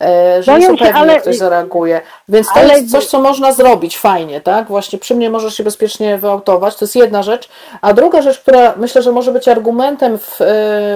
E, 0.03 0.43
Że 0.43 0.53
nie 0.53 0.59
Boją 0.59 0.71
są 0.71 0.77
się, 0.77 0.85
pewni, 0.85 1.01
ale- 1.01 1.13
jak 1.13 1.23
ktoś 1.23 1.37
zareaguje. 1.39 2.01
Więc 2.29 2.47
to 2.47 2.55
ale- 2.55 2.75
jest 2.75 2.91
coś, 2.93 3.07
co 3.07 3.21
można 3.21 3.53
zrobić 3.53 3.99
fajnie, 3.99 4.41
tak? 4.41 4.69
Właśnie 4.69 4.99
przy 4.99 5.15
mnie 5.15 5.31
możesz 5.31 5.55
się 5.55 5.65
bezpiecznie 5.65 6.19
wyautować, 6.19 6.77
to 6.77 6.85
jest 6.85 6.97
jedna 6.97 7.23
rzecz. 7.23 7.49
A 7.81 7.93
druga 7.93 8.23
rzecz, 8.23 8.41
która 8.41 8.75
myślę, 8.77 9.03
że 9.03 9.13
może 9.13 9.33
być 9.33 9.49
argumentem 9.49 10.19
w, 10.19 10.41
e, 10.41 10.45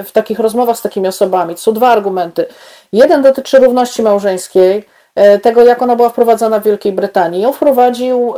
w 0.07 0.13
takich 0.13 0.39
rozmowach 0.39 0.77
z 0.79 0.83
takimi 0.83 1.09
osobami, 1.09 1.55
to 1.55 1.61
są 1.61 1.73
dwa 1.73 1.89
argumenty. 1.89 2.47
Jeden 2.93 3.23
dotyczy 3.23 3.59
równości 3.59 4.03
małżeńskiej, 4.03 4.85
tego 5.43 5.65
jak 5.65 5.83
ona 5.83 5.97
była 5.97 6.09
wprowadzana 6.09 6.61
w 6.61 6.63
Wielkiej 6.63 6.93
Brytanii. 6.93 7.43
Ją 7.43 7.53
wprowadził 7.53 8.35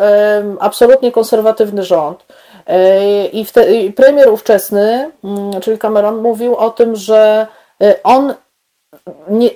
absolutnie 0.60 1.12
konserwatywny 1.12 1.82
rząd. 1.82 2.24
E, 2.68 3.26
I 3.26 3.44
wte, 3.44 3.74
i 3.74 3.92
premier 3.92 4.28
ówczesny, 4.28 5.10
mm, 5.24 5.60
czyli 5.60 5.78
Cameron, 5.78 6.16
mówił 6.16 6.56
o 6.56 6.70
tym, 6.70 6.96
że 6.96 7.46
e, 7.82 8.02
on 8.02 8.34
nie, 9.28 9.50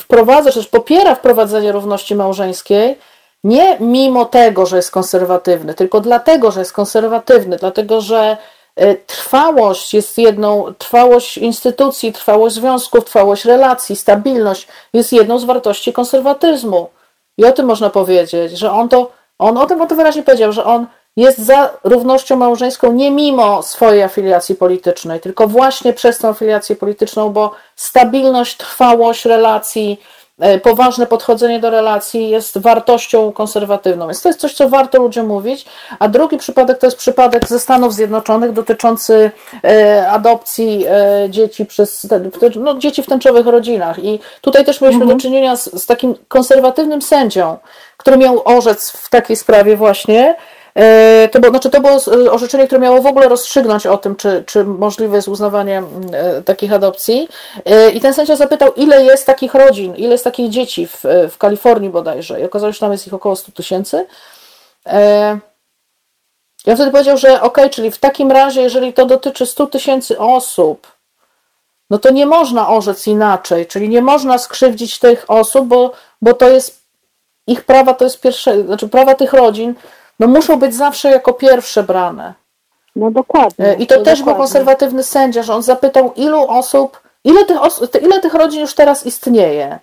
wprowadza, 0.00 0.50
czy 0.50 0.58
też 0.58 0.68
popiera 0.68 1.14
wprowadzenie 1.14 1.72
równości 1.72 2.14
małżeńskiej, 2.14 2.98
nie 3.44 3.76
mimo 3.80 4.24
tego, 4.24 4.66
że 4.66 4.76
jest 4.76 4.90
konserwatywny, 4.90 5.74
tylko 5.74 6.00
dlatego, 6.00 6.50
że 6.50 6.60
jest 6.60 6.72
konserwatywny, 6.72 7.56
dlatego, 7.56 8.00
że 8.00 8.18
e, 8.18 8.36
trwałość 9.06 9.94
jest 9.94 10.18
jedną, 10.18 10.74
trwałość 10.78 11.38
instytucji, 11.38 12.12
trwałość 12.12 12.54
związków, 12.54 13.04
trwałość 13.04 13.44
relacji, 13.44 13.96
stabilność 13.96 14.68
jest 14.92 15.12
jedną 15.12 15.38
z 15.38 15.44
wartości 15.44 15.92
konserwatyzmu. 15.92 16.88
I 17.38 17.44
o 17.44 17.52
tym 17.52 17.66
można 17.66 17.90
powiedzieć, 17.90 18.52
że 18.52 18.72
on 18.72 18.88
to, 18.88 19.10
on 19.38 19.58
o 19.58 19.66
tym, 19.66 19.80
o 19.80 19.86
tym 19.86 19.96
wyraźnie 19.96 20.22
powiedział, 20.22 20.52
że 20.52 20.64
on 20.64 20.86
jest 21.16 21.38
za 21.38 21.70
równością 21.84 22.36
małżeńską 22.36 22.92
nie 22.92 23.10
mimo 23.10 23.62
swojej 23.62 24.02
afiliacji 24.02 24.54
politycznej, 24.54 25.20
tylko 25.20 25.48
właśnie 25.48 25.92
przez 25.92 26.18
tą 26.18 26.28
afiliację 26.28 26.76
polityczną, 26.76 27.30
bo 27.30 27.54
stabilność, 27.76 28.56
trwałość 28.56 29.24
relacji, 29.24 30.00
e, 30.00 30.17
poważne 30.62 31.06
podchodzenie 31.06 31.60
do 31.60 31.70
relacji 31.70 32.30
jest 32.30 32.58
wartością 32.58 33.32
konserwatywną. 33.32 34.06
Więc 34.06 34.22
to 34.22 34.28
jest 34.28 34.40
coś, 34.40 34.54
co 34.54 34.68
warto 34.68 34.98
ludziom 34.98 35.26
mówić. 35.26 35.66
A 35.98 36.08
drugi 36.08 36.36
przypadek 36.36 36.78
to 36.78 36.86
jest 36.86 36.96
przypadek 36.96 37.48
ze 37.48 37.58
Stanów 37.58 37.94
Zjednoczonych 37.94 38.52
dotyczący 38.52 39.30
e, 39.64 40.10
adopcji 40.10 40.84
e, 40.88 41.30
dzieci 41.30 41.66
przez 41.66 42.06
no, 42.56 42.78
dzieci 42.78 43.02
w 43.02 43.06
tęczowych 43.06 43.46
rodzinach. 43.46 44.04
I 44.04 44.20
tutaj 44.40 44.64
też 44.64 44.80
mieliśmy 44.80 45.06
do 45.06 45.16
czynienia 45.16 45.56
z, 45.56 45.82
z 45.82 45.86
takim 45.86 46.14
konserwatywnym 46.28 47.02
sędzią, 47.02 47.56
który 47.96 48.16
miał 48.16 48.42
orzec 48.44 48.90
w 48.90 49.10
takiej 49.10 49.36
sprawie 49.36 49.76
właśnie. 49.76 50.36
E, 50.78 51.28
To 51.32 51.40
było, 51.40 51.50
znaczy 51.50 51.70
to 51.70 51.80
było 51.80 52.26
e, 52.26 52.32
orzeczenie, 52.32 52.66
które 52.66 52.80
miało 52.80 53.02
w 53.02 53.06
ogóle 53.06 53.28
rozstrzygnąć 53.28 53.86
o 53.86 53.98
tym, 53.98 54.16
czy, 54.16 54.44
czy 54.46 54.64
możliwe 54.64 55.16
jest 55.16 55.28
uznawanie 55.28 55.82
e, 56.12 56.42
takich 56.42 56.72
adopcji. 56.72 57.28
I 57.94 58.00
ten 58.00 58.14
sędzia 58.14 58.36
zapytał, 58.36 58.72
ile 58.74 59.04
jest 59.04 59.26
takich 59.26 59.54
rodzin, 59.54 59.96
ile 59.96 60.10
jest 60.10 60.24
takich 60.24 60.50
dzieci 60.50 60.86
w, 60.86 61.04
w 61.30 61.38
Kalifornii 61.38 61.90
bodajże. 61.90 62.40
I 62.40 62.44
okazało 62.44 62.72
się, 62.72 62.74
że 62.74 62.80
tam 62.80 62.92
jest 62.92 63.06
ich 63.06 63.14
około 63.14 63.36
100 63.36 63.52
tysięcy. 63.52 64.06
Ja 66.66 66.74
wtedy 66.74 66.90
powiedział, 66.90 67.16
że 67.16 67.42
ok, 67.42 67.58
czyli 67.70 67.90
w 67.90 67.98
takim 67.98 68.32
razie, 68.32 68.62
jeżeli 68.62 68.92
to 68.92 69.06
dotyczy 69.06 69.46
100 69.46 69.66
tysięcy 69.66 70.18
osób, 70.18 70.86
no 71.90 71.98
to 71.98 72.10
nie 72.10 72.26
można 72.26 72.68
orzec 72.68 73.06
inaczej, 73.06 73.66
czyli 73.66 73.88
nie 73.88 74.02
można 74.02 74.38
skrzywdzić 74.38 74.98
tych 74.98 75.24
osób, 75.28 75.66
bo, 75.66 75.92
bo 76.22 76.34
to 76.34 76.48
jest 76.48 76.82
ich 77.46 77.64
prawa, 77.64 77.94
to 77.94 78.04
jest 78.04 78.20
pierwsze, 78.20 78.62
znaczy 78.62 78.88
prawa 78.88 79.14
tych 79.14 79.32
rodzin, 79.32 79.74
no 80.18 80.26
muszą 80.26 80.58
być 80.58 80.74
zawsze 80.74 81.10
jako 81.10 81.32
pierwsze 81.32 81.82
brane. 81.82 82.34
No 82.96 83.10
dokładnie. 83.10 83.64
E, 83.66 83.74
I 83.74 83.86
to 83.86 83.94
też 83.94 84.04
był 84.18 84.24
dokładnie. 84.26 84.38
konserwatywny 84.38 85.02
sędzia, 85.02 85.42
że 85.42 85.54
on 85.54 85.62
zapytał, 85.62 86.12
ilu 86.16 86.46
osób, 86.48 87.00
ile 87.24 87.44
tych, 87.44 87.62
os- 87.62 87.82
ile 88.02 88.20
tych 88.20 88.34
rodzin 88.34 88.60
już 88.60 88.74
teraz 88.74 89.06
istnieje. 89.06 89.78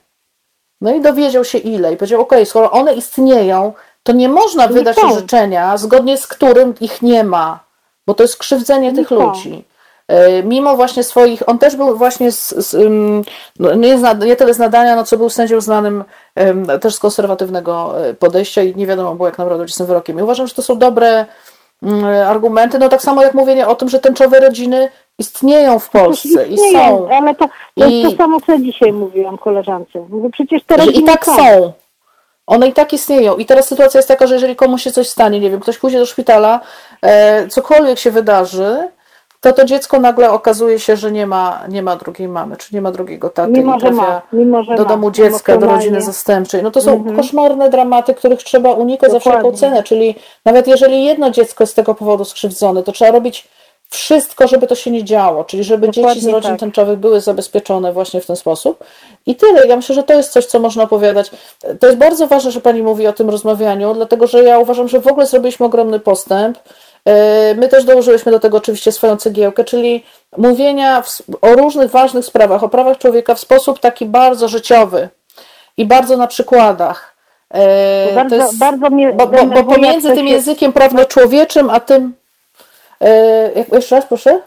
No 0.82 0.96
i 0.96 1.02
dowiedział 1.02 1.44
się 1.46 1.58
ile 1.58 1.94
i 1.94 1.98
powiedział, 1.98 2.22
ok, 2.22 2.34
skoro 2.46 2.72
one 2.72 2.94
istnieją, 2.94 3.74
to 4.04 4.12
nie 4.12 4.30
można 4.30 4.68
wydać 4.68 4.98
orzeczenia, 5.12 5.78
zgodnie 5.78 6.18
z 6.18 6.28
którym 6.28 6.74
ich 6.82 7.02
nie 7.02 7.24
ma, 7.24 7.60
bo 8.08 8.14
to 8.14 8.24
jest 8.24 8.38
krzywdzenie 8.38 8.94
tych 8.94 9.12
ludzi. 9.12 9.66
E, 10.08 10.44
Mimo 10.44 10.76
właśnie 10.76 11.04
swoich, 11.04 11.50
on 11.50 11.60
też 11.60 11.76
był 11.76 11.98
właśnie 11.98 12.32
z, 12.32 12.50
z 12.50 12.76
no 13.60 13.76
nie, 13.76 13.98
z, 13.98 14.02
nad- 14.02 14.24
nie 14.26 14.36
tyle 14.36 14.54
z 14.54 14.60
nadania, 14.60 14.96
no 14.96 15.04
co 15.04 15.18
był 15.18 15.30
sędzią 15.30 15.62
znanym 15.62 16.04
ym, 16.40 16.68
też 16.82 16.96
z 16.96 17.00
konserwatywnego 17.00 18.08
e, 18.08 18.14
podejścia 18.14 18.62
i 18.64 18.76
nie 18.76 18.88
wiadomo 18.88 19.16
było 19.16 19.28
jak 19.28 19.38
naprawdę 19.38 19.68
z 19.68 19.76
tym 19.76 19.86
wyrokiem. 19.86 20.20
I 20.20 20.22
uważam, 20.22 20.48
że 20.48 20.54
to 20.56 20.62
są 20.62 20.78
dobre 20.78 21.26
argumenty, 22.28 22.80
no 22.80 22.90
tak 22.90 23.02
samo 23.02 23.24
jak 23.24 23.34
mówienie 23.34 23.68
o 23.68 23.76
tym, 23.76 23.90
że 23.90 24.00
tęczowe 24.00 24.40
rodziny 24.40 24.90
istnieją 25.20 25.80
w 25.80 25.90
Polsce 25.90 26.48
i 26.48 26.54
Istnieje, 26.54 26.90
są. 26.90 27.10
Ale 27.12 27.36
to, 27.36 27.50
to 27.80 27.86
I- 27.86 28.02
jest 28.02 28.18
to 28.18 28.24
samo, 28.24 28.40
co 28.42 28.58
dzisiaj 28.60 28.94
mówiłam 28.94 29.38
koleżance. 29.38 30.00
Mówię, 30.10 30.30
przecież 30.30 30.64
te 30.64 30.76
Że 30.78 30.84
i 30.84 30.86
rodziny 30.86 31.08
tak 31.08 31.26
są. 31.26 31.74
One 32.48 32.68
i 32.68 32.74
tak 32.74 32.94
istnieją. 32.94 33.36
I 33.38 33.46
teraz 33.46 33.68
sytuacja 33.68 33.98
jest 33.98 34.08
taka, 34.08 34.28
że 34.28 34.34
jeżeli 34.34 34.56
komuś 34.56 34.84
się 34.84 34.92
coś 34.92 35.10
stanie, 35.10 35.40
nie 35.40 35.50
wiem, 35.52 35.60
ktoś 35.60 35.78
pójdzie 35.78 36.00
do 36.00 36.06
szpitala, 36.06 36.60
e, 37.02 37.48
cokolwiek 37.48 38.00
się 38.00 38.12
wydarzy, 38.12 38.78
to 39.46 39.54
to 39.54 39.66
dziecko 39.66 40.00
nagle 40.00 40.32
okazuje 40.32 40.80
się, 40.80 40.98
że 40.98 41.12
nie 41.12 41.28
ma, 41.28 41.64
nie 41.70 41.84
ma 41.84 41.96
drugiej 41.96 42.28
mamy, 42.28 42.58
czy 42.58 42.76
nie 42.76 42.82
ma 42.82 42.92
drugiego 42.92 43.30
taty 43.30 43.52
Mimo, 43.52 43.76
i 43.76 43.80
trafia 43.80 43.96
ma, 43.96 44.22
mimo, 44.34 44.64
do 44.64 44.72
ma, 44.84 44.86
domu 44.86 45.12
dziecka, 45.12 45.58
do 45.58 45.68
rodziny 45.68 46.02
zastępczej. 46.02 46.64
No 46.64 46.72
to 46.72 46.82
są 46.82 46.94
Mhm. 46.94 47.16
koszmarne 47.16 47.70
dramaty, 47.70 48.14
których 48.14 48.44
trzeba 48.44 48.72
unikać 48.72 49.12
za 49.12 49.20
wszelką 49.20 49.38
Dokładnie. 49.38 49.60
cenę. 49.60 49.84
Czyli 49.84 50.16
nawet 50.46 50.68
jeżeli 50.68 51.06
jedno 51.06 51.30
dziecko 51.30 51.64
jest 51.64 51.72
z 51.74 51.76
tego 51.76 51.96
powodu 51.96 52.26
skrzywdzone, 52.26 52.84
to 52.84 52.92
trzeba 52.92 53.12
robić 53.12 53.48
wszystko, 53.90 54.48
żeby 54.48 54.68
to 54.68 54.76
się 54.76 54.92
nie 54.92 55.04
działo, 55.04 55.44
czyli 55.44 55.64
żeby 55.64 55.88
dzieci 55.88 56.00
z 56.02 56.04
Dokładnie 56.04 56.32
rodzin 56.32 56.50
tak. 56.52 56.60
tęczowych 56.60 57.00
były 57.00 57.22
zabezpieczone 57.22 57.94
właśnie 57.94 58.22
w 58.22 58.26
ten 58.26 58.36
sposób. 58.36 58.84
I 59.26 59.36
tyle. 59.36 59.68
Ja 59.68 59.76
myślę, 59.76 59.96
że 59.96 60.04
to 60.04 60.14
jest 60.14 60.32
coś, 60.32 60.46
co 60.46 60.60
można 60.60 60.84
opowiadać. 60.84 61.32
To 61.80 61.88
jest 61.88 62.00
bardzo 62.00 62.28
ważne, 62.28 62.52
że 62.52 62.62
Pani 62.62 62.84
mówi 62.84 63.08
o 63.08 63.14
tym 63.14 63.30
rozmawianiu, 63.30 63.94
dlatego 63.94 64.28
że 64.28 64.44
ja 64.44 64.60
uważam, 64.60 64.88
że 64.88 65.00
w 65.00 65.08
ogóle 65.08 65.26
zrobiliśmy 65.26 65.66
ogromny 65.66 66.00
postęp. 66.00 66.58
E, 67.06 67.56
My 67.56 67.68
też 67.70 67.84
dołożyliśmy 67.84 68.32
do 68.32 68.40
tego 68.40 68.58
oczywiście 68.58 68.92
swoją 68.92 69.18
cegiełkę, 69.18 69.64
czyli 69.64 70.04
mówienia 70.38 71.04
o 71.42 71.54
różnych 71.54 71.92
ważnych 71.92 72.26
sprawach, 72.26 72.64
o 72.64 72.70
prawach 72.70 72.98
człowieka 72.98 73.36
w 73.36 73.40
sposób 73.40 73.80
taki 73.80 74.06
bardzo 74.06 74.48
życiowy 74.48 75.10
i 75.78 75.86
bardzo 75.86 76.18
na 76.18 76.28
przykładach. 76.28 77.16
E, 77.54 78.16
Bardzo, 78.16 78.38
to 78.38 78.44
jest, 78.44 78.58
bardzo 78.58 78.90
mnie 78.90 79.14
bo, 79.14 79.28
bo, 79.28 79.46
bo 79.46 79.64
pomiędzy 79.64 80.10
to 80.10 80.16
tym 80.16 80.28
językiem 80.28 80.74
prawnoczłowieczym, 80.74 81.70
a 81.70 81.80
tym. 81.80 82.14
E, 83.02 83.66
jeszcze 83.74 83.96
raz, 83.96 84.06
proszę? 84.06 84.42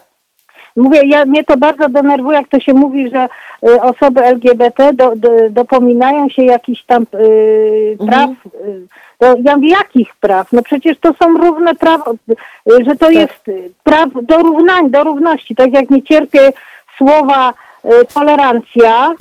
Mówię, 0.78 1.00
ja, 1.06 1.24
mnie 1.24 1.44
to 1.44 1.56
bardzo 1.56 1.88
denerwuje, 1.88 2.38
jak 2.38 2.48
to 2.48 2.60
się 2.60 2.74
mówi, 2.74 3.10
że 3.10 3.28
y, 3.68 3.82
osoby 3.82 4.22
LGBT 4.24 4.92
do, 4.92 5.16
do, 5.16 5.28
dopominają 5.50 6.28
się 6.28 6.42
jakichś 6.44 6.82
tam 6.82 7.02
y, 7.14 7.96
Mhm. 8.00 8.08
praw. 8.10 8.54
Y, 8.54 8.86
no, 9.20 9.34
ja 9.44 9.56
mówię, 9.56 9.68
jakich 9.68 10.16
praw? 10.16 10.52
No 10.52 10.62
przecież 10.62 10.98
to 11.00 11.12
są 11.22 11.38
równe 11.38 11.74
prawa, 11.74 12.10
y, 12.10 12.84
że 12.84 12.96
to 12.96 13.06
Tak. 13.06 13.14
jest 13.14 13.48
y, 13.48 13.70
praw 13.84 14.08
do 14.22 14.38
równań, 14.38 14.90
do 14.90 15.04
równości. 15.04 15.54
Tak 15.54 15.72
jak 15.72 15.90
nie 15.90 16.02
cierpię 16.02 16.52
słowa 16.98 17.54
y, 17.84 17.88
tolerancja, 18.14 19.12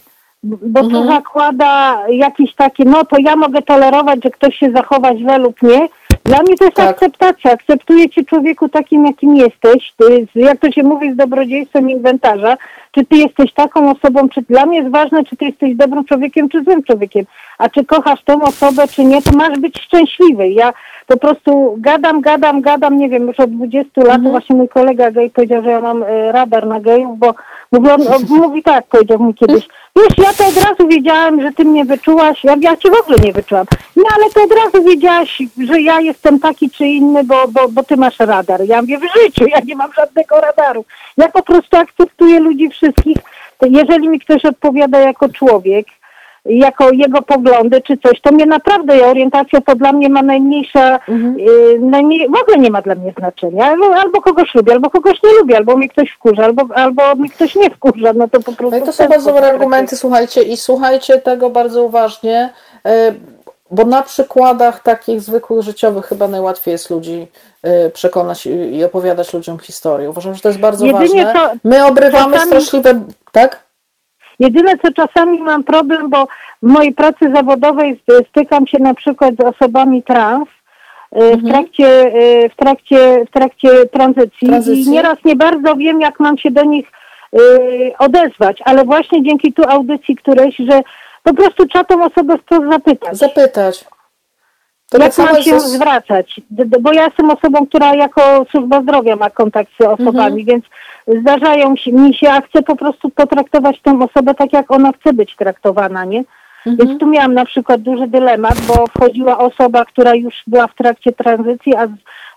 bo 0.44 0.80
to 0.80 0.86
Mhm. 0.86 1.08
zakłada 1.08 1.98
jakieś 2.10 2.56
takie, 2.56 2.86
no 2.86 3.06
to 3.06 3.16
ja 3.20 3.36
mogę 3.36 3.62
tolerować, 3.62 4.20
że 4.24 4.30
ktoś 4.30 4.56
się 4.58 4.72
zachowa 4.72 5.16
źle 5.16 5.38
lub 5.38 5.62
nie. 5.62 5.88
Dla 6.28 6.42
mnie 6.42 6.58
to 6.58 6.66
jest 6.66 6.78
Tak. 6.78 6.90
akceptacja. 6.90 7.52
Akceptuję 7.52 8.10
cię 8.10 8.24
człowieku 8.26 8.70
takim, 8.70 9.06
jakim 9.06 9.36
jesteś. 9.36 9.94
Ty, 9.98 10.28
jak 10.36 10.60
to 10.60 10.72
się 10.72 10.84
mówi, 10.84 11.14
z 11.14 11.16
dobrodziejstwem 11.16 11.90
inwentarza. 11.90 12.58
Czy 12.92 13.06
ty 13.06 13.18
jesteś 13.18 13.54
taką 13.54 13.92
osobą, 13.92 14.30
czy 14.30 14.42
dla 14.42 14.66
mnie 14.66 14.78
jest 14.78 14.92
ważne, 14.92 15.24
czy 15.24 15.36
ty 15.36 15.46
jesteś 15.46 15.76
dobrym 15.76 16.06
człowiekiem, 16.06 16.50
czy 16.50 16.64
złym 16.64 16.84
człowiekiem. 16.84 17.26
A 17.58 17.70
czy 17.70 17.86
kochasz 17.86 18.24
tą 18.24 18.42
osobę, 18.42 18.88
czy 18.88 19.04
nie, 19.04 19.22
to 19.22 19.32
masz 19.32 19.60
być 19.60 19.82
szczęśliwy. 19.82 20.50
Ja 20.50 20.74
po 21.08 21.18
prostu 21.18 21.76
gadam, 21.78 22.22
gadam, 22.22 22.62
gadam, 22.62 22.98
nie 22.98 23.10
wiem, 23.10 23.28
już 23.28 23.40
od 23.40 23.52
20 23.52 24.02
lat. 24.02 24.16
Mhm. 24.16 24.32
Właśnie 24.32 24.56
mój 24.56 24.70
kolega 24.70 25.12
gej 25.12 25.30
powiedział, 25.30 25.64
że 25.64 25.70
ja 25.70 25.82
mam 25.82 26.04
e, 26.04 26.32
radar 26.32 26.68
na 26.68 26.80
gejów, 26.80 27.20
bo 27.20 27.34
mówi, 27.72 27.90
on, 27.90 28.02
on 28.02 28.22
mówi 28.42 28.64
tak, 28.64 28.86
powiedział 28.88 29.24
mi 29.24 29.34
kiedyś, 29.34 29.68
Wiesz, 29.98 30.18
ja 30.18 30.34
to 30.34 30.48
od 30.48 30.58
razu 30.58 30.88
wiedziałam, 30.88 31.42
że 31.42 31.52
ty 31.52 31.66
mnie 31.66 31.86
wyczułaś, 31.86 32.44
ja, 32.44 32.56
ja 32.62 32.78
cię 32.78 32.90
w 32.90 33.02
ogóle 33.02 33.18
nie 33.24 33.34
wyczułam. 33.34 33.66
No 33.96 34.04
ale 34.16 34.30
to 34.30 34.44
od 34.44 34.52
razu 34.52 34.88
wiedziałaś, 34.90 35.42
że 35.58 35.82
ja 35.82 36.02
jestem 36.02 36.40
taki 36.40 36.70
czy 36.70 36.86
inny, 36.86 37.24
bo, 37.24 37.48
bo, 37.48 37.68
bo 37.70 37.84
ty 37.84 37.98
masz 37.98 38.20
radar. 38.20 38.62
Ja 38.66 38.82
mówię 38.82 38.98
w 38.98 39.22
życiu, 39.22 39.48
ja 39.48 39.60
nie 39.66 39.76
mam 39.76 39.94
żadnego 39.94 40.42
radaru. 40.42 40.86
Ja 41.18 41.30
po 41.30 41.44
prostu 41.44 41.78
akceptuję 41.78 42.40
ludzi 42.40 42.70
wszystkich. 42.70 43.18
Jeżeli 43.62 44.10
mi 44.10 44.20
ktoś 44.20 44.46
odpowiada 44.46 45.00
jako 45.00 45.30
człowiek, 45.30 45.88
jako 46.50 46.90
jego 46.92 47.22
poglądy 47.22 47.82
czy 47.82 47.98
coś, 47.98 48.22
to 48.22 48.32
mnie 48.32 48.46
naprawdę 48.46 49.06
orientacja 49.08 49.62
to 49.62 49.76
dla 49.76 49.94
mnie 49.94 50.10
ma 50.10 50.22
najmniejsza, 50.22 51.00
Mhm. 51.08 51.36
y, 51.40 51.80
najmniej, 51.80 52.30
w 52.30 52.42
ogóle 52.42 52.58
nie 52.58 52.70
ma 52.72 52.82
dla 52.82 52.96
mnie 52.96 53.14
znaczenia. 53.18 53.66
Albo, 53.66 53.96
albo 53.96 54.22
kogoś 54.22 54.56
lubię, 54.56 54.74
albo 54.74 54.90
kogoś 54.90 55.24
nie 55.24 55.30
lubię, 55.40 55.58
albo 55.58 55.78
mnie 55.78 55.90
ktoś 55.90 56.10
wkurza, 56.12 56.44
albo, 56.46 56.64
albo 56.76 57.16
mnie 57.16 57.30
ktoś 57.30 57.56
nie 57.56 57.70
wkurza, 57.70 58.14
no 58.14 58.28
to 58.28 58.40
po 58.40 58.52
prostu... 58.52 58.72
No 58.72 58.78
i 58.78 58.82
to 58.82 58.94
są 58.94 59.08
bardzo 59.08 59.32
dobre 59.34 59.48
argumenty, 59.48 59.96
słuchajcie, 59.98 60.42
i 60.44 60.58
słuchajcie 60.58 61.18
tego 61.18 61.50
bardzo 61.50 61.84
uważnie, 61.84 62.50
e, 62.86 63.14
bo 63.72 63.86
na 63.86 64.02
przykładach 64.02 64.84
takich 64.84 65.22
zwykłych 65.22 65.62
życiowych 65.64 66.06
chyba 66.06 66.28
najłatwiej 66.28 66.72
jest 66.72 66.90
ludzi 66.90 67.28
e, 67.64 67.90
przekonać 67.90 68.46
i 68.46 68.50
i 68.76 68.84
opowiadać 68.84 69.34
ludziom 69.34 69.60
historię. 69.60 70.10
Uważam, 70.10 70.36
że 70.36 70.42
to 70.42 70.50
jest 70.50 70.60
bardzo 70.60 70.86
Jedynie 70.86 71.26
ważne. 71.26 71.34
to 71.34 71.50
My 71.64 71.86
obrywamy 71.86 72.34
czasami- 72.34 72.48
straszliwe, 72.52 73.02
tak? 73.32 73.67
Jedyne, 74.40 74.78
co 74.78 74.92
czasami 74.92 75.40
mam 75.42 75.64
problem, 75.64 76.10
bo 76.10 76.28
w 76.64 76.68
mojej 76.68 76.94
pracy 76.94 77.32
zawodowej 77.36 78.02
stykam 78.30 78.68
się 78.68 78.80
na 78.80 78.94
przykład 78.94 79.34
z 79.40 79.44
osobami 79.44 80.04
trans 80.04 80.48
y, 80.48 81.20
Mhm. 81.20 81.40
w, 81.40 81.50
trakcie, 81.52 82.16
y, 82.46 82.50
w, 82.50 82.56
trakcie, 82.56 83.26
w 83.26 83.32
trakcie 83.32 83.86
tranzycji, 83.86 84.48
Tranzycji. 84.48 84.84
i 84.84 84.90
nieraz 84.90 85.18
nie 85.26 85.36
bardzo 85.36 85.76
wiem, 85.76 86.02
jak 86.02 86.20
mam 86.20 86.38
się 86.38 86.52
do 86.52 86.64
nich 86.64 86.88
y, 87.36 87.92
odezwać, 88.00 88.62
ale 88.66 88.86
właśnie 88.86 89.24
dzięki 89.24 89.54
tu 89.54 89.64
audycji 89.70 90.16
którejś, 90.16 90.56
że 90.58 90.82
po 91.24 91.34
prostu 91.34 91.66
trzeba 91.66 91.84
tą 91.86 92.04
osobę 92.04 92.38
wprost 92.38 92.64
zapytać. 92.72 93.18
Zapytać. 93.18 93.86
To 94.90 94.98
jak 94.98 95.18
mam 95.18 95.44
się 95.44 95.60
zwracać? 95.60 96.42
Bo 96.82 96.94
ja 96.94 97.06
jestem 97.06 97.32
osobą, 97.32 97.68
która 97.68 97.96
jako 97.96 98.46
służba 98.52 98.82
zdrowia 98.82 99.16
ma 99.16 99.30
kontakt 99.30 99.72
z 99.82 99.86
osobami, 99.86 100.42
Mhm. 100.42 100.46
więc 100.46 100.66
zdarzają 101.22 101.76
się, 101.76 101.92
mi 101.92 102.14
się, 102.14 102.30
a 102.30 102.42
chcę 102.42 102.62
po 102.62 102.76
prostu 102.76 103.10
potraktować 103.10 103.82
tę 103.82 104.00
osobę 104.00 104.34
tak, 104.36 104.54
jak 104.54 104.72
ona 104.72 104.92
chce 105.00 105.14
być 105.14 105.36
traktowana, 105.36 106.06
nie? 106.06 106.24
Mhm. 106.66 106.88
Więc 106.88 107.00
tu 107.00 107.08
miałam 107.08 107.34
na 107.34 107.46
przykład 107.46 107.82
duży 107.82 108.08
dylemat, 108.08 108.56
bo 108.68 108.88
wchodziła 108.88 109.38
osoba, 109.38 109.86
która 109.86 110.16
już 110.16 110.34
była 110.48 110.68
w 110.68 110.76
trakcie 110.76 111.12
tranzycji, 111.12 111.76
a 111.76 111.88
z, 111.88 111.92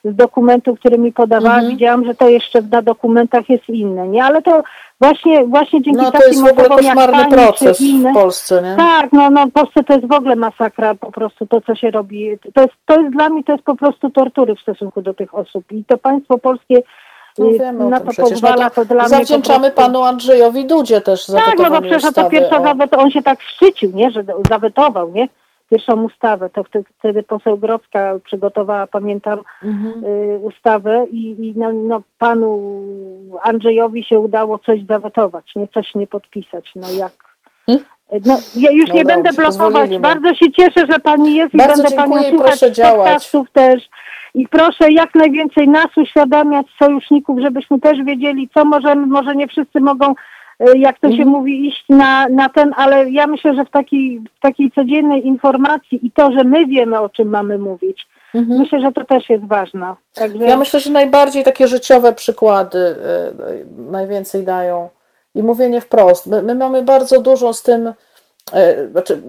z 0.05 0.17
dokumentu, 0.17 0.77
który 0.77 0.99
mi 0.99 1.13
podawała, 1.13 1.55
Mhm. 1.55 1.73
widziałam, 1.73 2.05
że 2.05 2.15
to 2.15 2.29
jeszcze 2.29 2.63
na 2.63 2.83
dokumentach 2.83 3.49
jest 3.49 3.69
inne, 3.69 4.09
nie? 4.09 4.25
Ale 4.25 4.43
to 4.43 4.63
właśnie, 5.01 5.45
właśnie 5.47 5.83
dzięki 5.83 6.01
No 6.01 6.05
to 6.05 6.13
takim 6.13 6.29
jest 6.29 6.43
w 6.45 6.51
ogóle 6.53 6.69
koszmarny 6.69 7.25
proces 7.31 7.81
w 7.83 8.13
Polsce, 8.15 8.63
nie? 8.63 8.77
tak, 8.77 9.13
no, 9.13 9.31
no 9.31 9.47
w 9.47 9.53
Polsce 9.53 9.85
to 9.85 9.93
jest 9.95 10.07
w 10.07 10.13
ogóle 10.13 10.37
masakra 10.37 10.95
po 10.95 11.13
prostu 11.13 11.47
to, 11.47 11.61
co 11.61 11.75
się 11.75 11.91
robi. 11.91 12.39
To 12.55 12.61
jest, 12.61 12.73
to 12.87 13.01
jest 13.01 13.13
dla 13.17 13.29
mnie 13.29 13.45
to 13.45 13.53
jest 13.53 13.65
po 13.65 13.77
prostu 13.77 14.11
tortury 14.11 14.55
w 14.57 14.61
stosunku 14.61 15.03
do 15.03 15.15
tych 15.15 15.35
osób. 15.35 15.65
I 15.73 15.85
to 15.85 15.99
państwo 15.99 16.39
polskie 16.39 16.83
No 17.39 17.47
y, 17.51 17.59
wiemy 17.59 17.89
na 17.89 18.01
to 18.01 18.07
przecież. 18.11 18.31
pozwala, 18.31 18.65
No 18.65 18.71
to 18.71 18.75
to 18.87 18.95
dla 18.95 19.09
zawdzięczamy 19.09 19.71
panu 19.71 20.03
Andrzejowi 20.03 20.65
Dudzie 20.65 21.01
też 21.01 21.27
za 21.27 21.39
Tak, 21.39 21.59
no 21.59 21.71
bo 21.71 21.81
przecież 21.81 22.13
to 22.13 22.25
pierwsza 22.31 22.61
o- 22.61 22.65
zawet, 22.65 22.95
on 22.95 23.11
się 23.11 23.23
tak 23.23 23.43
szczycił, 23.43 23.91
nie, 23.95 24.11
że 24.11 24.25
zawetował, 24.51 25.13
nie? 25.13 25.29
Pierwszą 25.71 26.03
ustawę, 26.03 26.51
to 26.51 26.65
wtedy, 26.65 26.85
wtedy 26.99 27.23
poseł 27.23 27.59
Grodzka 27.59 28.13
przygotowała, 28.25 28.87
pamiętam, 28.87 29.39
Mhm. 29.63 30.05
y, 30.05 30.39
ustawę 30.39 31.07
i, 31.11 31.31
i 31.49 31.55
no, 31.57 31.73
no, 31.73 32.03
panu 32.19 32.83
Andrzejowi 33.43 34.05
się 34.05 34.19
udało 34.19 34.59
coś 34.59 34.81
zawetować, 34.89 35.53
nie 35.57 35.69
coś 35.69 35.95
nie 35.95 36.07
podpisać. 36.07 36.73
No 36.77 36.87
jak? 36.99 37.13
Hmm? 37.67 37.85
No, 38.27 38.39
ja 38.57 38.71
już 38.71 38.89
No 38.89 38.95
nie 38.95 39.01
udało 39.03 39.23
będę 39.23 39.43
blokować. 39.43 39.99
Bardzo 39.99 40.35
się 40.35 40.53
cieszę, 40.53 40.87
że 40.91 40.99
pani 41.01 41.35
jest 41.35 41.55
i 41.55 41.57
Bardzo 41.57 41.83
będę 41.83 41.97
panią 41.97 42.13
dziękuję 42.13 42.31
i 42.31 42.35
słuchać 42.37 42.59
proszę 42.59 42.73
działać. 42.73 43.07
podcastów 43.09 43.51
też. 43.51 43.89
I 44.35 44.49
proszę 44.49 44.93
jak 44.93 45.15
najwięcej 45.15 45.69
nas 45.69 45.87
uświadamiać, 45.97 46.67
sojuszników, 46.83 47.41
żebyśmy 47.41 47.81
też 47.81 48.05
wiedzieli, 48.05 48.49
co 48.55 48.65
możemy, 48.65 49.07
może 49.07 49.35
nie 49.37 49.49
wszyscy 49.49 49.81
mogą, 49.81 50.15
jak 50.77 50.99
to 50.99 51.07
się 51.09 51.13
Mhm. 51.13 51.29
mówi, 51.29 51.67
iść 51.69 51.85
na, 51.89 52.29
na 52.29 52.49
ten, 52.49 52.73
ale 52.77 53.11
ja 53.11 53.27
myślę, 53.27 53.55
że 53.55 53.65
w 53.65 53.71
takiej, 53.71 54.21
w 54.39 54.41
takiej 54.41 54.71
codziennej 54.71 55.27
informacji 55.27 56.07
i 56.07 56.11
to, 56.11 56.33
że 56.33 56.45
my 56.45 56.67
wiemy, 56.67 57.01
o 57.01 57.09
czym 57.09 57.29
mamy 57.29 57.59
mówić, 57.59 58.07
Mhm. 58.35 58.61
myślę, 58.61 58.81
że 58.81 58.93
to 58.93 59.05
też 59.05 59.31
jest 59.31 59.45
ważne. 59.45 59.95
Także 60.15 60.45
Ja 60.45 60.57
myślę, 60.57 60.81
że 60.81 60.91
najbardziej 60.91 61.45
takie 61.45 61.69
życiowe 61.69 62.13
przykłady 62.13 62.79
y, 62.79 62.93
y, 63.53 63.67
najwięcej 63.91 64.45
dają. 64.45 64.89
I 65.35 65.43
mówienie 65.43 65.81
wprost. 65.81 66.27
My, 66.27 66.43
my 66.43 66.55
mamy 66.55 66.83
bardzo 66.83 67.21
dużo 67.21 67.53
z 67.53 67.63
tym. 67.63 67.93
Znaczy, 68.93 69.23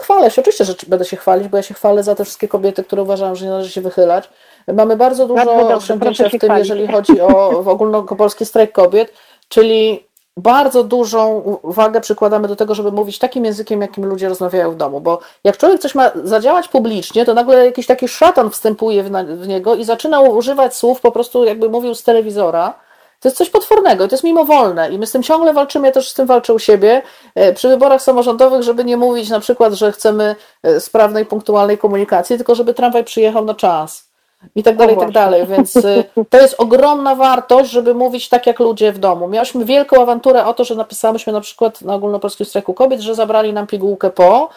chwalę 0.00 0.30
się, 0.30 0.40
oczywiście, 0.42 0.64
że 0.64 0.74
będę 0.88 1.04
się 1.04 1.16
chwalić, 1.16 1.48
bo 1.48 1.56
ja 1.56 1.62
się 1.62 1.74
chwalę 1.74 2.02
za 2.02 2.14
te 2.14 2.24
wszystkie 2.24 2.48
kobiety, 2.48 2.84
które 2.84 3.02
uważają, 3.02 3.34
że 3.34 3.44
nie 3.44 3.50
należy 3.50 3.70
się 3.70 3.80
wychylać. 3.80 4.30
Mamy 4.74 4.96
bardzo 4.96 5.26
dużo 5.26 5.68
osiągnięcia 5.76 6.28
w 6.28 6.30
tym, 6.30 6.40
chwalić. 6.40 6.68
jeżeli 6.68 6.86
chodzi 6.92 7.20
o 7.20 7.48
ogólnopolski 7.66 8.46
strajk 8.46 8.72
kobiet, 8.72 9.12
czyli 9.48 10.04
bardzo 10.40 10.84
dużą 10.84 11.28
uwagę 11.62 12.00
przykładamy 12.00 12.48
do 12.48 12.56
tego, 12.56 12.74
żeby 12.74 12.92
mówić 12.92 13.18
takim 13.18 13.44
językiem, 13.44 13.80
jakim 13.80 14.04
ludzie 14.04 14.28
rozmawiają 14.28 14.70
w 14.70 14.76
domu, 14.76 15.00
bo 15.00 15.20
jak 15.44 15.56
człowiek 15.56 15.80
coś 15.80 15.94
ma 15.94 16.10
zadziałać 16.24 16.68
publicznie, 16.68 17.24
to 17.24 17.34
nagle 17.34 17.66
jakiś 17.66 17.86
taki 17.86 18.08
szatan 18.08 18.50
wstępuje 18.50 19.02
w, 19.02 19.10
na, 19.10 19.24
w 19.24 19.48
niego 19.48 19.74
i 19.74 19.84
zaczyna 19.84 20.20
używać 20.20 20.76
słów 20.76 21.00
po 21.00 21.12
prostu 21.12 21.44
jakby 21.44 21.68
mówił 21.68 21.94
z 21.94 22.02
telewizora. 22.02 22.74
To 23.20 23.28
jest 23.28 23.38
coś 23.38 23.50
potwornego, 23.50 24.08
to 24.08 24.14
jest 24.14 24.24
mimowolne 24.24 24.90
i 24.90 24.98
my 24.98 25.06
z 25.06 25.12
tym 25.12 25.22
ciągle 25.22 25.52
walczymy, 25.52 25.86
ja 25.86 25.92
też 25.92 26.10
z 26.10 26.14
tym 26.14 26.26
walczę 26.26 26.54
u 26.54 26.58
siebie. 26.58 27.02
E, 27.34 27.52
przy 27.52 27.68
wyborach 27.68 28.02
samorządowych, 28.02 28.62
żeby 28.62 28.84
nie 28.84 28.96
mówić 28.96 29.30
na 29.30 29.40
przykład, 29.40 29.72
że 29.72 29.92
chcemy 29.92 30.36
e, 30.62 30.80
sprawnej, 30.80 31.26
punktualnej 31.26 31.78
komunikacji, 31.78 32.36
tylko 32.36 32.54
żeby 32.54 32.74
tramwaj 32.74 33.04
przyjechał 33.04 33.44
na 33.44 33.54
czas 33.54 34.09
i 34.54 34.62
tak 34.62 34.76
dalej, 34.76 34.94
i 34.94 34.98
tak 34.98 35.12
właśnie. 35.12 35.22
dalej, 35.22 35.46
więc 35.46 35.76
y, 35.76 36.04
to 36.30 36.40
jest 36.40 36.54
ogromna 36.58 37.14
wartość, 37.14 37.70
żeby 37.70 37.94
mówić 37.94 38.28
tak 38.28 38.46
jak 38.46 38.58
ludzie 38.58 38.92
w 38.92 38.98
domu. 38.98 39.28
Miałyśmy 39.28 39.64
wielką 39.64 40.02
awanturę 40.02 40.46
o 40.46 40.54
to, 40.54 40.64
że 40.64 40.74
napisałyśmy 40.74 41.32
na 41.32 41.40
przykład 41.40 41.82
na 41.82 41.94
ogólnopolskim 41.94 42.46
strajku 42.46 42.74
kobiet, 42.74 43.00
że 43.00 43.14
zabrali 43.14 43.52
nam 43.52 43.66
pigułkę 43.66 44.10
po, 44.10 44.48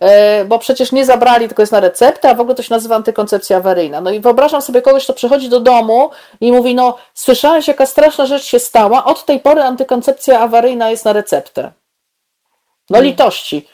e, 0.00 0.44
bo 0.44 0.58
przecież 0.58 0.92
nie 0.92 1.04
zabrali, 1.04 1.48
tylko 1.48 1.62
jest 1.62 1.72
na 1.72 1.80
receptę, 1.80 2.30
a 2.30 2.34
w 2.34 2.40
ogóle 2.40 2.54
to 2.54 2.62
się 2.62 2.74
nazywa 2.74 2.96
antykoncepcja 2.96 3.56
awaryjna. 3.56 4.00
No 4.00 4.10
i 4.10 4.20
wyobrażam 4.20 4.62
sobie 4.62 4.82
kogoś, 4.82 5.04
kto 5.04 5.14
przychodzi 5.14 5.48
do 5.48 5.60
domu 5.60 6.10
i 6.40 6.52
mówi, 6.52 6.74
no 6.74 6.96
słyszałeś 7.14 7.68
jaka 7.68 7.86
straszna 7.86 8.26
rzecz 8.26 8.44
się 8.44 8.58
stała, 8.58 9.04
od 9.04 9.24
tej 9.24 9.40
pory 9.40 9.62
antykoncepcja 9.62 10.40
awaryjna 10.40 10.90
jest 10.90 11.04
na 11.04 11.12
receptę. 11.12 11.72
No 12.90 13.00
litości. 13.00 13.66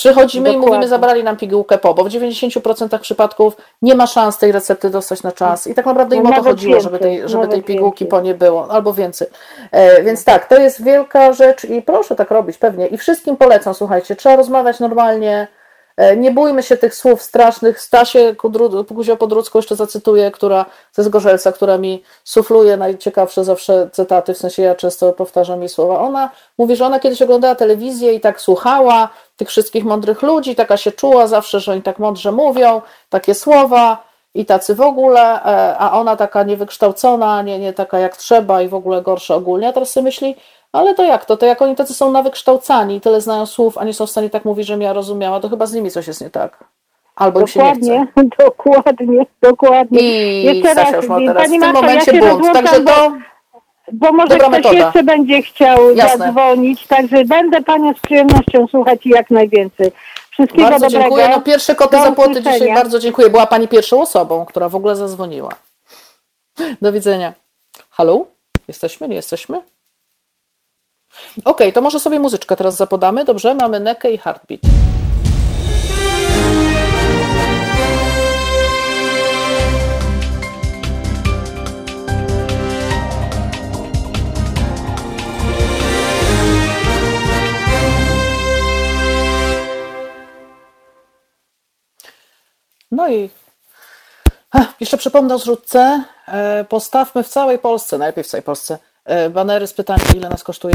Przychodzimy 0.00 0.48
i 0.48 0.52
Dokładnie. 0.52 0.76
mówimy, 0.76 0.88
zabrali 0.88 1.24
nam 1.24 1.36
pigułkę 1.36 1.78
po, 1.78 1.94
bo 1.94 2.04
w 2.04 2.08
90% 2.08 2.98
przypadków 2.98 3.56
nie 3.82 3.94
ma 3.94 4.06
szans 4.06 4.38
tej 4.38 4.52
recepty 4.52 4.90
dostać 4.90 5.22
na 5.22 5.32
czas. 5.32 5.66
I 5.66 5.74
tak 5.74 5.86
naprawdę 5.86 6.16
im 6.16 6.22
No 6.22 6.30
o 6.30 6.32
to 6.32 6.42
chodziło, 6.42 6.80
żeby 6.80 6.98
tej, 6.98 7.10
więcej, 7.12 7.28
żeby 7.28 7.48
tej 7.48 7.62
pigułki 7.62 8.04
więcej. 8.04 8.18
po 8.18 8.24
nie 8.24 8.34
było, 8.34 8.70
albo 8.70 8.94
więcej. 8.94 9.28
E, 9.70 10.02
więc 10.02 10.24
tak, 10.24 10.48
to 10.48 10.58
jest 10.58 10.84
wielka 10.84 11.32
rzecz 11.32 11.64
i 11.64 11.82
proszę 11.82 12.16
tak 12.16 12.30
robić, 12.30 12.58
pewnie. 12.58 12.86
I 12.86 12.98
wszystkim 12.98 13.36
polecam, 13.36 13.74
słuchajcie, 13.74 14.16
trzeba 14.16 14.36
rozmawiać 14.36 14.80
normalnie. 14.80 15.48
E, 16.00 16.16
Nie 16.16 16.30
bójmy 16.30 16.62
się 16.62 16.76
tych 16.76 16.94
słów 16.94 17.22
strasznych. 17.22 17.80
Stasię 17.80 18.34
Kudru- 18.34 18.84
Kuzio-Podrucką 18.84 19.56
jeszcze 19.56 19.76
zacytuję, 19.76 20.30
która 20.30 20.64
ze 20.92 21.02
Zgorzelca, 21.04 21.52
która 21.52 21.78
mi 21.78 22.02
sufluje 22.24 22.76
najciekawsze 22.76 23.44
zawsze 23.44 23.90
cytaty, 23.92 24.34
w 24.34 24.38
sensie 24.38 24.62
ja 24.62 24.74
często 24.74 25.12
powtarzam 25.12 25.60
jej 25.60 25.68
słowa. 25.68 26.00
Ona 26.00 26.30
mówi, 26.58 26.76
że 26.76 26.86
ona 26.86 27.00
kiedyś 27.00 27.22
oglądała 27.22 27.54
telewizję 27.54 28.14
i 28.14 28.20
tak 28.20 28.40
słuchała 28.40 29.08
tych 29.36 29.48
wszystkich 29.48 29.84
mądrych 29.84 30.22
ludzi, 30.22 30.54
taka 30.54 30.76
się 30.76 30.92
czuła 30.92 31.26
zawsze, 31.26 31.60
że 31.60 31.72
oni 31.72 31.82
tak 31.82 31.98
mądrze 31.98 32.32
mówią, 32.32 32.82
takie 33.08 33.34
słowa 33.34 34.10
i 34.34 34.46
tacy 34.46 34.74
w 34.74 34.80
ogóle, 34.80 35.20
e, 35.44 35.78
a 35.78 35.92
ona 35.92 36.16
taka 36.16 36.42
niewykształcona, 36.42 37.42
nie, 37.42 37.58
nie 37.58 37.72
taka 37.72 37.98
jak 37.98 38.16
trzeba 38.16 38.62
i 38.62 38.68
w 38.68 38.74
ogóle 38.74 39.02
gorsza 39.02 39.34
ogólnie. 39.34 39.68
A 39.68 39.72
teraz 39.72 39.90
sobie 39.90 40.04
myśli, 40.04 40.36
ale 40.72 40.94
to 40.94 41.04
jak 41.04 41.24
to? 41.24 41.36
To 41.36 41.46
jak 41.46 41.62
oni 41.62 41.76
tacy 41.76 41.94
są 41.94 42.10
nawykształcani 42.12 42.96
i 42.96 43.00
tyle 43.00 43.20
znają 43.20 43.46
słów, 43.46 43.78
a 43.78 43.84
nie 43.84 43.94
są 43.94 44.06
w 44.06 44.10
stanie 44.10 44.30
tak 44.30 44.44
mówić, 44.44 44.66
żebym 44.66 44.82
ja 44.82 44.92
rozumiała, 44.92 45.40
to 45.40 45.48
chyba 45.48 45.66
z 45.66 45.72
nimi 45.72 45.90
coś 45.90 46.06
jest 46.06 46.20
nie 46.20 46.30
tak. 46.30 46.64
Albo 47.16 47.40
im 47.40 47.46
się 47.46 47.62
nie 47.62 47.74
chce. 47.74 47.80
dokładnie, 47.80 48.06
dokładnie, 48.38 49.26
dokładnie. 49.42 50.00
I 50.00 50.44
Jeszcze 50.44 50.72
Stasia 50.72 50.90
raz, 50.90 50.94
już 51.02 51.08
ma 51.08 51.18
teraz 51.26 51.48
w 51.48 51.50
tym 51.50 51.72
momencie 51.72 52.16
ja 52.16 52.34
bunt. 52.36 52.52
Także 52.52 52.80
bo- 52.80 52.90
to 52.90 53.12
Bo 53.92 54.12
może 54.12 54.28
Dobra 54.28 54.46
ktoś 54.48 54.52
metoda. 54.56 54.78
jeszcze 54.84 55.02
będzie 55.02 55.42
chciał 55.42 55.94
Jasne. 55.96 56.18
zadzwonić, 56.18 56.86
także 56.86 57.24
będę 57.24 57.62
Panią 57.62 57.94
z 57.94 58.00
przyjemnością 58.00 58.66
słuchać 58.70 59.06
i 59.06 59.08
jak 59.08 59.30
najwięcej. 59.30 59.92
Wszystkiego 60.30 60.62
bardzo 60.70 60.86
dobrego. 60.86 61.02
dziękuję. 61.02 61.28
No 61.28 61.40
pierwsze 61.40 61.74
koty 61.74 61.96
Do 61.96 62.02
za 62.02 62.12
płoty 62.12 62.30
usłyszenia. 62.30 62.58
dzisiaj 62.58 62.74
bardzo 62.74 62.98
dziękuję. 62.98 63.30
Była 63.30 63.46
Pani 63.46 63.68
pierwszą 63.68 64.00
osobą, 64.02 64.44
która 64.46 64.68
w 64.68 64.74
ogóle 64.74 64.96
zadzwoniła. 64.96 65.50
Do 66.82 66.92
widzenia. 66.92 67.32
Halo? 67.90 68.26
Jesteśmy? 68.68 69.08
Nie 69.08 69.16
jesteśmy? 69.16 69.60
Ok, 71.44 71.60
to 71.74 71.80
może 71.80 72.00
sobie 72.00 72.18
muzyczkę 72.18 72.56
teraz 72.56 72.76
zapodamy. 72.76 73.24
Dobrze, 73.24 73.54
mamy 73.54 73.80
Nekę 73.80 74.10
i 74.10 74.18
Heartbeat. 74.18 74.60
No 92.90 93.08
i 93.08 93.30
jeszcze 94.80 94.98
przypomnę 94.98 95.34
o 95.34 95.38
zrzutce. 95.38 96.04
E, 96.28 96.64
postawmy 96.68 97.22
w 97.22 97.28
całej 97.28 97.58
Polsce, 97.58 97.98
najlepiej 97.98 98.24
w 98.24 98.26
całej 98.26 98.42
Polsce, 98.42 98.78
banery 99.30 99.66
z 99.66 99.72
pytaniem, 99.72 100.06
ile 100.16 100.28
nas 100.28 100.44
kosztuje 100.44 100.74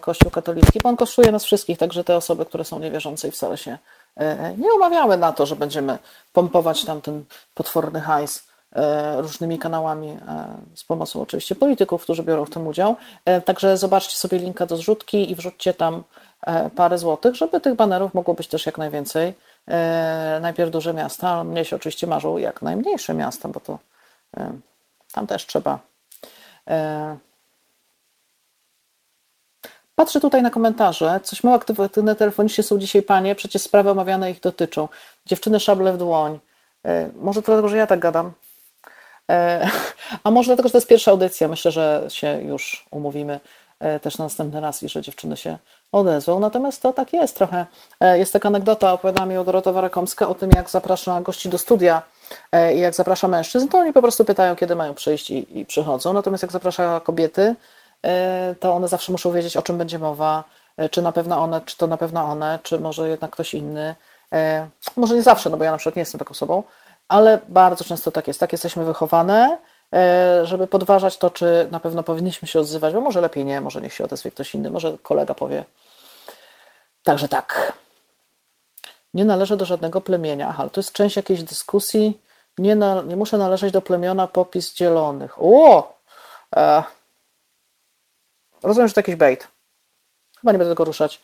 Kościół 0.00 0.30
katolicki, 0.30 0.80
bo 0.82 0.88
on 0.88 0.96
kosztuje 0.96 1.32
nas 1.32 1.44
wszystkich, 1.44 1.78
także 1.78 2.04
te 2.04 2.16
osoby, 2.16 2.46
które 2.46 2.64
są 2.64 2.78
niewierzące 2.78 3.28
i 3.28 3.30
wcale 3.30 3.56
się 3.56 3.78
e, 4.16 4.54
nie 4.58 4.72
umawiamy 4.74 5.16
na 5.16 5.32
to, 5.32 5.46
że 5.46 5.56
będziemy 5.56 5.98
pompować 6.32 6.84
tam 6.84 7.00
ten 7.00 7.24
potworny 7.54 8.00
hajs 8.00 8.46
różnymi 9.16 9.58
kanałami 9.58 10.18
z 10.74 10.84
pomocą 10.84 11.22
oczywiście 11.22 11.54
polityków, 11.54 12.02
którzy 12.02 12.22
biorą 12.22 12.44
w 12.44 12.50
tym 12.50 12.66
udział. 12.66 12.96
Także 13.44 13.76
zobaczcie 13.76 14.16
sobie 14.16 14.38
linka 14.38 14.66
do 14.66 14.76
zrzutki 14.76 15.30
i 15.30 15.34
wrzućcie 15.34 15.74
tam 15.74 16.02
parę 16.76 16.98
złotych, 16.98 17.34
żeby 17.34 17.60
tych 17.60 17.74
banerów 17.74 18.14
mogło 18.14 18.34
być 18.34 18.48
też 18.48 18.66
jak 18.66 18.78
najwięcej. 18.78 19.34
E, 19.68 20.38
najpierw 20.42 20.70
duże 20.70 20.94
miasta, 20.94 21.44
mnie 21.44 21.64
się 21.64 21.76
oczywiście 21.76 22.06
marzą 22.06 22.38
jak 22.38 22.62
najmniejsze 22.62 23.14
miasta, 23.14 23.48
bo 23.48 23.60
to 23.60 23.78
e, 24.36 24.52
tam 25.12 25.26
też 25.26 25.46
trzeba. 25.46 25.78
E, 29.94 29.96
patrzę 29.96 30.20
tutaj 30.20 30.42
na 30.42 30.50
komentarze. 30.50 31.20
Coś 31.22 31.44
mało 31.44 31.56
aktywne 31.56 32.16
telefonicznie 32.16 32.64
są 32.64 32.78
dzisiaj 32.78 33.02
panie, 33.02 33.34
przecież 33.34 33.62
sprawy 33.62 33.90
omawiane 33.90 34.30
ich 34.30 34.40
dotyczą. 34.40 34.88
Dziewczyny 35.26 35.60
szable 35.60 35.92
w 35.92 35.98
dłoń. 35.98 36.40
Może 37.14 37.42
to 37.42 37.46
dlatego, 37.46 37.68
że 37.68 37.76
ja 37.76 37.86
tak 37.86 38.00
gadam. 38.00 38.32
A 40.24 40.30
może 40.30 40.46
dlatego, 40.46 40.68
że 40.68 40.72
to 40.72 40.78
jest 40.78 40.88
pierwsza 40.88 41.10
audycja. 41.10 41.48
Myślę, 41.48 41.70
że 41.70 42.06
się 42.08 42.42
już 42.42 42.86
umówimy 42.90 43.40
też 44.02 44.18
na 44.18 44.24
następny 44.24 44.60
raz 44.60 44.82
i 44.82 44.88
że 44.88 45.02
dziewczyny 45.02 45.36
się 45.36 45.58
odezwał. 45.94 46.40
Natomiast 46.40 46.82
to 46.82 46.92
tak 46.92 47.12
jest 47.12 47.36
trochę. 47.36 47.66
E, 48.00 48.18
jest 48.18 48.32
taka 48.32 48.48
anegdota, 48.48 48.92
opowiada 48.92 49.26
mi 49.26 49.44
Dorota 49.44 49.72
Warakomska 49.72 50.28
o 50.28 50.34
tym, 50.34 50.50
jak 50.56 50.70
zaprasza 50.70 51.20
gości 51.20 51.48
do 51.48 51.58
studia 51.58 52.02
e, 52.52 52.74
i 52.74 52.80
jak 52.80 52.94
zaprasza 52.94 53.28
mężczyzn, 53.28 53.68
to 53.68 53.78
oni 53.78 53.92
po 53.92 54.02
prostu 54.02 54.24
pytają, 54.24 54.56
kiedy 54.56 54.76
mają 54.76 54.94
przyjść 54.94 55.30
i, 55.30 55.58
i 55.58 55.66
przychodzą. 55.66 56.12
Natomiast 56.12 56.42
jak 56.42 56.52
zaprasza 56.52 57.00
kobiety, 57.00 57.42
e, 57.42 57.54
to 58.60 58.74
one 58.74 58.88
zawsze 58.88 59.12
muszą 59.12 59.32
wiedzieć, 59.32 59.56
o 59.56 59.62
czym 59.62 59.78
będzie 59.78 59.98
mowa, 59.98 60.44
czy 60.90 61.02
na 61.02 61.12
pewno 61.12 61.38
one, 61.38 61.60
czy 61.60 61.76
to 61.76 61.86
na 61.86 61.96
pewno 61.96 62.24
one, 62.24 62.58
czy 62.62 62.80
może 62.80 63.08
jednak 63.08 63.30
ktoś 63.30 63.54
inny. 63.54 63.94
Może 64.96 65.14
nie 65.14 65.22
zawsze, 65.22 65.50
no 65.50 65.56
bo 65.56 65.64
ja 65.64 65.70
na 65.70 65.76
przykład 65.76 65.96
nie 65.96 66.00
jestem 66.00 66.18
taką 66.18 66.30
osobą, 66.30 66.62
ale 67.08 67.38
bardzo 67.48 67.84
często 67.84 68.10
tak 68.10 68.28
jest. 68.28 68.40
Tak 68.40 68.52
jesteśmy 68.52 68.84
wychowane, 68.84 69.58
żeby 70.42 70.66
podważać 70.66 71.18
to, 71.18 71.30
czy 71.30 71.68
na 71.70 71.80
pewno 71.80 72.02
powinniśmy 72.02 72.48
się 72.48 72.60
odzywać, 72.60 72.94
bo 72.94 73.00
może 73.00 73.20
lepiej 73.20 73.44
nie, 73.44 73.60
może 73.60 73.80
niech 73.80 73.94
się 73.94 74.04
odezwie 74.04 74.30
ktoś 74.30 74.54
inny, 74.54 74.70
może 74.70 74.98
kolega 75.02 75.34
powie, 75.34 75.64
Także 77.04 77.28
tak. 77.28 77.72
Nie 79.14 79.24
należę 79.24 79.56
do 79.56 79.64
żadnego 79.64 80.00
plemienia. 80.00 80.48
Aha, 80.48 80.68
to 80.72 80.80
jest 80.80 80.92
część 80.92 81.16
jakiejś 81.16 81.42
dyskusji. 81.42 82.20
Nie, 82.58 82.76
na, 82.76 83.02
nie 83.02 83.16
muszę 83.16 83.38
należeć 83.38 83.72
do 83.72 83.82
plemiona 83.82 84.26
popis 84.26 84.74
dzielonych. 84.74 85.34
O! 85.38 85.92
E, 86.56 86.82
rozumiem, 88.64 88.88
że 88.88 88.94
to 88.94 89.00
jakiś 89.00 89.16
bait. 89.16 89.48
Chyba 90.40 90.52
nie 90.52 90.58
będę 90.58 90.72
tego 90.72 90.84
ruszać. 90.84 91.20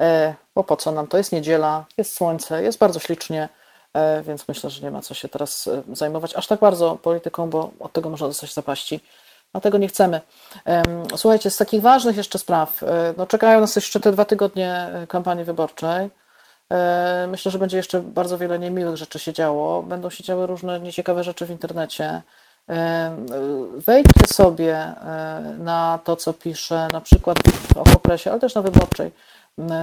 E, 0.00 0.34
bo 0.54 0.64
po 0.64 0.76
co 0.76 0.92
nam 0.92 1.06
to? 1.06 1.18
Jest 1.18 1.32
niedziela, 1.32 1.84
jest 1.98 2.16
słońce, 2.16 2.62
jest 2.62 2.78
bardzo 2.78 3.00
ślicznie, 3.00 3.48
e, 3.94 4.22
więc 4.22 4.48
myślę, 4.48 4.70
że 4.70 4.82
nie 4.82 4.90
ma 4.90 5.02
co 5.02 5.14
się 5.14 5.28
teraz 5.28 5.66
e, 5.66 5.82
zajmować 5.92 6.34
aż 6.34 6.46
tak 6.46 6.60
bardzo 6.60 6.96
polityką, 6.96 7.50
bo 7.50 7.70
od 7.80 7.92
tego 7.92 8.10
można 8.10 8.26
dostać 8.26 8.54
zapaści 8.54 9.00
a 9.52 9.60
tego 9.60 9.78
nie 9.78 9.88
chcemy. 9.88 10.20
Słuchajcie, 11.16 11.50
z 11.50 11.56
takich 11.56 11.82
ważnych 11.82 12.16
jeszcze 12.16 12.38
spraw, 12.38 12.80
no 13.16 13.26
czekają 13.26 13.60
nas 13.60 13.76
jeszcze 13.76 14.00
te 14.00 14.12
dwa 14.12 14.24
tygodnie 14.24 14.88
kampanii 15.08 15.44
wyborczej. 15.44 16.10
Myślę, 17.28 17.52
że 17.52 17.58
będzie 17.58 17.76
jeszcze 17.76 18.00
bardzo 18.00 18.38
wiele 18.38 18.58
niemiłych 18.58 18.96
rzeczy 18.96 19.18
się 19.18 19.32
działo. 19.32 19.82
Będą 19.82 20.10
się 20.10 20.24
działy 20.24 20.46
różne 20.46 20.80
nieciekawe 20.80 21.24
rzeczy 21.24 21.46
w 21.46 21.50
internecie. 21.50 22.22
Wejdźcie 23.76 24.26
sobie 24.26 24.94
na 25.58 25.98
to, 26.04 26.16
co 26.16 26.32
pisze 26.32 26.88
na 26.92 27.00
przykład 27.00 27.38
w 27.74 27.76
Okopresie, 27.76 28.30
ale 28.30 28.40
też 28.40 28.54
na 28.54 28.62
Wyborczej. 28.62 29.10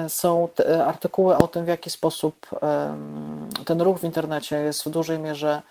Są 0.07 0.47
artykuły 0.85 1.37
o 1.37 1.47
tym, 1.47 1.65
w 1.65 1.67
jaki 1.67 1.89
sposób 1.89 2.45
ten 3.65 3.81
ruch 3.81 3.99
w 3.99 4.03
internecie 4.03 4.55
jest 4.55 4.83
w 4.83 4.89
dużej 4.89 5.19
mierze 5.19 5.61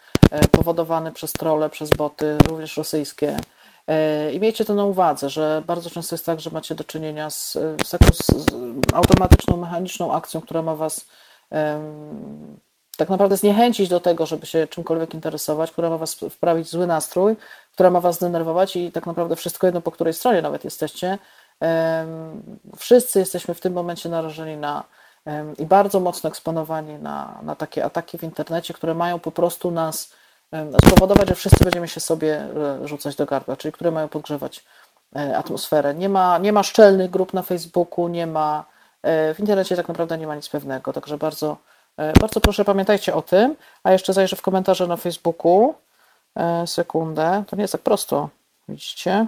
powodowany 0.50 1.12
przez 1.12 1.32
trole, 1.32 1.70
przez 1.70 1.90
boty, 1.90 2.38
również 2.48 2.76
rosyjskie. 2.76 3.36
E, 3.88 4.32
I 4.32 4.40
miejcie 4.40 4.64
to 4.64 4.74
na 4.74 4.84
uwadze, 4.84 5.30
że 5.30 5.62
bardzo 5.66 5.90
często 5.90 6.14
jest 6.14 6.26
tak, 6.26 6.40
że 6.40 6.50
macie 6.50 6.74
do 6.74 6.84
czynienia 6.84 7.30
z, 7.30 7.52
z 7.86 7.90
taką 7.90 8.06
z, 8.12 8.30
automatyczną, 8.94 9.56
mechaniczną 9.56 10.14
akcją, 10.14 10.40
która 10.40 10.62
ma 10.62 10.76
Was 10.76 11.06
tak 12.98 13.08
naprawdę 13.08 13.36
zniechęcić 13.36 13.88
do 13.88 14.00
tego, 14.00 14.26
żeby 14.26 14.46
się 14.46 14.66
czymkolwiek 14.66 15.14
interesować, 15.14 15.70
która 15.70 15.90
ma 15.90 15.98
Was 15.98 16.14
wprawić 16.14 16.66
w 16.66 16.70
zły 16.70 16.86
nastrój, 16.86 17.36
która 17.72 17.90
ma 17.90 18.00
Was 18.00 18.16
zdenerwować 18.16 18.76
i 18.76 18.92
tak 18.92 19.06
naprawdę 19.06 19.36
wszystko 19.36 19.66
jedno, 19.66 19.80
po 19.80 19.90
której 19.90 20.14
stronie 20.14 20.42
nawet 20.42 20.64
jesteście. 20.64 21.18
Wszyscy 22.76 23.18
jesteśmy 23.18 23.54
w 23.54 23.60
tym 23.60 23.72
momencie 23.72 24.08
narażeni 24.08 24.56
na 24.56 24.84
i 25.58 25.66
bardzo 25.66 26.00
mocno 26.00 26.28
eksponowani 26.28 26.94
na, 26.94 27.38
na 27.42 27.56
takie 27.56 27.84
ataki 27.84 28.18
w 28.18 28.22
internecie, 28.22 28.74
które 28.74 28.94
mają 28.94 29.18
po 29.18 29.30
prostu 29.32 29.70
nas 29.70 30.12
spowodować, 30.86 31.28
że 31.28 31.34
wszyscy 31.34 31.64
będziemy 31.64 31.88
się 31.88 32.00
sobie 32.00 32.36
e, 32.36 32.88
rzucać 32.88 33.16
do 33.16 33.26
gardła, 33.26 33.56
czyli 33.56 33.72
które 33.72 33.90
mają 33.90 34.08
podgrzewać 34.08 34.64
e, 35.16 35.38
atmosferę. 35.38 35.94
Nie 35.94 36.08
ma, 36.08 36.38
nie 36.38 36.52
ma 36.52 36.62
szczelnych 36.62 37.10
grup 37.10 37.34
na 37.34 37.42
Facebooku, 37.42 38.08
nie 38.08 38.26
ma 38.26 38.64
e, 39.02 39.34
w 39.34 39.40
internecie 39.40 39.76
tak 39.76 39.88
naprawdę 39.88 40.18
nie 40.18 40.26
ma 40.26 40.36
nic 40.36 40.48
pewnego, 40.48 40.92
także 40.92 41.18
bardzo, 41.18 41.56
bardzo 42.20 42.40
proszę 42.40 42.64
pamiętajcie 42.64 43.14
o 43.14 43.22
tym, 43.22 43.56
a 43.82 43.92
jeszcze 43.92 44.12
zajrzę 44.12 44.36
w 44.36 44.42
komentarze 44.42 44.86
na 44.86 44.96
Facebooku, 44.96 45.74
sekundę, 46.66 47.44
to 47.46 47.56
nie 47.56 47.62
jest 47.62 47.72
tak 47.72 47.82
prosto, 47.82 48.28
widzicie. 48.68 49.26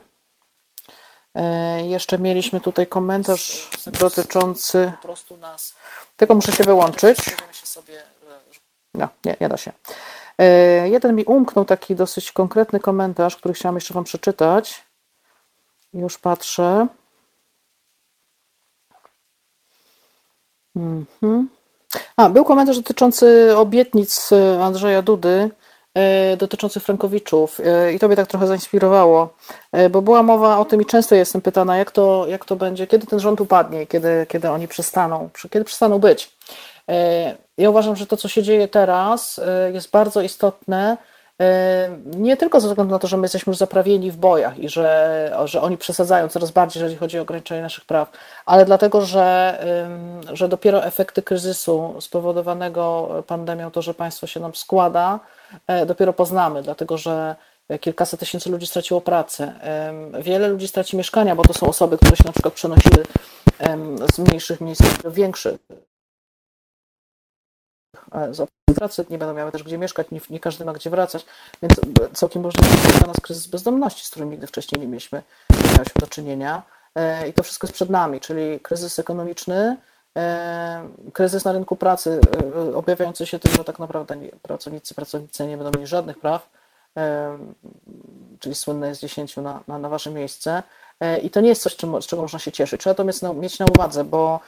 Jeszcze 1.82 2.18
mieliśmy 2.18 2.60
tutaj 2.60 2.86
komentarz 2.86 3.70
dotyczący. 3.86 4.92
Po 4.97 5.02
prostu 5.02 5.36
nas. 5.36 5.74
Tylko 6.16 6.34
muszę 6.34 6.52
się 6.52 6.64
wyłączyć. 6.64 7.18
No, 8.94 9.09
nie, 9.24 9.36
nie 9.40 9.48
da 9.48 9.56
się. 9.56 9.72
E, 10.38 10.44
jeden 10.88 11.14
mi 11.14 11.24
umknął 11.24 11.64
taki 11.64 11.94
dosyć 11.94 12.32
konkretny 12.32 12.80
komentarz, 12.80 13.36
który 13.36 13.55
chciałam 13.55 13.74
jeszcze 13.74 13.94
Wam 13.94 14.05
przeczytać. 14.05 14.84
Już 15.92 16.18
patrzę. 16.18 16.86
Mhm. 20.76 21.48
A, 22.16 22.28
był 22.28 22.44
komentarz 22.44 22.76
dotyczący 22.76 23.56
obietnic 23.56 24.32
e, 24.32 24.64
Andrzeja 24.64 25.02
Dudy 25.02 25.50
e, 25.94 26.36
dotyczących 26.36 26.82
Frankowiczów 26.82 27.60
i 27.94 27.98
to 27.98 28.06
mnie 28.06 28.16
tak 28.16 28.26
trochę 28.26 28.46
zainspirowało, 28.46 29.34
bo 29.90 30.02
była 30.02 30.22
mowa 30.22 30.58
o 30.58 30.64
tym 30.64 30.82
i 30.82 30.86
często 30.86 31.14
jestem 31.14 31.40
pytana, 31.40 31.76
jak 31.76 31.90
to, 31.90 32.26
jak 32.28 32.44
to 32.44 32.56
będzie, 32.56 32.86
kiedy 32.86 33.06
ten 33.06 33.20
rząd 33.20 33.40
upadnie, 33.40 33.86
kiedy, 33.86 34.26
kiedy 34.28 34.50
oni 34.50 34.68
przestaną, 34.68 35.30
kiedy 35.50 35.64
przestaną 35.64 35.98
być. 35.98 36.36
Ja 37.58 37.70
uważam, 37.70 37.96
że 37.96 38.06
to, 38.06 38.16
co 38.16 38.28
się 38.28 38.42
dzieje 38.42 38.68
teraz, 38.68 39.40
jest 39.72 39.90
bardzo 39.90 40.22
istotne. 40.22 40.96
E, 41.40 41.90
nie 42.04 42.36
tylko 42.36 42.60
ze 42.60 42.68
względu 42.68 42.92
na 42.92 42.98
to, 42.98 43.08
że 43.08 43.16
my 43.16 43.24
jesteśmy 43.24 43.50
już 43.50 43.58
zaprawieni 43.58 44.10
w 44.10 44.16
bojach 44.16 44.58
i 44.58 44.68
że, 44.68 45.32
że 45.44 45.62
oni 45.62 45.78
przesadzają 45.78 46.28
coraz 46.28 46.50
bardziej, 46.50 46.80
jeżeli 46.80 46.98
chodzi 46.98 47.18
o 47.18 47.22
ograniczenie 47.22 47.62
naszych 47.62 47.84
praw, 47.84 48.10
ale 48.46 48.64
dlatego, 48.64 49.00
że, 49.00 49.58
że 50.32 50.48
dopiero 50.48 50.84
efekty 50.84 51.22
kryzysu 51.22 51.94
spowodowanego 52.00 53.08
pandemią, 53.26 53.70
to, 53.70 53.82
że 53.82 53.94
państwo 53.94 54.26
się 54.26 54.40
nam 54.40 54.54
składa, 54.54 55.20
dopiero 55.86 56.12
poznamy, 56.12 56.62
dlatego 56.62 56.98
że 56.98 57.36
kilkaset 57.80 58.20
tysięcy 58.20 58.50
ludzi 58.50 58.66
straciło 58.66 59.00
pracę. 59.00 59.52
Wiele 60.20 60.48
ludzi 60.48 60.68
straci 60.68 60.96
mieszkania, 60.96 61.36
bo 61.36 61.42
to 61.42 61.54
są 61.54 61.66
osoby, 61.66 61.96
które 61.96 62.16
się 62.16 62.24
na 62.26 62.32
przykład 62.32 62.54
przenosiły 62.54 63.04
z 64.14 64.18
mniejszych 64.18 64.60
miejsc 64.60 65.02
do 65.02 65.10
większych 65.10 65.54
z 68.35 68.74
pracy, 68.74 69.05
nie 69.10 69.18
będą 69.18 69.35
miały 69.35 69.52
też 69.52 69.62
gdzie 69.62 69.78
mieszkać, 69.78 70.06
nie, 70.10 70.20
nie, 70.31 70.40
każdy 70.40 70.64
ma 70.64 70.72
gdzie 70.72 70.90
wracać, 70.90 71.27
więc 71.62 71.81
całkiem 72.12 72.43
możliwe 72.43 72.68
jest 72.68 72.98
dla 72.98 73.06
nas 73.06 73.16
kryzys 73.22 73.47
bezdomności, 73.47 74.06
z 74.06 74.10
którym 74.10 74.31
nigdy 74.31 74.47
wcześniej 74.47 74.81
nie 74.81 74.89
mieliśmy, 74.89 75.22
nie 75.51 75.85
do 76.01 76.06
czynienia. 76.06 76.62
E, 76.94 77.28
I 77.28 77.32
to 77.32 77.43
wszystko 77.43 77.66
jest 77.66 77.74
przed 77.74 77.90
nami, 77.90 78.20
czyli 78.20 78.60
kryzys 78.60 78.98
ekonomiczny, 78.98 79.77
e, 80.16 80.89
kryzys 81.12 81.44
na 81.44 81.52
rynku 81.52 81.77
pracy, 81.77 82.20
e, 82.70 82.77
objawiający 82.77 83.27
się 83.27 83.39
tym, 83.39 83.52
że 83.52 83.64
tak 83.64 83.78
naprawdę 83.78 84.16
pracownicy, 84.43 84.94
pracownice 84.94 85.47
nie 85.47 85.56
będą 85.56 85.78
mieli 85.78 85.86
żadnych 85.86 86.18
praw, 86.18 86.51
czyli 88.40 88.55
słynne 88.55 88.89
jest 88.89 89.01
10 89.01 89.36
na, 89.36 89.60
na, 89.68 89.78
na 89.78 89.89
wasze 89.89 90.10
miejsce. 90.10 90.62
I 91.22 91.31
to 91.31 91.40
nie 91.40 91.48
jest 91.48 91.62
coś, 91.62 91.77
z 92.01 92.06
czego 92.06 92.22
można 92.22 92.39
się 92.39 92.52
cieszyć. 92.52 92.81
Trzeba 92.81 92.94
to 92.94 93.05
mieć 93.35 93.59
na 93.59 93.66
uwadze, 93.66 94.05
bo 94.05 94.40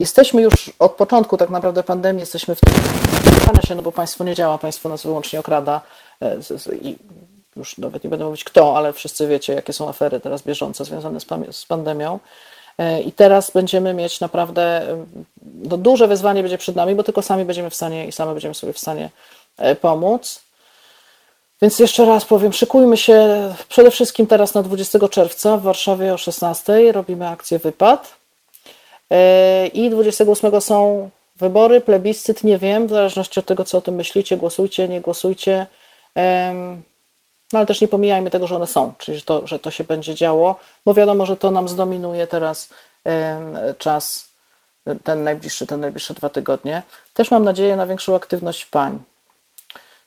Jesteśmy 0.00 0.42
już 0.42 0.72
od 0.78 0.92
początku 0.92 1.36
tak 1.36 1.50
naprawdę 1.50 1.82
pandemii, 1.82 2.20
jesteśmy 2.20 2.54
w 2.54 2.60
tym 2.60 2.72
się, 3.66 3.74
no 3.74 3.82
bo 3.82 3.92
państwo 3.92 4.24
nie 4.24 4.34
działa, 4.34 4.58
państwo 4.58 4.88
nas 4.88 5.02
wyłącznie 5.02 5.40
okrada 5.40 5.80
e, 6.22 6.38
i 6.82 6.96
już 7.56 7.78
nawet 7.78 8.04
nie 8.04 8.10
będę 8.10 8.24
mówić 8.24 8.44
kto, 8.44 8.76
ale 8.76 8.92
wszyscy 8.92 9.26
wiecie, 9.26 9.52
jakie 9.52 9.72
są 9.72 9.88
afery 9.88 10.20
teraz 10.20 10.42
bieżące 10.42 10.84
związane 10.84 11.20
z 11.50 11.66
pandemią. 11.66 12.18
E, 12.78 13.00
I 13.02 13.12
teraz 13.12 13.50
będziemy 13.50 13.94
mieć 13.94 14.20
naprawdę 14.20 14.86
no, 15.42 15.76
duże 15.76 16.08
wyzwanie 16.08 16.42
będzie 16.42 16.58
przed 16.58 16.76
nami, 16.76 16.94
bo 16.94 17.02
tylko 17.02 17.22
sami 17.22 17.44
będziemy 17.44 17.70
w 17.70 17.74
stanie 17.74 18.06
i 18.06 18.12
same 18.12 18.32
będziemy 18.32 18.54
sobie 18.54 18.72
w 18.72 18.78
stanie 18.78 19.10
pomóc. 19.80 20.40
Więc 21.62 21.78
jeszcze 21.78 22.04
raz 22.04 22.24
powiem, 22.24 22.52
szykujmy 22.52 22.96
się 22.96 23.48
przede 23.68 23.90
wszystkim 23.90 24.26
teraz 24.26 24.54
na 24.54 24.62
20 24.62 25.08
czerwca 25.08 25.56
w 25.56 25.62
Warszawie 25.62 26.14
o 26.14 26.18
16 26.18 26.92
robimy 26.92 27.28
akcję 27.28 27.58
Wypad. 27.58 28.15
I 29.72 29.90
28 29.90 30.60
są 30.60 31.10
wybory, 31.36 31.80
plebiscyt, 31.80 32.44
nie 32.44 32.58
wiem, 32.58 32.86
w 32.86 32.90
zależności 32.90 33.40
od 33.40 33.46
tego, 33.46 33.64
co 33.64 33.78
o 33.78 33.80
tym 33.80 33.94
myślicie, 33.94 34.36
głosujcie, 34.36 34.88
nie 34.88 35.00
głosujcie. 35.00 35.66
No 37.52 37.58
ale 37.58 37.66
też 37.66 37.80
nie 37.80 37.88
pomijajmy 37.88 38.30
tego, 38.30 38.46
że 38.46 38.56
one 38.56 38.66
są, 38.66 38.92
czyli 38.98 39.18
że 39.18 39.24
to, 39.24 39.46
że 39.46 39.58
to 39.58 39.70
się 39.70 39.84
będzie 39.84 40.14
działo, 40.14 40.56
bo 40.84 40.94
wiadomo, 40.94 41.26
że 41.26 41.36
to 41.36 41.50
nam 41.50 41.68
zdominuje 41.68 42.26
teraz 42.26 42.68
czas, 43.78 44.28
ten 45.04 45.24
najbliższy, 45.24 45.66
ten 45.66 45.80
najbliższe 45.80 46.14
dwa 46.14 46.28
tygodnie. 46.28 46.82
Też 47.14 47.30
mam 47.30 47.44
nadzieję 47.44 47.76
na 47.76 47.86
większą 47.86 48.14
aktywność 48.16 48.66
pań. 48.66 48.98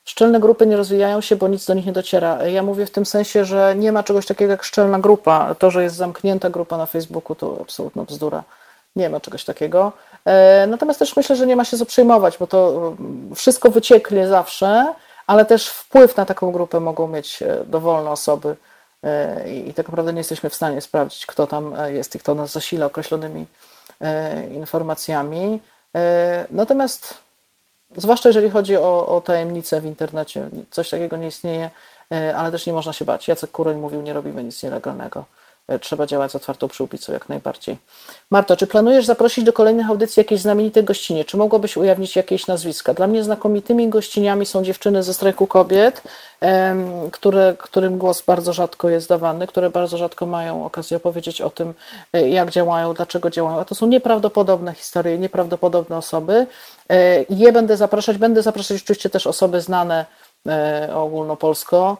Szczelne 0.04 0.40
grupy 0.40 0.66
nie 0.66 0.76
rozwijają 0.76 1.20
się, 1.20 1.36
bo 1.36 1.48
nic 1.48 1.66
do 1.66 1.74
nich 1.74 1.86
nie 1.86 1.92
dociera. 1.92 2.46
Ja 2.46 2.62
mówię 2.62 2.86
w 2.86 2.90
tym 2.90 3.06
sensie, 3.06 3.44
że 3.44 3.74
nie 3.76 3.92
ma 3.92 4.02
czegoś 4.02 4.26
takiego 4.26 4.50
jak 4.50 4.62
szczelna 4.62 4.98
grupa. 4.98 5.54
To, 5.54 5.70
że 5.70 5.82
jest 5.82 5.96
zamknięta 5.96 6.50
grupa 6.50 6.76
na 6.76 6.86
Facebooku, 6.86 7.36
to 7.36 7.58
absolutna 7.60 8.04
bzdura. 8.04 8.42
Nie 8.96 9.10
ma 9.10 9.20
czegoś 9.20 9.44
takiego. 9.44 9.92
Natomiast 10.68 10.98
też 10.98 11.16
myślę, 11.16 11.36
że 11.36 11.46
nie 11.46 11.56
ma 11.56 11.64
się 11.64 11.78
co 11.78 11.86
przejmować, 11.86 12.38
bo 12.38 12.46
to 12.46 12.92
wszystko 13.34 13.70
wycieknie 13.70 14.28
zawsze, 14.28 14.94
ale 15.26 15.44
też 15.44 15.68
wpływ 15.68 16.16
na 16.16 16.26
taką 16.26 16.52
grupę 16.52 16.80
mogą 16.80 17.08
mieć 17.08 17.42
dowolne 17.66 18.10
osoby 18.10 18.56
i 19.66 19.74
tak 19.74 19.86
naprawdę 19.86 20.12
nie 20.12 20.20
jesteśmy 20.20 20.50
w 20.50 20.54
stanie 20.54 20.80
sprawdzić, 20.80 21.26
kto 21.26 21.46
tam 21.46 21.74
jest 21.86 22.14
i 22.14 22.18
kto 22.18 22.34
nas 22.34 22.52
zasila 22.52 22.86
określonymi 22.86 23.46
informacjami. 24.54 25.60
Natomiast 26.50 27.14
zwłaszcza 27.96 28.28
jeżeli 28.28 28.50
chodzi 28.50 28.76
o, 28.76 29.06
o 29.06 29.20
tajemnice 29.20 29.80
w 29.80 29.84
internecie, 29.84 30.48
coś 30.70 30.90
takiego 30.90 31.16
nie 31.16 31.26
istnieje, 31.26 31.70
ale 32.36 32.50
też 32.50 32.66
nie 32.66 32.72
można 32.72 32.92
się 32.92 33.04
bać. 33.04 33.28
Jacek 33.28 33.50
Kuroń 33.50 33.76
mówił, 33.76 34.02
nie 34.02 34.12
robimy 34.12 34.44
nic 34.44 34.62
nielegalnego. 34.62 35.24
Trzeba 35.80 36.06
działać 36.06 36.32
z 36.32 36.34
otwartą 36.34 36.68
przyłbicą 36.68 37.12
jak 37.12 37.28
najbardziej. 37.28 37.76
Marto, 38.30 38.56
czy 38.56 38.66
planujesz 38.66 39.06
zaprosić 39.06 39.44
do 39.44 39.52
kolejnych 39.52 39.90
audycji 39.90 40.20
jakieś 40.20 40.40
znamienite 40.40 40.82
gościnie? 40.82 41.24
Czy 41.24 41.36
mogłabyś 41.36 41.76
ujawnić 41.76 42.16
jakieś 42.16 42.46
nazwiska? 42.46 42.94
Dla 42.94 43.06
mnie 43.06 43.24
znakomitymi 43.24 43.88
gościniami 43.88 44.46
są 44.46 44.62
dziewczyny 44.62 45.02
ze 45.02 45.14
strajku 45.14 45.46
kobiet, 45.46 46.02
które, 47.12 47.54
którym 47.58 47.98
głos 47.98 48.22
bardzo 48.22 48.52
rzadko 48.52 48.88
jest 48.88 49.08
dawany, 49.08 49.46
które 49.46 49.70
bardzo 49.70 49.96
rzadko 49.96 50.26
mają 50.26 50.64
okazję 50.64 50.96
opowiedzieć 50.96 51.40
o 51.40 51.50
tym, 51.50 51.74
jak 52.12 52.50
działają, 52.50 52.94
dlaczego 52.94 53.30
działają. 53.30 53.60
A 53.60 53.64
to 53.64 53.74
są 53.74 53.86
nieprawdopodobne 53.86 54.74
historie, 54.74 55.18
nieprawdopodobne 55.18 55.96
osoby. 55.96 56.46
Je 57.30 57.52
będę 57.52 57.76
zapraszać, 57.76 58.18
będę 58.18 58.42
zapraszać 58.42 58.82
oczywiście 58.82 59.10
też 59.10 59.26
osoby 59.26 59.60
znane 59.60 60.06
ogólnopolsko 60.94 61.96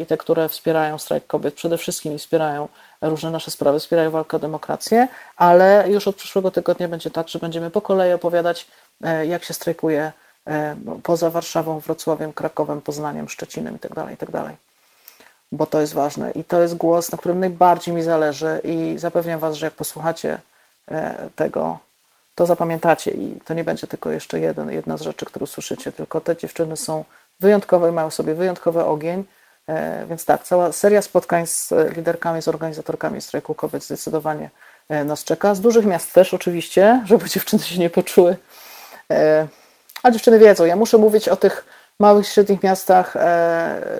i 0.00 0.06
te, 0.06 0.16
które 0.16 0.48
wspierają 0.48 0.98
strajk 0.98 1.26
kobiet, 1.26 1.54
przede 1.54 1.78
wszystkim 1.78 2.18
wspierają 2.18 2.68
różne 3.00 3.30
nasze 3.30 3.50
sprawy, 3.50 3.80
wspierają 3.80 4.10
walkę 4.10 4.36
o 4.36 4.40
demokrację, 4.40 5.08
ale 5.36 5.84
już 5.88 6.08
od 6.08 6.16
przyszłego 6.16 6.50
tygodnia 6.50 6.88
będzie 6.88 7.10
tak, 7.10 7.28
że 7.28 7.38
będziemy 7.38 7.70
po 7.70 7.80
kolei 7.80 8.12
opowiadać, 8.12 8.66
jak 9.28 9.44
się 9.44 9.54
strajkuje 9.54 10.12
poza 11.02 11.30
Warszawą, 11.30 11.80
Wrocławiem, 11.80 12.32
Krakowem, 12.32 12.80
Poznaniem, 12.80 13.28
Szczecinem 13.28 13.74
itd., 13.74 14.06
itd. 14.10 14.50
Bo 15.52 15.66
to 15.66 15.80
jest 15.80 15.94
ważne 15.94 16.30
i 16.30 16.44
to 16.44 16.62
jest 16.62 16.74
głos, 16.76 17.12
na 17.12 17.18
którym 17.18 17.40
najbardziej 17.40 17.94
mi 17.94 18.02
zależy 18.02 18.60
i 18.64 18.94
zapewniam 18.98 19.40
Was, 19.40 19.56
że 19.56 19.66
jak 19.66 19.74
posłuchacie 19.74 20.38
tego, 21.36 21.78
to 22.34 22.46
zapamiętacie 22.46 23.10
i 23.10 23.38
to 23.44 23.54
nie 23.54 23.64
będzie 23.64 23.86
tylko 23.86 24.10
jeszcze 24.10 24.40
jeden, 24.40 24.70
jedna 24.70 24.96
z 24.96 25.02
rzeczy, 25.02 25.26
którą 25.26 25.46
słyszycie, 25.46 25.92
tylko 25.92 26.20
te 26.20 26.36
dziewczyny 26.36 26.76
są 26.76 27.04
wyjątkowe 27.40 27.88
i 27.88 27.92
mają 27.92 28.10
sobie 28.10 28.34
wyjątkowy 28.34 28.84
ogień, 28.84 29.24
więc 30.08 30.24
tak, 30.24 30.42
cała 30.42 30.72
seria 30.72 31.02
spotkań 31.02 31.46
z 31.46 31.70
liderkami, 31.96 32.42
z 32.42 32.48
organizatorkami 32.48 33.20
strajku 33.20 33.54
kobiet 33.54 33.84
zdecydowanie 33.84 34.50
nas 35.04 35.24
czeka. 35.24 35.54
Z 35.54 35.60
dużych 35.60 35.86
miast 35.86 36.12
też 36.12 36.34
oczywiście, 36.34 37.00
żeby 37.06 37.28
dziewczyny 37.28 37.62
się 37.62 37.78
nie 37.78 37.90
poczuły. 37.90 38.36
A 40.02 40.10
dziewczyny 40.10 40.38
wiedzą, 40.38 40.64
ja 40.64 40.76
muszę 40.76 40.98
mówić 40.98 41.28
o 41.28 41.36
tych 41.36 41.64
małych, 41.98 42.28
średnich 42.28 42.62
miastach, 42.62 43.14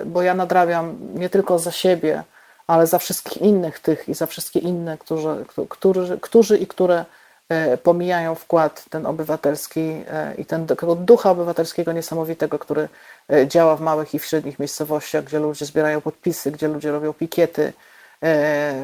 bo 0.05 0.21
ja 0.21 0.33
nadrabiam 0.33 0.97
nie 1.13 1.29
tylko 1.29 1.59
za 1.59 1.71
siebie, 1.71 2.23
ale 2.67 2.87
za 2.87 2.99
wszystkich 2.99 3.37
innych 3.41 3.79
tych 3.79 4.09
i 4.09 4.13
za 4.13 4.25
wszystkie 4.25 4.59
inne, 4.59 4.97
którzy, 4.97 5.45
którzy, 5.69 6.19
którzy 6.21 6.57
i 6.57 6.67
które 6.67 7.05
pomijają 7.83 8.35
wkład 8.35 8.85
ten 8.89 9.05
obywatelski 9.05 10.03
i 10.37 10.45
ten 10.45 10.67
tego 10.67 10.95
ducha 10.95 11.31
obywatelskiego 11.31 11.91
niesamowitego, 11.91 12.59
który 12.59 12.89
działa 13.47 13.75
w 13.75 13.81
małych 13.81 14.13
i 14.13 14.19
w 14.19 14.25
średnich 14.25 14.59
miejscowościach, 14.59 15.23
gdzie 15.23 15.39
ludzie 15.39 15.65
zbierają 15.65 16.01
podpisy, 16.01 16.51
gdzie 16.51 16.67
ludzie 16.67 16.91
robią 16.91 17.13
pikiety, 17.13 17.73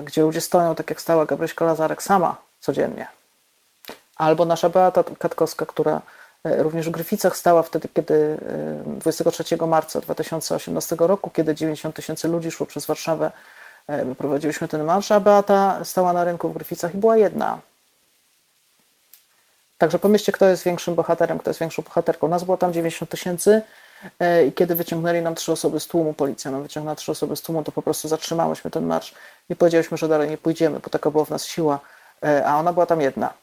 gdzie 0.04 0.22
ludzie 0.22 0.42
stoją, 0.42 0.76
tak 0.76 0.90
jak 0.90 1.02
stała 1.02 1.26
Gabryśka 1.26 1.66
Lazarek 1.66 2.04
sama 2.04 2.36
codziennie. 2.60 3.08
Albo 4.16 4.46
nasza 4.46 4.70
Beata 4.70 5.04
Katkowska, 5.20 5.66
która 5.66 6.02
również 6.44 6.88
w 6.88 6.92
Gryficach 6.92 7.38
stała 7.38 7.64
wtedy, 7.64 7.88
kiedy 7.94 8.38
23 8.86 9.58
marca 9.68 10.02
2018 10.02 10.96
roku, 11.00 11.30
kiedy 11.30 11.56
90 11.56 11.96
tysięcy 11.96 12.28
ludzi 12.28 12.52
szło 12.52 12.66
przez 12.66 12.86
Warszawę, 12.86 13.32
my 14.06 14.16
prowadziliśmy 14.16 14.68
ten 14.68 14.84
marsz, 14.84 15.12
a 15.12 15.20
Beata 15.20 15.86
stała 15.86 16.14
na 16.14 16.24
rynku 16.24 16.50
w 16.50 16.54
Gryficach 16.54 16.96
i 16.96 16.98
była 16.98 17.18
jedna. 17.18 17.60
Także 19.80 20.00
pomyślcie, 20.00 20.32
kto 20.32 20.48
jest 20.48 20.64
większym 20.64 20.96
bohaterem, 20.96 21.40
kto 21.40 21.50
jest 21.50 21.60
większą 21.60 21.82
bohaterką. 21.82 22.28
Nas 22.28 22.44
było 22.44 22.58
tam 22.58 22.74
90 22.74 23.12
tysięcy 23.12 23.62
i 24.48 24.52
kiedy 24.52 24.76
wyciągnęli 24.76 25.22
nam 25.22 25.36
trzy 25.36 25.52
osoby 25.52 25.80
z 25.80 25.88
tłumu, 25.88 26.14
policja 26.14 26.52
nam 26.52 26.64
wyciągnęła 26.64 26.96
trzy 26.96 27.12
osoby 27.12 27.36
z 27.36 27.42
tłumu, 27.42 27.64
to 27.64 27.72
po 27.72 27.82
prostu 27.82 28.08
zatrzymałyśmy 28.08 28.72
ten 28.72 28.86
marsz 28.86 29.14
i 29.50 29.56
powiedzieliśmy, 29.56 29.98
że 29.98 30.08
dalej 30.08 30.30
nie 30.30 30.38
pójdziemy, 30.38 30.80
bo 30.80 30.90
taka 30.90 31.12
była 31.12 31.26
w 31.26 31.30
nas 31.30 31.46
siła, 31.46 31.80
a 32.46 32.60
ona 32.60 32.74
była 32.74 32.86
tam 32.86 33.02
jedna. 33.02 33.34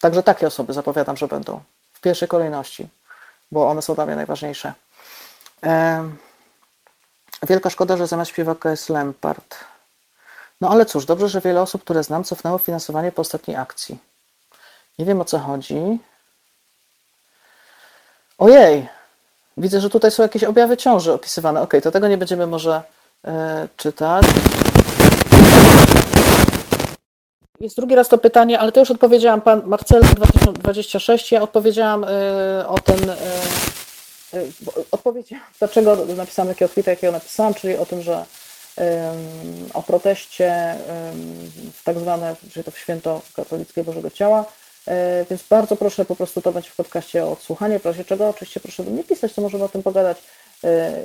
Także 0.00 0.22
takie 0.22 0.46
osoby 0.46 0.72
zapowiadam, 0.72 1.16
że 1.16 1.28
będą 1.28 1.60
w 1.92 2.00
pierwszej 2.00 2.28
kolejności, 2.28 2.88
bo 3.52 3.68
one 3.68 3.82
są 3.82 3.94
dla 3.94 4.06
mnie 4.06 4.16
najważniejsze. 4.16 4.72
Wielka 7.42 7.70
szkoda, 7.70 7.96
że 7.96 8.06
zamiast 8.06 8.30
śpiewaka 8.30 8.70
jest 8.70 8.88
Lampard. 8.88 9.56
No 10.60 10.70
ale 10.70 10.86
cóż, 10.86 11.06
dobrze, 11.06 11.28
że 11.28 11.40
wiele 11.40 11.62
osób, 11.62 11.84
które 11.84 12.02
znam, 12.02 12.24
cofnęło 12.24 12.58
finansowanie 12.58 13.12
po 13.12 13.22
ostatniej 13.22 13.56
akcji. 13.56 13.98
Nie 14.98 15.04
wiem 15.04 15.20
o 15.20 15.24
co 15.24 15.38
chodzi. 15.38 15.98
Ojej, 18.38 18.88
widzę, 19.56 19.80
że 19.80 19.90
tutaj 19.90 20.10
są 20.10 20.22
jakieś 20.22 20.44
objawy 20.44 20.76
ciąży 20.76 21.12
opisywane. 21.12 21.60
Ok, 21.60 21.72
to 21.82 21.90
tego 21.90 22.08
nie 22.08 22.18
będziemy 22.18 22.46
może 22.46 22.82
e, 23.24 23.68
czytać. 23.76 24.24
Jest 27.60 27.76
drugi 27.76 27.94
raz 27.94 28.08
to 28.08 28.18
pytanie, 28.18 28.58
ale 28.58 28.72
to 28.72 28.80
już 28.80 28.90
odpowiedziałam 28.90 29.40
pan 29.40 29.62
Marcel 29.66 30.02
2026. 30.02 31.32
Ja 31.32 31.42
odpowiedziałam 31.42 32.04
e, 32.04 32.08
o 32.68 32.78
ten. 32.78 32.98
Odpowiedziałam, 34.90 35.44
dlaczego 35.58 35.96
napisałam 36.16 36.48
takiego 36.48 36.68
tweeta, 36.68 36.90
jakiego 36.90 37.12
napisałam, 37.12 37.54
czyli 37.54 37.76
o 37.76 37.86
tym, 37.86 38.02
że 38.02 38.24
o 39.74 39.82
proteście 39.82 40.74
w 41.72 41.84
tak 41.84 41.98
zwane, 41.98 42.36
czyli 42.52 42.64
to 42.64 42.70
w 42.70 42.78
święto 42.78 43.20
katolickie 43.36 43.84
Bożego 43.84 44.10
Ciała, 44.10 44.44
więc 45.30 45.42
bardzo 45.42 45.76
proszę 45.76 46.04
po 46.04 46.16
prostu 46.16 46.42
to 46.42 46.52
będzie 46.52 46.70
w 46.70 46.76
podcaście 46.76 47.24
o 47.24 47.32
odsłuchanie, 47.32 47.78
w 47.78 47.86
razie 47.86 48.04
czego 48.04 48.28
oczywiście 48.28 48.60
proszę 48.60 48.84
do 48.84 48.90
mnie 48.90 49.04
pisać, 49.04 49.32
to 49.32 49.42
możemy 49.42 49.64
o 49.64 49.68
tym 49.68 49.82
pogadać. 49.82 50.18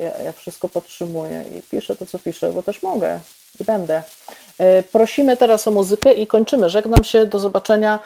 Ja, 0.01 0.23
ja 0.23 0.31
wszystko 0.31 0.69
podtrzymuję 0.69 1.45
i 1.57 1.61
piszę 1.61 1.95
to, 1.95 2.05
co 2.05 2.19
piszę, 2.19 2.51
bo 2.51 2.63
też 2.63 2.83
mogę 2.83 3.19
i 3.59 3.63
będę. 3.63 4.03
Prosimy 4.91 5.37
teraz 5.37 5.67
o 5.67 5.71
muzykę 5.71 6.13
i 6.13 6.27
kończymy. 6.27 6.69
Żegnam 6.69 7.03
się, 7.03 7.25
do 7.25 7.39
zobaczenia 7.39 7.99